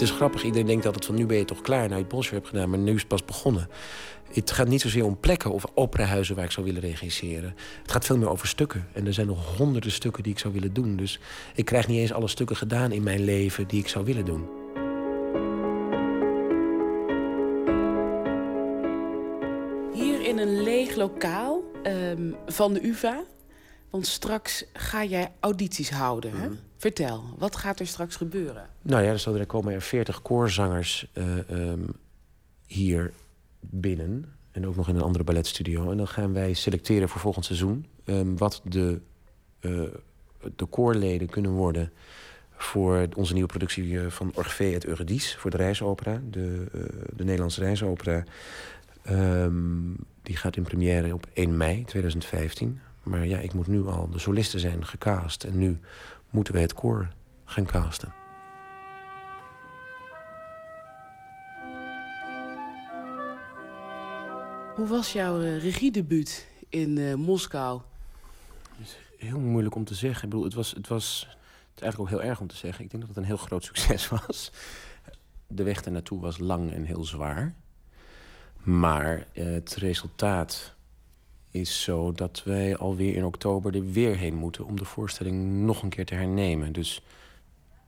Het 0.00 0.08
is 0.08 0.14
grappig, 0.14 0.44
iedereen 0.44 0.66
denkt 0.66 0.86
altijd 0.86 1.04
van 1.04 1.14
nu 1.14 1.26
ben 1.26 1.36
je 1.36 1.44
toch 1.44 1.60
klaar 1.60 1.80
nou 1.80 1.94
je 1.94 1.96
het 1.96 2.08
Bolshoi 2.08 2.34
hebt 2.34 2.48
gedaan, 2.48 2.70
maar 2.70 2.78
nu 2.78 2.92
is 2.92 2.98
het 2.98 3.08
pas 3.08 3.24
begonnen. 3.24 3.68
Het 4.32 4.50
gaat 4.50 4.68
niet 4.68 4.80
zozeer 4.80 5.04
om 5.04 5.20
plekken 5.20 5.52
of 5.52 5.64
operahuizen 5.74 6.36
waar 6.36 6.44
ik 6.44 6.50
zou 6.50 6.66
willen 6.66 6.80
regisseren. 6.80 7.54
Het 7.82 7.90
gaat 7.90 8.04
veel 8.04 8.18
meer 8.18 8.28
over 8.28 8.48
stukken. 8.48 8.88
En 8.92 9.06
er 9.06 9.14
zijn 9.14 9.26
nog 9.26 9.56
honderden 9.56 9.92
stukken 9.92 10.22
die 10.22 10.32
ik 10.32 10.38
zou 10.38 10.54
willen 10.54 10.72
doen. 10.72 10.96
Dus 10.96 11.20
ik 11.54 11.64
krijg 11.64 11.88
niet 11.88 11.98
eens 11.98 12.12
alle 12.12 12.28
stukken 12.28 12.56
gedaan 12.56 12.92
in 12.92 13.02
mijn 13.02 13.24
leven 13.24 13.68
die 13.68 13.80
ik 13.80 13.88
zou 13.88 14.04
willen 14.04 14.24
doen. 14.24 14.48
Hier 19.92 20.26
in 20.26 20.38
een 20.38 20.62
leeg 20.62 20.96
lokaal 20.96 21.62
um, 21.86 22.36
van 22.46 22.72
de 22.72 22.86
UvA. 22.86 23.22
Want 23.90 24.06
straks 24.06 24.64
ga 24.72 25.04
jij 25.04 25.32
audities 25.40 25.90
houden. 25.90 26.32
Hè? 26.32 26.46
Mhm. 26.46 26.69
Vertel, 26.80 27.24
wat 27.38 27.56
gaat 27.56 27.80
er 27.80 27.86
straks 27.86 28.16
gebeuren? 28.16 28.68
Nou 28.82 29.02
ja, 29.04 29.38
er 29.38 29.46
komen 29.46 29.72
er 29.72 29.82
veertig 29.82 30.22
koorzangers 30.22 31.06
uh, 31.14 31.70
um, 31.70 31.86
hier 32.66 33.12
binnen. 33.60 34.24
En 34.50 34.66
ook 34.66 34.76
nog 34.76 34.88
in 34.88 34.96
een 34.96 35.02
andere 35.02 35.24
balletstudio. 35.24 35.90
En 35.90 35.96
dan 35.96 36.08
gaan 36.08 36.32
wij 36.32 36.52
selecteren 36.52 37.08
voor 37.08 37.20
volgend 37.20 37.44
seizoen... 37.44 37.86
Um, 38.04 38.38
wat 38.38 38.60
de, 38.64 39.00
uh, 39.60 39.82
de 40.56 40.64
koorleden 40.64 41.28
kunnen 41.28 41.50
worden... 41.50 41.92
voor 42.50 43.08
onze 43.16 43.32
nieuwe 43.32 43.48
productie 43.48 44.00
eh, 44.00 44.06
van 44.06 44.32
Orphée 44.34 44.74
et 44.74 44.84
Eurydice... 44.84 45.38
voor 45.38 45.50
de 45.50 45.56
reisopera, 45.56 46.20
de, 46.30 46.66
de 47.16 47.24
Nederlandse 47.24 47.60
reisopera. 47.60 48.24
Um, 49.10 49.96
die 50.22 50.36
gaat 50.36 50.56
in 50.56 50.62
première 50.62 51.14
op 51.14 51.26
1 51.32 51.56
mei 51.56 51.84
2015. 51.84 52.80
Maar 53.02 53.26
ja, 53.26 53.38
ik 53.38 53.52
moet 53.52 53.66
nu 53.66 53.86
al... 53.86 54.10
De 54.10 54.18
solisten 54.18 54.60
zijn 54.60 54.86
gecast 54.86 55.44
en 55.44 55.58
nu 55.58 55.78
moeten 56.30 56.54
we 56.54 56.60
het 56.60 56.74
koor 56.74 57.08
gaan 57.44 57.66
casten. 57.66 58.12
Hoe 64.74 64.88
was 64.88 65.12
jouw 65.12 65.40
uh, 65.40 65.62
regiedebuut 65.62 66.46
in 66.68 66.96
uh, 66.96 67.14
Moskou? 67.14 67.80
heel 69.16 69.38
moeilijk 69.38 69.74
om 69.74 69.84
te 69.84 69.94
zeggen. 69.94 70.24
Ik 70.24 70.30
bedoel, 70.30 70.44
het 70.44 70.54
was, 70.54 70.70
het 70.70 70.88
was 70.88 71.26
het 71.70 71.78
is 71.78 71.82
eigenlijk 71.82 72.12
ook 72.12 72.20
heel 72.20 72.30
erg 72.30 72.40
om 72.40 72.46
te 72.46 72.56
zeggen. 72.56 72.84
Ik 72.84 72.90
denk 72.90 73.02
dat 73.02 73.14
het 73.14 73.18
een 73.18 73.30
heel 73.30 73.36
groot 73.36 73.64
succes 73.64 74.08
was. 74.18 74.52
De 75.46 75.62
weg 75.62 75.82
ernaartoe 75.82 76.20
was 76.20 76.38
lang 76.38 76.72
en 76.72 76.84
heel 76.84 77.04
zwaar. 77.04 77.54
Maar 78.62 79.26
uh, 79.34 79.44
het 79.44 79.74
resultaat 79.74 80.74
is 81.50 81.82
zo 81.82 82.12
dat 82.12 82.42
wij 82.44 82.76
alweer 82.76 83.16
in 83.16 83.24
oktober 83.24 83.74
er 83.74 83.92
weer 83.92 84.16
heen 84.16 84.34
moeten 84.34 84.64
om 84.64 84.76
de 84.76 84.84
voorstelling 84.84 85.50
nog 85.50 85.82
een 85.82 85.88
keer 85.88 86.06
te 86.06 86.14
hernemen. 86.14 86.72
Dus 86.72 87.02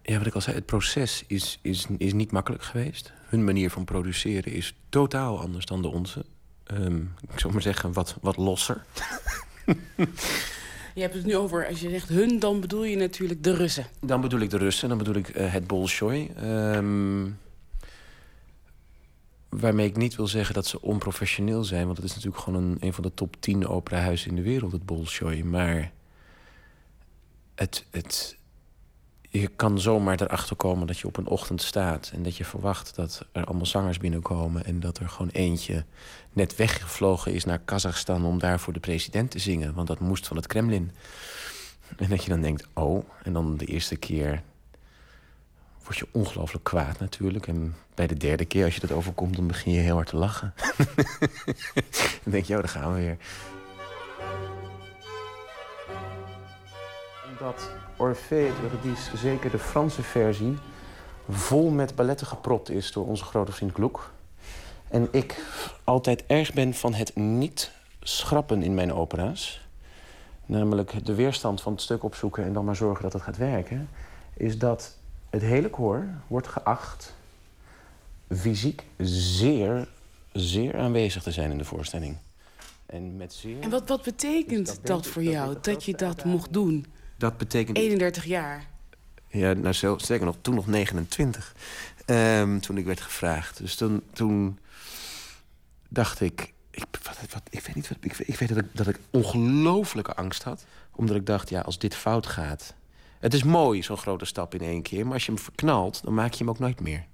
ja, 0.03 0.19
wat 0.19 0.27
ik 0.27 0.35
al 0.35 0.41
zei, 0.41 0.57
het 0.57 0.67
proces 0.67 1.25
is, 1.27 1.59
is, 1.63 1.87
is 1.99 2.13
niet 2.13 2.33
makkelijk 2.33 2.63
geweest. 2.63 3.13
Hun 3.27 3.45
manier 3.45 3.71
van 3.71 3.85
produceren 3.85 4.53
is 4.53 4.75
totaal 4.89 5.41
anders 5.41 5.67
dan 5.67 5.83
de 5.83 5.89
onze. 5.89 6.25
Um, 6.73 7.15
ik 7.33 7.39
zou 7.39 7.53
maar 7.53 7.63
zeggen, 7.63 7.93
wat, 7.93 8.17
wat 8.21 8.37
losser. 8.37 8.85
Je 10.95 11.01
hebt 11.01 11.15
het 11.15 11.25
nu 11.25 11.37
over, 11.37 11.67
als 11.67 11.81
je 11.81 11.91
zegt 11.91 12.09
hun, 12.09 12.39
dan 12.39 12.61
bedoel 12.61 12.85
je 12.85 12.97
natuurlijk 12.97 13.45
de 13.45 13.55
Russen. 13.55 13.87
Dan 14.01 14.21
bedoel 14.21 14.41
ik 14.41 14.51
de 14.51 14.57
Russen, 14.57 14.89
dan 14.89 14.99
bedoel 14.99 15.15
ik 15.15 15.37
uh, 15.37 15.53
het 15.53 15.67
Bolshoi. 15.67 16.31
Um, 16.43 17.39
Waarmee 19.61 19.87
ik 19.87 19.97
niet 19.97 20.17
wil 20.17 20.27
zeggen 20.27 20.55
dat 20.55 20.67
ze 20.67 20.83
onprofessioneel 20.83 21.65
zijn. 21.65 21.85
Want 21.85 21.97
het 21.97 22.07
is 22.07 22.15
natuurlijk 22.15 22.43
gewoon 22.43 22.63
een, 22.63 22.77
een 22.81 22.93
van 22.93 23.03
de 23.03 23.15
top 23.15 23.37
10 23.41 23.67
operahuizen 23.67 24.31
in 24.31 24.37
de 24.37 24.43
wereld, 24.43 24.73
het 24.73 24.87
Bolshoi. 24.87 25.45
Maar 25.45 25.93
het, 27.55 27.87
het, 27.91 28.37
je 29.21 29.49
kan 29.49 29.81
zomaar 29.81 30.21
erachter 30.21 30.57
komen 30.57 30.87
dat 30.87 30.99
je 30.99 31.07
op 31.07 31.17
een 31.17 31.27
ochtend 31.27 31.63
staat 31.63 32.11
en 32.15 32.23
dat 32.23 32.37
je 32.37 32.45
verwacht 32.45 32.95
dat 32.95 33.27
er 33.33 33.45
allemaal 33.45 33.67
zangers 33.67 33.99
binnenkomen 33.99 34.65
en 34.65 34.81
dat 34.81 34.99
er 34.99 35.09
gewoon 35.09 35.31
eentje 35.33 35.85
net 36.33 36.57
weggevlogen 36.57 37.33
is 37.33 37.45
naar 37.45 37.59
Kazachstan 37.59 38.25
om 38.25 38.39
daar 38.39 38.61
voor 38.61 38.73
de 38.73 38.81
president 38.81 39.31
te 39.31 39.39
zingen, 39.39 39.75
want 39.75 39.89
dat 39.89 40.01
moest 40.01 40.27
van 40.27 40.37
het 40.37 40.47
Kremlin. 40.47 40.91
En 41.97 42.09
dat 42.09 42.23
je 42.23 42.29
dan 42.29 42.41
denkt, 42.41 42.67
oh, 42.73 43.05
en 43.23 43.33
dan 43.33 43.57
de 43.57 43.67
eerste 43.67 43.97
keer 43.97 44.43
word 45.85 45.99
je 45.99 46.07
ongelooflijk 46.11 46.65
kwaad 46.65 46.99
natuurlijk. 46.99 47.47
En 47.47 47.75
bij 47.95 48.07
de 48.07 48.17
derde 48.17 48.45
keer, 48.45 48.65
als 48.65 48.75
je 48.75 48.81
dat 48.81 48.93
overkomt, 48.93 49.37
dan 49.37 49.47
begin 49.47 49.73
je 49.73 49.81
heel 49.81 49.95
hard 49.95 50.09
te 50.09 50.17
lachen. 50.17 50.55
dan 52.23 52.33
denk 52.33 52.45
je, 52.45 52.55
oh, 52.55 52.61
daar 52.61 52.69
gaan 52.69 52.95
we 52.95 53.01
weer. 53.01 53.17
Omdat 57.31 57.71
Orphée 57.97 58.47
het 58.47 58.59
Eurydice, 58.63 59.17
zeker 59.17 59.51
de 59.51 59.59
Franse 59.59 60.03
versie, 60.03 60.57
vol 61.29 61.71
met 61.71 61.95
balletten 61.95 62.27
gepropt 62.27 62.71
is 62.71 62.93
door 62.93 63.07
onze 63.07 63.25
grote 63.25 63.53
vriend 63.53 63.73
Gloek. 63.73 64.11
En 64.89 65.09
ik 65.11 65.45
altijd 65.85 66.27
erg 66.27 66.53
ben 66.53 66.75
van 66.75 66.95
het 66.95 67.17
niet 67.17 67.71
schrappen 68.01 68.63
in 68.63 68.75
mijn 68.75 68.93
opera's. 68.93 69.67
Namelijk 70.47 71.07
de 71.07 71.15
weerstand 71.15 71.61
van 71.61 71.73
het 71.73 71.83
stuk 71.83 72.03
opzoeken 72.03 72.45
en 72.45 72.53
dan 72.53 72.65
maar 72.65 72.77
zorgen 72.77 73.03
dat 73.03 73.13
het 73.13 73.23
gaat 73.23 73.37
werken. 73.37 73.89
Is 74.35 74.59
dat 74.59 74.97
het 75.33 75.43
hele 75.43 75.71
koor 75.71 76.09
wordt 76.27 76.49
geacht 76.49 77.15
fysiek 78.37 78.83
zeer, 78.99 79.89
zeer 80.33 80.79
aanwezig 80.79 81.23
te 81.23 81.33
zijn 81.33 81.51
in 81.51 81.59
de 81.59 81.65
voorstelling. 81.65 82.17
En, 82.87 83.17
met 83.17 83.33
zeer... 83.33 83.61
en 83.61 83.71
wat, 83.71 83.89
wat 83.89 84.03
betekent 84.03 84.67
dus 84.67 84.81
dat, 84.83 85.07
voor 85.07 85.23
jou, 85.23 85.57
dat, 85.61 85.85
je 85.85 85.95
dat 85.95 86.25
mocht 86.25 86.53
doen? 86.53 86.87
Dat 87.17 87.37
betekent... 87.39 87.77
31 87.77 88.25
jaar. 88.25 88.67
Ja, 89.29 89.53
nou, 89.53 89.75
zeker 90.01 90.25
nog, 90.25 90.37
toen 90.41 90.55
nog 90.55 90.67
29. 90.67 91.55
Ehm, 92.05 92.59
toen 92.59 92.77
ik 92.77 92.85
werd 92.85 93.01
gevraagd. 93.01 93.59
Dus 93.59 93.75
toen, 93.75 94.03
toen 94.13 94.59
dacht 95.89 96.21
ik... 96.21 96.53
Ik, 96.71 96.85
wat, 97.03 97.17
wat, 97.31 97.43
ik 97.51 97.61
weet 97.61 97.75
niet 97.75 97.89
wat... 97.89 97.99
Ik, 98.01 98.19
ik 98.19 98.39
weet 98.39 98.49
dat 98.49 98.59
ik, 98.59 98.67
dat 98.73 98.89
ik 98.89 98.99
ongelooflijke 99.11 100.15
angst 100.15 100.43
had. 100.43 100.65
Omdat 100.91 101.17
ik 101.17 101.27
dacht, 101.27 101.49
ja, 101.49 101.61
als 101.61 101.79
dit 101.79 101.95
fout 101.95 102.27
gaat... 102.27 102.75
Het 103.23 103.35
is 103.35 103.43
mooi, 103.43 103.83
zo'n 103.83 103.97
grote 103.97 104.25
stap 104.25 104.55
in 104.55 104.61
één 104.61 104.83
keer. 104.83 105.05
Maar 105.05 105.13
als 105.13 105.27
je 105.27 105.33
hem 105.33 105.41
verknalt, 105.41 106.05
dan 106.05 106.15
maak 106.15 106.33
je 106.33 106.39
hem 106.39 106.49
ook 106.49 106.59
nooit 106.59 106.81
meer. 106.81 107.07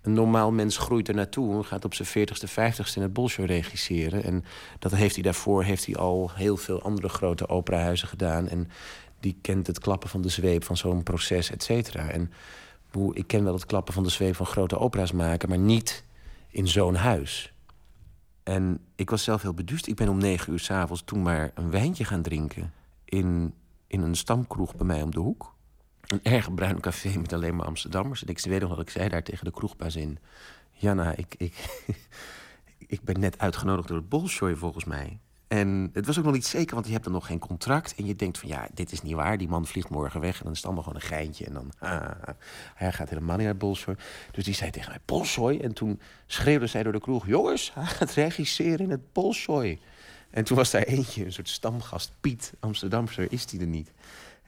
Een 0.00 0.12
normaal 0.12 0.52
mens 0.52 0.78
groeit 0.78 1.08
er 1.08 1.14
naartoe 1.14 1.56
en 1.56 1.64
gaat 1.64 1.84
op 1.84 1.94
zijn 1.94 2.28
40ste, 2.28 2.50
50ste 2.50 2.94
in 2.94 3.02
het 3.02 3.12
Bolshoi 3.12 3.46
regisseren. 3.46 4.24
En 4.24 4.44
dat 4.78 4.92
heeft 4.92 5.14
hij 5.14 5.22
daarvoor 5.22 5.64
heeft 5.64 5.86
hij 5.86 5.96
al 5.96 6.30
heel 6.34 6.56
veel 6.56 6.82
andere 6.82 7.08
grote 7.08 7.48
operahuizen 7.48 8.08
gedaan. 8.08 8.48
En 8.48 8.68
die 9.20 9.38
kent 9.40 9.66
het 9.66 9.78
klappen 9.78 10.08
van 10.08 10.22
de 10.22 10.28
zweep 10.28 10.64
van 10.64 10.76
zo'n 10.76 11.02
proces, 11.02 11.50
et 11.50 11.62
cetera. 11.62 12.08
En 12.08 12.32
ik 13.12 13.26
ken 13.26 13.44
wel 13.44 13.54
het 13.54 13.66
klappen 13.66 13.94
van 13.94 14.02
de 14.02 14.10
zweep 14.10 14.36
van 14.36 14.46
grote 14.46 14.78
opera's 14.78 15.12
maken, 15.12 15.48
maar 15.48 15.58
niet 15.58 16.04
in 16.48 16.68
zo'n 16.68 16.94
huis. 16.94 17.52
En 18.42 18.80
ik 18.94 19.10
was 19.10 19.24
zelf 19.24 19.42
heel 19.42 19.54
beduust. 19.54 19.86
Ik 19.86 19.96
ben 19.96 20.08
om 20.08 20.18
negen 20.18 20.52
uur 20.52 20.58
s'avonds 20.58 21.02
toen 21.04 21.22
maar 21.22 21.50
een 21.54 21.70
wijntje 21.70 22.04
gaan 22.04 22.22
drinken 22.22 22.72
in 23.04 23.54
in 23.90 24.02
een 24.02 24.14
stamkroeg 24.14 24.76
bij 24.76 24.86
mij 24.86 25.02
om 25.02 25.10
de 25.10 25.20
hoek. 25.20 25.54
Een 26.06 26.20
erg 26.22 26.54
bruin 26.54 26.80
café 26.80 27.18
met 27.18 27.32
alleen 27.32 27.56
maar 27.56 27.66
Amsterdammers. 27.66 28.22
En 28.22 28.28
ik 28.28 28.40
weet 28.40 28.60
nog 28.60 28.70
dat 28.70 28.80
ik 28.80 28.90
zei 28.90 29.08
daar 29.08 29.22
tegen 29.22 29.44
de 29.44 29.50
kroegbaas 29.50 29.96
in... 29.96 30.18
Janna, 30.70 31.16
ik, 31.16 31.34
ik, 31.38 31.84
ik 32.94 33.02
ben 33.02 33.20
net 33.20 33.38
uitgenodigd 33.38 33.88
door 33.88 33.96
het 33.96 34.08
Bolshoi 34.08 34.56
volgens 34.56 34.84
mij. 34.84 35.18
En 35.48 35.90
het 35.92 36.06
was 36.06 36.18
ook 36.18 36.24
nog 36.24 36.32
niet 36.32 36.46
zeker, 36.46 36.74
want 36.74 36.86
je 36.86 36.92
hebt 36.92 37.04
dan 37.04 37.12
nog 37.12 37.26
geen 37.26 37.38
contract. 37.38 37.94
En 37.94 38.06
je 38.06 38.16
denkt 38.16 38.38
van, 38.38 38.48
ja, 38.48 38.68
dit 38.74 38.92
is 38.92 39.02
niet 39.02 39.14
waar. 39.14 39.38
Die 39.38 39.48
man 39.48 39.66
vliegt 39.66 39.88
morgen 39.88 40.20
weg. 40.20 40.36
En 40.36 40.42
dan 40.42 40.52
is 40.52 40.56
het 40.56 40.66
allemaal 40.66 40.84
gewoon 40.84 41.00
een 41.00 41.06
geintje. 41.06 41.46
En 41.46 41.52
dan, 41.52 41.72
ah, 41.90 42.34
hij 42.74 42.92
gaat 42.92 43.08
helemaal 43.08 43.36
niet 43.36 43.46
naar 43.46 43.56
Bolshoi. 43.56 43.96
Dus 44.30 44.44
die 44.44 44.54
zei 44.54 44.70
tegen 44.70 44.90
mij, 44.90 45.00
Bolshoi? 45.04 45.58
En 45.58 45.74
toen 45.74 46.00
schreeuwde 46.26 46.66
zij 46.66 46.82
door 46.82 46.92
de 46.92 47.00
kroeg... 47.00 47.26
jongens, 47.26 47.74
hij 47.74 47.84
gaat 47.84 48.10
regisseren 48.10 48.78
in 48.78 48.90
het 48.90 49.12
Bolshoi. 49.12 49.80
En 50.30 50.44
toen 50.44 50.56
was 50.56 50.70
daar 50.70 50.82
eentje, 50.82 51.24
een 51.24 51.32
soort 51.32 51.48
stamgast, 51.48 52.12
Piet, 52.20 52.52
Amsterdamse, 52.60 53.28
is 53.28 53.46
die 53.46 53.60
er 53.60 53.66
niet. 53.66 53.92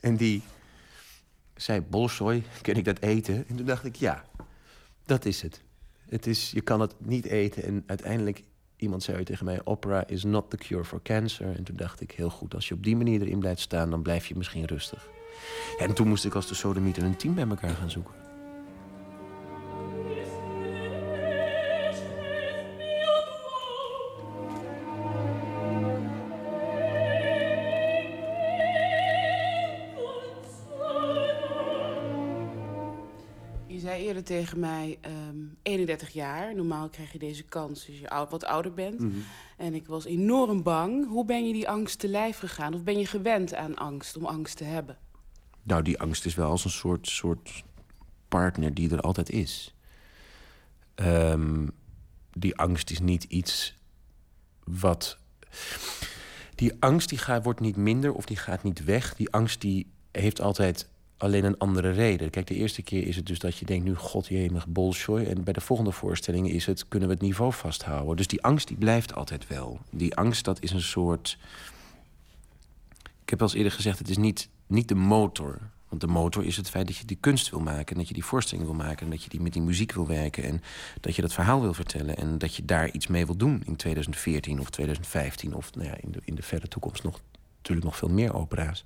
En 0.01 0.17
die 0.17 0.43
zei, 1.55 1.81
bolshoi, 1.81 2.43
kun 2.61 2.75
ik 2.75 2.85
dat 2.85 3.01
eten? 3.01 3.45
En 3.49 3.57
toen 3.57 3.67
dacht 3.67 3.85
ik, 3.85 3.97
ja, 3.97 4.25
dat 5.07 5.25
is 5.25 5.43
het. 5.43 5.63
het 6.09 6.27
is, 6.27 6.51
je 6.51 6.61
kan 6.61 6.81
het 6.81 6.95
niet 6.99 7.25
eten. 7.25 7.63
En 7.63 7.83
uiteindelijk, 7.87 8.43
iemand 8.77 9.03
zei 9.03 9.25
tegen 9.25 9.45
mij, 9.45 9.61
opera 9.65 10.07
is 10.07 10.25
not 10.25 10.51
the 10.51 10.57
cure 10.57 10.85
for 10.85 11.03
cancer. 11.03 11.57
En 11.57 11.65
toen 11.65 11.77
dacht 11.77 12.01
ik, 12.01 12.11
heel 12.11 12.31
goed, 12.31 12.55
als 12.55 12.69
je 12.69 12.75
op 12.75 12.83
die 12.83 12.97
manier 12.97 13.23
erin 13.23 13.39
blijft 13.39 13.61
staan... 13.61 13.91
dan 13.91 14.03
blijf 14.03 14.27
je 14.27 14.37
misschien 14.37 14.65
rustig. 14.65 15.09
En 15.79 15.95
toen 15.95 16.09
moest 16.09 16.25
ik 16.25 16.35
als 16.35 16.49
de 16.49 16.55
sodemieter 16.55 17.03
een 17.03 17.17
team 17.17 17.35
bij 17.35 17.49
elkaar 17.49 17.75
gaan 17.75 17.91
zoeken. 17.91 18.15
Tegen 34.33 34.61
mij, 34.61 34.99
31 35.63 36.09
ehm, 36.09 36.19
jaar. 36.19 36.55
Normaal 36.55 36.89
krijg 36.89 37.13
je 37.13 37.19
deze 37.19 37.43
kans 37.43 37.87
als 37.87 37.99
je 37.99 38.27
wat 38.31 38.45
ouder 38.45 38.75
bent. 38.75 38.99
Mhm. 39.01 39.19
En 39.57 39.75
ik 39.75 39.87
was 39.87 40.05
enorm 40.05 40.63
bang. 40.63 41.09
Hoe 41.09 41.25
ben 41.25 41.47
je 41.47 41.53
die 41.53 41.69
angst 41.69 41.99
te 41.99 42.09
lijf 42.09 42.39
gegaan? 42.39 42.75
Of 42.75 42.83
ben 42.83 42.99
je 42.99 43.07
gewend 43.07 43.55
aan 43.55 43.77
angst, 43.77 44.17
om 44.17 44.25
angst 44.25 44.57
te 44.57 44.65
hebben? 44.65 44.99
Nou, 45.63 45.83
die 45.83 45.99
angst 45.99 46.27
is 46.27 46.35
wel 46.35 46.51
als 46.51 46.65
een 46.65 46.71
soort, 46.71 47.09
soort 47.09 47.65
partner 48.29 48.75
die 48.75 48.91
er 48.91 49.01
altijd 49.01 49.31
is. 49.31 49.75
Ehm, 50.95 51.67
die 52.31 52.57
angst 52.57 52.91
is 52.91 53.01
niet 53.01 53.25
iets 53.25 53.75
wat... 54.65 55.19
Die 56.55 56.73
angst 56.79 57.09
die 57.09 57.19
gaat, 57.19 57.45
wordt 57.45 57.61
niet 57.61 57.77
minder 57.77 58.13
of 58.13 58.25
die 58.25 58.37
gaat 58.37 58.63
niet 58.63 58.85
weg. 58.85 59.15
Die 59.15 59.31
angst 59.31 59.61
die 59.61 59.93
heeft 60.13 60.41
altijd 60.41 60.89
alleen 61.23 61.45
een 61.45 61.59
andere 61.59 61.91
reden. 61.91 62.31
Kijk, 62.31 62.47
de 62.47 62.55
eerste 62.55 62.83
keer 62.83 63.07
is 63.07 63.17
het 63.17 63.27
dus 63.27 63.39
dat 63.39 63.57
je 63.57 63.65
denkt... 63.65 63.85
nu 63.85 63.95
god 63.95 64.27
jemig 64.27 64.67
bolshoi. 64.67 65.27
En 65.27 65.45
bij 65.45 65.53
de 65.53 65.61
volgende 65.61 65.93
voorstellingen 65.93 66.51
is 66.51 66.67
het... 66.67 66.89
kunnen 66.89 67.09
we 67.09 67.15
het 67.15 67.23
niveau 67.23 67.53
vasthouden. 67.53 68.17
Dus 68.17 68.27
die 68.27 68.43
angst 68.43 68.69
die 68.69 68.77
blijft 68.77 69.15
altijd 69.15 69.47
wel. 69.47 69.81
Die 69.91 70.17
angst 70.17 70.45
dat 70.45 70.63
is 70.63 70.71
een 70.71 70.83
soort... 70.83 71.39
Ik 73.23 73.31
heb 73.31 73.41
al 73.41 73.47
eens 73.47 73.57
eerder 73.57 73.73
gezegd, 73.73 73.99
het 73.99 74.09
is 74.09 74.17
niet, 74.17 74.49
niet 74.67 74.89
de 74.89 74.95
motor. 74.95 75.59
Want 75.89 76.01
de 76.01 76.07
motor 76.07 76.45
is 76.45 76.57
het 76.57 76.71
feit 76.71 76.87
dat 76.87 76.97
je 76.97 77.05
die 77.05 77.19
kunst 77.21 77.51
wil 77.51 77.61
maken... 77.61 77.93
en 77.93 77.97
dat 77.97 78.09
je 78.09 78.15
die 78.15 78.25
voorstelling 78.25 78.67
wil 78.67 78.77
maken... 78.77 79.05
en 79.05 79.11
dat 79.11 79.23
je 79.23 79.29
die 79.29 79.41
met 79.41 79.53
die 79.53 79.63
muziek 79.63 79.93
wil 79.93 80.07
werken... 80.07 80.45
en 80.45 80.63
dat 81.01 81.17
je 81.17 81.23
dat 81.23 81.33
verhaal 81.33 81.61
wil 81.61 81.75
vertellen... 81.75 82.17
en 82.17 82.39
dat 82.39 82.55
je 82.55 82.65
daar 82.65 82.91
iets 82.91 83.07
mee 83.07 83.27
wil 83.27 83.37
doen 83.37 83.63
in 83.67 83.77
2014 83.77 84.61
of 84.61 84.71
2015... 84.71 85.55
of 85.55 85.75
nou 85.75 85.89
ja, 85.89 85.97
in, 86.01 86.13
de, 86.13 86.21
in 86.25 86.35
de 86.35 86.43
verre 86.43 86.69
toekomst 86.69 87.03
nog, 87.03 87.21
natuurlijk 87.57 87.87
nog 87.87 87.97
veel 87.97 88.09
meer 88.09 88.35
opera's. 88.35 88.85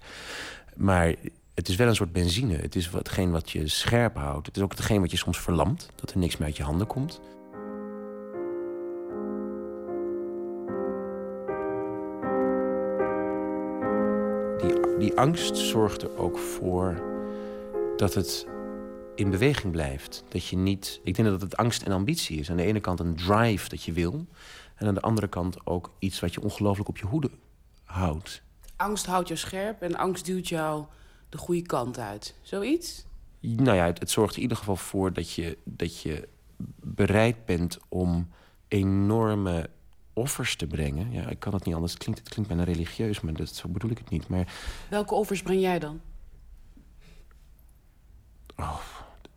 Maar 0.76 1.14
het 1.56 1.68
is 1.68 1.76
wel 1.76 1.88
een 1.88 1.94
soort 1.94 2.12
benzine. 2.12 2.56
Het 2.56 2.76
is 2.76 2.86
hetgeen 2.86 3.30
wat 3.30 3.50
je 3.50 3.68
scherp 3.68 4.16
houdt. 4.16 4.46
Het 4.46 4.56
is 4.56 4.62
ook 4.62 4.70
hetgeen 4.70 5.00
wat 5.00 5.10
je 5.10 5.16
soms 5.16 5.40
verlamt. 5.40 5.88
Dat 5.94 6.10
er 6.10 6.18
niks 6.18 6.36
meer 6.36 6.46
uit 6.46 6.56
je 6.56 6.62
handen 6.62 6.86
komt. 6.86 7.20
Die, 14.60 14.98
die 14.98 15.18
angst 15.18 15.56
zorgt 15.56 16.02
er 16.02 16.16
ook 16.16 16.38
voor 16.38 17.02
dat 17.96 18.14
het 18.14 18.46
in 19.14 19.30
beweging 19.30 19.72
blijft. 19.72 20.24
Dat 20.28 20.46
je 20.46 20.56
niet. 20.56 21.00
Ik 21.04 21.14
denk 21.14 21.28
dat 21.28 21.40
het 21.40 21.56
angst 21.56 21.82
en 21.82 21.92
ambitie 21.92 22.38
is. 22.38 22.50
Aan 22.50 22.56
de 22.56 22.62
ene 22.62 22.80
kant 22.80 23.00
een 23.00 23.16
drive 23.16 23.68
dat 23.68 23.82
je 23.82 23.92
wil. 23.92 24.26
En 24.74 24.86
aan 24.86 24.94
de 24.94 25.00
andere 25.00 25.28
kant 25.28 25.66
ook 25.66 25.92
iets 25.98 26.20
wat 26.20 26.34
je 26.34 26.42
ongelooflijk 26.42 26.88
op 26.88 26.98
je 26.98 27.06
hoede 27.06 27.30
houdt. 27.84 28.42
Angst 28.76 29.06
houdt 29.06 29.28
je 29.28 29.36
scherp 29.36 29.82
en 29.82 29.96
angst 29.96 30.24
duwt 30.24 30.48
jou 30.48 30.84
de 31.28 31.38
goede 31.38 31.62
kant 31.62 31.98
uit. 31.98 32.34
Zoiets? 32.42 33.04
Nou 33.40 33.76
ja, 33.76 33.84
het, 33.84 34.10
zorgt 34.10 34.36
in 34.36 34.42
ieder 34.42 34.56
geval 34.56 34.76
voor 34.76 35.12
dat 35.12 35.32
je, 35.32 35.58
dat 35.64 36.00
je 36.00 36.28
bereid 36.80 37.44
bent 37.44 37.78
om 37.88 38.28
enorme 38.68 39.70
offers 40.12 40.56
te 40.56 40.66
brengen. 40.66 41.12
Ja, 41.12 41.28
ik 41.28 41.38
kan 41.38 41.54
het 41.54 41.64
niet 41.64 41.74
anders. 41.74 41.92
Het 41.92 42.02
klinkt, 42.02 42.20
het 42.20 42.28
klinkt 42.28 42.50
bijna 42.50 42.64
religieus, 42.64 43.20
maar 43.20 43.32
dat, 43.32 43.48
zo 43.48 43.68
bedoel 43.68 43.90
ik 43.90 43.98
het 43.98 44.10
niet. 44.10 44.28
Maar... 44.28 44.52
Welke 44.90 45.14
offers 45.14 45.42
breng 45.42 45.60
jij 45.60 45.78
dan? 45.78 46.00
Oh, 48.56 48.80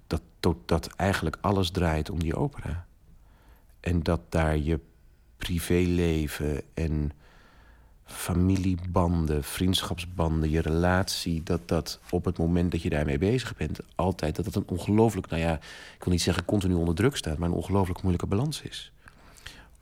dat, 0.07 0.21
dat, 0.39 0.57
dat 0.65 0.87
eigenlijk 0.87 1.37
alles 1.41 1.71
draait 1.71 2.09
om 2.09 2.19
die 2.19 2.35
opera. 2.35 2.87
En 3.79 4.03
dat 4.03 4.31
daar 4.31 4.57
je 4.57 4.79
privéleven 5.37 6.61
en 6.73 7.11
familiebanden, 8.09 9.43
vriendschapsbanden, 9.43 10.49
je 10.49 10.61
relatie, 10.61 11.43
dat 11.43 11.67
dat 11.67 11.99
op 12.09 12.25
het 12.25 12.37
moment 12.37 12.71
dat 12.71 12.81
je 12.81 12.89
daarmee 12.89 13.17
bezig 13.17 13.55
bent, 13.55 13.79
altijd 13.95 14.35
dat 14.35 14.45
dat 14.45 14.55
een 14.55 14.67
ongelooflijk, 14.67 15.29
nou 15.29 15.41
ja, 15.41 15.53
ik 15.95 16.03
wil 16.03 16.13
niet 16.13 16.21
zeggen 16.21 16.45
continu 16.45 16.73
onder 16.73 16.95
druk 16.95 17.15
staat, 17.15 17.37
maar 17.37 17.49
een 17.49 17.55
ongelooflijk 17.55 18.01
moeilijke 18.01 18.27
balans 18.27 18.61
is. 18.61 18.91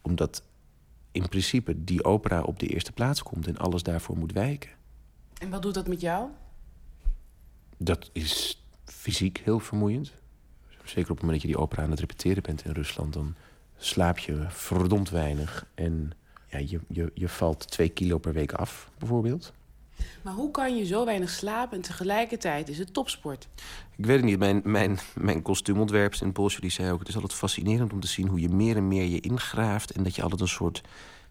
Omdat 0.02 0.44
in 1.12 1.30
principe 1.30 1.84
die 1.84 2.04
opera 2.04 2.41
op 2.41 2.60
de 2.60 2.68
eerste 2.68 2.91
plaats 2.91 3.24
komt 3.24 3.48
en 3.48 3.58
alles 3.58 3.84
daarvoor 3.84 4.18
moet 4.18 4.32
wijken. 4.32 4.70
En 5.38 5.49
wat 5.49 5.62
doet 5.62 5.74
dat 5.74 5.88
met 5.88 6.02
jou? 6.02 6.30
Dat 7.78 8.10
is 8.12 8.64
fysiek 8.86 9.41
heel 9.44 9.60
vermoeiend. 9.60 10.14
Zeker 10.84 11.12
op 11.12 11.18
het 11.18 11.26
moment 11.26 11.32
dat 11.32 11.41
je 11.41 11.56
die 11.56 11.58
opera 11.58 11.84
aan 11.84 11.91
het 11.91 11.99
repeteren 11.99 12.44
bent 12.44 12.66
in 12.66 12.72
Rusland... 12.72 13.14
dan 13.14 13.36
slaap 13.78 14.18
je 14.18 14.45
verdomd 14.49 15.10
weinig. 15.10 15.66
En 15.76 16.12
ja, 16.48 16.60
je, 16.60 16.80
je, 16.88 17.11
je 17.14 17.30
valt 17.30 17.72
twee 17.72 17.90
kilo 17.90 18.18
per 18.18 18.34
week 18.34 18.52
af, 18.52 18.90
bijvoorbeeld. 18.98 19.53
Maar 20.22 20.34
hoe 20.34 20.52
kan 20.52 20.78
je 20.78 20.86
zo 20.86 21.06
weinig 21.06 21.30
slapen 21.30 21.78
en 21.78 21.84
tegelijkertijd 21.84 22.69
is 22.69 22.78
het 22.78 22.94
topsport? 22.94 23.48
Ik 23.95 24.06
weet 24.06 24.15
het 24.15 24.26
niet. 24.26 24.40
Mijn, 24.40 24.61
mijn, 24.64 24.99
mijn 25.15 25.41
kostuumontwerper 25.41 26.22
in 26.22 26.32
Polsje 26.32 26.61
die 26.61 26.69
zei 26.69 26.91
ook... 26.91 26.99
het 26.99 27.07
is 27.07 27.14
altijd 27.14 27.34
fascinerend 27.34 27.94
om 27.94 27.99
te 27.99 28.07
zien 28.07 28.28
hoe 28.28 28.40
je 28.40 28.49
meer 28.49 28.76
en 28.76 28.88
meer 28.88 29.06
je 29.06 29.19
ingraaft... 29.19 29.91
en 29.91 30.03
dat 30.03 30.15
je 30.15 30.22
altijd 30.22 30.41
een 30.41 30.48
soort... 30.48 30.82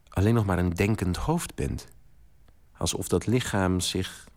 alleen 0.09 0.35
nog 0.35 0.47
maar 0.47 0.59
een 0.59 0.75
denkend 0.75 1.17
hoofd 1.17 1.55
bent. 1.55 1.87
Alsof 2.77 3.09
dat 3.09 3.27
lichaam 3.27 3.81
zich 3.81 4.29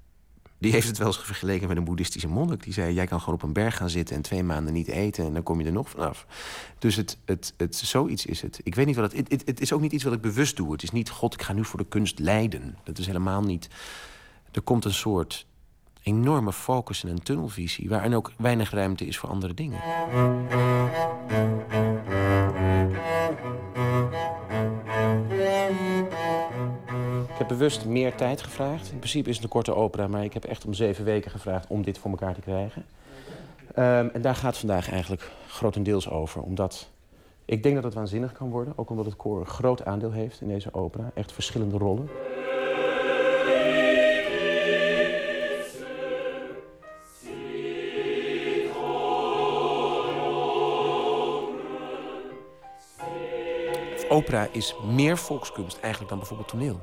die 0.60 0.72
heeft 0.72 0.88
het 0.88 0.98
wel 0.98 1.08
eens 1.08 1.20
vergeleken 1.20 1.68
met 1.68 1.78
een 1.78 1.84
boeddhistische 1.84 2.28
monnik. 2.28 2.64
Die 2.64 2.74
zei, 2.74 2.94
jij 2.94 3.06
kan 3.06 3.20
gewoon 3.20 3.36
op 3.36 3.44
een 3.44 3.54
berg 3.54 3.78
gaan 3.78 3.90
zitten 3.90 4.16
en 4.16 4.22
twee 4.22 4.44
maanden 4.44 4.74
niet 4.74 4.88
eten... 4.88 5.26
en 5.26 5.34
dan 5.34 5.44
kom 5.44 5.60
je 5.60 5.66
er 5.66 5.72
nog 5.72 5.90
vanaf. 5.90 6.26
Dus 6.80 6.96
het, 6.96 7.18
het, 7.26 7.54
het, 7.58 7.76
zoiets 7.76 8.26
is 8.26 8.42
het. 8.42 8.60
Ik 8.64 8.76
weet 8.76 8.86
niet 8.86 8.96
wat 8.96 9.12
het, 9.12 9.30
het... 9.30 9.46
Het 9.46 9.62
is 9.62 9.74
ook 9.74 9.82
niet 9.82 9.92
iets 9.92 10.04
wat 10.04 10.14
ik 10.14 10.22
bewust 10.22 10.56
doe. 10.56 10.72
Het 10.72 10.84
is 10.84 10.92
niet, 10.92 11.10
god, 11.10 11.34
ik 11.34 11.42
ga 11.42 11.54
nu 11.54 11.66
voor 11.66 11.80
de 11.80 11.86
kunst 11.86 12.20
lijden. 12.20 12.78
Dat 12.84 12.98
is 12.98 13.06
helemaal 13.06 13.42
niet... 13.42 13.68
Er 14.52 14.62
komt 14.62 14.86
een 14.86 14.94
soort 14.94 15.46
enorme 16.04 16.54
focus 16.54 17.04
en 17.04 17.10
een 17.10 17.24
tunnelvisie... 17.24 17.90
waarin 17.90 18.16
ook 18.16 18.32
weinig 18.38 18.72
ruimte 18.72 19.06
is 19.06 19.18
voor 19.18 19.30
andere 19.30 19.54
dingen. 19.54 19.82
Heb 27.40 27.48
bewust 27.48 27.86
meer 27.86 28.16
tijd 28.16 28.42
gevraagd. 28.42 28.92
In 28.92 28.98
principe 28.98 29.30
is 29.30 29.36
het 29.36 29.44
een 29.44 29.50
korte 29.50 29.76
opera, 29.76 30.08
maar 30.08 30.24
ik 30.24 30.34
heb 30.34 30.44
echt 30.46 30.66
om 30.66 30.74
zeven 30.74 31.06
weken 31.06 31.32
gevraagd 31.32 31.68
om 31.68 31.84
dit 31.84 31.98
voor 31.98 32.12
elkaar 32.12 32.34
te 32.34 32.42
krijgen. 32.42 32.86
Ehm, 33.74 34.08
en 34.14 34.22
daar 34.22 34.36
gaat 34.36 34.58
vandaag 34.58 34.92
eigenlijk 34.92 35.32
grotendeels 35.48 36.10
over. 36.10 36.42
Omdat 36.42 36.90
ik 37.46 37.64
denk 37.64 37.76
dat 37.76 37.84
het 37.84 37.94
waanzinnig 37.94 38.32
kan 38.32 38.50
worden. 38.50 38.74
Ook 38.76 38.90
omdat 38.90 39.06
het 39.06 39.16
koor 39.16 39.40
een 39.40 39.46
groot 39.46 39.86
aandeel 39.86 40.12
heeft 40.12 40.42
in 40.42 40.48
deze 40.48 40.74
opera. 40.74 41.12
Echt 41.14 41.32
verschillende 41.32 41.78
rollen. 41.78 42.10
Opera 54.10 54.48
is 54.52 54.76
meer 54.86 55.18
volkskunst 55.18 55.80
eigenlijk 55.80 56.10
dan 56.10 56.18
bijvoorbeeld 56.18 56.50
toneel. 56.50 56.80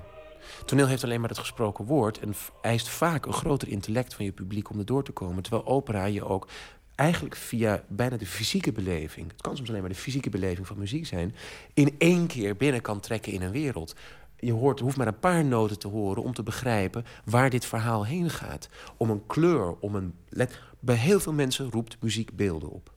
Toneel 0.65 0.87
heeft 0.87 1.05
alleen 1.05 1.21
maar 1.21 1.29
het 1.29 1.39
gesproken 1.39 1.85
woord 1.85 2.19
en 2.19 2.35
eist 2.63 2.89
vaak 2.89 3.27
een 3.27 3.33
groter 3.33 3.69
intellect 3.69 4.15
van 4.15 4.25
je 4.25 4.33
publiek 4.33 4.71
om 4.71 4.79
er 4.79 4.85
door 4.85 5.05
te 5.05 5.13
komen. 5.13 5.43
Terwijl 5.43 5.67
opera 5.67 6.05
je 6.05 6.25
ook 6.25 6.49
eigenlijk 6.95 7.37
via 7.37 7.83
bijna 7.89 8.17
de 8.17 8.27
fysieke 8.27 8.73
beleving, 8.73 9.31
het 9.31 9.43
kan 9.43 9.57
soms 9.57 9.69
alleen 9.69 9.81
maar 9.81 9.91
de 9.91 9.97
fysieke 9.97 10.31
beleving 10.31 10.67
van 10.67 10.79
muziek 10.79 11.07
zijn, 11.07 11.35
in 11.75 11.95
één 11.99 12.27
keer 12.27 12.57
binnen 12.57 12.81
kan 12.81 13.01
trekken 13.01 13.33
in 13.33 13.43
een 13.43 13.51
wereld. 13.51 13.95
Je 14.39 14.53
hoort, 14.53 14.81
hoeft 14.81 14.97
maar 14.97 15.07
een 15.07 15.19
paar 15.19 15.45
noten 15.45 15.79
te 15.79 15.89
horen 15.89 16.23
om 16.23 16.35
te 16.35 16.43
begrijpen 16.43 17.05
waar 17.25 17.51
dit 17.51 17.65
verhaal 17.65 18.07
heen 18.07 18.31
gaat. 18.31 18.69
Om 18.97 19.11
een 19.11 19.27
kleur, 19.27 19.75
om 19.81 19.95
een. 19.95 20.15
Let, 20.29 20.59
bij 20.81 20.95
heel 20.95 21.21
veel 21.21 21.33
mensen 21.33 21.71
roept 21.71 21.97
muziek 22.01 22.37
beelden 22.37 22.71
op. 22.71 22.96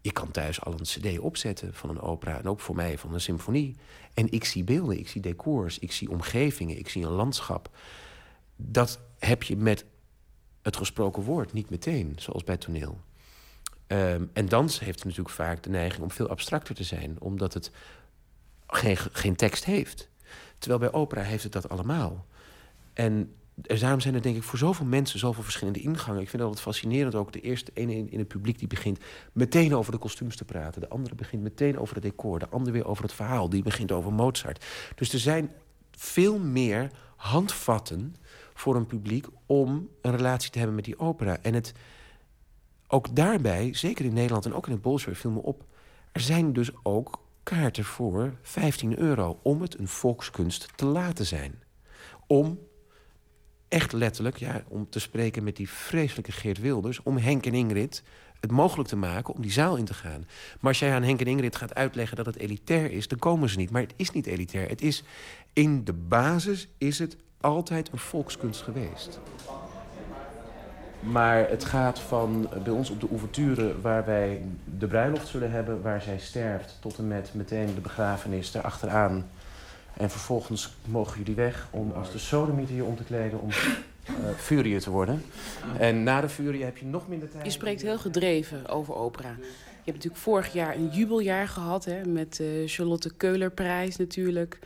Je 0.00 0.12
kan 0.12 0.30
thuis 0.30 0.60
al 0.60 0.72
een 0.72 0.82
cd 0.82 1.18
opzetten 1.18 1.74
van 1.74 1.90
een 1.90 2.00
opera 2.00 2.38
en 2.38 2.48
ook 2.48 2.60
voor 2.60 2.74
mij 2.74 2.98
van 2.98 3.14
een 3.14 3.20
symfonie. 3.20 3.76
En 4.14 4.32
ik 4.32 4.44
zie 4.44 4.64
beelden, 4.64 4.98
ik 4.98 5.08
zie 5.08 5.20
decors, 5.20 5.78
ik 5.78 5.92
zie 5.92 6.10
omgevingen, 6.10 6.78
ik 6.78 6.88
zie 6.88 7.04
een 7.04 7.10
landschap. 7.10 7.76
Dat 8.56 9.00
heb 9.18 9.42
je 9.42 9.56
met 9.56 9.84
het 10.62 10.76
gesproken 10.76 11.22
woord 11.22 11.52
niet 11.52 11.70
meteen, 11.70 12.14
zoals 12.18 12.44
bij 12.44 12.56
toneel. 12.56 13.00
Ehm, 13.86 14.24
en 14.32 14.46
dans 14.46 14.80
heeft 14.80 15.04
natuurlijk 15.04 15.34
vaak 15.34 15.62
de 15.62 15.70
neiging 15.70 16.02
om 16.02 16.10
veel 16.10 16.28
abstracter 16.28 16.74
te 16.74 16.84
zijn, 16.84 17.16
omdat 17.20 17.54
het 17.54 17.70
geen, 18.66 18.96
geen 18.96 19.36
tekst 19.36 19.64
heeft. 19.64 20.08
Terwijl 20.58 20.80
bij 20.80 20.92
opera 20.92 21.22
heeft 21.22 21.42
het 21.42 21.52
dat 21.52 21.68
allemaal. 21.68 22.26
En 22.92 23.34
daarom 23.62 24.00
zijn 24.00 24.14
er 24.14 24.22
denk 24.22 24.36
ik 24.36 24.42
voor 24.42 24.58
zoveel 24.58 24.86
mensen 24.86 25.18
zoveel 25.18 25.42
verschillende 25.42 25.80
ingangen. 25.80 26.20
Ik 26.20 26.28
vind 26.28 26.42
het 26.42 26.42
altijd 26.42 26.60
fascinerend 26.60 27.14
ook. 27.14 27.32
De 27.32 27.40
eerste 27.40 27.70
ene 27.74 27.94
in, 27.94 28.10
in 28.10 28.18
het 28.18 28.28
publiek 28.28 28.58
die 28.58 28.68
begint 28.68 28.98
meteen 29.32 29.74
over 29.74 29.92
de 29.92 29.98
kostuums 29.98 30.36
te 30.36 30.44
praten. 30.44 30.80
De 30.80 30.88
andere 30.88 31.14
begint 31.14 31.42
meteen 31.42 31.78
over 31.78 31.94
het 31.94 32.04
decor. 32.04 32.38
De 32.38 32.48
andere 32.48 32.72
weer 32.72 32.86
over 32.86 33.02
het 33.02 33.12
verhaal. 33.12 33.48
Die 33.48 33.62
begint 33.62 33.92
over 33.92 34.12
Mozart. 34.12 34.64
Dus 34.94 35.12
er 35.12 35.18
zijn 35.18 35.50
veel 35.90 36.38
meer 36.38 36.90
handvatten 37.16 38.16
voor 38.54 38.76
een 38.76 38.86
publiek 38.86 39.26
om 39.46 39.88
een 40.02 40.16
relatie 40.16 40.50
te 40.50 40.58
hebben 40.58 40.76
met 40.76 40.84
die 40.84 40.98
opera. 40.98 41.38
En 41.42 41.54
het, 41.54 41.72
ook 42.88 43.16
daarbij, 43.16 43.74
zeker 43.74 44.04
in 44.04 44.12
Nederland 44.12 44.44
en 44.44 44.54
ook 44.54 44.66
in 44.66 44.72
het 44.72 44.82
Bolshoi, 44.82 45.16
viel 45.16 45.30
me 45.30 45.42
op... 45.42 45.64
er 46.12 46.20
zijn 46.20 46.52
dus 46.52 46.70
ook 46.82 47.20
kaarten 47.42 47.84
voor 47.84 48.34
15 48.42 48.98
euro 48.98 49.38
om 49.42 49.62
het 49.62 49.78
een 49.78 49.88
volkskunst 49.88 50.68
te 50.76 50.84
laten 50.84 51.26
zijn. 51.26 51.62
Om 52.26 52.58
echt 53.70 53.92
letterlijk, 53.92 54.36
ja, 54.36 54.62
om 54.68 54.86
te 54.90 55.00
spreken 55.00 55.44
met 55.44 55.56
die 55.56 55.68
vreselijke 55.68 56.32
Geert 56.32 56.60
Wilders... 56.60 57.02
om 57.02 57.16
Henk 57.16 57.46
en 57.46 57.54
Ingrid 57.54 58.02
het 58.40 58.50
mogelijk 58.50 58.88
te 58.88 58.96
maken 58.96 59.34
om 59.34 59.42
die 59.42 59.52
zaal 59.52 59.76
in 59.76 59.84
te 59.84 59.94
gaan. 59.94 60.26
Maar 60.60 60.70
als 60.70 60.78
jij 60.78 60.94
aan 60.94 61.02
Henk 61.02 61.20
en 61.20 61.26
Ingrid 61.26 61.56
gaat 61.56 61.74
uitleggen 61.74 62.16
dat 62.16 62.26
het 62.26 62.36
elitair 62.36 62.92
is... 62.92 63.08
dan 63.08 63.18
komen 63.18 63.48
ze 63.48 63.56
niet. 63.56 63.70
Maar 63.70 63.82
het 63.82 63.94
is 63.96 64.10
niet 64.10 64.26
elitair. 64.26 64.68
Het 64.68 64.82
is, 64.82 65.04
in 65.52 65.84
de 65.84 65.92
basis 65.92 66.68
is 66.78 66.98
het 66.98 67.16
altijd 67.40 67.92
een 67.92 67.98
volkskunst 67.98 68.62
geweest. 68.62 69.20
Maar 71.00 71.48
het 71.48 71.64
gaat 71.64 72.00
van 72.00 72.48
bij 72.64 72.72
ons 72.72 72.90
op 72.90 73.00
de 73.00 73.08
ouverture 73.10 73.80
waar 73.80 74.04
wij 74.04 74.42
de 74.78 74.86
bruiloft 74.86 75.28
zullen 75.28 75.50
hebben... 75.50 75.82
waar 75.82 76.02
zij 76.02 76.18
sterft, 76.18 76.76
tot 76.80 76.98
en 76.98 77.08
met 77.08 77.30
meteen 77.34 77.74
de 77.74 77.80
begrafenis 77.80 78.54
erachteraan... 78.54 79.26
En 80.00 80.10
vervolgens 80.10 80.70
mogen 80.84 81.18
jullie 81.18 81.34
weg 81.34 81.68
om 81.70 81.92
als 81.92 82.12
de 82.12 82.18
sodemieter 82.18 82.74
je 82.74 82.84
om 82.84 82.96
te 82.96 83.04
kleden 83.04 83.40
om 83.40 83.48
uh, 83.48 84.30
furie 84.36 84.80
te 84.80 84.90
worden. 84.90 85.24
En 85.78 86.02
na 86.02 86.20
de 86.20 86.28
furie 86.28 86.64
heb 86.64 86.76
je 86.76 86.86
nog 86.86 87.08
minder 87.08 87.30
tijd. 87.30 87.44
Je 87.44 87.50
spreekt 87.50 87.82
heel 87.82 87.98
gedreven 87.98 88.68
over 88.68 88.94
opera. 88.94 89.28
Je 89.28 89.90
hebt 89.90 89.96
natuurlijk 89.96 90.22
vorig 90.22 90.52
jaar 90.52 90.76
een 90.76 90.88
jubeljaar 90.88 91.48
gehad 91.48 91.84
hè, 91.84 92.04
met 92.04 92.36
de 92.36 92.62
Charlotte 92.66 93.14
Keulerprijs 93.14 93.96
natuurlijk. 93.96 94.58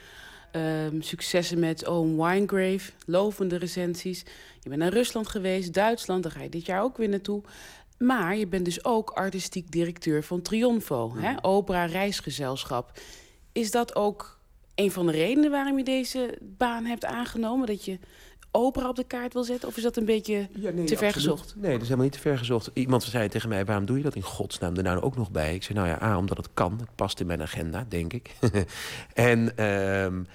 Um, 0.52 1.02
successen 1.02 1.58
met 1.58 1.86
Owen 1.86 2.16
Winegrave, 2.16 2.90
lovende 3.06 3.56
recensies. 3.56 4.24
Je 4.60 4.68
bent 4.68 4.80
naar 4.80 4.92
Rusland 4.92 5.28
geweest, 5.28 5.72
Duitsland, 5.72 6.22
daar 6.22 6.32
ga 6.32 6.42
je 6.42 6.48
dit 6.48 6.66
jaar 6.66 6.82
ook 6.82 6.96
weer 6.96 7.08
naartoe. 7.08 7.42
Maar 7.98 8.36
je 8.36 8.46
bent 8.46 8.64
dus 8.64 8.84
ook 8.84 9.10
artistiek 9.10 9.70
directeur 9.70 10.24
van 10.24 10.42
Triunfo, 10.42 11.16
hè, 11.16 11.34
opera 11.40 11.84
reisgezelschap. 11.84 13.00
Is 13.52 13.70
dat 13.70 13.94
ook 13.96 14.33
een 14.74 14.90
van 14.90 15.06
de 15.06 15.12
redenen 15.12 15.50
waarom 15.50 15.78
je 15.78 15.84
deze 15.84 16.38
baan 16.42 16.84
hebt 16.84 17.04
aangenomen? 17.04 17.66
Dat 17.66 17.84
je 17.84 17.98
opera 18.50 18.88
op 18.88 18.96
de 18.96 19.04
kaart 19.04 19.32
wil 19.32 19.44
zetten? 19.44 19.68
Of 19.68 19.76
is 19.76 19.82
dat 19.82 19.96
een 19.96 20.04
beetje 20.04 20.48
te 20.86 20.96
ver 20.96 21.12
gezocht? 21.12 21.54
Nee, 21.56 21.72
dat 21.72 21.80
is 21.80 21.82
helemaal 21.82 22.04
niet 22.04 22.12
te 22.12 22.20
ver 22.20 22.38
gezocht. 22.38 22.70
Iemand 22.74 23.02
zei 23.02 23.28
tegen 23.28 23.48
mij, 23.48 23.64
waarom 23.64 23.86
doe 23.86 23.96
je 23.96 24.02
dat 24.02 24.14
in 24.14 24.22
godsnaam 24.22 24.76
er 24.76 24.82
nou 24.82 25.00
ook 25.00 25.16
nog 25.16 25.30
bij? 25.30 25.54
Ik 25.54 25.62
zei, 25.62 25.78
nou 25.78 25.90
ja, 25.90 26.02
A, 26.02 26.18
omdat 26.18 26.36
het 26.36 26.48
kan. 26.54 26.78
Het 26.78 26.94
past 26.94 27.20
in 27.20 27.26
mijn 27.26 27.42
agenda, 27.42 27.86
denk 27.88 28.12
ik. 28.12 28.34
en 29.14 29.64
um, 29.64 30.26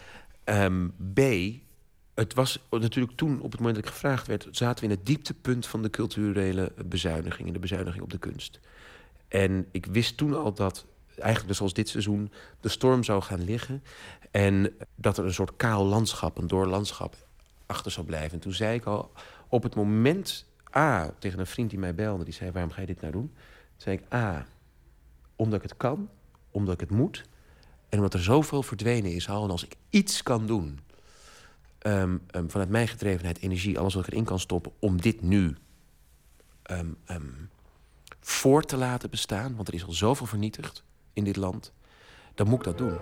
um, 0.45 0.93
B, 1.13 1.19
het 2.13 2.33
was 2.33 2.59
natuurlijk 2.69 3.17
toen, 3.17 3.41
op 3.41 3.51
het 3.51 3.59
moment 3.59 3.75
dat 3.75 3.85
ik 3.85 3.91
gevraagd 3.91 4.27
werd... 4.27 4.47
zaten 4.51 4.79
we 4.83 4.91
in 4.91 4.97
het 4.97 5.05
dieptepunt 5.05 5.67
van 5.67 5.81
de 5.81 5.89
culturele 5.89 6.71
bezuiniging... 6.85 7.47
in 7.47 7.53
de 7.53 7.59
bezuiniging 7.59 8.03
op 8.03 8.11
de 8.11 8.19
kunst. 8.19 8.59
En 9.27 9.65
ik 9.71 9.85
wist 9.85 10.17
toen 10.17 10.35
al 10.35 10.53
dat 10.53 10.85
eigenlijk 11.19 11.47
dus 11.47 11.61
als 11.61 11.73
dit 11.73 11.89
seizoen 11.89 12.31
de 12.59 12.69
storm 12.69 13.03
zou 13.03 13.21
gaan 13.21 13.43
liggen. 13.43 13.83
En 14.31 14.77
dat 14.95 15.17
er 15.17 15.25
een 15.25 15.33
soort 15.33 15.55
kaal 15.55 15.85
landschap, 15.85 16.37
een 16.37 16.47
doorlandschap 16.47 17.15
achter 17.65 17.91
zou 17.91 18.05
blijven. 18.05 18.31
En 18.31 18.39
toen 18.39 18.53
zei 18.53 18.75
ik 18.75 18.85
al, 18.85 19.11
op 19.47 19.63
het 19.63 19.75
moment 19.75 20.45
A, 20.75 21.13
tegen 21.19 21.39
een 21.39 21.47
vriend 21.47 21.69
die 21.69 21.79
mij 21.79 21.95
belde, 21.95 22.23
die 22.23 22.33
zei: 22.33 22.51
Waarom 22.51 22.71
ga 22.71 22.81
je 22.81 22.87
dit 22.87 23.01
nou 23.01 23.13
doen? 23.13 23.33
Zei 23.77 23.97
ik: 23.97 24.13
A, 24.13 24.45
omdat 25.35 25.63
ik 25.63 25.69
het 25.69 25.77
kan, 25.77 26.09
omdat 26.51 26.73
ik 26.73 26.79
het 26.79 26.89
moet. 26.89 27.25
En 27.89 27.97
omdat 27.97 28.13
er 28.13 28.23
zoveel 28.23 28.63
verdwenen 28.63 29.11
is 29.11 29.29
al. 29.29 29.43
En 29.43 29.49
als 29.49 29.63
ik 29.63 29.75
iets 29.89 30.23
kan 30.23 30.45
doen, 30.47 30.79
ehm, 31.79 32.17
ehm, 32.27 32.47
vanuit 32.47 32.69
mijn 32.69 32.87
gedrevenheid, 32.87 33.39
energie, 33.39 33.79
alles 33.79 33.93
wat 33.93 34.07
ik 34.07 34.11
erin 34.11 34.25
kan 34.25 34.39
stoppen, 34.39 34.71
om 34.79 35.01
dit 35.01 35.21
nu 35.21 35.57
um, 36.71 36.97
voor 38.19 38.63
te 38.63 38.77
laten 38.77 39.09
bestaan. 39.09 39.55
Want 39.55 39.67
er 39.67 39.73
is 39.73 39.85
al 39.85 39.91
zoveel 39.91 40.25
vernietigd 40.25 40.83
in 41.13 41.23
dit 41.23 41.35
land, 41.35 41.73
dan 42.35 42.47
moet 42.47 42.59
ik 42.59 42.65
dat 42.65 42.77
doen. 42.77 42.97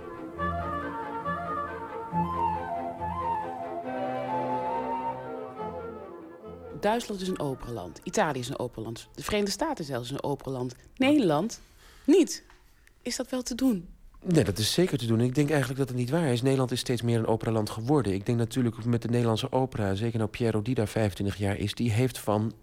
Duitsland 6.80 7.22
is 7.22 7.28
een 7.28 7.40
operaland. 7.40 8.00
Italië 8.04 8.40
is 8.40 8.50
een 8.50 8.60
operaland. 8.60 9.08
De 9.16 9.24
Verenigde 9.24 9.52
Staten 9.52 9.86
zelfs 9.86 10.12
een 10.12 10.24
operaland. 10.24 10.76
Nederland 10.96 11.62
niet. 12.06 12.44
Is 13.02 13.16
dat 13.16 13.30
wel 13.30 13.42
te 13.42 13.56
doen? 13.56 13.88
Nee, 14.24 14.44
dat 14.44 14.58
is 14.58 14.74
zeker 14.74 14.98
te 14.98 15.06
doen. 15.06 15.22
Ik 15.22 15.36
denk 15.36 15.50
eigenlijk 15.50 15.80
dat 15.80 15.88
het 15.88 15.98
niet 15.98 16.10
waar 16.10 16.32
is. 16.32 16.42
Nederland 16.42 16.72
is 16.72 16.80
steeds 16.80 17.02
meer 17.02 17.20
een 17.20 17.28
operaland 17.28 17.70
geworden. 17.70 18.14
Ik 18.14 18.26
denk 18.26 18.38
natuurlijk 18.38 18.86
met 18.86 19.02
de 19.02 19.10
Nederlandse 19.10 19.52
opera... 19.52 19.96
zeker 19.96 20.18
nou 20.18 20.30
Piero, 20.30 20.62
die 20.62 20.76
daar 20.76 20.88
25 20.88 21.38
jaar 21.38 21.58
is... 21.58 21.74
die 21.74 21.92
heeft 21.92 22.20
van 22.20 22.54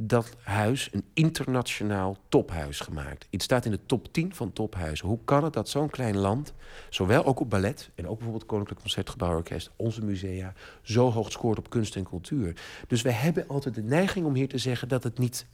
dat 0.00 0.36
huis 0.42 0.88
een 0.92 1.04
internationaal 1.14 2.16
tophuis 2.28 2.80
gemaakt. 2.80 3.26
Het 3.30 3.42
staat 3.42 3.64
in 3.64 3.70
de 3.70 3.86
top 3.86 4.12
10 4.12 4.34
van 4.34 4.52
tophuizen. 4.52 5.06
Hoe 5.06 5.18
kan 5.24 5.44
het 5.44 5.52
dat 5.52 5.68
zo'n 5.68 5.90
klein 5.90 6.16
land, 6.16 6.52
zowel 6.90 7.24
ook 7.24 7.40
op 7.40 7.50
ballet... 7.50 7.90
en 7.94 8.06
ook 8.06 8.14
bijvoorbeeld 8.14 8.46
Koninklijk 8.46 8.80
Concertgebouworkest... 8.80 9.70
onze 9.76 10.04
musea, 10.04 10.52
zo 10.82 11.10
hoog 11.10 11.32
scoort 11.32 11.58
op 11.58 11.70
kunst 11.70 11.96
en 11.96 12.04
cultuur. 12.04 12.56
Dus 12.86 13.02
we 13.02 13.10
hebben 13.10 13.48
altijd 13.48 13.74
de 13.74 13.82
neiging 13.82 14.26
om 14.26 14.34
hier 14.34 14.48
te 14.48 14.58
zeggen... 14.58 14.88
dat 14.88 15.02
het 15.02 15.18
niet... 15.18 15.46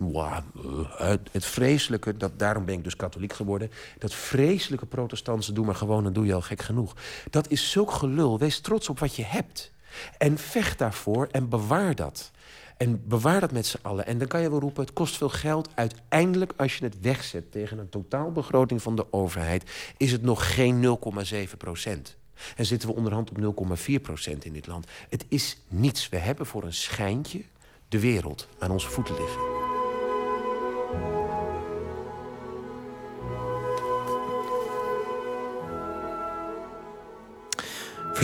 Het 1.30 1.44
vreselijke, 1.44 2.16
dat, 2.16 2.38
daarom 2.38 2.64
ben 2.64 2.74
ik 2.74 2.84
dus 2.84 2.96
katholiek 2.96 3.32
geworden... 3.32 3.70
dat 3.98 4.14
vreselijke 4.14 4.86
protestantse, 4.86 5.52
doe 5.52 5.66
maar 5.66 5.74
gewoon, 5.74 6.02
dan 6.04 6.12
doe 6.12 6.26
je 6.26 6.34
al 6.34 6.40
gek 6.40 6.62
genoeg. 6.62 6.96
Dat 7.30 7.50
is 7.50 7.70
zulk 7.70 7.90
gelul. 7.90 8.38
Wees 8.38 8.60
trots 8.60 8.88
op 8.88 8.98
wat 8.98 9.16
je 9.16 9.24
hebt. 9.24 9.72
En 10.18 10.38
vecht 10.38 10.78
daarvoor 10.78 11.28
en 11.30 11.48
bewaar 11.48 11.94
dat. 11.94 12.32
En 12.76 13.08
bewaar 13.08 13.40
dat 13.40 13.52
met 13.52 13.66
z'n 13.66 13.78
allen. 13.82 14.06
En 14.06 14.18
dan 14.18 14.28
kan 14.28 14.40
je 14.40 14.50
wel 14.50 14.60
roepen, 14.60 14.84
het 14.84 14.92
kost 14.92 15.16
veel 15.16 15.28
geld. 15.28 15.68
Uiteindelijk, 15.74 16.52
als 16.56 16.76
je 16.76 16.84
het 16.84 17.00
wegzet 17.00 17.52
tegen 17.52 17.78
een 17.78 17.88
totaalbegroting 17.88 18.82
van 18.82 18.96
de 18.96 19.12
overheid... 19.12 19.70
is 19.96 20.12
het 20.12 20.22
nog 20.22 20.54
geen 20.54 20.98
0,7 21.32 21.56
procent. 21.58 22.16
En 22.56 22.66
zitten 22.66 22.88
we 22.88 22.94
onderhand 22.94 23.30
op 23.30 23.76
0,4 23.90 24.00
procent 24.02 24.44
in 24.44 24.52
dit 24.52 24.66
land. 24.66 24.86
Het 25.08 25.24
is 25.28 25.58
niets. 25.68 26.08
We 26.08 26.16
hebben 26.16 26.46
voor 26.46 26.64
een 26.64 26.72
schijntje 26.72 27.42
de 27.88 28.00
wereld 28.00 28.48
aan 28.58 28.70
onze 28.70 28.88
voeten 28.90 29.14
liggen. 29.14 29.40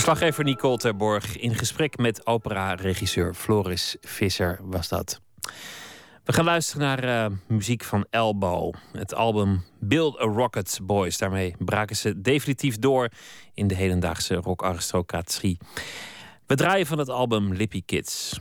Verslaggever 0.00 0.44
Nicole 0.44 0.76
Terborg 0.76 1.36
in 1.36 1.54
gesprek 1.54 1.98
met 1.98 2.26
opera-regisseur 2.26 3.34
Floris 3.34 3.96
Visser 4.00 4.58
was 4.62 4.88
dat. 4.88 5.20
We 6.24 6.32
gaan 6.32 6.44
luisteren 6.44 6.86
naar 6.86 7.30
uh, 7.30 7.36
muziek 7.46 7.84
van 7.84 8.06
Elbow. 8.10 8.74
Het 8.92 9.14
album 9.14 9.64
Build 9.80 10.20
a 10.20 10.24
Rocket 10.24 10.80
Boys. 10.82 11.18
Daarmee 11.18 11.54
braken 11.58 11.96
ze 11.96 12.20
definitief 12.20 12.78
door 12.78 13.08
in 13.54 13.66
de 13.66 13.74
hedendaagse 13.74 14.34
rockaristocratie. 14.34 15.58
We 16.46 16.54
draaien 16.54 16.86
van 16.86 16.98
het 16.98 17.08
album 17.08 17.52
Lippy 17.52 17.82
Kids. 17.86 18.40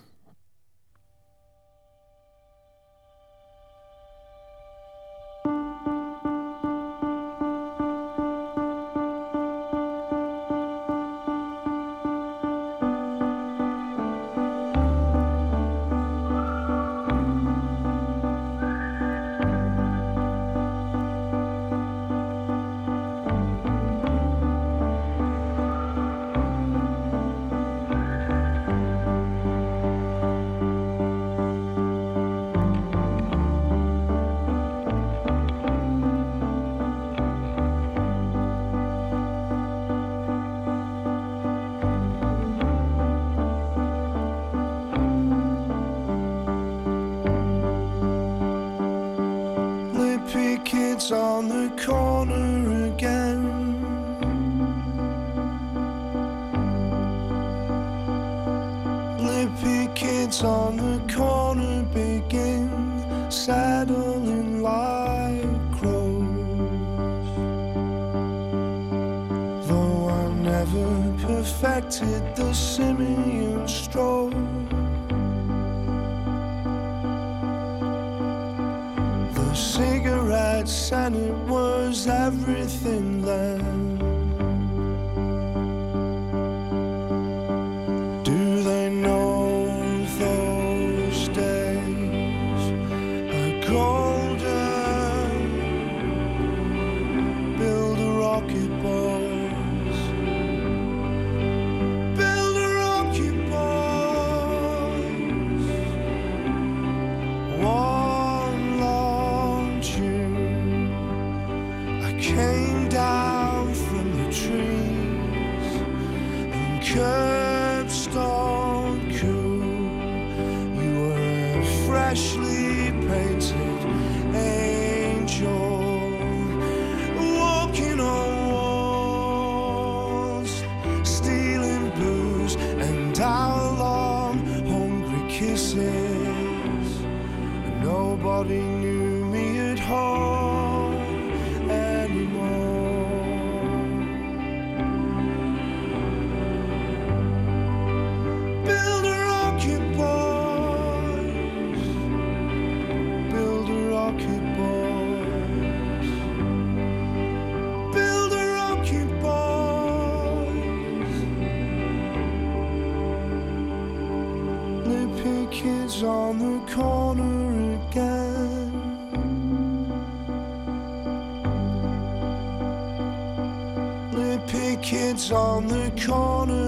corner 175.99 176.58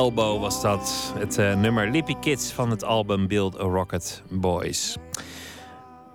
Elbow 0.00 0.40
was 0.40 0.62
dat. 0.62 1.12
Het 1.18 1.38
uh, 1.38 1.54
nummer 1.54 1.90
Lippy 1.90 2.14
Kids 2.20 2.52
van 2.52 2.70
het 2.70 2.84
album 2.84 3.28
Build 3.28 3.60
a 3.60 3.62
Rocket 3.62 4.22
Boys. 4.30 4.96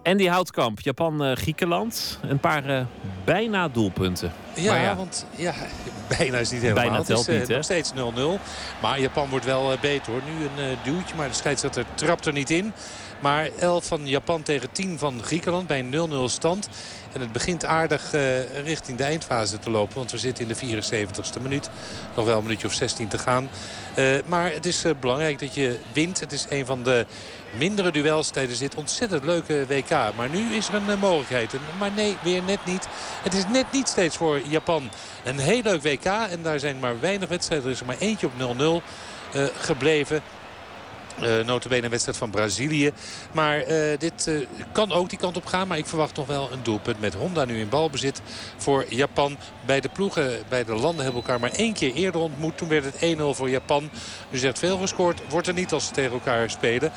En 0.03 0.17
die 0.17 0.29
houtkamp, 0.29 0.79
Japan-Griekenland. 0.79 2.19
een 2.21 2.39
paar 2.39 2.87
bijna 3.25 3.67
doelpunten. 3.67 4.31
Ja, 4.55 4.75
ja, 4.75 4.95
want 4.95 5.25
ja, 5.35 5.53
bijna 6.17 6.37
is 6.37 6.51
niet 6.51 6.61
helemaal. 6.61 6.83
Bijna 6.83 7.03
telt 7.03 7.25
het 7.25 7.35
is, 7.35 7.39
niet, 7.39 7.55
nog 7.55 7.63
steeds 7.63 7.91
0-0. 7.91 7.95
Maar 8.81 8.99
Japan 8.99 9.29
wordt 9.29 9.45
wel 9.45 9.77
beter 9.81 10.11
hoor. 10.11 10.21
Nu 10.25 10.63
een 10.63 10.77
duwtje, 10.83 11.15
maar 11.15 11.27
de 11.27 11.33
scheidsrechter 11.33 11.85
trapt 11.95 12.25
er 12.25 12.33
niet 12.33 12.49
in. 12.49 12.73
Maar 13.19 13.49
11 13.59 13.85
van 13.85 14.07
Japan 14.07 14.41
tegen 14.41 14.71
10 14.71 14.99
van 14.99 15.23
Griekenland 15.23 15.67
bij 15.67 15.79
een 15.79 16.09
0-0 16.11 16.23
stand. 16.23 16.69
En 17.15 17.21
het 17.21 17.31
begint 17.31 17.65
aardig 17.65 18.13
uh, 18.13 18.59
richting 18.63 18.97
de 18.97 19.03
eindfase 19.03 19.59
te 19.59 19.69
lopen. 19.69 19.95
Want 19.95 20.11
we 20.11 20.17
zitten 20.17 20.47
in 20.47 20.53
de 20.53 20.83
74ste 20.85 21.41
minuut. 21.41 21.69
Nog 22.15 22.25
wel 22.25 22.37
een 22.37 22.43
minuutje 22.43 22.67
of 22.67 22.73
16 22.73 23.07
te 23.07 23.17
gaan. 23.17 23.49
Uh, 23.95 24.17
maar 24.25 24.51
het 24.51 24.65
is 24.65 24.85
uh, 24.85 24.91
belangrijk 24.99 25.39
dat 25.39 25.53
je 25.53 25.79
wint. 25.93 26.19
Het 26.19 26.31
is 26.31 26.45
een 26.49 26.65
van 26.65 26.83
de 26.83 27.05
mindere 27.57 27.91
duels 27.91 28.29
tijdens 28.29 28.59
dit 28.59 28.75
ontzettend 28.75 29.23
leuke 29.23 29.65
WK. 29.67 29.89
Maar 29.89 30.29
nu 30.29 30.53
is 30.53 30.67
er 30.67 30.75
een 30.75 30.99
mogelijkheid. 30.99 31.53
Maar 31.79 31.91
nee, 31.91 32.17
weer 32.23 32.43
net 32.43 32.65
niet. 32.65 32.87
Het 33.23 33.33
is 33.33 33.43
net 33.47 33.71
niet 33.71 33.87
steeds 33.87 34.17
voor 34.17 34.39
Japan 34.47 34.89
een 35.23 35.39
heel 35.39 35.61
leuk 35.61 35.81
WK. 35.81 36.05
En 36.05 36.41
daar 36.41 36.59
zijn 36.59 36.79
maar 36.79 36.99
weinig 36.99 37.29
wedstrijden. 37.29 37.67
Er 37.67 37.73
is 37.73 37.79
er 37.79 37.85
maar 37.85 37.99
eentje 37.99 38.27
op 38.27 38.81
0-0 39.33 39.41
gebleven. 39.59 40.21
Uh, 41.21 41.45
notabene 41.45 41.83
een 41.83 41.89
wedstrijd 41.89 42.17
van 42.17 42.29
Brazilië. 42.29 42.91
Maar 43.31 43.59
uh, 43.59 43.97
dit 43.97 44.27
uh, 44.27 44.45
kan 44.71 44.91
ook 44.91 45.09
die 45.09 45.19
kant 45.19 45.37
op 45.37 45.45
gaan. 45.45 45.67
Maar 45.67 45.77
ik 45.77 45.85
verwacht 45.85 46.15
nog 46.15 46.27
wel 46.27 46.51
een 46.51 46.63
doelpunt 46.63 46.99
met 46.99 47.13
Honda 47.13 47.45
nu 47.45 47.59
in 47.59 47.69
balbezit 47.69 48.21
voor 48.57 48.85
Japan. 48.89 49.37
Bij 49.65 49.79
de 49.79 49.89
ploegen, 49.89 50.43
bij 50.49 50.63
de 50.63 50.75
landen 50.75 51.03
hebben 51.03 51.21
elkaar 51.21 51.39
maar 51.39 51.51
één 51.51 51.73
keer 51.73 51.93
eerder 51.93 52.21
ontmoet. 52.21 52.57
Toen 52.57 52.69
werd 52.69 52.85
het 52.85 53.17
1-0 53.17 53.21
voor 53.21 53.49
Japan. 53.49 53.89
Nu 54.29 54.37
zegt 54.37 54.59
veel 54.59 54.77
gescoord. 54.77 55.21
Wordt 55.29 55.47
er 55.47 55.53
niet 55.53 55.73
als 55.73 55.85
ze 55.85 55.93
tegen 55.93 56.11
elkaar 56.11 56.49
spelen. 56.49 56.91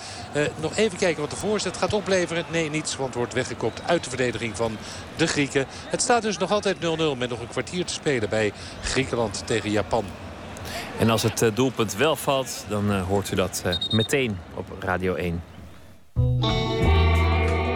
nog 0.60 0.76
even 0.76 0.98
kijken 0.98 1.20
wat 1.20 1.30
de 1.30 1.36
voorzet 1.36 1.76
gaat 1.76 1.92
opleveren. 1.92 2.44
Nee, 2.50 2.70
niets. 2.70 2.96
Want 2.96 3.14
wordt 3.14 3.34
weggekopt 3.34 3.82
uit 3.86 4.04
de 4.04 4.08
verdediging 4.08 4.56
van 4.56 4.76
de 5.16 5.26
Grieken. 5.26 5.66
Het 5.68 6.02
staat 6.02 6.22
dus 6.22 6.38
nog 6.38 6.50
altijd 6.50 6.76
0-0 6.76 6.80
met 7.18 7.28
nog 7.28 7.40
een 7.40 7.48
kwartier 7.48 7.84
te 7.84 7.92
spelen 7.92 8.28
bij 8.28 8.52
Griekenland 8.82 9.42
tegen 9.46 9.70
Japan. 9.70 10.04
En 10.98 11.10
als 11.10 11.22
het 11.22 11.42
eh, 11.42 11.54
doelpunt 11.54 11.96
wel 11.96 12.16
valt, 12.16 12.64
dan 12.68 12.90
uh, 12.90 13.06
hoort 13.06 13.30
u 13.32 13.36
dat 13.36 13.62
uh, 13.66 13.76
meteen 13.90 14.38
op 14.54 14.66
Radio 14.80 15.14
1. 15.14 15.42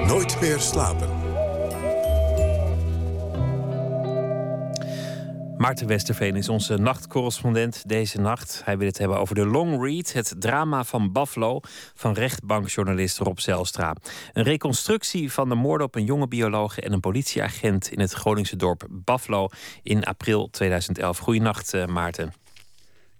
Nooit 0.06 0.40
meer 0.40 0.60
slapen. 0.60 1.08
Maarten 5.62 5.86
Westerveen 5.86 6.36
is 6.36 6.48
onze 6.48 6.76
nachtcorrespondent 6.76 7.88
deze 7.88 8.20
nacht. 8.20 8.62
Hij 8.64 8.78
wil 8.78 8.86
het 8.86 8.98
hebben 8.98 9.18
over 9.18 9.34
de 9.34 9.46
Long 9.46 9.84
Read, 9.84 10.12
het 10.12 10.34
drama 10.38 10.84
van 10.84 11.12
Buffalo 11.12 11.60
van 11.94 12.12
rechtbankjournalist 12.12 13.18
Rob 13.18 13.38
Zelstra. 13.38 13.96
Een 14.32 14.42
reconstructie 14.42 15.32
van 15.32 15.48
de 15.48 15.54
moorden 15.54 15.86
op 15.86 15.94
een 15.94 16.04
jonge 16.04 16.28
bioloog 16.28 16.78
en 16.78 16.92
een 16.92 17.00
politieagent 17.00 17.92
in 17.92 18.00
het 18.00 18.12
Groningse 18.12 18.56
dorp 18.56 18.86
Buffalo 18.90 19.48
in 19.82 20.04
april 20.04 20.48
2011. 20.50 21.18
Goedenacht, 21.18 21.86
Maarten. 21.86 22.41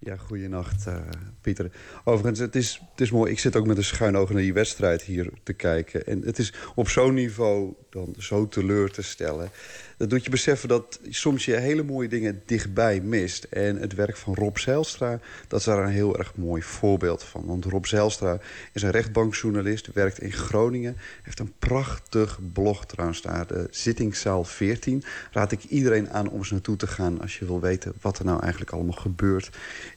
Ja, 0.03 0.17
goeienacht, 0.17 0.87
uh, 0.87 0.97
Pieter. 1.41 1.71
Overigens, 2.03 2.39
het 2.39 2.55
is, 2.55 2.81
het 2.91 3.01
is 3.01 3.11
mooi. 3.11 3.31
Ik 3.31 3.39
zit 3.39 3.55
ook 3.55 3.67
met 3.67 3.77
een 3.77 3.83
schuin 3.83 4.17
oog 4.17 4.29
naar 4.29 4.41
die 4.41 4.53
wedstrijd 4.53 5.01
hier 5.01 5.29
te 5.43 5.53
kijken. 5.53 6.05
En 6.05 6.21
het 6.21 6.39
is 6.39 6.53
op 6.75 6.89
zo'n 6.89 7.13
niveau 7.13 7.73
dan 7.89 8.15
zo 8.17 8.47
teleur 8.47 8.91
te 8.91 9.01
stellen. 9.01 9.49
Dat 9.97 10.09
doet 10.09 10.23
je 10.23 10.29
beseffen 10.29 10.69
dat 10.69 10.99
soms 11.09 11.45
je 11.45 11.55
hele 11.55 11.83
mooie 11.83 12.07
dingen 12.07 12.41
dichtbij 12.45 13.01
mist. 13.01 13.43
En 13.43 13.77
het 13.77 13.93
werk 13.93 14.17
van 14.17 14.35
Rob 14.35 14.57
Zijlstra, 14.57 15.19
dat 15.47 15.59
is 15.59 15.65
daar 15.65 15.83
een 15.83 15.91
heel 15.91 16.17
erg 16.17 16.35
mooi 16.35 16.61
voorbeeld 16.61 17.23
van. 17.23 17.45
Want 17.45 17.65
Rob 17.65 17.85
Zijlstra 17.85 18.39
is 18.71 18.81
een 18.81 18.91
rechtbankjournalist, 18.91 19.93
werkt 19.93 20.21
in 20.21 20.31
Groningen. 20.31 20.97
Heeft 21.23 21.39
een 21.39 21.53
prachtig 21.59 22.39
blog 22.53 22.85
trouwens 22.85 23.21
daar, 23.21 23.47
de 23.47 23.67
Zittingszaal 23.71 24.43
14. 24.43 25.03
Raad 25.31 25.51
ik 25.51 25.63
iedereen 25.63 26.09
aan 26.09 26.29
om 26.29 26.37
eens 26.37 26.51
naartoe 26.51 26.75
te 26.75 26.87
gaan... 26.87 27.21
als 27.21 27.39
je 27.39 27.45
wil 27.45 27.59
weten 27.59 27.93
wat 28.01 28.19
er 28.19 28.25
nou 28.25 28.41
eigenlijk 28.41 28.71
allemaal 28.71 28.97
gebeurt 28.97 29.49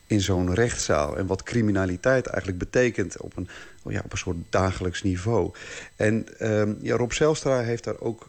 in 0.06 0.20
zo'n 0.20 0.54
rechtszaal. 0.54 1.16
En 1.16 1.26
wat 1.26 1.42
criminaliteit 1.42 2.26
eigenlijk 2.26 2.58
betekent 2.58 3.20
op 3.20 3.36
een, 3.36 3.48
ja, 3.88 4.00
op 4.04 4.12
een 4.12 4.18
soort 4.18 4.36
dagelijks 4.50 5.02
niveau. 5.02 5.52
En 5.96 6.26
um, 6.40 6.78
ja, 6.80 6.96
Rob 6.96 7.12
Zelstra 7.12 7.60
heeft 7.60 7.84
daar 7.84 8.00
ook 8.00 8.28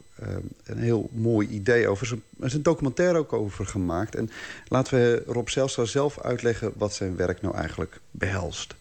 een 0.63 0.77
heel 0.77 1.09
mooi 1.13 1.47
idee 1.47 1.87
over. 1.87 2.17
Er 2.39 2.45
is 2.45 2.53
een 2.53 2.63
documentaire 2.63 3.17
ook 3.17 3.33
over 3.33 3.65
gemaakt. 3.65 4.15
En 4.15 4.29
laten 4.67 4.93
we 4.93 5.23
Rob 5.27 5.47
Zelstra 5.47 5.85
zelf 5.85 6.19
uitleggen 6.19 6.71
wat 6.75 6.93
zijn 6.93 7.15
werk 7.15 7.41
nou 7.41 7.55
eigenlijk 7.55 7.99
behelst. 8.11 8.75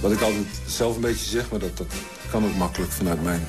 Wat 0.00 0.12
ik 0.12 0.20
altijd 0.20 0.46
zelf 0.66 0.94
een 0.94 1.00
beetje 1.00 1.28
zeg, 1.28 1.50
maar 1.50 1.60
dat, 1.60 1.76
dat 1.76 1.92
kan 2.30 2.44
ook 2.44 2.54
makkelijk 2.54 2.92
vanuit 2.92 3.22
mijn 3.22 3.42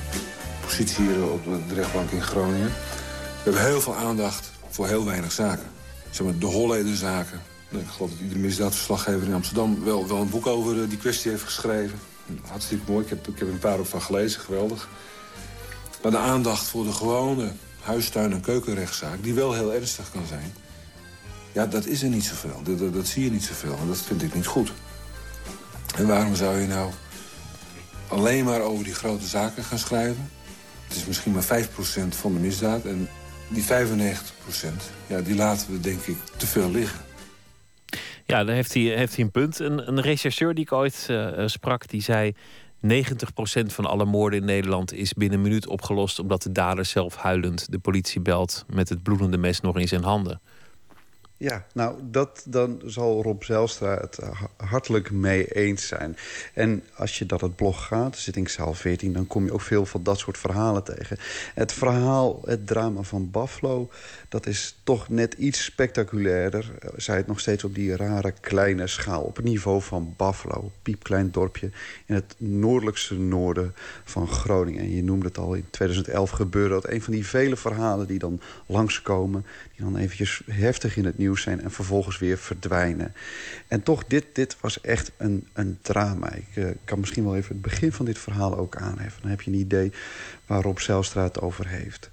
positie 0.60 1.04
hier 1.04 1.30
op 1.30 1.44
de 1.44 1.74
rechtbank 1.74 2.10
in 2.10 2.22
Groningen. 2.22 2.68
We 2.68 3.44
hebben 3.44 3.64
heel 3.64 3.80
veel 3.80 3.94
aandacht 3.94 4.50
voor 4.68 4.86
heel 4.86 5.04
weinig 5.04 5.32
zaken. 5.32 5.66
Zeg 6.10 6.26
maar, 6.26 6.38
de 6.38 6.46
Hollederzaken, 6.46 7.40
ik 7.68 7.86
geloof 7.86 8.10
dat 8.10 8.20
iedere 8.20 8.40
misdaadverslaggever 8.40 9.26
in 9.26 9.34
Amsterdam 9.34 9.84
wel, 9.84 10.08
wel 10.08 10.20
een 10.20 10.30
boek 10.30 10.46
over 10.46 10.82
eh, 10.82 10.88
die 10.88 10.98
kwestie 10.98 11.30
heeft 11.30 11.42
geschreven. 11.42 11.98
Hartstikke 12.46 12.92
mooi. 12.92 13.04
Ik 13.04 13.10
heb, 13.10 13.28
ik 13.28 13.38
heb 13.38 13.48
er 13.48 13.54
een 13.54 13.58
paar 13.58 13.78
ook 13.78 13.86
van 13.86 14.02
gelezen. 14.02 14.40
Geweldig. 14.40 14.88
Maar 16.02 16.10
de 16.10 16.18
aandacht 16.18 16.66
voor 16.66 16.84
de 16.84 16.92
gewone 16.92 17.52
huistuin- 17.80 18.32
en 18.32 18.40
keukenrechtszaak... 18.40 19.22
die 19.22 19.34
wel 19.34 19.52
heel 19.52 19.74
ernstig 19.74 20.10
kan 20.10 20.26
zijn... 20.26 20.52
ja, 21.52 21.66
dat 21.66 21.86
is 21.86 22.02
er 22.02 22.08
niet 22.08 22.24
zoveel. 22.24 22.62
Dat, 22.62 22.94
dat, 22.94 23.06
zie 23.06 23.24
je 23.24 23.30
niet 23.30 23.44
zoveel. 23.44 23.76
En 23.80 23.86
dat 23.86 24.02
vind 24.02 24.22
ik 24.22 24.34
niet 24.34 24.46
goed. 24.46 24.72
En 25.96 26.06
waarom 26.06 26.34
zou 26.34 26.58
je 26.58 26.66
nou 26.66 26.92
alleen 28.08 28.44
maar 28.44 28.60
over 28.60 28.84
die 28.84 28.94
grote 28.94 29.26
zaken 29.26 29.64
gaan 29.64 29.78
schrijven? 29.78 30.30
Het 30.88 30.96
is 30.96 31.04
misschien 31.04 31.32
maar 31.32 31.44
5% 31.44 31.68
van 32.08 32.32
de 32.32 32.40
misdaad. 32.40 32.84
En 32.84 33.08
die 33.48 33.64
95%, 33.64 33.66
ja, 35.06 35.20
die 35.20 35.34
laten 35.34 35.72
we 35.72 35.80
denk 35.80 36.02
ik 36.02 36.16
te 36.36 36.46
veel 36.46 36.70
liggen. 36.70 36.98
Ja, 38.26 38.44
daar 38.44 38.54
heeft 38.54 38.74
hij, 38.74 38.82
heeft 38.82 39.14
hij 39.14 39.24
een 39.24 39.30
punt. 39.30 39.58
Een, 39.58 39.88
een 39.88 40.00
rechercheur 40.00 40.54
die 40.54 40.64
ik 40.64 40.72
ooit 40.72 41.06
uh, 41.10 41.46
sprak, 41.46 41.88
die 41.88 42.02
zei... 42.02 42.34
90% 42.82 42.86
van 43.66 43.84
alle 43.84 44.04
moorden 44.04 44.38
in 44.38 44.44
Nederland 44.44 44.92
is 44.92 45.12
binnen 45.12 45.38
een 45.38 45.44
minuut 45.44 45.66
opgelost... 45.66 46.18
omdat 46.18 46.42
de 46.42 46.52
dader 46.52 46.84
zelf 46.84 47.16
huilend 47.16 47.72
de 47.72 47.78
politie 47.78 48.20
belt... 48.20 48.64
met 48.68 48.88
het 48.88 49.02
bloedende 49.02 49.38
mes 49.38 49.60
nog 49.60 49.78
in 49.78 49.88
zijn 49.88 50.02
handen. 50.02 50.40
Ja, 51.36 51.66
nou, 51.74 51.98
dat, 52.02 52.44
dan 52.46 52.80
zal 52.84 53.22
Rob 53.22 53.42
Zelstra 53.42 53.94
het 53.96 54.18
hartelijk 54.56 55.10
mee 55.10 55.46
eens 55.46 55.86
zijn. 55.86 56.16
En 56.54 56.84
als 56.96 57.18
je 57.18 57.26
dat 57.26 57.40
het 57.40 57.56
blog 57.56 57.86
gaat, 57.86 58.16
zittingszaal 58.16 58.74
14... 58.74 59.12
dan 59.12 59.26
kom 59.26 59.44
je 59.44 59.52
ook 59.52 59.60
veel 59.60 59.86
van 59.86 60.02
dat 60.02 60.18
soort 60.18 60.38
verhalen 60.38 60.84
tegen. 60.84 61.16
Het 61.54 61.72
verhaal, 61.72 62.40
het 62.44 62.66
drama 62.66 63.02
van 63.02 63.30
Buffalo 63.30 63.90
dat 64.28 64.46
is 64.46 64.78
toch 64.82 65.08
net 65.08 65.34
iets 65.34 65.64
spectaculairder. 65.64 66.70
Eh, 66.80 66.90
zij 66.96 67.16
het 67.16 67.26
nog 67.26 67.40
steeds 67.40 67.64
op 67.64 67.74
die 67.74 67.96
rare 67.96 68.32
kleine 68.40 68.86
schaal. 68.86 69.22
Op 69.22 69.36
het 69.36 69.44
niveau 69.44 69.82
van 69.82 70.14
Buffalo, 70.16 70.72
piepklein 70.82 71.30
dorpje... 71.30 71.70
in 72.06 72.14
het 72.14 72.34
noordelijkste 72.38 73.14
noorden 73.14 73.74
van 74.04 74.28
Groningen. 74.28 74.80
En 74.80 74.94
je 74.94 75.02
noemde 75.02 75.26
het 75.26 75.38
al, 75.38 75.54
in 75.54 75.66
2011 75.70 76.30
gebeurde 76.30 76.74
dat. 76.74 76.90
Een 76.90 77.02
van 77.02 77.12
die 77.12 77.26
vele 77.26 77.56
verhalen 77.56 78.06
die 78.06 78.18
dan 78.18 78.40
langskomen... 78.66 79.46
die 79.76 79.84
dan 79.84 79.96
eventjes 79.96 80.42
heftig 80.46 80.96
in 80.96 81.04
het 81.04 81.18
nieuws 81.18 81.42
zijn... 81.42 81.60
en 81.60 81.70
vervolgens 81.70 82.18
weer 82.18 82.38
verdwijnen. 82.38 83.12
En 83.68 83.82
toch, 83.82 84.04
dit, 84.04 84.24
dit 84.32 84.56
was 84.60 84.80
echt 84.80 85.10
een, 85.16 85.46
een 85.52 85.78
drama. 85.82 86.32
Ik 86.32 86.46
uh, 86.54 86.68
kan 86.84 87.00
misschien 87.00 87.24
wel 87.24 87.36
even 87.36 87.52
het 87.52 87.62
begin 87.62 87.92
van 87.92 88.04
dit 88.04 88.18
verhaal 88.18 88.58
ook 88.58 88.76
aanheffen. 88.76 89.22
Dan 89.22 89.30
heb 89.30 89.40
je 89.40 89.50
een 89.50 89.58
idee 89.58 89.92
waarop 90.46 90.80
Zijlstra 90.80 91.22
het 91.22 91.40
over 91.40 91.68
heeft 91.68 92.10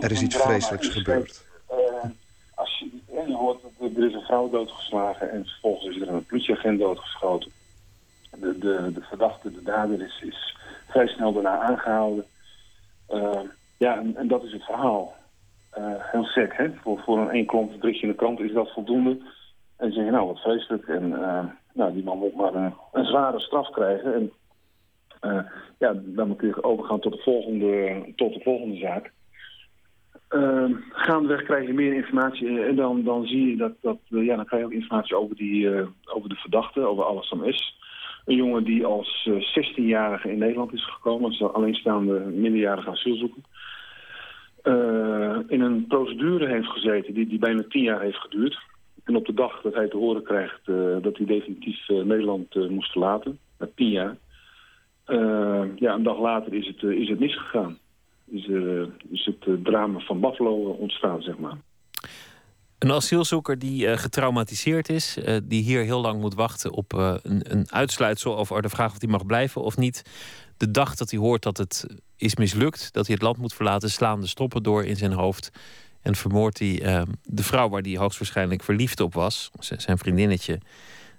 er 0.00 0.10
is 0.10 0.22
iets 0.22 0.36
vreselijks 0.36 0.88
gebeurd. 0.88 1.44
Uh, 1.70 2.10
als 2.54 2.78
je, 2.78 2.90
je 3.26 3.34
hoort 3.34 3.62
dat 3.62 3.90
er 3.96 4.06
is 4.06 4.14
een 4.14 4.20
vrouw 4.20 4.50
doodgeslagen 4.50 5.30
en 5.30 5.46
vervolgens 5.46 5.96
is 5.96 6.02
er 6.02 6.08
een 6.08 6.26
politieagent 6.26 6.78
doodgeschoten. 6.78 7.50
De, 8.30 8.58
de, 8.58 8.92
de 8.94 9.00
verdachte, 9.00 9.52
de 9.52 9.62
dader, 9.62 10.02
is, 10.02 10.22
is 10.22 10.56
vrij 10.88 11.06
snel 11.06 11.32
daarna 11.32 11.58
aangehouden. 11.58 12.24
Uh, 13.10 13.40
ja, 13.76 13.98
en, 13.98 14.16
en, 14.16 14.28
dat 14.28 14.44
is 14.44 14.52
het 14.52 14.64
verhaal. 14.64 15.14
Uh, 15.78 15.84
heel 15.96 16.24
sec, 16.24 16.52
hè? 16.56 16.70
Voor, 16.82 16.98
voor 16.98 17.18
een 17.18 17.30
één 17.30 17.46
berichtje 17.78 18.06
in 18.06 18.08
de 18.08 18.14
krant 18.14 18.40
is 18.40 18.52
dat 18.52 18.72
voldoende. 18.72 19.18
En 19.76 19.92
zeg 19.92 20.04
je, 20.04 20.10
nou, 20.10 20.26
wat 20.26 20.40
vreselijk. 20.40 20.88
En 20.88 21.08
nou, 21.72 21.92
die 21.92 22.04
man 22.04 22.18
moet 22.18 22.34
maar 22.34 22.54
een, 22.54 22.74
een 22.92 23.04
zware 23.04 23.40
straf 23.40 23.70
krijgen. 23.70 24.14
En 24.14 24.32
ja, 25.78 25.92
dan 25.94 26.28
moet 26.28 26.40
je 26.40 26.62
overgaan 26.62 27.00
tot 27.00 27.12
de 27.12 27.22
volgende, 27.22 28.02
tot 28.16 28.34
de 28.34 28.40
volgende 28.40 28.76
zaak. 28.76 29.12
Uh, 30.30 30.70
gaandeweg 30.90 31.42
krijg 31.42 31.66
je 31.66 31.72
meer 31.72 31.94
informatie 31.94 32.62
en 32.62 32.76
dan, 32.76 33.02
dan 33.02 33.26
zie 33.26 33.50
je 33.50 33.56
dat, 33.56 33.72
dat 33.80 33.98
uh, 34.10 34.24
ja, 34.24 34.36
dan 34.36 34.44
krijg 34.44 34.62
je 34.62 34.68
ook 34.68 34.74
informatie 34.74 35.16
over, 35.16 35.36
die, 35.36 35.64
uh, 35.64 35.86
over 36.04 36.28
de 36.28 36.34
verdachte, 36.34 36.80
over 36.80 37.04
alles 37.04 37.28
van 37.28 37.44
is. 37.44 37.74
Een 38.24 38.36
jongen 38.36 38.64
die 38.64 38.84
als 38.84 39.28
16-jarige 39.28 40.30
in 40.30 40.38
Nederland 40.38 40.72
is 40.72 40.84
gekomen, 40.84 41.28
als 41.28 41.42
alleenstaande 41.42 42.18
minderjarige 42.18 42.90
asielzoeker. 42.90 43.42
in 45.48 45.60
een 45.60 45.86
procedure 45.88 46.46
heeft 46.46 46.68
gezeten 46.68 47.14
die, 47.14 47.26
die 47.26 47.38
bijna 47.38 47.62
tien 47.68 47.82
jaar 47.82 48.00
heeft 48.00 48.18
geduurd. 48.18 48.58
En 49.04 49.16
op 49.16 49.26
de 49.26 49.34
dag 49.34 49.60
dat 49.60 49.74
hij 49.74 49.88
te 49.88 49.96
horen 49.96 50.22
krijgt 50.22 50.60
dat 51.02 51.16
hij 51.16 51.26
definitief 51.26 51.88
Nederland 51.88 52.54
moest 52.70 52.90
verlaten, 52.90 53.38
na 53.58 53.68
tien 53.74 53.90
jaar, 53.90 54.16
ja, 55.76 55.94
een 55.94 56.02
dag 56.02 56.18
later 56.18 56.54
is 56.54 56.66
het, 56.66 56.82
is 56.82 57.08
het 57.08 57.18
misgegaan. 57.18 57.78
Is, 58.30 58.48
er, 58.48 58.90
is 59.10 59.24
het 59.24 59.64
drama 59.64 59.98
van 59.98 60.20
Buffalo 60.20 60.70
ontstaan, 60.70 61.22
zeg 61.22 61.38
maar. 61.38 61.56
Een 62.78 62.92
asielzoeker 62.92 63.58
die 63.58 63.96
getraumatiseerd 63.96 64.88
is, 64.88 65.18
die 65.44 65.62
hier 65.62 65.82
heel 65.82 66.00
lang 66.00 66.20
moet 66.20 66.34
wachten 66.34 66.72
op 66.72 66.92
een, 66.92 67.52
een 67.52 67.72
uitsluitsel 67.72 68.36
over 68.36 68.62
de 68.62 68.68
vraag 68.68 68.92
of 68.92 69.00
hij 69.00 69.10
mag 69.10 69.26
blijven 69.26 69.62
of 69.62 69.76
niet. 69.76 70.02
De 70.56 70.70
dag 70.70 70.94
dat 70.94 71.10
hij 71.10 71.18
hoort 71.18 71.42
dat 71.42 71.56
het 71.56 71.86
is 72.16 72.36
mislukt, 72.36 72.92
dat 72.92 73.06
hij 73.06 73.14
het 73.14 73.24
land 73.24 73.36
moet 73.36 73.54
verlaten, 73.54 73.90
slaan 73.90 74.20
de 74.20 74.26
stoppen 74.26 74.62
door 74.62 74.84
in 74.84 74.96
zijn 74.96 75.12
hoofd. 75.12 75.50
En 76.02 76.14
vermoordt 76.14 76.58
hij 76.58 76.82
ehm, 76.82 77.06
de 77.22 77.42
vrouw 77.42 77.68
waar 77.68 77.82
hij 77.82 77.96
hoogstwaarschijnlijk 77.96 78.62
verliefd 78.62 79.00
op 79.00 79.14
was, 79.14 79.50
zijn 79.58 79.98
vriendinnetje 79.98 80.60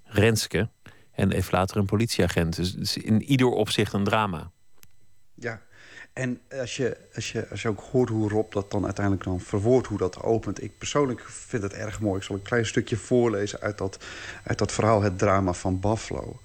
Renske. 0.03 0.69
En 1.11 1.33
heeft 1.33 1.51
later 1.51 1.77
een 1.77 1.85
politieagent. 1.85 2.55
Dus, 2.55 2.73
dus 2.73 2.97
in 2.97 3.23
ieder 3.23 3.47
opzicht 3.47 3.93
een 3.93 4.03
drama. 4.03 4.51
Ja, 5.33 5.61
en 6.17 6.39
als 6.59 6.75
je, 6.75 6.97
als, 7.15 7.31
je, 7.31 7.49
als 7.49 7.61
je 7.61 7.67
ook 7.67 7.83
hoort 7.91 8.09
hoe 8.09 8.29
Rob 8.29 8.51
dat 8.53 8.71
dan 8.71 8.85
uiteindelijk 8.85 9.25
dan 9.25 9.39
verwoordt, 9.39 9.87
hoe 9.87 9.97
dat 9.97 10.21
opent. 10.21 10.63
Ik 10.63 10.77
persoonlijk 10.77 11.21
vind 11.29 11.63
het 11.63 11.73
erg 11.73 11.99
mooi. 11.99 12.17
Ik 12.17 12.23
zal 12.23 12.35
een 12.35 12.41
klein 12.41 12.65
stukje 12.65 12.97
voorlezen 12.97 13.59
uit 13.59 13.77
dat, 13.77 13.97
uit 14.43 14.57
dat 14.57 14.71
verhaal, 14.71 15.01
het 15.01 15.17
drama 15.17 15.53
van 15.53 15.79
Buffalo. 15.79 16.39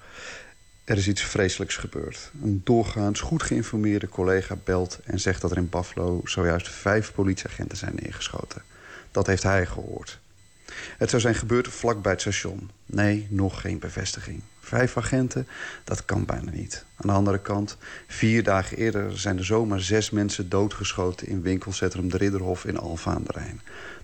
Er 0.84 0.96
is 0.96 1.08
iets 1.08 1.22
vreselijks 1.22 1.76
gebeurd. 1.76 2.30
Een 2.42 2.60
doorgaans 2.64 3.20
goed 3.20 3.42
geïnformeerde 3.42 4.08
collega 4.08 4.56
belt 4.64 5.00
en 5.04 5.20
zegt 5.20 5.40
dat 5.40 5.50
er 5.50 5.56
in 5.56 5.68
Buffalo 5.68 6.20
zojuist 6.24 6.68
vijf 6.68 7.12
politieagenten 7.12 7.78
zijn 7.78 7.94
neergeschoten. 7.94 8.62
Dat 9.10 9.26
heeft 9.26 9.42
hij 9.42 9.66
gehoord. 9.66 10.18
Het 10.98 11.10
zou 11.10 11.22
zijn 11.22 11.34
gebeurd 11.34 11.68
vlakbij 11.68 12.12
het 12.12 12.20
station. 12.20 12.70
Nee, 12.86 13.26
nog 13.30 13.60
geen 13.60 13.78
bevestiging. 13.78 14.42
Vijf 14.64 14.96
agenten, 14.96 15.46
dat 15.84 16.04
kan 16.04 16.24
bijna 16.24 16.50
niet. 16.50 16.84
Aan 16.96 17.06
de 17.06 17.12
andere 17.12 17.38
kant, 17.38 17.76
vier 18.06 18.42
dagen 18.42 18.76
eerder 18.76 19.18
zijn 19.18 19.38
er 19.38 19.44
zomaar 19.44 19.80
zes 19.80 20.10
mensen 20.10 20.48
doodgeschoten... 20.48 21.26
in 21.26 21.42
winkelcentrum 21.42 22.10
De 22.10 22.16
Ridderhof 22.16 22.64
in 22.64 22.78
Alfa 22.78 23.10
aan 23.12 23.24
de 23.24 23.32
Rijn. 23.32 23.60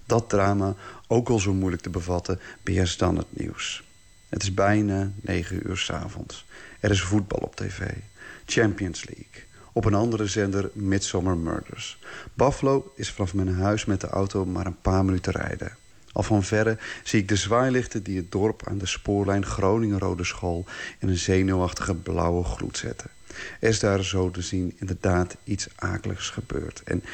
Dat 0.07 0.29
drama, 0.29 0.75
ook 1.07 1.29
al 1.29 1.39
zo 1.39 1.55
moeilijk 1.55 1.83
te 1.83 1.91
bevatten, 1.91 2.41
beheerst 2.63 2.99
dan 2.99 3.17
het 3.17 3.27
nieuws. 3.31 3.85
Het 4.29 4.43
is 4.43 4.55
bijna 4.55 5.11
negen 5.21 5.69
uur 5.69 5.77
s'avonds. 5.77 6.47
Er 6.81 6.91
is 6.91 7.01
voetbal 7.01 7.39
op 7.39 7.57
tv. 7.57 7.81
Champions 8.47 9.05
League. 9.05 9.47
Op 9.73 9.85
een 9.85 9.95
andere 9.95 10.27
zender 10.27 10.71
Midsummer 10.73 11.37
Murders. 11.37 11.99
Buffalo 12.35 12.93
is 12.97 13.13
vanaf 13.13 13.35
mijn 13.35 13.55
huis 13.55 13.85
met 13.85 14.01
de 14.01 14.09
auto 14.09 14.45
maar 14.45 14.67
een 14.67 14.81
paar 14.81 15.05
minuten 15.05 15.33
rijden. 15.33 15.77
Al 16.19 16.25
van 16.25 16.43
verre 16.43 16.79
zie 17.03 17.21
ik 17.21 17.29
de 17.29 17.37
zwaailichten 17.37 18.03
die 18.03 18.17
het 18.17 18.33
dorp 18.33 18.67
aan 18.69 18.79
de 18.79 18.87
spoorlijn 18.87 19.47
Groningen-Rode 19.47 20.25
School... 20.25 20.65
in 20.99 21.09
een 21.09 21.17
zenuwachtige 21.17 21.95
blauwe 21.95 22.45
gloed 22.45 22.77
zetten. 22.77 23.11
Er 23.61 23.69
is 23.69 23.81
daar 23.81 24.05
zo 24.05 24.31
te 24.31 24.43
zien 24.43 24.75
inderdaad 24.77 25.37
iets 25.45 25.69
akeligs 25.77 26.31
gebeurd. 26.31 26.83
En 26.85 27.05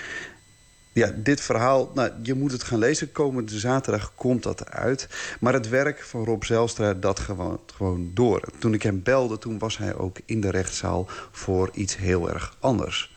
ja, 0.92 1.12
dit 1.16 1.40
verhaal, 1.40 1.90
nou, 1.94 2.10
je 2.22 2.34
moet 2.34 2.52
het 2.52 2.62
gaan 2.62 2.78
lezen. 2.78 3.12
Komende 3.12 3.58
zaterdag 3.58 4.12
komt 4.14 4.42
dat 4.42 4.70
uit. 4.70 5.08
Maar 5.40 5.52
het 5.52 5.68
werk 5.68 6.02
van 6.02 6.24
Rob 6.24 6.42
Zelstra, 6.42 6.94
dat 6.94 7.20
gewoon, 7.20 7.60
gewoon 7.74 8.10
door. 8.14 8.48
Toen 8.58 8.74
ik 8.74 8.82
hem 8.82 9.02
belde, 9.02 9.38
toen 9.38 9.58
was 9.58 9.78
hij 9.78 9.94
ook 9.94 10.18
in 10.24 10.40
de 10.40 10.50
rechtszaal... 10.50 11.06
voor 11.32 11.70
iets 11.72 11.96
heel 11.96 12.30
erg 12.30 12.56
anders. 12.60 13.13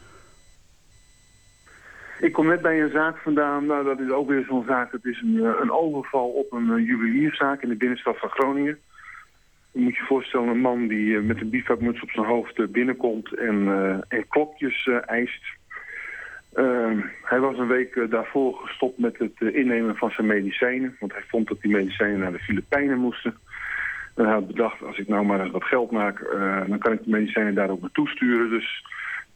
Ik 2.19 2.33
kom 2.33 2.47
net 2.47 2.61
bij 2.61 2.81
een 2.81 2.91
zaak 2.91 3.17
vandaan. 3.17 3.65
Nou, 3.65 3.83
dat 3.83 3.99
is 3.99 4.09
ook 4.09 4.27
weer 4.27 4.45
zo'n 4.47 4.65
zaak. 4.67 4.91
Het 4.91 5.05
is 5.05 5.21
een, 5.21 5.45
eh, 5.45 5.51
een 5.61 5.71
overval 5.71 6.29
op 6.29 6.51
een 6.51 6.67
uh, 6.67 6.87
juwelierszaak 6.87 7.61
in 7.61 7.69
de 7.69 7.75
binnenstad 7.75 8.17
van 8.19 8.29
Groningen. 8.29 8.77
Je 9.71 9.79
moet 9.79 9.95
je 9.95 10.03
voorstellen, 10.03 10.47
een 10.47 10.59
man 10.59 10.87
die 10.87 11.07
uh, 11.07 11.21
met 11.21 11.41
een 11.41 11.49
bivakmuts 11.49 12.01
op 12.01 12.11
zijn 12.11 12.25
hoofd 12.25 12.71
binnenkomt... 12.71 13.33
en, 13.33 13.67
en 14.07 14.27
klokjes 14.27 14.89
eist 15.05 15.43
Ehm, 16.57 16.99
hij 17.23 17.39
was 17.39 17.57
een 17.57 17.67
week 17.67 17.95
eh, 17.95 18.09
daarvoor 18.09 18.53
gestopt 18.53 18.97
met 18.97 19.17
het 19.17 19.33
eh, 19.35 19.55
innemen 19.55 19.95
van 19.95 20.11
zijn 20.11 20.27
medicijnen. 20.27 20.95
Want 20.99 21.13
hij 21.13 21.23
vond 21.27 21.47
dat 21.47 21.61
die 21.61 21.71
medicijnen 21.71 22.19
naar 22.19 22.31
de 22.31 22.39
Filipijnen 22.39 22.99
moesten. 22.99 23.37
En 24.15 24.23
hij 24.23 24.33
had 24.33 24.47
bedacht, 24.47 24.83
als 24.83 24.97
ik 24.97 25.07
nou 25.07 25.25
maar 25.25 25.51
wat 25.51 25.63
geld 25.63 25.91
maak... 25.91 26.19
Eh, 26.19 26.61
dan 26.67 26.79
kan 26.79 26.93
ik 26.93 27.03
de 27.03 27.09
medicijnen 27.09 27.55
daar 27.55 27.69
ook 27.69 27.81
naartoe 27.81 28.07
sturen. 28.07 28.49
Dus 28.49 28.85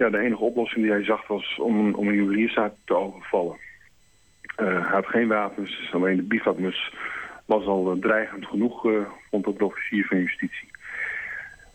ja, 0.02 0.10
de 0.10 0.20
enige 0.20 0.44
oplossing 0.44 0.84
die 0.84 0.92
hij 0.92 1.04
zag 1.04 1.28
was 1.28 1.58
om, 1.60 1.94
om 1.94 2.08
een 2.08 2.16
juwelierszaak 2.16 2.74
te 2.86 2.96
overvallen. 2.96 3.58
hij 4.56 4.74
had 4.74 5.06
geen 5.06 5.28
wapens, 5.28 5.78
dus 5.78 5.94
alleen 5.94 6.16
de 6.16 6.24
bivakmus 6.24 6.94
was 7.46 7.66
al 7.66 7.98
dreigend 8.00 8.46
genoeg... 8.46 8.88
vond 9.30 9.46
de 9.46 9.66
officier 9.66 10.06
van 10.06 10.18
justitie. 10.18 10.70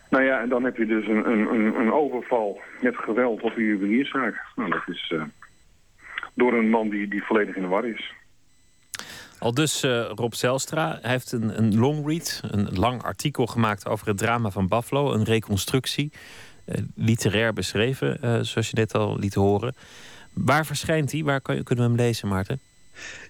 Nou 0.09 0.23
ja, 0.23 0.41
en 0.41 0.49
dan 0.49 0.63
heb 0.63 0.77
je 0.77 0.85
dus 0.85 1.07
een, 1.07 1.29
een, 1.29 1.79
een 1.79 1.93
overval 1.93 2.61
met 2.81 2.97
geweld 2.97 3.41
op 3.41 3.55
een 3.55 3.63
juwelierszaak. 3.63 4.45
Nou, 4.55 4.69
dat 4.69 4.87
is 4.87 5.13
door 6.33 6.53
een 6.53 6.69
man 6.69 6.89
die, 6.89 7.07
die 7.07 7.23
volledig 7.23 7.55
in 7.55 7.61
de 7.61 7.67
war 7.67 7.87
is. 7.87 8.13
Al 9.39 9.53
dus 9.53 9.83
Rob 10.15 10.33
Zelstra. 10.33 10.99
Heeft 11.01 11.31
een, 11.31 11.57
een 11.57 11.77
long 11.79 12.07
read, 12.07 12.41
een 12.51 12.67
lang 12.73 13.03
artikel 13.03 13.45
gemaakt 13.45 13.87
over 13.87 14.07
het 14.07 14.17
drama 14.17 14.49
van 14.49 14.67
Buffalo. 14.67 15.13
Een 15.13 15.23
reconstructie, 15.23 16.11
literair 16.95 17.53
beschreven, 17.53 18.17
zoals 18.45 18.69
je 18.69 18.75
net 18.75 18.93
al 18.93 19.19
liet 19.19 19.33
horen. 19.33 19.75
Waar 20.33 20.65
verschijnt 20.65 21.11
hij? 21.11 21.23
Waar 21.23 21.41
kunnen 21.41 21.63
we 21.65 21.81
hem 21.81 21.95
lezen, 21.95 22.27
Maarten? 22.27 22.59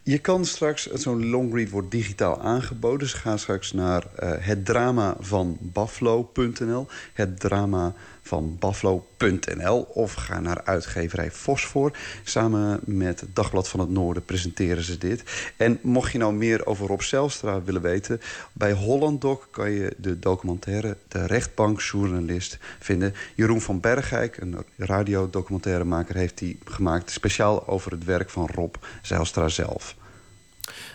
Je 0.04 0.18
kan 0.18 0.46
straks, 0.46 0.86
zo'n 0.86 1.30
longread 1.30 1.70
wordt 1.70 1.92
digitaal 1.92 2.42
aangeboden. 2.42 3.00
Dus 3.00 3.14
ga 3.14 3.38
straks 3.38 3.74
naar 3.74 4.04
uh, 4.20 4.32
het 4.38 4.66
drama 4.66 5.16
van 5.20 5.58
Buffalo.nl. 5.60 6.88
Het 7.14 7.40
drama 7.40 7.94
van 8.28 8.58
Buffalo.nl 8.60 9.82
of 9.82 10.14
ga 10.14 10.40
naar 10.40 10.62
uitgeverij 10.64 11.32
Fosfor. 11.32 11.92
Samen 12.24 12.80
met 12.86 13.24
Dagblad 13.34 13.70
van 13.70 13.80
het 13.80 13.90
Noorden 13.90 14.26
presenteren 14.26 14.84
ze 14.84 14.98
dit. 14.98 15.24
En 15.58 15.80
mocht 15.82 16.12
je 16.12 16.18
nou 16.18 16.34
meer 16.34 16.66
over 16.66 16.88
Rob 16.88 17.02
Zelstra 17.02 17.62
willen 17.62 17.82
weten... 17.82 18.22
bij 18.54 18.72
Hollanddoc 18.72 19.48
kan 19.52 19.72
je 19.72 19.94
de 19.98 20.20
documentaire 20.20 20.98
De 21.08 21.26
Rechtbankjournalist 21.26 22.58
vinden. 22.80 23.14
Jeroen 23.36 23.62
van 23.62 23.80
Bergijk, 23.80 24.38
een 24.38 24.58
radiodocumentairemaker... 24.78 26.16
heeft 26.16 26.38
die 26.38 26.60
gemaakt 26.66 27.12
speciaal 27.12 27.68
over 27.68 27.92
het 27.92 28.04
werk 28.04 28.30
van 28.30 28.50
Rob 28.54 28.76
Zelstra 29.02 29.48
zelf. 29.48 29.96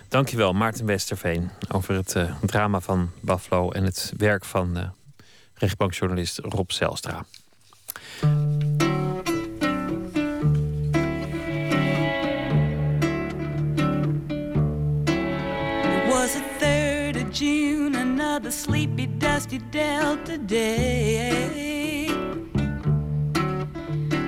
Dankjewel, 0.09 0.53
Maarten 0.53 0.87
Westerveen, 0.87 1.51
over 1.69 1.95
het 1.95 2.15
uh, 2.15 2.35
drama 2.41 2.81
van 2.81 3.11
Buffalo 3.21 3.71
en 3.71 3.85
het 3.85 4.13
werk 4.17 4.45
van 4.45 4.79
uh, 4.79 4.89
rechtbankjournalist 5.63 6.41
Rob 6.55 6.73
Zelstra. 6.73 7.25
It 15.97 16.09
was 16.09 16.35
the 16.35 16.45
3rd 16.61 17.23
of 17.23 17.33
June, 17.33 17.95
another 17.95 18.51
sleepy, 18.51 19.07
dusty 19.07 19.59
Delta 19.71 20.39
day. 20.39 22.09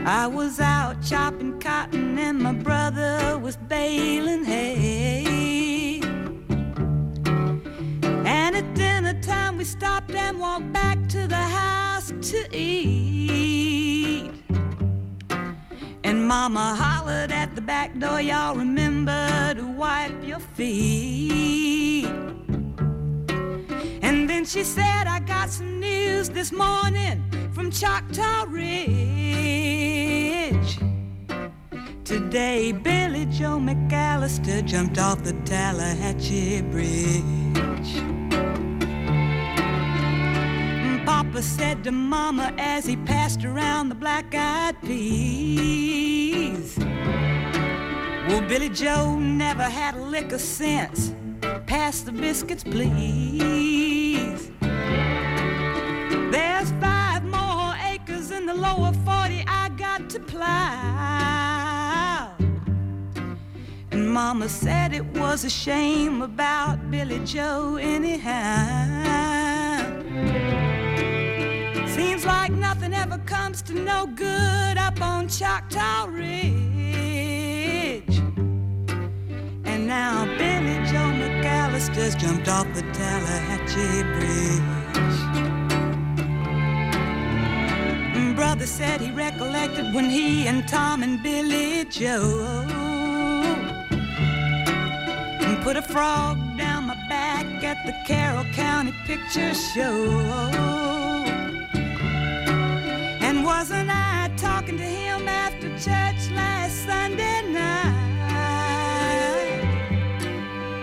I 0.06 0.27
was 0.27 0.61
out 0.61 1.02
chopping 1.02 1.59
cotton 1.59 2.19
and 2.19 2.39
my 2.39 2.52
brother 2.52 3.39
was 3.39 3.56
baling 3.56 4.44
hay. 4.44 5.84
And 8.55 8.68
at 8.68 8.74
dinner 8.74 9.20
time 9.20 9.56
we 9.56 9.64
stopped 9.64 10.12
and 10.12 10.39
walked 10.39 10.72
back 10.72 11.09
to 11.09 11.26
the 11.26 11.35
house 11.35 12.12
to 12.31 12.56
eat. 12.56 14.31
And 16.05 16.28
mama 16.28 16.76
hollered 16.76 17.32
at 17.32 17.56
the 17.56 17.60
back 17.60 17.98
door, 17.98 18.20
y'all 18.20 18.55
remember 18.55 19.55
to 19.56 19.66
wipe 19.66 20.24
your 20.24 20.39
feet. 20.39 22.06
And 24.02 24.31
then 24.31 24.44
she 24.44 24.62
said, 24.62 25.09
I 25.09 25.18
got 25.18 25.51
some 25.51 25.81
news 25.81 26.28
this 26.28 26.52
morning 26.52 27.24
from 27.52 27.72
Choctaw 27.72 28.44
Ridge. 28.47 28.68
Today, 32.05 32.70
Billy 32.70 33.26
Joe 33.26 33.59
McAllister 33.59 34.64
jumped 34.64 34.98
off 34.98 35.24
the 35.24 35.32
Tallahatchie 35.44 36.62
Bridge. 36.70 38.23
Papa 41.35 41.43
said 41.43 41.82
to 41.82 41.90
Mama 41.90 42.52
as 42.59 42.86
he 42.86 42.97
passed 42.97 43.44
around 43.44 43.89
the 43.89 43.94
black 43.94 44.35
eyed 44.35 44.81
peas. 44.82 46.78
Well, 48.28 48.40
Billy 48.43 48.69
Joe 48.69 49.19
never 49.19 49.65
had 49.65 49.97
a 49.97 50.02
lick 50.02 50.31
of 50.32 50.40
sense. 50.40 51.12
Pass 51.66 52.02
the 52.02 52.12
biscuits, 52.12 52.62
please. 52.62 54.51
There's 56.31 56.70
five 56.81 57.24
more 57.24 57.74
acres 57.85 58.31
in 58.31 58.47
the 58.47 58.55
lower 58.55 58.93
40 59.05 59.44
I 59.47 59.70
got 59.77 60.09
to 60.11 60.20
plow. 60.20 60.93
Mama 64.26 64.48
said 64.48 64.94
it 64.94 65.05
was 65.18 65.44
a 65.44 65.51
shame 65.51 66.22
about 66.22 66.90
Billy 66.90 67.20
Joe, 67.26 67.76
anyhow. 67.76 68.24
Seems 71.86 72.24
like 72.24 72.51
nothing 72.51 72.94
ever 72.94 73.18
comes 73.26 73.60
to 73.60 73.74
no 73.74 74.06
good 74.06 74.78
up 74.78 74.98
on 75.02 75.28
Choctaw 75.28 76.06
Ridge. 76.06 76.32
And 79.66 79.86
now 79.86 80.24
Billy 80.38 80.76
Joe 80.90 81.12
McAllister's 81.20 82.14
jumped 82.14 82.48
off 82.48 82.66
the 82.72 82.80
Tallahatchie 82.98 84.05
Bridge. 84.14 84.64
Brother 88.34 88.66
said 88.66 89.02
he 89.02 89.10
recollected 89.10 89.94
when 89.94 90.06
he 90.06 90.46
and 90.48 90.66
Tom 90.66 91.02
and 91.02 91.22
Billy 91.22 91.84
Joe 91.84 92.93
put 95.64 95.76
a 95.78 95.82
frog 95.82 96.36
down 96.58 96.84
my 96.88 96.94
back 97.08 97.46
at 97.64 97.86
the 97.86 97.94
Carroll 98.06 98.44
County 98.52 98.92
Picture 99.06 99.54
Show. 99.54 99.94
And 103.26 103.42
wasn't 103.42 103.88
I 103.90 104.30
talking 104.36 104.76
to 104.76 104.84
him 104.84 105.26
after 105.26 105.70
church 105.70 106.30
last 106.32 106.84
Sunday 106.84 107.40
night? 107.50 107.94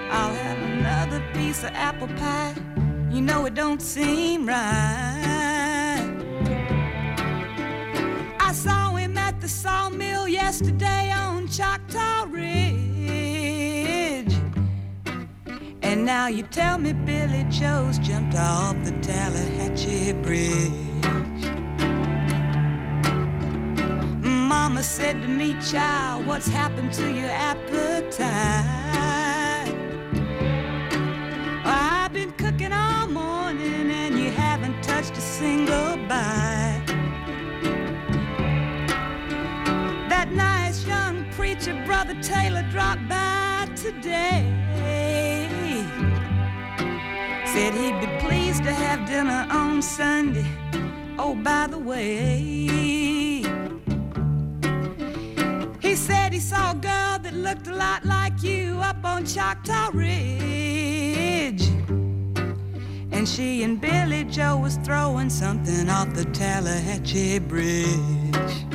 I'll 0.09 0.33
have 0.33 0.57
another 0.71 1.21
piece 1.35 1.63
of 1.63 1.69
apple 1.75 2.07
pie. 2.17 2.55
You 3.11 3.21
know 3.21 3.45
it 3.45 3.53
don't 3.53 3.83
seem 3.83 4.47
right. 4.47 6.09
I 8.39 8.51
saw 8.51 8.95
him 8.95 9.15
at 9.15 9.39
the 9.41 9.47
sawmill 9.47 10.27
yesterday 10.27 11.11
on 11.11 11.47
Choctaw 11.47 12.25
Ridge. 12.31 12.60
And 16.01 16.07
now 16.07 16.25
you 16.25 16.41
tell 16.41 16.79
me 16.79 16.93
Billy 16.93 17.45
Joe's 17.51 17.99
jumped 17.99 18.35
off 18.35 18.75
the 18.83 18.91
Tallahatchie 19.03 20.13
Bridge. 20.23 20.71
Mama 24.23 24.81
said 24.81 25.21
to 25.21 25.27
me, 25.27 25.55
child, 25.61 26.25
what's 26.25 26.47
happened 26.47 26.91
to 26.93 27.07
your 27.13 27.29
appetite? 27.29 28.25
I've 31.63 32.11
been 32.11 32.31
cooking 32.31 32.73
all 32.73 33.05
morning 33.07 33.91
and 33.91 34.17
you 34.17 34.31
haven't 34.31 34.81
touched 34.81 35.15
a 35.15 35.21
single 35.21 35.97
bite. 36.07 36.83
That 40.09 40.31
nice 40.31 40.83
young 40.87 41.29
preacher, 41.33 41.79
Brother 41.85 42.19
Taylor, 42.23 42.63
dropped 42.71 43.07
by 43.07 43.69
today. 43.75 44.70
Said 47.53 47.73
he'd 47.73 47.99
be 47.99 48.07
pleased 48.25 48.63
to 48.63 48.71
have 48.71 49.05
dinner 49.05 49.45
on 49.51 49.81
Sunday. 49.81 50.45
Oh, 51.19 51.35
by 51.35 51.67
the 51.67 51.77
way. 51.77 52.21
He 55.81 55.95
said 55.95 56.31
he 56.31 56.39
saw 56.39 56.71
a 56.71 56.75
girl 56.75 57.19
that 57.19 57.33
looked 57.33 57.67
a 57.67 57.75
lot 57.75 58.05
like 58.05 58.41
you 58.41 58.79
up 58.81 59.03
on 59.03 59.25
Choctaw 59.25 59.89
Ridge. 59.93 61.67
And 63.11 63.27
she 63.27 63.63
and 63.63 63.81
Billy 63.81 64.23
Joe 64.23 64.55
was 64.57 64.77
throwing 64.77 65.29
something 65.29 65.89
off 65.89 66.13
the 66.13 66.23
Tallahatchie 66.23 67.39
Bridge. 67.39 68.65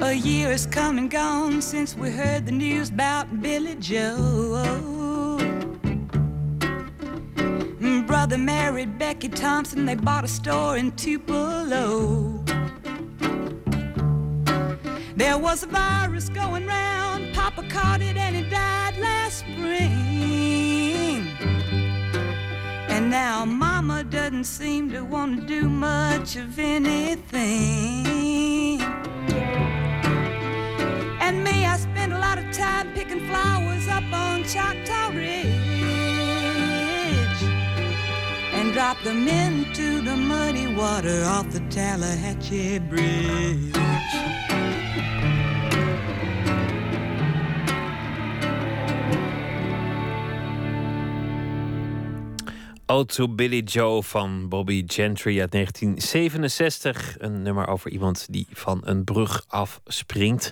A 0.00 0.14
year 0.14 0.48
has 0.48 0.64
come 0.64 0.96
and 0.96 1.10
gone 1.10 1.60
since 1.60 1.94
we 1.94 2.10
heard 2.10 2.46
the 2.46 2.52
news 2.52 2.88
about 2.88 3.42
Billy 3.42 3.74
Joe. 3.74 4.91
Brother 8.22 8.38
married 8.38 9.00
Becky 9.00 9.28
Thompson, 9.28 9.84
they 9.84 9.96
bought 9.96 10.22
a 10.22 10.28
store 10.28 10.76
in 10.76 10.92
Tupelo. 10.92 12.40
There 15.16 15.36
was 15.36 15.64
a 15.64 15.66
virus 15.66 16.28
going 16.28 16.64
round, 16.64 17.34
Papa 17.34 17.64
caught 17.68 18.00
it 18.00 18.16
and 18.16 18.36
he 18.36 18.42
died 18.48 18.96
last 18.98 19.38
spring. 19.38 21.26
And 22.88 23.10
now 23.10 23.44
Mama 23.44 24.04
doesn't 24.04 24.44
seem 24.44 24.88
to 24.92 25.00
want 25.00 25.40
to 25.40 25.46
do 25.48 25.68
much 25.68 26.36
of 26.36 26.60
anything. 26.60 28.06
And 31.20 31.42
me, 31.42 31.66
I 31.66 31.76
spend 31.76 32.12
a 32.12 32.18
lot 32.20 32.38
of 32.38 32.48
time 32.52 32.92
picking 32.94 33.26
flowers 33.26 33.88
up 33.88 34.04
on 34.12 34.44
Choctaw 34.44 35.08
Ridge 35.08 35.61
drop 38.72 38.96
them 39.02 39.28
into 39.28 40.00
the 40.02 40.16
muddy 40.16 40.74
water 40.74 41.24
off 41.24 41.50
the 41.50 41.60
Tallahatchie 41.68 42.80
Bridge. 42.88 43.72
Ode 52.86 53.14
to 53.14 53.28
Billy 53.28 53.60
Joe 53.60 54.02
van 54.02 54.48
Bobby 54.48 54.84
Gentry 54.86 55.40
uit 55.40 55.50
1967. 55.52 57.16
Een 57.18 57.42
nummer 57.42 57.66
over 57.66 57.90
iemand 57.90 58.26
die 58.30 58.46
van 58.50 58.80
een 58.84 59.04
brug 59.04 59.44
afspringt. 59.48 60.50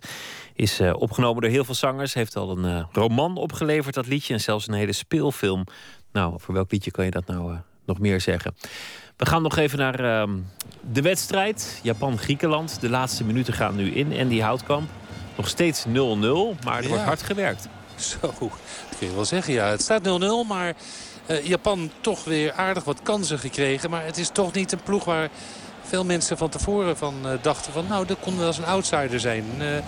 Is 0.55 0.81
uh, 0.81 0.93
opgenomen 0.97 1.43
door 1.43 1.51
heel 1.51 1.65
veel 1.65 1.75
zangers. 1.75 2.15
Heeft 2.15 2.37
al 2.37 2.59
een 2.59 2.65
uh, 2.65 2.85
roman 2.93 3.37
opgeleverd, 3.37 3.95
dat 3.95 4.07
liedje. 4.07 4.35
En 4.35 4.41
zelfs 4.41 4.69
een 4.69 4.75
hele 4.75 4.93
speelfilm. 4.93 5.65
Nou, 6.13 6.41
voor 6.41 6.55
welk 6.55 6.73
liedje 6.73 6.91
kan 6.91 7.05
je 7.05 7.11
dat 7.11 7.27
nou 7.27 7.53
uh, 7.53 7.59
nog 7.91 7.99
meer 7.99 8.21
zeggen? 8.21 8.55
We 9.17 9.27
gaan 9.27 9.43
nog 9.43 9.57
even 9.57 9.79
naar 9.79 10.01
ehm, 10.01 10.31
de 10.93 11.03
wedstrijd. 11.03 11.81
Japan-Griekenland. 11.83 12.81
De 12.81 12.89
laatste 12.89 13.25
minuten 13.25 13.55
gaan 13.55 13.77
nu 13.77 13.91
in. 13.91 14.13
En 14.13 14.29
die 14.29 14.43
Houtkamp. 14.43 14.91
Nog 15.37 15.49
steeds 15.49 15.85
0-0, 15.87 15.91
maar 16.65 16.77
er 16.77 16.83
ja. 16.83 16.89
wordt 16.89 17.05
hard 17.05 17.23
gewerkt. 17.23 17.69
Zo, 17.95 18.19
dat 18.21 18.99
kun 18.99 19.09
je 19.09 19.15
wel 19.15 19.25
zeggen. 19.25 19.53
Ja, 19.53 19.67
het 19.67 19.83
staat 19.83 20.09
0-0, 20.09 20.49
maar 20.49 20.75
uh, 21.27 21.47
Japan 21.47 21.91
toch 22.01 22.25
weer 22.25 22.53
aardig 22.53 22.85
wat 22.85 23.03
kansen 23.03 23.39
gekregen. 23.39 23.91
Maar 23.91 24.05
het 24.05 24.19
is 24.19 24.29
toch 24.29 24.53
niet 24.53 24.73
een 24.73 24.83
ploeg 24.83 25.05
waar 25.05 25.29
veel 25.83 26.05
mensen 26.05 26.37
van 26.37 26.49
tevoren 26.49 26.97
van 26.97 27.15
uh, 27.25 27.33
dachten 27.43 27.73
van... 27.73 27.87
nou, 27.89 28.07
dat 28.07 28.21
kon 28.21 28.39
wel 28.39 28.47
eens 28.47 28.59
een 28.59 28.65
outsider 28.65 29.21
zijn. 29.21 29.45
Uh, 29.59 29.67
heb 29.67 29.85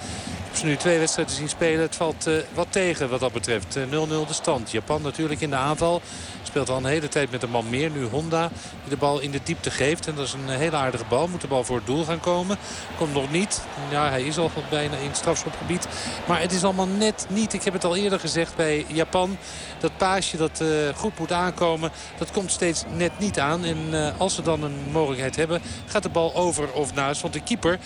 ze 0.57 0.67
nu 0.67 0.77
twee 0.77 0.99
wedstrijden 0.99 1.35
zien 1.35 1.49
spelen. 1.49 1.81
Het 1.81 1.97
valt 1.97 2.31
wat 2.55 2.67
tegen 2.71 3.09
wat 3.09 3.21
dat 3.21 3.33
betreft. 3.33 3.79
0-0 3.79 3.81
de 3.89 4.25
stand. 4.29 4.71
Japan 4.71 5.03
natuurlijk 5.03 5.41
in 5.41 5.51
de 5.51 5.57
aanval. 5.57 6.03
Speelt 6.43 6.69
al 6.69 6.77
een 6.77 6.85
hele 6.85 7.09
tijd 7.09 7.31
met 7.31 7.43
een 7.43 7.51
man 7.51 7.71
meer. 7.71 7.91
Nu 7.91 8.05
Honda 8.05 8.51
die 8.81 8.91
de 8.91 8.97
bal 8.97 9.21
in 9.21 9.31
de 9.31 9.41
diepte 9.43 9.71
geeft. 9.71 10.07
En 10.07 10.15
dat 10.15 10.27
is 10.27 10.33
een 10.33 10.49
hele 10.49 10.77
aardige 10.77 11.05
bal. 11.09 11.29
Moet 11.29 11.41
de 11.41 11.47
bal 11.47 11.65
voor 11.65 11.77
het 11.77 11.87
doel 11.87 12.05
gaan 12.05 12.21
komen. 12.21 12.57
Komt 12.97 13.13
nog 13.13 13.31
niet. 13.31 13.63
Ja, 13.91 14.09
hij 14.09 14.23
is 14.23 14.39
al 14.39 14.51
bijna 14.71 14.97
in 14.97 15.07
het 15.07 15.17
strafschopgebied. 15.17 15.89
Maar 16.27 16.41
het 16.41 16.53
is 16.53 16.65
allemaal 16.65 16.87
net 16.87 17.27
niet. 17.29 17.53
Ik 17.53 17.63
heb 17.63 17.73
het 17.73 17.85
al 17.85 17.97
eerder 17.97 18.21
gezegd 18.21 18.57
bij 18.57 18.85
Japan. 18.89 19.39
Dat 19.79 19.97
paasje 19.97 20.37
dat 20.37 20.61
uh, 20.63 20.69
goed 20.95 21.19
moet 21.19 21.33
aankomen. 21.33 21.91
Dat 22.19 22.31
komt 22.31 22.51
steeds 22.51 22.85
net 22.97 23.19
niet 23.19 23.39
aan. 23.39 23.65
En 23.65 24.15
als 24.19 24.35
ze 24.35 24.43
dan 24.43 24.63
een 24.63 24.79
mogelijkheid 24.91 25.37
hebben. 25.37 25.63
Gaat 25.87 26.03
de 26.03 26.09
bal 26.09 26.35
over 26.35 26.73
of 26.73 26.95
naast. 26.95 27.21
Want 27.21 27.35
de 27.35 27.43
keeper 27.43 27.79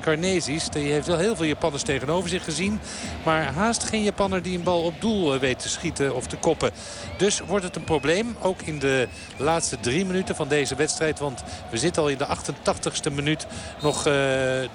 Carnesis. 0.00 0.68
Die 0.68 0.92
heeft 0.92 1.06
wel 1.06 1.18
heel 1.18 1.36
veel 1.36 1.46
Japanners 1.46 1.81
tegenover 1.82 2.28
zich 2.28 2.44
gezien. 2.44 2.80
Maar 3.24 3.52
haast 3.52 3.84
geen 3.84 4.02
Japanner 4.02 4.42
die 4.42 4.56
een 4.56 4.64
bal 4.64 4.82
op 4.82 5.00
doel 5.00 5.38
weet 5.38 5.58
te 5.58 5.68
schieten 5.68 6.14
of 6.14 6.26
te 6.26 6.36
koppen. 6.36 6.70
Dus 7.16 7.40
wordt 7.40 7.64
het 7.64 7.76
een 7.76 7.84
probleem. 7.84 8.36
Ook 8.40 8.62
in 8.62 8.78
de 8.78 9.08
laatste 9.36 9.80
drie 9.80 10.04
minuten 10.04 10.36
van 10.36 10.48
deze 10.48 10.74
wedstrijd. 10.74 11.18
Want 11.18 11.44
we 11.70 11.78
zitten 11.78 12.02
al 12.02 12.08
in 12.08 12.18
de 12.18 12.26
88ste 12.26 13.12
minuut. 13.12 13.46
Nog 13.82 14.06
uh, 14.06 14.12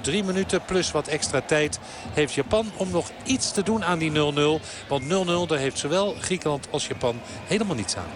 drie 0.01 0.23
minuten 0.23 0.61
plus 0.65 0.91
wat 0.91 1.07
extra 1.07 1.41
tijd 1.41 1.79
heeft 2.13 2.33
Japan 2.33 2.71
om 2.77 2.91
nog 2.91 3.11
iets 3.23 3.51
te 3.51 3.63
doen 3.63 3.85
aan 3.85 3.99
die 3.99 4.11
0-0. 4.11 4.13
Want 4.87 5.03
0-0 5.03 5.07
daar 5.47 5.57
heeft 5.57 5.79
zowel 5.79 6.15
Griekenland 6.19 6.67
als 6.71 6.87
Japan 6.87 7.19
helemaal 7.47 7.75
niets 7.75 7.97
aan. 7.97 8.11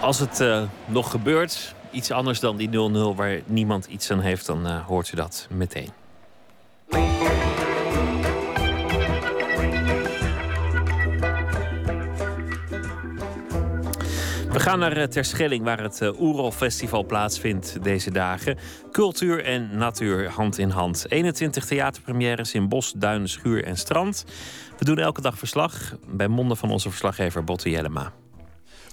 Als 0.00 0.18
het 0.18 0.40
uh, 0.40 0.62
nog 0.86 1.10
gebeurt, 1.10 1.74
iets 1.90 2.10
anders 2.10 2.40
dan 2.40 2.56
die 2.56 2.68
0-0 2.68 2.72
waar 3.16 3.40
niemand 3.46 3.86
iets 3.86 4.10
aan 4.10 4.20
heeft, 4.20 4.46
dan 4.46 4.66
hoort 4.66 5.12
u 5.12 5.16
dat 5.16 5.46
meteen. 5.50 6.01
We 14.52 14.60
gaan 14.60 14.78
naar 14.78 15.08
Terschelling, 15.08 15.64
waar 15.64 15.82
het 15.82 16.00
Oerol 16.20 16.50
Festival 16.50 17.04
plaatsvindt 17.04 17.82
deze 17.82 18.10
dagen. 18.10 18.58
Cultuur 18.90 19.44
en 19.44 19.76
natuur 19.76 20.30
hand 20.30 20.58
in 20.58 20.70
hand. 20.70 21.04
21 21.08 21.64
theaterpremières 21.64 22.54
in 22.54 22.68
bos, 22.68 22.92
duin, 22.96 23.28
schuur 23.28 23.64
en 23.64 23.76
strand. 23.76 24.24
We 24.78 24.84
doen 24.84 24.98
elke 24.98 25.20
dag 25.20 25.38
verslag 25.38 25.96
bij 26.06 26.28
monden 26.28 26.56
van 26.56 26.70
onze 26.70 26.88
verslaggever 26.88 27.44
Botte 27.44 27.70
Jellema. 27.70 28.12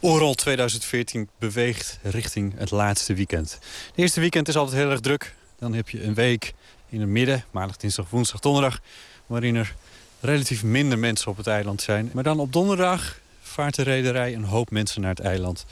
Oerol 0.02 0.34
2014 0.34 1.30
beweegt 1.40 2.00
richting 2.04 2.54
het 2.58 2.72
laatste 2.72 3.14
weekend. 3.14 3.52
Het 3.88 3.96
eerste 3.96 4.20
weekend 4.20 4.48
is 4.48 4.56
altijd 4.56 4.78
heel 4.78 4.90
erg 4.90 5.00
druk. 5.00 5.36
Dan 5.58 5.74
heb 5.74 5.90
je 5.90 6.04
een 6.04 6.14
week 6.14 6.54
in 6.90 7.00
het 7.00 7.10
midden, 7.10 7.46
maandag, 7.52 7.78
dinsdag, 7.78 8.10
woensdag, 8.10 8.40
donderdag... 8.40 8.82
waarin 9.26 9.56
er 9.56 9.76
relatief 10.20 10.64
minder 10.64 11.00
mensen 11.00 11.32
op 11.32 11.38
het 11.38 11.48
eiland 11.48 11.82
zijn. 11.82 12.10
Maar 12.14 12.24
dan 12.24 12.40
op 12.40 12.54
donderdag 12.54 13.20
vaart 13.42 13.76
de 13.76 13.84
rederij 13.84 14.34
een 14.34 14.44
hoop 14.44 14.72
mensen 14.72 15.02
naar 15.02 15.10
het 15.10 15.20
eiland. 15.20 15.66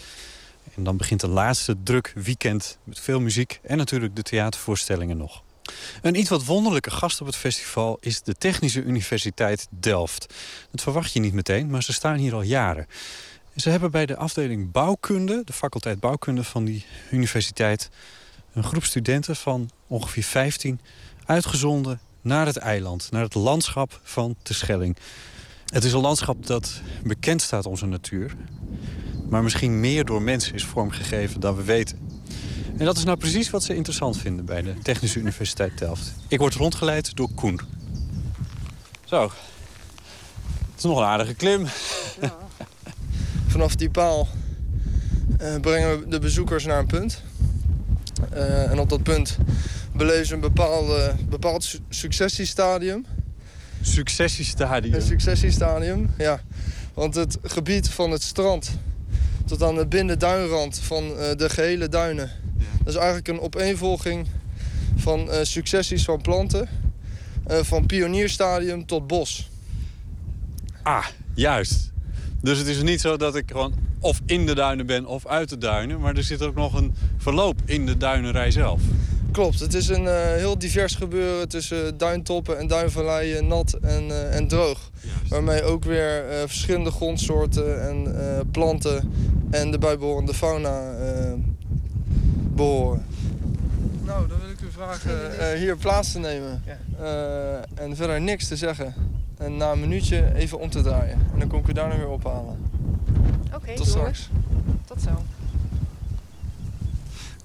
En 0.75 0.83
dan 0.83 0.97
begint 0.97 1.19
de 1.19 1.27
laatste 1.27 1.75
druk 1.83 2.11
weekend 2.15 2.77
met 2.83 2.99
veel 2.99 3.19
muziek 3.19 3.59
en 3.63 3.77
natuurlijk 3.77 4.15
de 4.15 4.23
theatervoorstellingen 4.23 5.17
nog. 5.17 5.43
Een 6.01 6.19
iets 6.19 6.29
wat 6.29 6.45
wonderlijke 6.45 6.91
gast 6.91 7.21
op 7.21 7.27
het 7.27 7.35
festival 7.35 7.97
is 8.01 8.21
de 8.21 8.35
Technische 8.35 8.83
Universiteit 8.83 9.67
Delft. 9.69 10.33
Dat 10.71 10.81
verwacht 10.81 11.13
je 11.13 11.19
niet 11.19 11.33
meteen, 11.33 11.69
maar 11.69 11.83
ze 11.83 11.93
staan 11.93 12.17
hier 12.17 12.33
al 12.33 12.41
jaren. 12.41 12.87
Ze 13.55 13.69
hebben 13.69 13.91
bij 13.91 14.05
de 14.05 14.15
afdeling 14.15 14.71
bouwkunde, 14.71 15.41
de 15.45 15.53
faculteit 15.53 15.99
bouwkunde 15.99 16.43
van 16.43 16.65
die 16.65 16.85
universiteit... 17.11 17.89
een 18.53 18.63
groep 18.63 18.83
studenten 18.83 19.35
van 19.35 19.69
ongeveer 19.87 20.23
15 20.23 20.79
uitgezonden 21.27 21.99
naar 22.21 22.45
het 22.45 22.57
eiland. 22.57 23.07
Naar 23.11 23.23
het 23.23 23.33
landschap 23.33 23.99
van 24.03 24.35
Terschelling. 24.41 24.97
Het 25.65 25.83
is 25.83 25.93
een 25.93 26.01
landschap 26.01 26.45
dat 26.45 26.81
bekend 27.03 27.41
staat 27.41 27.65
om 27.65 27.77
zijn 27.77 27.89
natuur. 27.89 28.35
Maar 29.29 29.43
misschien 29.43 29.79
meer 29.79 30.05
door 30.05 30.21
mensen 30.21 30.53
is 30.53 30.65
vormgegeven 30.65 31.39
dan 31.39 31.55
we 31.55 31.63
weten. 31.63 31.99
En 32.77 32.85
dat 32.85 32.97
is 32.97 33.03
nou 33.03 33.17
precies 33.17 33.49
wat 33.49 33.63
ze 33.63 33.75
interessant 33.75 34.17
vinden 34.17 34.45
bij 34.45 34.61
de 34.61 34.73
Technische 34.83 35.19
Universiteit 35.19 35.77
Delft. 35.77 36.13
Ik 36.27 36.39
word 36.39 36.53
rondgeleid 36.53 37.15
door 37.15 37.29
Koen. 37.35 37.59
Zo. 39.05 39.21
Het 39.21 40.77
is 40.77 40.83
nog 40.83 40.97
een 40.97 41.03
aardige 41.03 41.33
klim. 41.33 41.65
Vanaf 43.47 43.75
die 43.75 43.89
paal 43.89 44.27
uh, 45.41 45.55
brengen 45.59 45.99
we 45.99 46.07
de 46.07 46.19
bezoekers 46.19 46.65
naar 46.65 46.79
een 46.79 46.87
punt. 46.87 47.23
Uh, 48.33 48.71
en 48.71 48.79
op 48.79 48.89
dat 48.89 49.03
punt 49.03 49.37
beleven 49.97 50.33
een 50.33 50.39
bepaalde, 50.39 51.15
bepaald 51.29 51.79
successiestadium. 51.89 53.05
Successiestadium? 53.81 54.93
Een 54.93 55.01
successiestadium, 55.01 56.09
ja. 56.17 56.41
Want 56.93 57.15
het 57.15 57.37
gebied 57.41 57.89
van 57.89 58.11
het 58.11 58.21
strand 58.21 58.77
tot 59.45 59.63
aan 59.63 59.75
de 59.75 59.87
binnenduinrand 59.87 60.79
van 60.79 61.03
uh, 61.03 61.15
de 61.35 61.49
gehele 61.49 61.89
duinen... 61.89 62.31
dat 62.77 62.87
is 62.87 62.95
eigenlijk 62.95 63.27
een 63.27 63.39
opeenvolging 63.39 64.27
van 64.95 65.29
successies 65.41 66.03
van 66.03 66.21
planten. 66.21 66.69
van 67.47 67.85
pionierstadium 67.85 68.85
tot 68.85 69.07
bos. 69.07 69.49
Ah, 70.83 71.05
juist. 71.33 71.91
Dus 72.41 72.57
het 72.57 72.67
is 72.67 72.81
niet 72.81 73.01
zo 73.01 73.17
dat 73.17 73.35
ik 73.35 73.51
gewoon 73.51 73.73
of 73.99 74.21
in 74.25 74.45
de 74.45 74.55
duinen 74.55 74.85
ben 74.85 75.05
of 75.05 75.25
uit 75.25 75.49
de 75.49 75.57
duinen. 75.57 75.99
Maar 75.99 76.15
er 76.15 76.23
zit 76.23 76.41
ook 76.41 76.55
nog 76.55 76.73
een 76.73 76.95
verloop 77.17 77.61
in 77.65 77.85
de 77.85 77.97
duinerij 77.97 78.51
zelf. 78.51 78.81
Klopt, 79.31 79.59
het 79.59 79.73
is 79.73 79.87
een 79.87 80.03
uh, 80.03 80.13
heel 80.13 80.57
divers 80.57 80.95
gebeuren 80.95 81.49
tussen 81.49 81.97
duintoppen 81.97 82.57
en 82.57 82.67
duinvalleien, 82.67 83.47
nat 83.47 83.73
en, 83.73 84.03
uh, 84.03 84.35
en 84.35 84.47
droog. 84.47 84.89
Juist. 85.01 85.29
Waarmee 85.29 85.63
ook 85.63 85.83
weer 85.83 86.23
uh, 86.29 86.35
verschillende 86.39 86.91
grondsoorten 86.91 87.87
en 87.87 88.07
planten 88.51 89.11
en 89.51 89.71
de 89.71 89.77
bijbehorende 89.77 90.33
fauna 90.33 90.93
behoren. 92.55 93.05
Nou, 94.03 94.27
dan 94.27 94.39
wil 94.39 94.49
ik 94.49 94.61
u 94.61 94.71
vragen 94.71 95.57
hier 95.57 95.77
plaats 95.77 96.11
te 96.11 96.19
nemen. 96.19 96.63
Ja. 96.65 96.77
en 97.73 97.95
verder 97.95 98.21
niks 98.21 98.47
te 98.47 98.55
zeggen. 98.55 98.93
En 99.37 99.57
na 99.57 99.71
een 99.71 99.79
minuutje 99.79 100.35
even 100.35 100.59
om 100.59 100.69
te 100.69 100.81
draaien. 100.81 101.19
En 101.33 101.39
dan 101.39 101.47
kom 101.47 101.59
ik 101.59 101.67
u 101.67 101.73
daarna 101.73 101.97
weer 101.97 102.09
ophalen. 102.09 102.57
Oké, 103.45 103.55
okay, 103.55 103.75
Tot 103.75 103.87
straks. 103.87 104.29
Tot 104.85 105.01
zo. 105.01 105.21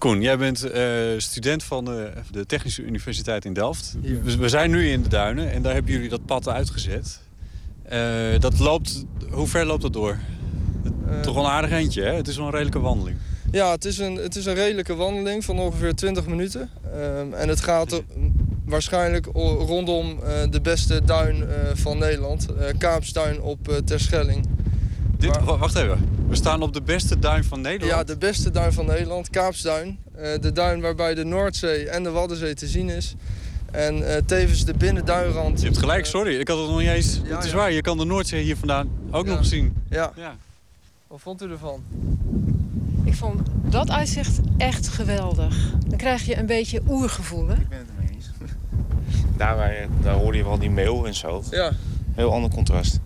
Koen, 0.02 0.20
jij 0.20 0.38
bent 0.38 0.64
uh, 0.74 0.82
student 1.16 1.62
van 1.62 1.84
de, 1.84 2.12
de, 2.30 2.46
Technische 2.46 2.82
Universiteit 2.82 3.44
in 3.44 3.52
Delft. 3.52 3.94
We, 4.00 4.36
we, 4.36 4.48
zijn 4.48 4.70
nu 4.70 4.88
in 4.88 5.02
de 5.02 5.08
duinen 5.08 5.52
en 5.52 5.62
daar 5.62 5.72
hebben 5.74 5.92
jullie 5.92 6.08
dat 6.08 6.26
pad 6.26 6.48
uitgezet. 6.48 7.20
Uh, 7.92 8.38
dat 8.38 8.58
loopt, 8.58 9.04
hoe 9.30 9.46
ver 9.46 9.66
loopt 9.66 9.82
dat 9.82 9.92
door? 9.92 10.18
Uh, 11.08 11.20
Toch 11.20 11.34
wel 11.34 11.44
een 11.44 11.50
aardig 11.50 11.70
eentje, 11.70 12.02
hè? 12.02 12.14
Het 12.14 12.28
is 12.28 12.36
wel 12.36 12.46
een 12.46 12.52
redelijke 12.52 12.80
wandeling. 12.80 13.16
Ja, 13.50 13.70
het 13.70 13.84
is 13.84 13.98
een, 13.98 14.14
het 14.14 14.36
is 14.36 14.46
een 14.46 14.54
redelijke 14.54 14.94
wandeling 14.94 15.44
van 15.44 15.58
ongeveer 15.58 15.94
20 15.94 16.26
minuten. 16.26 16.70
Um, 16.94 17.34
en 17.34 17.48
het 17.48 17.60
gaat 17.60 17.92
er 17.92 18.02
waarschijnlijk 18.64 19.26
rondom 19.66 20.18
uh, 20.22 20.28
de 20.50 20.60
beste 20.60 21.04
duin 21.04 21.36
uh, 21.36 21.46
van 21.74 21.98
Nederland. 21.98 22.46
Uh, 22.50 22.66
Kaapstuin 22.78 23.40
op 23.40 23.82
Terschelling. 23.84 24.46
Dit, 25.22 25.44
maar, 25.44 25.58
wacht 25.58 25.74
even. 25.74 26.08
We 26.28 26.36
staan 26.36 26.62
op 26.62 26.72
de 26.72 26.82
beste 26.82 27.18
duin 27.18 27.44
van 27.44 27.60
Nederland? 27.60 27.92
Ja, 27.92 28.04
de 28.04 28.16
beste 28.16 28.50
duin 28.50 28.72
van 28.72 28.86
Nederland. 28.86 29.30
Kaapsduin. 29.30 29.98
de 30.40 30.52
duin 30.52 30.80
waarbij 30.80 31.14
de 31.14 31.24
Noordzee 31.24 31.88
en 31.88 32.02
de 32.02 32.10
Waddenzee 32.10 32.54
te 32.54 32.66
zien 32.66 32.88
is. 32.88 33.14
En 33.70 34.24
tevens 34.26 34.64
de 34.64 34.74
binnenduinrand. 34.74 35.60
Je 35.60 35.66
hebt 35.66 35.78
gelijk, 35.78 36.06
sorry. 36.06 36.38
Ik 36.38 36.48
had 36.48 36.58
het 36.58 36.68
nog 36.68 36.78
niet 36.78 36.88
eens... 36.88 37.20
Ja, 37.24 37.34
het 37.34 37.44
is 37.44 37.50
ja. 37.50 37.56
waar, 37.56 37.72
je 37.72 37.80
kan 37.80 37.98
de 37.98 38.04
Noordzee 38.04 38.42
hier 38.42 38.56
vandaan 38.56 38.90
ook 39.10 39.26
ja. 39.26 39.34
nog 39.34 39.44
zien. 39.44 39.76
Ja. 39.90 40.12
ja. 40.16 40.36
Wat 41.06 41.20
vond 41.20 41.42
u 41.42 41.50
ervan? 41.50 41.82
Ik 43.04 43.14
vond 43.14 43.40
dat 43.64 43.90
uitzicht 43.90 44.40
echt 44.56 44.88
geweldig. 44.88 45.72
Dan 45.86 45.98
krijg 45.98 46.26
je 46.26 46.36
een 46.36 46.46
beetje 46.46 46.80
oergevoel, 46.88 47.48
hè? 47.48 47.54
Ik 47.54 47.68
ben 47.68 47.78
het 47.78 47.88
ermee 47.96 48.14
eens. 48.14 48.30
daar, 49.36 49.56
waar, 49.56 49.86
daar 50.02 50.14
hoorde 50.14 50.38
je 50.38 50.44
wel 50.44 50.58
die 50.58 50.70
meeuw 50.70 51.06
en 51.06 51.14
zo. 51.14 51.42
Ja. 51.50 51.72
Heel 52.14 52.32
ander 52.32 52.50
contrast. 52.50 52.98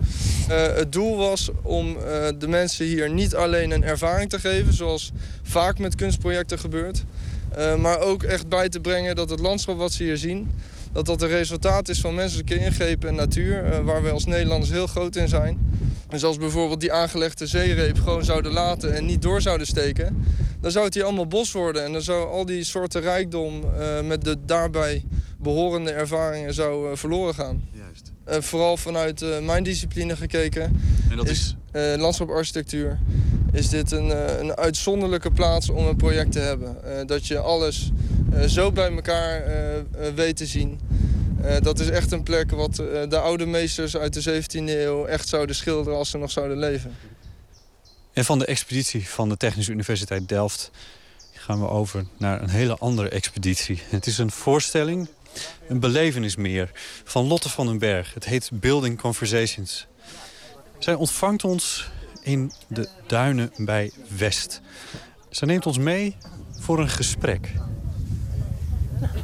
Uh, 0.51 0.66
het 0.74 0.93
doel 0.93 1.16
was 1.16 1.51
om 1.62 1.89
uh, 1.89 1.97
de 2.39 2.49
mensen 2.49 2.85
hier 2.85 3.11
niet 3.11 3.35
alleen 3.35 3.70
een 3.70 3.85
ervaring 3.85 4.31
te 4.31 4.39
geven... 4.39 4.74
zoals 4.74 5.12
vaak 5.43 5.78
met 5.78 5.95
kunstprojecten 5.95 6.59
gebeurt... 6.59 7.05
Uh, 7.59 7.77
maar 7.77 8.01
ook 8.01 8.23
echt 8.23 8.49
bij 8.49 8.69
te 8.69 8.81
brengen 8.81 9.16
dat 9.16 9.31
het 9.31 9.41
landschap 9.41 9.78
wat 9.78 9.93
ze 9.93 10.03
hier 10.03 10.16
zien... 10.16 10.51
dat 10.93 11.07
dat 11.07 11.23
een 11.23 11.28
resultaat 11.28 11.89
is 11.89 12.01
van 12.01 12.15
menselijke 12.15 12.59
ingrepen 12.59 13.09
en 13.09 13.15
natuur... 13.15 13.85
waar 13.85 14.03
wij 14.03 14.12
als 14.12 14.24
Nederlanders 14.24 14.70
heel 14.70 14.87
groot 14.87 15.16
in 15.16 15.28
zijn. 15.28 15.59
Dus 16.09 16.24
als 16.24 16.37
bijvoorbeeld 16.37 16.81
die 16.81 16.93
aangelegde 16.93 17.47
zeereep 17.47 17.99
gewoon 17.99 18.24
zouden 18.24 18.53
laten 18.53 18.95
en 18.95 19.07
niet 19.07 19.23
door 19.23 19.41
zouden 19.41 19.66
steken... 19.66 20.24
dan 20.61 20.70
zou 20.70 20.85
het 20.85 20.95
hier 20.95 21.05
allemaal 21.05 21.27
bos 21.27 21.53
worden. 21.53 21.85
En 21.85 21.93
dan 21.93 22.03
zou 22.03 22.31
al 22.31 22.47
die 22.47 22.65
soorten 22.65 23.01
rijkdom 23.01 23.65
met 24.05 24.24
de 24.24 24.37
daarbij 24.47 25.05
behorende 25.39 25.91
ervaringen 25.91 26.55
zou, 26.55 26.97
verloren 26.97 27.35
gaan. 27.35 27.62
Uh, 28.28 28.40
vooral 28.40 28.77
vanuit 28.77 29.24
mijn 29.43 29.62
discipline 29.62 30.16
gekeken, 30.16 30.62
en 31.11 31.16
dat 31.16 31.28
is, 31.28 31.57
is... 31.73 31.97
landschaparchitectuur... 31.97 32.98
is 33.53 33.69
dit 33.69 33.90
een, 33.90 34.40
een 34.40 34.57
uitzonderlijke 34.57 35.31
plaats 35.31 35.70
om 35.70 35.86
een 35.86 35.97
project 35.97 36.32
te 36.32 36.39
hebben. 36.39 36.77
dat 37.07 37.27
je 37.27 37.39
alles 37.39 37.90
zo 38.47 38.73
bij 38.73 38.93
elkaar 38.93 39.44
weet 40.15 40.36
te 40.36 40.47
zien... 40.47 40.78
Uh, 41.47 41.57
dat 41.61 41.81
is 41.81 41.89
echt 41.89 42.12
een 42.12 42.23
plek 42.23 42.51
wat 42.51 42.78
uh, 42.78 43.09
de 43.09 43.19
oude 43.19 43.47
meesters 43.47 43.97
uit 43.97 44.12
de 44.15 44.43
17e 44.43 44.69
eeuw 44.69 45.05
echt 45.05 45.28
zouden 45.28 45.57
schilderen 45.57 45.98
als 45.98 46.11
ze 46.11 46.19
nog 46.19 46.31
zouden 46.31 46.59
leven. 46.59 46.94
En 48.12 48.24
van 48.24 48.39
de 48.39 48.47
expeditie 48.47 49.09
van 49.09 49.28
de 49.28 49.36
Technische 49.36 49.73
Universiteit 49.73 50.28
Delft 50.28 50.70
gaan 51.32 51.61
we 51.61 51.69
over 51.69 52.07
naar 52.19 52.43
een 52.43 52.48
hele 52.48 52.77
andere 52.78 53.09
expeditie. 53.09 53.82
Het 53.89 54.07
is 54.07 54.19
een 54.19 54.31
voorstelling, 54.31 55.09
een 55.69 55.81
belevenis 55.81 56.37
meer, 56.37 56.71
van 57.05 57.27
Lotte 57.27 57.49
van 57.49 57.67
den 57.67 57.79
Berg. 57.79 58.15
Het 58.15 58.25
heet 58.25 58.51
Building 58.53 59.01
Conversations. 59.01 59.87
Zij 60.79 60.95
ontvangt 60.95 61.45
ons 61.45 61.91
in 62.23 62.53
de 62.67 62.89
duinen 63.07 63.53
bij 63.57 63.91
West. 64.17 64.61
Zij 65.31 65.49
neemt 65.49 65.67
ons 65.67 65.79
mee 65.79 66.17
voor 66.59 66.79
een 66.79 66.89
gesprek. 66.89 67.53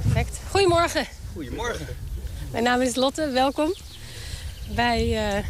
Perfect. 0.03 0.41
Goedemorgen. 0.51 1.07
Goedemorgen. 1.33 1.87
Mijn 2.51 2.65
naam 2.65 2.81
is 2.81 2.95
Lotte, 2.95 3.31
welkom 3.31 3.75
bij 4.75 5.35
uh, 5.37 5.45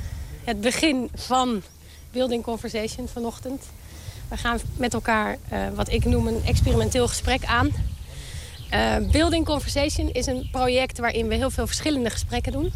het 0.44 0.60
begin 0.60 1.10
van 1.14 1.62
Building 2.10 2.42
Conversation 2.42 3.08
vanochtend. 3.08 3.64
We 4.28 4.36
gaan 4.36 4.60
met 4.76 4.94
elkaar 4.94 5.36
uh, 5.52 5.68
wat 5.74 5.90
ik 5.90 6.04
noem 6.04 6.26
een 6.26 6.42
experimenteel 6.44 7.08
gesprek 7.08 7.44
aan. 7.44 7.70
Uh, 8.72 8.96
Building 9.10 9.44
Conversation 9.44 10.12
is 10.12 10.26
een 10.26 10.48
project 10.50 10.98
waarin 10.98 11.28
we 11.28 11.34
heel 11.34 11.50
veel 11.50 11.66
verschillende 11.66 12.10
gesprekken 12.10 12.52
doen. 12.52 12.72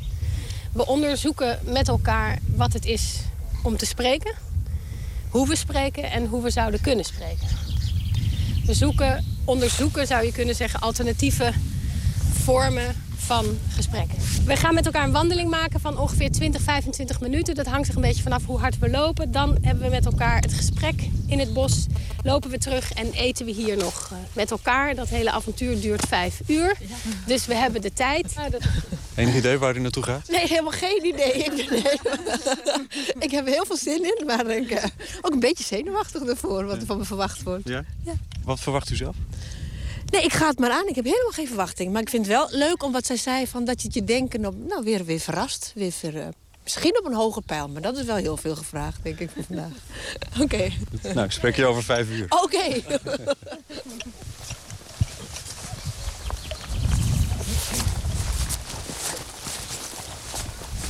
We 0.72 0.86
onderzoeken 0.86 1.58
met 1.64 1.88
elkaar 1.88 2.38
wat 2.56 2.72
het 2.72 2.86
is 2.86 3.20
om 3.62 3.76
te 3.76 3.86
spreken, 3.86 4.34
hoe 5.28 5.48
we 5.48 5.56
spreken 5.56 6.10
en 6.10 6.26
hoe 6.26 6.42
we 6.42 6.50
zouden 6.50 6.80
kunnen 6.80 7.04
spreken. 7.04 7.48
We 8.66 8.74
zoeken, 8.74 9.24
onderzoeken 9.44 10.06
zou 10.06 10.24
je 10.24 10.32
kunnen 10.32 10.54
zeggen, 10.54 10.80
alternatieve 10.80 11.52
vormen 12.32 12.94
van 13.26 13.58
gesprekken. 13.68 14.18
We 14.44 14.56
gaan 14.56 14.74
met 14.74 14.86
elkaar 14.86 15.04
een 15.04 15.12
wandeling 15.12 15.50
maken 15.50 15.80
van 15.80 15.98
ongeveer 15.98 16.30
20, 16.30 16.62
25 16.62 17.20
minuten. 17.20 17.54
Dat 17.54 17.66
hangt 17.66 17.88
er 17.88 17.94
een 17.94 18.00
beetje 18.00 18.22
vanaf 18.22 18.46
hoe 18.46 18.58
hard 18.58 18.78
we 18.78 18.90
lopen. 18.90 19.30
Dan 19.30 19.58
hebben 19.60 19.84
we 19.84 19.90
met 19.90 20.04
elkaar 20.04 20.40
het 20.40 20.52
gesprek 20.52 21.08
in 21.26 21.38
het 21.38 21.52
bos. 21.52 21.86
Lopen 22.22 22.50
we 22.50 22.58
terug 22.58 22.92
en 22.92 23.12
eten 23.12 23.46
we 23.46 23.52
hier 23.52 23.76
nog 23.76 24.12
met 24.32 24.50
elkaar. 24.50 24.94
Dat 24.94 25.08
hele 25.08 25.30
avontuur 25.30 25.80
duurt 25.80 26.06
vijf 26.08 26.40
uur. 26.46 26.76
Dus 27.26 27.46
we 27.46 27.54
hebben 27.54 27.80
de 27.80 27.92
tijd. 27.92 28.34
Enig 29.14 29.34
idee 29.34 29.58
waar 29.58 29.76
u 29.76 29.80
naartoe 29.80 30.02
gaat? 30.02 30.28
Nee, 30.28 30.46
helemaal 30.46 30.72
geen 30.72 31.06
idee. 31.06 31.32
Ik, 31.32 31.70
nee. 31.70 31.82
ik 33.26 33.30
heb 33.30 33.46
er 33.46 33.52
heel 33.52 33.66
veel 33.66 33.76
zin 33.76 34.04
in, 34.04 34.26
maar 34.26 34.50
ik 34.50 34.70
uh, 34.70 34.84
ook 35.20 35.32
een 35.32 35.40
beetje 35.40 35.64
zenuwachtig 35.64 36.22
ervoor 36.22 36.64
wat 36.64 36.76
er 36.76 36.86
van 36.86 36.98
me 36.98 37.04
verwacht 37.04 37.42
wordt. 37.42 37.68
Ja? 37.68 37.84
ja. 38.04 38.12
Wat 38.44 38.60
verwacht 38.60 38.90
u 38.90 38.96
zelf? 38.96 39.16
Nee, 40.10 40.22
ik 40.22 40.32
ga 40.32 40.46
het 40.46 40.58
maar 40.58 40.70
aan. 40.70 40.86
Ik 40.86 40.94
heb 40.94 41.04
helemaal 41.04 41.30
geen 41.30 41.46
verwachting. 41.46 41.92
Maar 41.92 42.02
ik 42.02 42.08
vind 42.08 42.26
het 42.26 42.36
wel 42.36 42.48
leuk 42.50 42.82
om 42.82 42.92
wat 42.92 43.06
zij 43.06 43.16
zei, 43.16 43.46
van 43.46 43.64
dat 43.64 43.80
je 43.80 43.86
het 43.86 43.96
je 43.96 44.04
denken 44.04 44.46
op, 44.46 44.54
nou, 44.68 44.84
weer, 44.84 45.04
weer 45.04 45.20
verrast. 45.20 45.72
Weer 45.74 45.92
ver, 45.92 46.14
uh, 46.14 46.26
Misschien 46.62 46.98
op 46.98 47.04
een 47.04 47.14
hoger 47.14 47.42
pijl, 47.42 47.68
maar 47.68 47.82
dat 47.82 47.96
is 47.96 48.04
wel 48.04 48.16
heel 48.16 48.36
veel 48.36 48.56
gevraagd, 48.56 49.02
denk 49.02 49.18
ik, 49.18 49.30
voor 49.34 49.44
vandaag. 49.44 49.72
Oké. 50.42 50.68
Nou, 51.02 51.20
ik 51.20 51.30
spreek 51.30 51.56
je 51.56 51.64
over 51.64 51.82
vijf 51.82 52.10
uur. 52.10 52.26
Oké. 52.28 52.80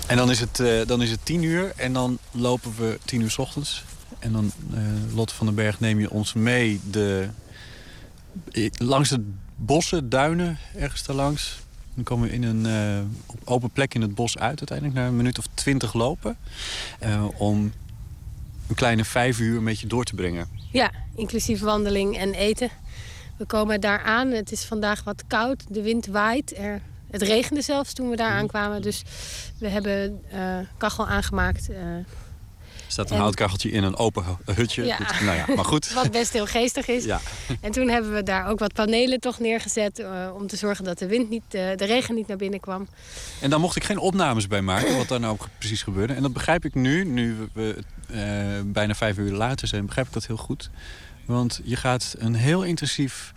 En 0.06 0.16
dan 0.16 0.30
is, 0.30 0.40
het, 0.40 0.58
uh, 0.58 0.86
dan 0.86 1.02
is 1.02 1.10
het 1.10 1.20
tien 1.22 1.42
uur 1.42 1.72
en 1.76 1.92
dan 1.92 2.18
lopen 2.30 2.74
we 2.76 2.98
tien 3.04 3.20
uur 3.20 3.30
s 3.30 3.38
ochtends. 3.38 3.84
En 4.18 4.32
dan, 4.32 4.52
uh, 4.74 4.80
Lotte 5.14 5.34
van 5.34 5.46
den 5.46 5.54
Berg, 5.54 5.80
neem 5.80 6.00
je 6.00 6.10
ons 6.10 6.32
mee 6.32 6.80
de, 6.90 7.28
langs 8.72 9.08
de 9.08 9.32
bossen, 9.56 10.08
duinen, 10.08 10.58
ergens 10.76 11.04
daarlangs. 11.04 11.58
Dan 11.94 12.04
komen 12.04 12.28
we 12.28 12.34
in 12.34 12.42
een 12.42 12.66
uh, 12.66 13.04
open 13.44 13.70
plek 13.70 13.94
in 13.94 14.00
het 14.00 14.14
bos 14.14 14.38
uit 14.38 14.58
uiteindelijk... 14.58 14.98
na 14.98 15.06
een 15.06 15.16
minuut 15.16 15.38
of 15.38 15.46
twintig 15.54 15.94
lopen. 15.94 16.36
om 17.36 17.72
een 18.68 18.74
kleine 18.74 19.04
vijf 19.04 19.38
uur 19.38 19.56
een 19.56 19.64
beetje 19.64 19.86
door 19.86 20.04
te 20.04 20.14
brengen. 20.14 20.48
Ja, 20.72 20.90
inclusief 21.14 21.60
wandeling 21.60 22.16
en 22.16 22.34
eten. 22.34 22.70
We 23.36 23.44
komen 23.44 23.80
daar 23.80 24.02
aan. 24.02 24.30
Het 24.30 24.52
is 24.52 24.64
vandaag 24.64 25.04
wat 25.04 25.24
koud. 25.26 25.64
De 25.68 25.82
wind 25.82 26.06
waait. 26.06 26.58
Er 26.58 26.80
het 27.10 27.22
regende 27.22 27.62
zelfs 27.62 27.92
toen 27.92 28.10
we 28.10 28.16
daar 28.16 28.30
aankwamen. 28.30 28.82
Dus 28.82 29.02
we 29.58 29.68
hebben 29.68 30.20
uh, 30.34 30.58
kachel 30.76 31.06
aangemaakt. 31.06 31.68
Uh, 32.86 32.92
er 32.92 32.92
staat 32.92 33.10
een 33.10 33.18
houtkacheltje 33.18 33.70
in 33.70 33.82
een 33.82 33.96
open 33.96 34.24
hutje. 34.44 34.84
Ja. 34.84 34.98
nou 35.22 35.36
ja, 35.36 35.44
maar 35.54 35.64
goed. 35.64 35.92
Wat 35.92 36.10
best 36.10 36.32
heel 36.32 36.46
geestig 36.46 36.88
is. 36.88 37.04
Ja. 37.04 37.20
En 37.60 37.72
toen 37.72 37.88
hebben 37.88 38.12
we 38.12 38.22
daar 38.22 38.46
ook 38.46 38.58
wat 38.58 38.72
panelen 38.72 39.20
toch 39.20 39.38
neergezet... 39.38 39.98
Uh, 39.98 40.30
om 40.34 40.46
te 40.46 40.56
zorgen 40.56 40.84
dat 40.84 40.98
de, 40.98 41.06
wind 41.06 41.30
niet, 41.30 41.42
de 41.50 41.74
regen 41.76 42.14
niet 42.14 42.26
naar 42.26 42.36
binnen 42.36 42.60
kwam. 42.60 42.88
En 43.40 43.50
daar 43.50 43.60
mocht 43.60 43.76
ik 43.76 43.84
geen 43.84 43.98
opnames 43.98 44.46
bij 44.46 44.62
maken, 44.62 44.96
wat 44.96 45.08
daar 45.08 45.20
nou 45.20 45.36
precies 45.58 45.82
gebeurde. 45.82 46.12
En 46.12 46.22
dat 46.22 46.32
begrijp 46.32 46.64
ik 46.64 46.74
nu, 46.74 47.04
nu 47.04 47.36
we 47.52 47.76
bijna 48.64 48.94
vijf 48.94 49.16
uur 49.16 49.32
later 49.32 49.68
zijn... 49.68 49.86
begrijp 49.86 50.06
ik 50.06 50.12
dat 50.12 50.26
heel 50.26 50.36
goed. 50.36 50.70
Want 51.24 51.60
je 51.64 51.76
gaat 51.76 52.14
een 52.18 52.34
heel 52.34 52.62
intensief 52.62 53.32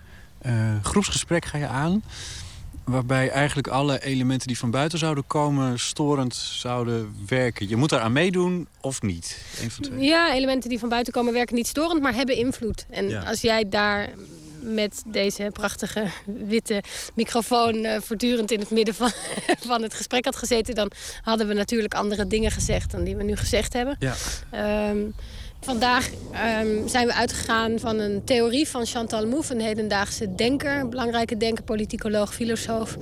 groepsgesprek 0.81 1.45
ga 1.45 1.57
je 1.57 1.67
aan 1.67 2.03
waarbij 2.89 3.29
eigenlijk 3.29 3.67
alle 3.67 4.03
elementen 4.03 4.47
die 4.47 4.57
van 4.57 4.71
buiten 4.71 4.99
zouden 4.99 5.27
komen... 5.27 5.79
storend 5.79 6.35
zouden 6.35 7.15
werken. 7.27 7.69
Je 7.69 7.75
moet 7.75 7.89
daar 7.89 7.99
aan 7.99 8.11
meedoen 8.11 8.67
of 8.81 9.01
niet? 9.01 9.37
Een 9.61 9.71
van 9.71 9.83
twee. 9.83 9.99
Ja, 9.99 10.33
elementen 10.33 10.69
die 10.69 10.79
van 10.79 10.89
buiten 10.89 11.13
komen 11.13 11.33
werken 11.33 11.55
niet 11.55 11.67
storend, 11.67 12.01
maar 12.01 12.13
hebben 12.13 12.35
invloed. 12.35 12.85
En 12.89 13.25
als 13.25 13.41
jij 13.41 13.69
daar 13.69 14.09
met 14.61 15.03
deze 15.05 15.49
prachtige 15.53 16.07
witte 16.25 16.83
microfoon 17.15 17.75
uh, 17.75 17.97
voortdurend 18.01 18.51
in 18.51 18.59
het 18.59 18.69
midden 18.69 18.95
van, 18.95 19.11
van 19.67 19.81
het 19.81 19.93
gesprek 19.93 20.25
had 20.25 20.35
gezeten... 20.35 20.75
dan 20.75 20.91
hadden 21.21 21.47
we 21.47 21.53
natuurlijk 21.53 21.93
andere 21.93 22.27
dingen 22.27 22.51
gezegd 22.51 22.91
dan 22.91 23.03
die 23.03 23.15
we 23.15 23.23
nu 23.23 23.35
gezegd 23.35 23.73
hebben. 23.73 23.97
Ja. 23.99 24.89
Um, 24.89 25.13
Vandaag 25.61 26.10
um, 26.10 26.88
zijn 26.88 27.07
we 27.07 27.14
uitgegaan 27.14 27.80
van 27.80 27.99
een 27.99 28.23
theorie 28.23 28.68
van 28.68 28.86
Chantal 28.86 29.27
Mouffe, 29.27 29.53
een 29.53 29.61
hedendaagse 29.61 30.36
denker, 30.36 30.80
een 30.80 30.90
belangrijke 30.90 31.38
denker, 31.38 31.64
politicoloog, 31.64 32.34
filosoof. 32.34 32.98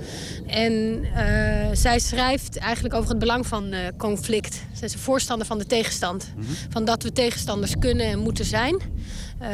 En 0.46 0.72
uh, 1.04 1.68
zij 1.72 1.98
schrijft 1.98 2.56
eigenlijk 2.56 2.94
over 2.94 3.10
het 3.10 3.18
belang 3.18 3.46
van 3.46 3.72
uh, 3.72 3.78
conflict. 3.96 4.54
Zij 4.72 4.86
is 4.86 4.94
een 4.94 4.98
voorstander 4.98 5.46
van 5.46 5.58
de 5.58 5.66
tegenstand. 5.66 6.32
Mm 6.36 6.42
-hmm. 6.42 6.54
Van 6.70 6.84
dat 6.84 7.02
we 7.02 7.12
tegenstanders 7.12 7.74
kunnen 7.78 8.06
en 8.06 8.18
moeten 8.18 8.44
zijn. 8.44 8.80
Uh, 9.42 9.48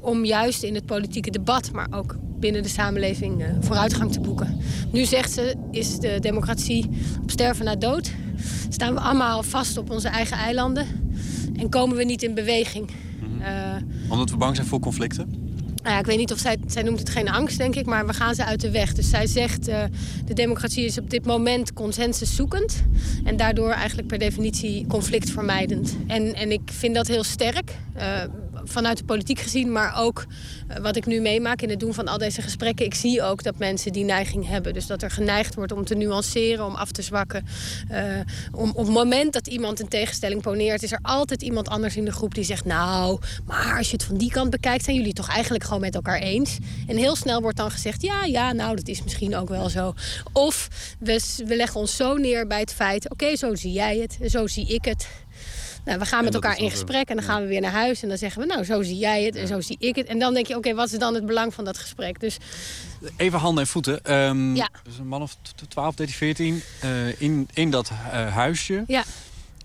om 0.00 0.24
juist 0.24 0.62
in 0.62 0.74
het 0.74 0.86
politieke 0.86 1.30
debat, 1.30 1.72
maar 1.72 1.86
ook 1.90 2.16
binnen 2.38 2.62
de 2.62 2.68
samenleving, 2.68 3.44
vooruitgang 3.60 4.12
te 4.12 4.20
boeken. 4.20 4.60
Nu 4.92 5.04
zegt 5.04 5.32
ze, 5.32 5.54
is 5.70 5.98
de 5.98 6.16
democratie 6.20 6.90
op 7.22 7.30
sterven 7.30 7.64
na 7.64 7.76
dood. 7.76 8.12
Staan 8.68 8.94
we 8.94 9.00
allemaal 9.00 9.42
vast 9.42 9.76
op 9.76 9.90
onze 9.90 10.08
eigen 10.08 10.36
eilanden. 10.36 10.86
En 11.56 11.68
komen 11.68 11.96
we 11.96 12.04
niet 12.04 12.22
in 12.22 12.34
beweging. 12.34 12.90
Mm 13.20 13.42
Omdat 14.08 14.30
we 14.30 14.36
bang 14.36 14.56
zijn 14.56 14.68
voor 14.68 14.80
conflicten? 14.80 15.44
Nou 15.84 15.96
ja, 15.96 15.98
ik 15.98 16.06
weet 16.06 16.18
niet 16.18 16.32
of 16.32 16.38
zij, 16.38 16.56
zij 16.66 16.82
noemt 16.82 16.98
het 16.98 17.08
geen 17.08 17.28
angst, 17.28 17.58
denk 17.58 17.74
ik, 17.74 17.86
maar 17.86 18.06
we 18.06 18.12
gaan 18.12 18.34
ze 18.34 18.44
uit 18.44 18.60
de 18.60 18.70
weg. 18.70 18.94
Dus 18.94 19.10
zij 19.10 19.26
zegt, 19.26 19.68
uh, 19.68 19.82
de 20.24 20.34
democratie 20.34 20.84
is 20.84 20.98
op 20.98 21.10
dit 21.10 21.26
moment 21.26 21.72
consensuszoekend. 21.72 22.84
En 23.24 23.36
daardoor 23.36 23.70
eigenlijk 23.70 24.08
per 24.08 24.18
definitie 24.18 24.86
conflictvermijdend. 24.86 25.96
En, 26.06 26.34
en 26.34 26.52
ik 26.52 26.60
vind 26.64 26.94
dat 26.94 27.06
heel 27.06 27.24
sterk. 27.24 27.76
Uh, 27.96 28.02
vanuit 28.64 28.98
de 28.98 29.04
politiek 29.04 29.38
gezien, 29.38 29.72
maar 29.72 29.98
ook 29.98 30.24
uh, 30.70 30.76
wat 30.76 30.96
ik 30.96 31.06
nu 31.06 31.20
meemaak 31.20 31.62
in 31.62 31.70
het 31.70 31.80
doen 31.80 31.94
van 31.94 32.08
al 32.08 32.18
deze 32.18 32.42
gesprekken. 32.42 32.86
Ik 32.86 32.94
zie 32.94 33.22
ook 33.22 33.42
dat 33.42 33.58
mensen 33.58 33.92
die 33.92 34.04
neiging 34.04 34.48
hebben. 34.48 34.72
Dus 34.74 34.86
dat 34.86 35.02
er 35.02 35.10
geneigd 35.10 35.54
wordt 35.54 35.72
om 35.72 35.84
te 35.84 35.94
nuanceren, 35.94 36.64
om 36.64 36.74
af 36.74 36.90
te 36.90 37.02
zwakken. 37.02 37.46
Uh, 37.90 37.98
om, 38.52 38.70
op 38.70 38.84
het 38.84 38.94
moment 38.94 39.32
dat 39.32 39.46
iemand 39.46 39.80
een 39.80 39.88
tegenstelling 39.88 40.42
poneert, 40.42 40.82
is 40.82 40.92
er 40.92 40.98
altijd 41.02 41.42
iemand 41.42 41.68
anders 41.68 41.96
in 41.96 42.04
de 42.04 42.12
groep 42.12 42.34
die 42.34 42.44
zegt: 42.44 42.64
Nou, 42.64 43.20
maar 43.46 43.76
als 43.76 43.86
je 43.86 43.92
het 43.96 44.04
van 44.04 44.16
die 44.16 44.30
kant 44.30 44.50
bekijkt, 44.50 44.84
zijn 44.84 44.96
jullie 44.96 45.12
toch 45.12 45.28
eigenlijk 45.28 45.64
gewoon 45.64 45.80
met 45.80 45.94
elkaar 45.94 46.18
eens. 46.18 46.58
En 46.86 46.96
heel 46.96 47.16
snel 47.16 47.40
wordt 47.40 47.56
dan 47.56 47.70
gezegd: 47.70 48.02
Ja, 48.02 48.24
ja, 48.24 48.52
nou, 48.52 48.76
dat 48.76 48.88
is 48.88 49.02
misschien 49.02 49.36
ook 49.36 49.48
wel 49.48 49.68
zo. 49.68 49.94
Of 50.32 50.68
we, 50.98 51.42
we 51.46 51.56
leggen 51.56 51.80
ons 51.80 51.96
zo 51.96 52.16
neer 52.16 52.46
bij 52.46 52.60
het 52.60 52.72
feit: 52.74 53.10
Oké, 53.10 53.36
zo 53.36 53.54
zie 53.54 53.72
jij 53.72 53.98
het, 53.98 54.30
zo 54.30 54.46
zie 54.46 54.66
ik 54.66 54.84
het. 54.84 55.08
Nou, 55.84 55.98
we 55.98 56.04
gaan 56.04 56.24
met 56.24 56.34
elkaar 56.34 56.58
in 56.58 56.70
gesprek 56.70 57.08
en 57.08 57.16
dan 57.16 57.24
gaan 57.24 57.42
we 57.42 57.48
weer 57.48 57.60
naar 57.60 57.72
huis. 57.72 58.02
En 58.02 58.08
dan 58.08 58.18
zeggen 58.18 58.40
we, 58.40 58.46
nou, 58.46 58.64
zo 58.64 58.82
zie 58.82 58.96
jij 58.96 59.24
het 59.24 59.36
en 59.36 59.46
zo 59.46 59.60
zie 59.60 59.76
ik 59.78 59.96
het. 59.96 60.06
En 60.06 60.18
dan 60.18 60.34
denk 60.34 60.46
je, 60.46 60.56
oké, 60.56 60.74
wat 60.74 60.92
is 60.92 60.98
dan 60.98 61.14
het 61.14 61.26
belang 61.26 61.54
van 61.54 61.64
dat 61.64 61.78
gesprek? 61.78 62.20
Dus... 62.20 62.36
Even 63.16 63.38
handen 63.38 63.62
en 63.62 63.70
voeten. 63.70 64.14
Um, 64.14 64.56
ja. 64.56 64.68
Dus 64.82 64.98
een 64.98 65.06
man 65.06 65.22
of 65.22 65.36
12, 65.68 65.94
13, 65.94 66.14
14 66.14 66.62
uh, 66.84 67.20
in, 67.20 67.48
in 67.52 67.70
dat 67.70 67.90
uh, 67.90 68.34
huisje. 68.34 68.84
Ja. 68.86 69.04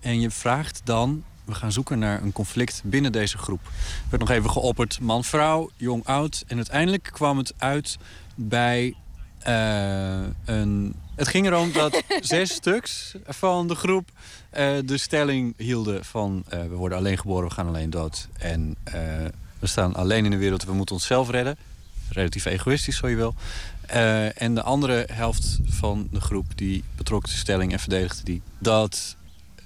En 0.00 0.20
je 0.20 0.30
vraagt 0.30 0.80
dan, 0.84 1.24
we 1.44 1.54
gaan 1.54 1.72
zoeken 1.72 1.98
naar 1.98 2.22
een 2.22 2.32
conflict 2.32 2.82
binnen 2.84 3.12
deze 3.12 3.38
groep. 3.38 3.60
Er 3.64 4.10
werd 4.10 4.22
nog 4.22 4.30
even 4.30 4.50
geopperd 4.50 5.00
man-vrouw, 5.00 5.70
jong-oud. 5.76 6.44
En 6.46 6.56
uiteindelijk 6.56 7.08
kwam 7.12 7.38
het 7.38 7.52
uit 7.58 7.98
bij 8.34 8.94
uh, 9.48 10.20
een 10.44 10.94
het 11.20 11.28
ging 11.28 11.46
erom 11.46 11.72
dat 11.72 12.02
zes 12.20 12.50
stuks 12.50 13.14
van 13.26 13.68
de 13.68 13.74
groep 13.74 14.10
uh, 14.58 14.72
de 14.84 14.98
stelling 14.98 15.54
hielden 15.56 16.04
van... 16.04 16.44
Uh, 16.54 16.60
we 16.60 16.74
worden 16.74 16.98
alleen 16.98 17.18
geboren, 17.18 17.48
we 17.48 17.54
gaan 17.54 17.66
alleen 17.66 17.90
dood. 17.90 18.28
En 18.38 18.76
uh, 18.88 18.94
we 19.58 19.66
staan 19.66 19.94
alleen 19.94 20.24
in 20.24 20.30
de 20.30 20.36
wereld, 20.36 20.64
we 20.64 20.72
moeten 20.72 20.94
onszelf 20.94 21.30
redden. 21.30 21.56
Relatief 22.08 22.44
egoïstisch, 22.44 22.96
zo 22.96 23.08
je 23.08 23.16
wil. 23.16 23.34
en 24.34 24.54
de 24.54 24.62
andere 24.62 25.06
helft 25.12 25.58
van 25.64 26.08
de 26.10 26.20
groep 26.20 26.46
die 26.54 26.84
betrok 26.96 27.24
de 27.24 27.30
stelling 27.30 27.72
en 27.72 27.80
verdedigde 27.80 28.24
die... 28.24 28.42
dat 28.58 29.16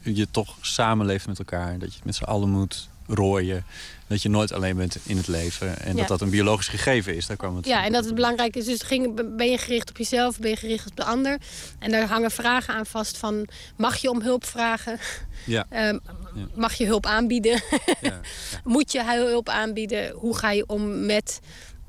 je 0.03 0.29
toch 0.31 0.57
samenleeft 0.61 1.27
met 1.27 1.39
elkaar, 1.39 1.79
dat 1.79 1.89
je 1.89 1.97
het 1.97 2.05
met 2.05 2.15
z'n 2.15 2.25
allen 2.25 2.51
moet 2.51 2.89
rooien 3.07 3.65
dat 4.07 4.23
je 4.23 4.29
nooit 4.29 4.53
alleen 4.53 4.77
bent 4.77 4.99
in 5.03 5.17
het 5.17 5.29
leven. 5.29 5.79
En 5.79 5.97
dat 5.97 6.09
dat 6.09 6.21
een 6.21 6.31
biologisch 6.31 6.69
gegeven 6.69 7.17
is. 7.17 7.27
Daar 7.27 7.37
kwam 7.37 7.57
het 7.57 7.67
ja, 7.67 7.85
en 7.85 7.93
dat 7.93 8.05
het 8.05 8.15
belangrijk 8.15 8.57
is. 8.57 8.65
Dus 8.65 8.83
ging, 8.83 9.37
ben 9.37 9.51
je 9.51 9.59
gericht 9.59 9.91
op 9.91 9.97
jezelf, 9.97 10.39
ben 10.39 10.51
je 10.51 10.57
gericht 10.57 10.87
op 10.87 10.97
de 10.97 11.05
ander? 11.05 11.39
En 11.79 11.91
daar 11.91 12.07
hangen 12.07 12.31
vragen 12.31 12.75
aan 12.75 12.87
vast 12.87 13.17
van... 13.17 13.49
mag 13.77 13.97
je 13.97 14.11
om 14.11 14.23
hulp 14.23 14.45
vragen? 14.45 14.99
Ja. 15.47 15.67
Um, 15.89 16.01
ja. 16.35 16.47
Mag 16.55 16.75
je 16.75 16.87
hulp 16.87 17.07
aanbieden? 17.07 17.63
Ja. 18.01 18.21
Moet 18.65 18.93
je 18.93 19.05
hulp 19.05 19.49
aanbieden? 19.49 20.11
Hoe 20.11 20.37
ga 20.37 20.51
je 20.51 20.67
om 20.67 21.07
met 21.07 21.41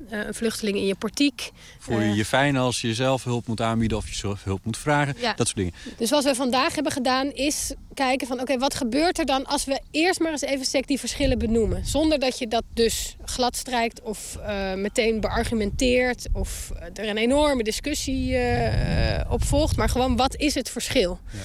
een 0.08 0.34
vluchteling 0.34 0.76
in 0.76 0.86
je 0.86 0.94
portiek. 0.94 1.50
Voel 1.78 2.00
je 2.00 2.08
uh, 2.08 2.16
je 2.16 2.24
fijn 2.24 2.56
als 2.56 2.80
je 2.80 2.94
zelf 2.94 3.24
hulp 3.24 3.46
moet 3.46 3.60
aanbieden 3.60 3.98
of 3.98 4.08
je 4.08 4.14
zelf 4.14 4.44
hulp 4.44 4.64
moet 4.64 4.76
vragen? 4.76 5.14
Ja. 5.18 5.32
Dat 5.34 5.46
soort 5.46 5.58
dingen. 5.58 5.72
Dus 5.96 6.10
wat 6.10 6.24
we 6.24 6.34
vandaag 6.34 6.74
hebben 6.74 6.92
gedaan 6.92 7.32
is 7.32 7.74
kijken 7.94 8.26
van... 8.26 8.40
oké, 8.40 8.58
wat 8.58 8.74
gebeurt 8.74 9.18
er 9.18 9.26
dan 9.26 9.46
als 9.46 9.64
we 9.64 9.80
eerst 9.90 10.20
maar 10.20 10.30
eens 10.30 10.42
even 10.42 10.66
sec 10.66 10.86
die 10.86 10.98
verschillen 10.98 11.38
benoemen? 11.38 11.86
Zonder 11.86 12.18
dat 12.18 12.38
je 12.38 12.48
dat 12.48 12.64
dus 12.74 13.16
glad 13.24 13.56
strijkt 13.56 14.00
of 14.02 14.38
uh, 14.40 14.74
meteen 14.74 15.20
beargumenteert... 15.20 16.26
of 16.32 16.70
er 16.94 17.08
een 17.08 17.16
enorme 17.16 17.62
discussie 17.62 18.38
op 19.28 19.44
volgt. 19.44 19.76
Maar 19.76 19.88
gewoon, 19.88 20.16
wat 20.16 20.36
is 20.36 20.54
het 20.54 20.70
verschil? 20.70 21.18
Ja. 21.32 21.38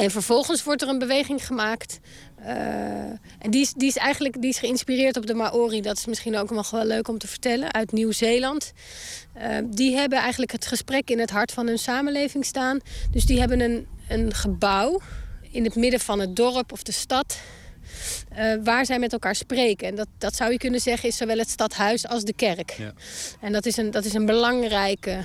En 0.00 0.10
vervolgens 0.10 0.64
wordt 0.64 0.82
er 0.82 0.88
een 0.88 0.98
beweging 0.98 1.46
gemaakt 1.46 2.00
en 2.42 3.50
die 3.50 3.60
is, 3.60 3.72
die 3.72 3.88
is 3.88 3.96
eigenlijk 3.96 4.40
die 4.40 4.50
is 4.50 4.58
geïnspireerd 4.58 5.16
op 5.16 5.26
de 5.26 5.34
Maori. 5.34 5.80
Dat 5.80 5.96
is 5.96 6.06
misschien 6.06 6.36
ook 6.36 6.50
nog 6.50 6.70
wel 6.70 6.84
leuk 6.84 7.08
om 7.08 7.18
te 7.18 7.26
vertellen. 7.26 7.72
Uit 7.72 7.92
Nieuw-Zeeland. 7.92 8.72
Uh, 9.36 9.56
die 9.64 9.96
hebben 9.96 10.18
eigenlijk 10.18 10.52
het 10.52 10.66
gesprek 10.66 11.10
in 11.10 11.18
het 11.18 11.30
hart 11.30 11.52
van 11.52 11.66
hun 11.66 11.78
samenleving 11.78 12.44
staan. 12.44 12.78
Dus 13.10 13.24
die 13.24 13.38
hebben 13.38 13.60
een, 13.60 13.86
een 14.08 14.34
gebouw 14.34 15.00
in 15.50 15.64
het 15.64 15.74
midden 15.74 16.00
van 16.00 16.20
het 16.20 16.36
dorp 16.36 16.72
of 16.72 16.82
de 16.82 16.92
stad. 16.92 17.38
Uh, 18.38 18.54
waar 18.64 18.86
zij 18.86 18.98
met 18.98 19.12
elkaar 19.12 19.34
spreken. 19.34 19.88
En 19.88 19.94
dat, 19.94 20.08
dat 20.18 20.36
zou 20.36 20.52
je 20.52 20.58
kunnen 20.58 20.80
zeggen 20.80 21.08
is 21.08 21.16
zowel 21.16 21.38
het 21.38 21.50
stadhuis 21.50 22.06
als 22.06 22.24
de 22.24 22.32
kerk. 22.32 22.70
Ja. 22.70 22.92
En 23.40 23.52
dat 23.52 23.66
is 23.66 23.76
een, 23.76 23.90
dat 23.90 24.04
is 24.04 24.14
een 24.14 24.26
belangrijke, 24.26 25.24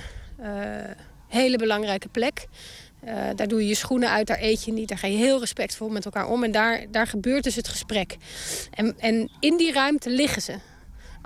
hele 1.28 1.56
belangrijke 1.56 2.08
plek. 2.08 2.46
Uh, 3.06 3.12
daar 3.34 3.48
doe 3.48 3.60
je 3.60 3.68
je 3.68 3.74
schoenen 3.74 4.10
uit, 4.10 4.26
daar 4.26 4.40
eet 4.40 4.64
je 4.64 4.72
niet. 4.72 4.88
Daar 4.88 4.98
ga 4.98 5.06
je 5.06 5.16
heel 5.16 5.40
respectvol 5.40 5.88
met 5.88 6.04
elkaar 6.04 6.28
om. 6.28 6.44
En 6.44 6.50
daar, 6.50 6.86
daar 6.90 7.06
gebeurt 7.06 7.44
dus 7.44 7.54
het 7.54 7.68
gesprek. 7.68 8.16
En, 8.70 8.94
en 8.98 9.30
in 9.40 9.56
die 9.56 9.72
ruimte 9.72 10.10
liggen 10.10 10.42
ze. 10.42 10.54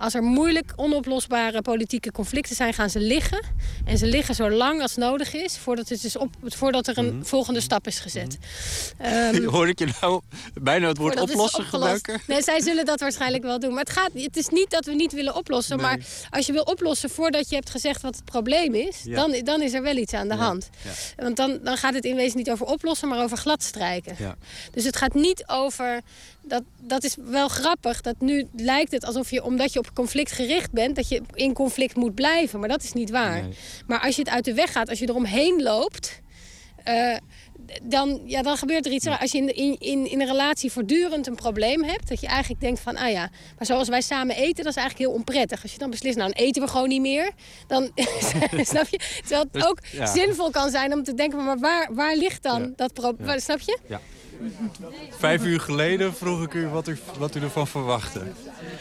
Als 0.00 0.14
er 0.14 0.22
moeilijk 0.22 0.72
onoplosbare 0.76 1.62
politieke 1.62 2.12
conflicten 2.12 2.56
zijn, 2.56 2.74
gaan 2.74 2.90
ze 2.90 3.00
liggen. 3.00 3.44
En 3.84 3.98
ze 3.98 4.06
liggen 4.06 4.34
zo 4.34 4.50
lang 4.50 4.82
als 4.82 4.96
nodig 4.96 5.34
is 5.34 5.58
voordat, 5.58 5.88
het 5.88 6.04
is 6.04 6.16
op, 6.16 6.34
voordat 6.44 6.86
er 6.86 6.98
een 6.98 7.14
Mhm. 7.16 7.22
volgende 7.24 7.60
stap 7.60 7.86
is 7.86 7.98
gezet. 7.98 8.38
Ehm, 8.98 9.44
Hoor 9.54 9.68
ik 9.68 9.78
je 9.78 9.88
nou 10.00 10.20
bijna 10.62 10.88
het 10.88 10.96
woord 10.98 11.14
het 11.14 11.30
oplossen 11.30 11.64
gebruiken? 11.64 12.20
Nee, 12.26 12.42
zij 12.42 12.60
zullen 12.60 12.84
dat 12.84 13.00
waarschijnlijk 13.00 13.42
wel 13.42 13.58
doen. 13.58 13.70
Maar 13.70 13.84
het, 13.84 13.90
gaat, 13.90 14.10
het 14.14 14.36
is 14.36 14.48
niet 14.48 14.70
dat 14.70 14.84
we 14.84 14.94
niet 14.94 15.12
willen 15.12 15.34
oplossen. 15.34 15.76
Nee. 15.76 15.86
Maar 15.86 15.98
als 16.30 16.46
je 16.46 16.52
wil 16.52 16.62
oplossen 16.62 17.10
voordat 17.10 17.48
je 17.48 17.54
hebt 17.54 17.70
gezegd 17.70 18.02
wat 18.02 18.14
het 18.16 18.24
probleem 18.24 18.74
is... 18.74 19.00
Ja. 19.04 19.14
Dan, 19.16 19.40
dan 19.44 19.62
is 19.62 19.72
er 19.72 19.82
wel 19.82 19.96
iets 19.96 20.12
aan 20.12 20.28
de 20.28 20.34
Ja, 20.34 20.40
hand. 20.40 20.68
ja. 21.16 21.22
Want 21.22 21.36
dan, 21.36 21.58
dan 21.62 21.76
gaat 21.76 21.94
het 21.94 22.04
in 22.04 22.16
wezen 22.16 22.36
niet 22.38 22.50
over 22.50 22.66
oplossen, 22.66 23.08
maar 23.08 23.22
over 23.22 23.36
gladstrijken. 23.36 24.14
Ja. 24.18 24.36
Dus 24.72 24.84
het 24.84 24.96
gaat 24.96 25.14
niet 25.14 25.44
over... 25.46 26.00
Dat, 26.50 26.62
dat 26.82 27.04
is 27.04 27.16
wel 27.24 27.48
grappig. 27.48 28.00
Dat 28.00 28.14
nu 28.20 28.46
lijkt 28.56 28.92
het 28.92 29.04
alsof 29.04 29.30
je, 29.30 29.44
omdat 29.44 29.72
je 29.72 29.78
op 29.78 29.94
conflict 29.94 30.32
gericht 30.32 30.72
bent... 30.72 30.96
dat 30.96 31.08
je 31.08 31.22
in 31.34 31.52
conflict 31.52 31.96
moet 31.96 32.14
blijven. 32.14 32.60
Maar 32.60 32.68
dat 32.68 32.82
is 32.82 32.92
niet 32.92 33.10
waar. 33.10 33.42
Nee. 33.42 33.52
Maar 33.86 34.00
als 34.00 34.14
je 34.16 34.22
het 34.22 34.30
uit 34.30 34.44
de 34.44 34.54
weg 34.54 34.72
gaat, 34.72 34.88
als 34.88 34.98
je 34.98 35.08
eromheen 35.08 35.62
loopt... 35.62 36.20
eh, 36.84 37.16
dan, 37.82 38.20
ja, 38.24 38.42
dan 38.42 38.56
gebeurt 38.56 38.86
er 38.86 38.92
iets. 38.92 39.06
Als 39.06 39.32
je 39.32 39.38
in, 39.38 39.54
in, 39.56 39.76
in, 39.78 40.10
in 40.10 40.20
een 40.20 40.26
relatie 40.26 40.72
voortdurend 40.72 41.26
een 41.26 41.34
probleem 41.34 41.84
hebt... 41.84 42.08
dat 42.08 42.20
je 42.20 42.26
eigenlijk 42.26 42.60
denkt 42.60 42.80
van, 42.80 42.96
ah 42.96 43.10
ja... 43.10 43.30
maar 43.56 43.66
zoals 43.66 43.88
wij 43.88 44.00
samen 44.00 44.36
eten, 44.36 44.64
dat 44.64 44.76
is 44.76 44.78
eigenlijk 44.80 44.98
heel 44.98 45.18
onprettig. 45.18 45.62
Als 45.62 45.72
je 45.72 45.78
dan 45.78 45.90
beslist, 45.90 46.16
nou, 46.16 46.32
dan 46.32 46.44
eten 46.44 46.62
we 46.62 46.68
gewoon 46.68 46.88
niet 46.88 47.00
meer. 47.00 47.30
Dan, 47.66 47.90
snap 48.72 48.86
je? 48.88 48.98
Terwijl 49.20 49.40
het 49.42 49.52
Dus, 49.52 49.64
ook 49.66 49.78
ja. 49.92 50.06
zinvol 50.06 50.50
kan 50.50 50.70
zijn 50.70 50.92
om 50.92 51.02
te 51.04 51.14
denken... 51.14 51.44
maar 51.44 51.58
waar, 51.58 51.94
waar 51.94 52.16
ligt 52.16 52.42
dan 52.42 52.62
Ja. 52.62 52.70
dat 52.76 52.92
probleem? 52.92 53.28
Ja. 53.28 53.38
Snap 53.38 53.60
je? 53.60 53.78
Ja. 53.88 54.00
Vijf 55.10 55.44
uur 55.44 55.60
geleden 55.60 56.14
vroeg 56.14 56.42
ik 56.42 56.54
u 56.54 56.66
wat 56.68 56.88
u, 56.88 56.98
wat 57.18 57.36
u 57.36 57.40
ervan 57.40 57.66
verwachtte. 57.66 58.22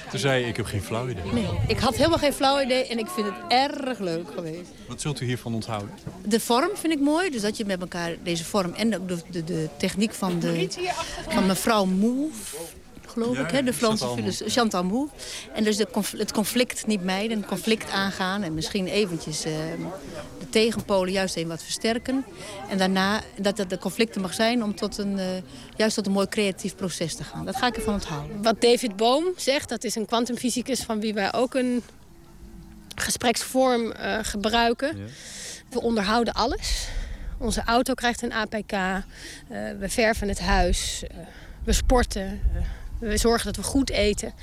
Toen 0.09 0.19
zei 0.19 0.45
ik 0.45 0.57
heb 0.57 0.65
geen 0.65 0.81
flauw 0.81 1.09
idee. 1.09 1.33
Nee, 1.33 1.47
ik 1.67 1.79
had 1.79 1.95
helemaal 1.95 2.17
geen 2.17 2.33
flauw 2.33 2.61
idee 2.61 2.87
en 2.87 2.99
ik 2.99 3.07
vind 3.07 3.27
het 3.27 3.35
erg 3.47 3.99
leuk 3.99 4.27
geweest. 4.35 4.69
Wat 4.87 5.01
zult 5.01 5.21
u 5.21 5.25
hiervan 5.25 5.53
onthouden? 5.53 5.89
De 6.25 6.39
vorm 6.39 6.69
vind 6.73 6.93
ik 6.93 6.99
mooi, 6.99 7.29
dus 7.29 7.41
dat 7.41 7.57
je 7.57 7.65
met 7.65 7.81
elkaar 7.81 8.15
deze 8.23 8.45
vorm 8.45 8.73
en 8.73 8.95
ook 8.95 9.07
de, 9.07 9.17
de, 9.31 9.43
de 9.43 9.69
techniek 9.77 10.13
van, 10.13 10.39
de, 10.39 10.67
van 11.29 11.45
mevrouw 11.45 11.85
Move, 11.85 12.55
geloof 13.21 13.37
Ja, 13.37 13.43
ik, 13.43 13.51
hè, 13.51 13.63
de 13.63 13.73
Franse 13.73 14.03
Chantal 14.05 14.23
filosoof 14.23 14.51
Chantal 14.51 14.83
Mouffe. 14.83 15.15
En 15.53 15.63
dus 15.63 15.77
de 15.77 15.87
conf- 15.91 16.11
het 16.17 16.31
conflict 16.31 16.87
niet 16.87 17.03
mijden, 17.03 17.37
het 17.37 17.47
conflict 17.47 17.91
aangaan 17.91 18.43
en 18.43 18.53
misschien 18.53 18.87
eventjes 18.87 19.45
eh, 19.45 19.53
de 20.39 20.49
tegenpolen 20.49 21.11
juist 21.13 21.35
even 21.35 21.49
wat 21.49 21.63
versterken. 21.63 22.25
En 22.69 22.77
daarna 22.77 23.21
dat 23.41 23.57
het 23.57 23.69
de 23.69 23.77
conflicten 23.77 24.21
mag 24.21 24.33
zijn 24.33 24.63
om 24.63 24.75
tot 24.75 24.97
een, 24.97 25.19
eh, 25.19 25.25
juist 25.75 25.95
tot 25.95 26.05
een 26.05 26.11
mooi 26.11 26.27
creatief 26.27 26.75
proces 26.75 27.15
te 27.15 27.23
gaan. 27.23 27.45
Dat 27.45 27.55
ga 27.55 27.67
ik 27.67 27.75
ervan 27.75 27.93
onthouden. 27.93 28.41
Wat 28.41 28.61
David 28.61 28.95
Bohm 28.95 29.25
zegt, 29.35 29.69
dat 29.69 29.83
is 29.83 29.95
een 29.95 30.05
kwantumfysicus... 30.05 30.79
van 30.79 30.99
wie 30.99 31.13
wij 31.13 31.33
ook 31.33 31.53
een 31.53 31.83
gespreksvorm 32.95 33.91
eh, 33.91 34.17
gebruiken. 34.21 34.97
We 35.69 35.81
onderhouden 35.81 36.33
alles. 36.33 36.87
Onze 37.37 37.61
auto 37.65 37.93
krijgt 37.93 38.21
een 38.21 38.33
APK. 38.33 38.71
eh, 38.71 39.01
we 39.79 39.89
verven 39.89 40.27
het 40.27 40.39
huis. 40.39 41.03
we 41.63 41.73
sporten. 41.73 42.41
We 42.99 43.17
zorgen 43.17 43.45
dat 43.45 43.55
we 43.55 43.63
goed 43.63 43.89
eten. 43.89 44.33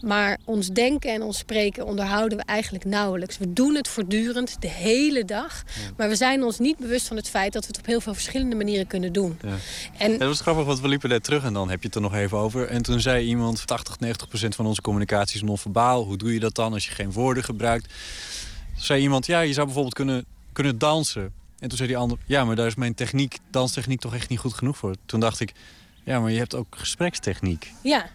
Maar 0.00 0.38
ons 0.44 0.68
denken 0.68 1.12
en 1.12 1.22
ons 1.22 1.38
spreken 1.38 1.86
onderhouden 1.86 2.38
we 2.38 2.44
eigenlijk 2.44 2.84
nauwelijks. 2.84 3.38
We 3.38 3.52
doen 3.52 3.74
het 3.74 3.88
voortdurend, 3.88 4.56
de 4.60 4.68
hele 4.68 5.24
dag. 5.24 5.62
Maar 5.96 6.08
we 6.08 6.16
zijn 6.16 6.42
ons 6.42 6.58
niet 6.58 6.78
bewust 6.78 7.06
van 7.06 7.16
het 7.16 7.28
feit 7.28 7.52
dat 7.52 7.62
we 7.62 7.68
het 7.68 7.78
op 7.78 7.86
heel 7.86 8.00
veel 8.00 8.14
verschillende 8.14 8.56
manieren 8.56 8.86
kunnen 8.86 9.12
doen. 9.12 9.38
Ja. 9.42 9.54
En 9.98 10.10
Het 10.10 10.22
was 10.22 10.40
grappig, 10.40 10.64
want 10.64 10.80
we 10.80 10.88
liepen 10.88 11.08
net 11.08 11.24
terug 11.24 11.44
en 11.44 11.52
dan 11.52 11.70
heb 11.70 11.80
je 11.80 11.86
het 11.86 11.94
er 11.94 12.00
nog 12.00 12.14
even 12.14 12.38
over. 12.38 12.68
En 12.68 12.82
toen 12.82 13.00
zei 13.00 13.26
iemand, 13.26 13.66
80, 13.66 14.00
90 14.00 14.28
procent 14.28 14.54
van 14.54 14.66
onze 14.66 14.80
communicatie 14.80 15.36
is 15.36 15.42
non-verbaal. 15.42 16.04
Hoe 16.04 16.16
doe 16.16 16.32
je 16.32 16.40
dat 16.40 16.54
dan 16.54 16.72
als 16.72 16.86
je 16.86 16.92
geen 16.92 17.12
woorden 17.12 17.44
gebruikt? 17.44 17.88
Toen 18.74 18.84
zei 18.84 19.02
iemand, 19.02 19.26
ja, 19.26 19.40
je 19.40 19.52
zou 19.52 19.64
bijvoorbeeld 19.64 19.94
kunnen, 19.94 20.24
kunnen 20.52 20.78
dansen. 20.78 21.32
En 21.58 21.68
toen 21.68 21.76
zei 21.76 21.88
die 21.88 21.98
ander, 21.98 22.18
ja, 22.26 22.44
maar 22.44 22.56
daar 22.56 22.66
is 22.66 22.74
mijn 22.74 22.94
techniek, 22.94 23.38
danstechniek 23.50 24.00
toch 24.00 24.14
echt 24.14 24.28
niet 24.28 24.38
goed 24.38 24.54
genoeg 24.54 24.76
voor. 24.76 24.94
Toen 25.06 25.20
dacht 25.20 25.40
ik, 25.40 25.52
ja, 26.04 26.20
maar 26.20 26.30
je 26.30 26.38
hebt 26.38 26.54
ook 26.54 26.76
gesprekstechniek. 26.76 27.72
Ja, 27.82 28.06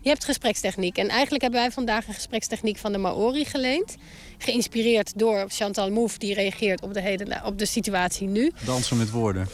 je 0.00 0.08
hebt 0.08 0.24
gesprekstechniek. 0.24 0.98
En 0.98 1.08
eigenlijk 1.08 1.42
hebben 1.42 1.60
wij 1.60 1.70
vandaag 1.70 2.06
een 2.08 2.14
gesprekstechniek 2.14 2.76
van 2.76 2.92
de 2.92 2.98
Maori 2.98 3.44
geleend. 3.44 3.96
Geïnspireerd 4.38 5.18
door 5.18 5.44
Chantal 5.48 5.90
Mouffe, 5.90 6.18
die 6.18 6.34
reageert 6.34 6.82
op 6.82 6.94
de, 6.94 7.00
hele, 7.00 7.40
op 7.44 7.58
de 7.58 7.66
situatie 7.66 8.28
nu. 8.28 8.52
Dansen 8.64 8.96
met 8.96 9.10
woorden. 9.10 9.48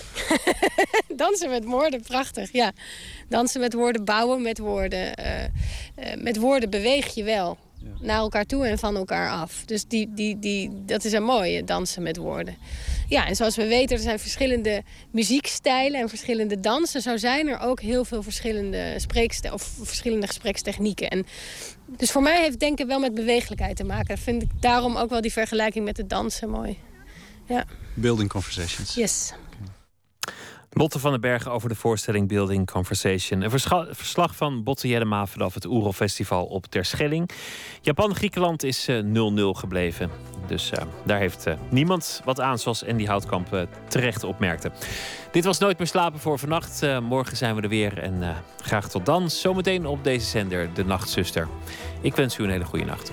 Dansen 1.16 1.50
met 1.50 1.64
woorden, 1.64 2.02
prachtig, 2.02 2.52
ja. 2.52 2.72
Dansen 3.28 3.60
met 3.60 3.72
woorden, 3.72 4.04
bouwen 4.04 4.42
met 4.42 4.58
woorden. 4.58 5.14
eh, 5.16 5.44
eh, 5.44 5.50
met 6.18 6.36
woorden 6.36 6.70
beweeg 6.70 7.14
je 7.14 7.22
wel 7.24 7.58
naar 8.00 8.18
elkaar 8.18 8.44
toe 8.44 8.66
en 8.66 8.78
van 8.78 8.96
elkaar 8.96 9.30
af. 9.30 9.62
Dus 9.64 9.84
die, 9.84 10.14
die, 10.14 10.38
die, 10.38 10.84
dat 10.84 11.04
is 11.04 11.12
een 11.12 11.22
mooie, 11.22 11.64
dansen 11.64 12.02
met 12.02 12.16
woorden. 12.16 12.56
Ja, 13.08 13.26
en 13.26 13.36
zoals 13.36 13.56
we 13.56 13.66
weten, 13.66 13.96
er 13.96 14.02
zijn 14.02 14.18
verschillende 14.18 14.82
muziekstijlen 15.10 16.00
en 16.00 16.08
verschillende 16.08 16.60
dansen. 16.60 17.02
Zo 17.02 17.16
zijn 17.16 17.48
er 17.48 17.58
ook 17.58 17.80
heel 17.80 18.04
veel 18.04 18.22
verschillende, 18.22 18.94
spreekste 18.96 19.52
of 19.52 19.62
verschillende 19.82 20.26
gesprekstechnieken. 20.26 21.10
En 21.10 21.26
dus 21.86 22.10
voor 22.10 22.22
mij 22.22 22.42
heeft 22.42 22.60
denken 22.60 22.86
wel 22.86 22.98
met 22.98 23.14
bewegelijkheid 23.14 23.76
te 23.76 23.84
maken. 23.84 24.06
Dat 24.06 24.18
vind 24.18 24.42
ik 24.42 24.50
daarom 24.60 24.96
ook 24.96 25.10
wel 25.10 25.20
die 25.20 25.32
vergelijking 25.32 25.84
met 25.84 25.96
het 25.96 26.08
dansen 26.08 26.50
mooi. 26.50 26.78
Ja, 27.46 27.64
Building 27.94 28.28
conversations. 28.28 28.94
yes. 28.94 29.32
Lotte 30.78 30.98
van 30.98 31.10
den 31.10 31.20
Bergen 31.20 31.52
over 31.52 31.68
de 31.68 31.74
voorstelling 31.74 32.28
Building 32.28 32.70
Conversation. 32.70 33.40
Een 33.40 33.50
verslag 33.90 34.36
van 34.36 34.62
Botte 34.62 34.88
Jellema 34.88 35.26
vanaf 35.26 35.54
het 35.54 35.66
Oerol 35.66 35.92
Festival 35.92 36.44
op 36.44 36.66
Terschelling. 36.66 37.30
Japan-Griekenland 37.80 38.62
is 38.62 38.88
eh, 38.88 39.02
0-0 39.02 39.04
gebleven. 39.58 40.10
Dus 40.46 40.70
eh, 40.70 40.82
daar 41.04 41.18
heeft 41.18 41.46
eh, 41.46 41.54
niemand 41.68 42.20
wat 42.24 42.40
aan, 42.40 42.58
zoals 42.58 42.86
Andy 42.86 43.04
Houtkamp 43.04 43.52
eh, 43.52 43.62
terecht 43.88 44.24
opmerkte. 44.24 44.70
Dit 45.32 45.44
was 45.44 45.58
Nooit 45.58 45.78
meer 45.78 45.86
slapen 45.86 46.20
voor 46.20 46.38
vannacht. 46.38 46.82
Eh, 46.82 46.98
morgen 46.98 47.36
zijn 47.36 47.54
we 47.54 47.62
er 47.62 47.68
weer 47.68 47.98
en 47.98 48.22
eh, 48.22 48.36
graag 48.60 48.88
tot 48.88 49.06
dan. 49.06 49.30
Zometeen 49.30 49.86
op 49.86 50.04
deze 50.04 50.26
zender, 50.26 50.74
De 50.74 50.84
Nachtzuster. 50.84 51.48
Ik 52.00 52.16
wens 52.16 52.38
u 52.38 52.44
een 52.44 52.50
hele 52.50 52.64
goede 52.64 52.84
nacht. 52.84 53.12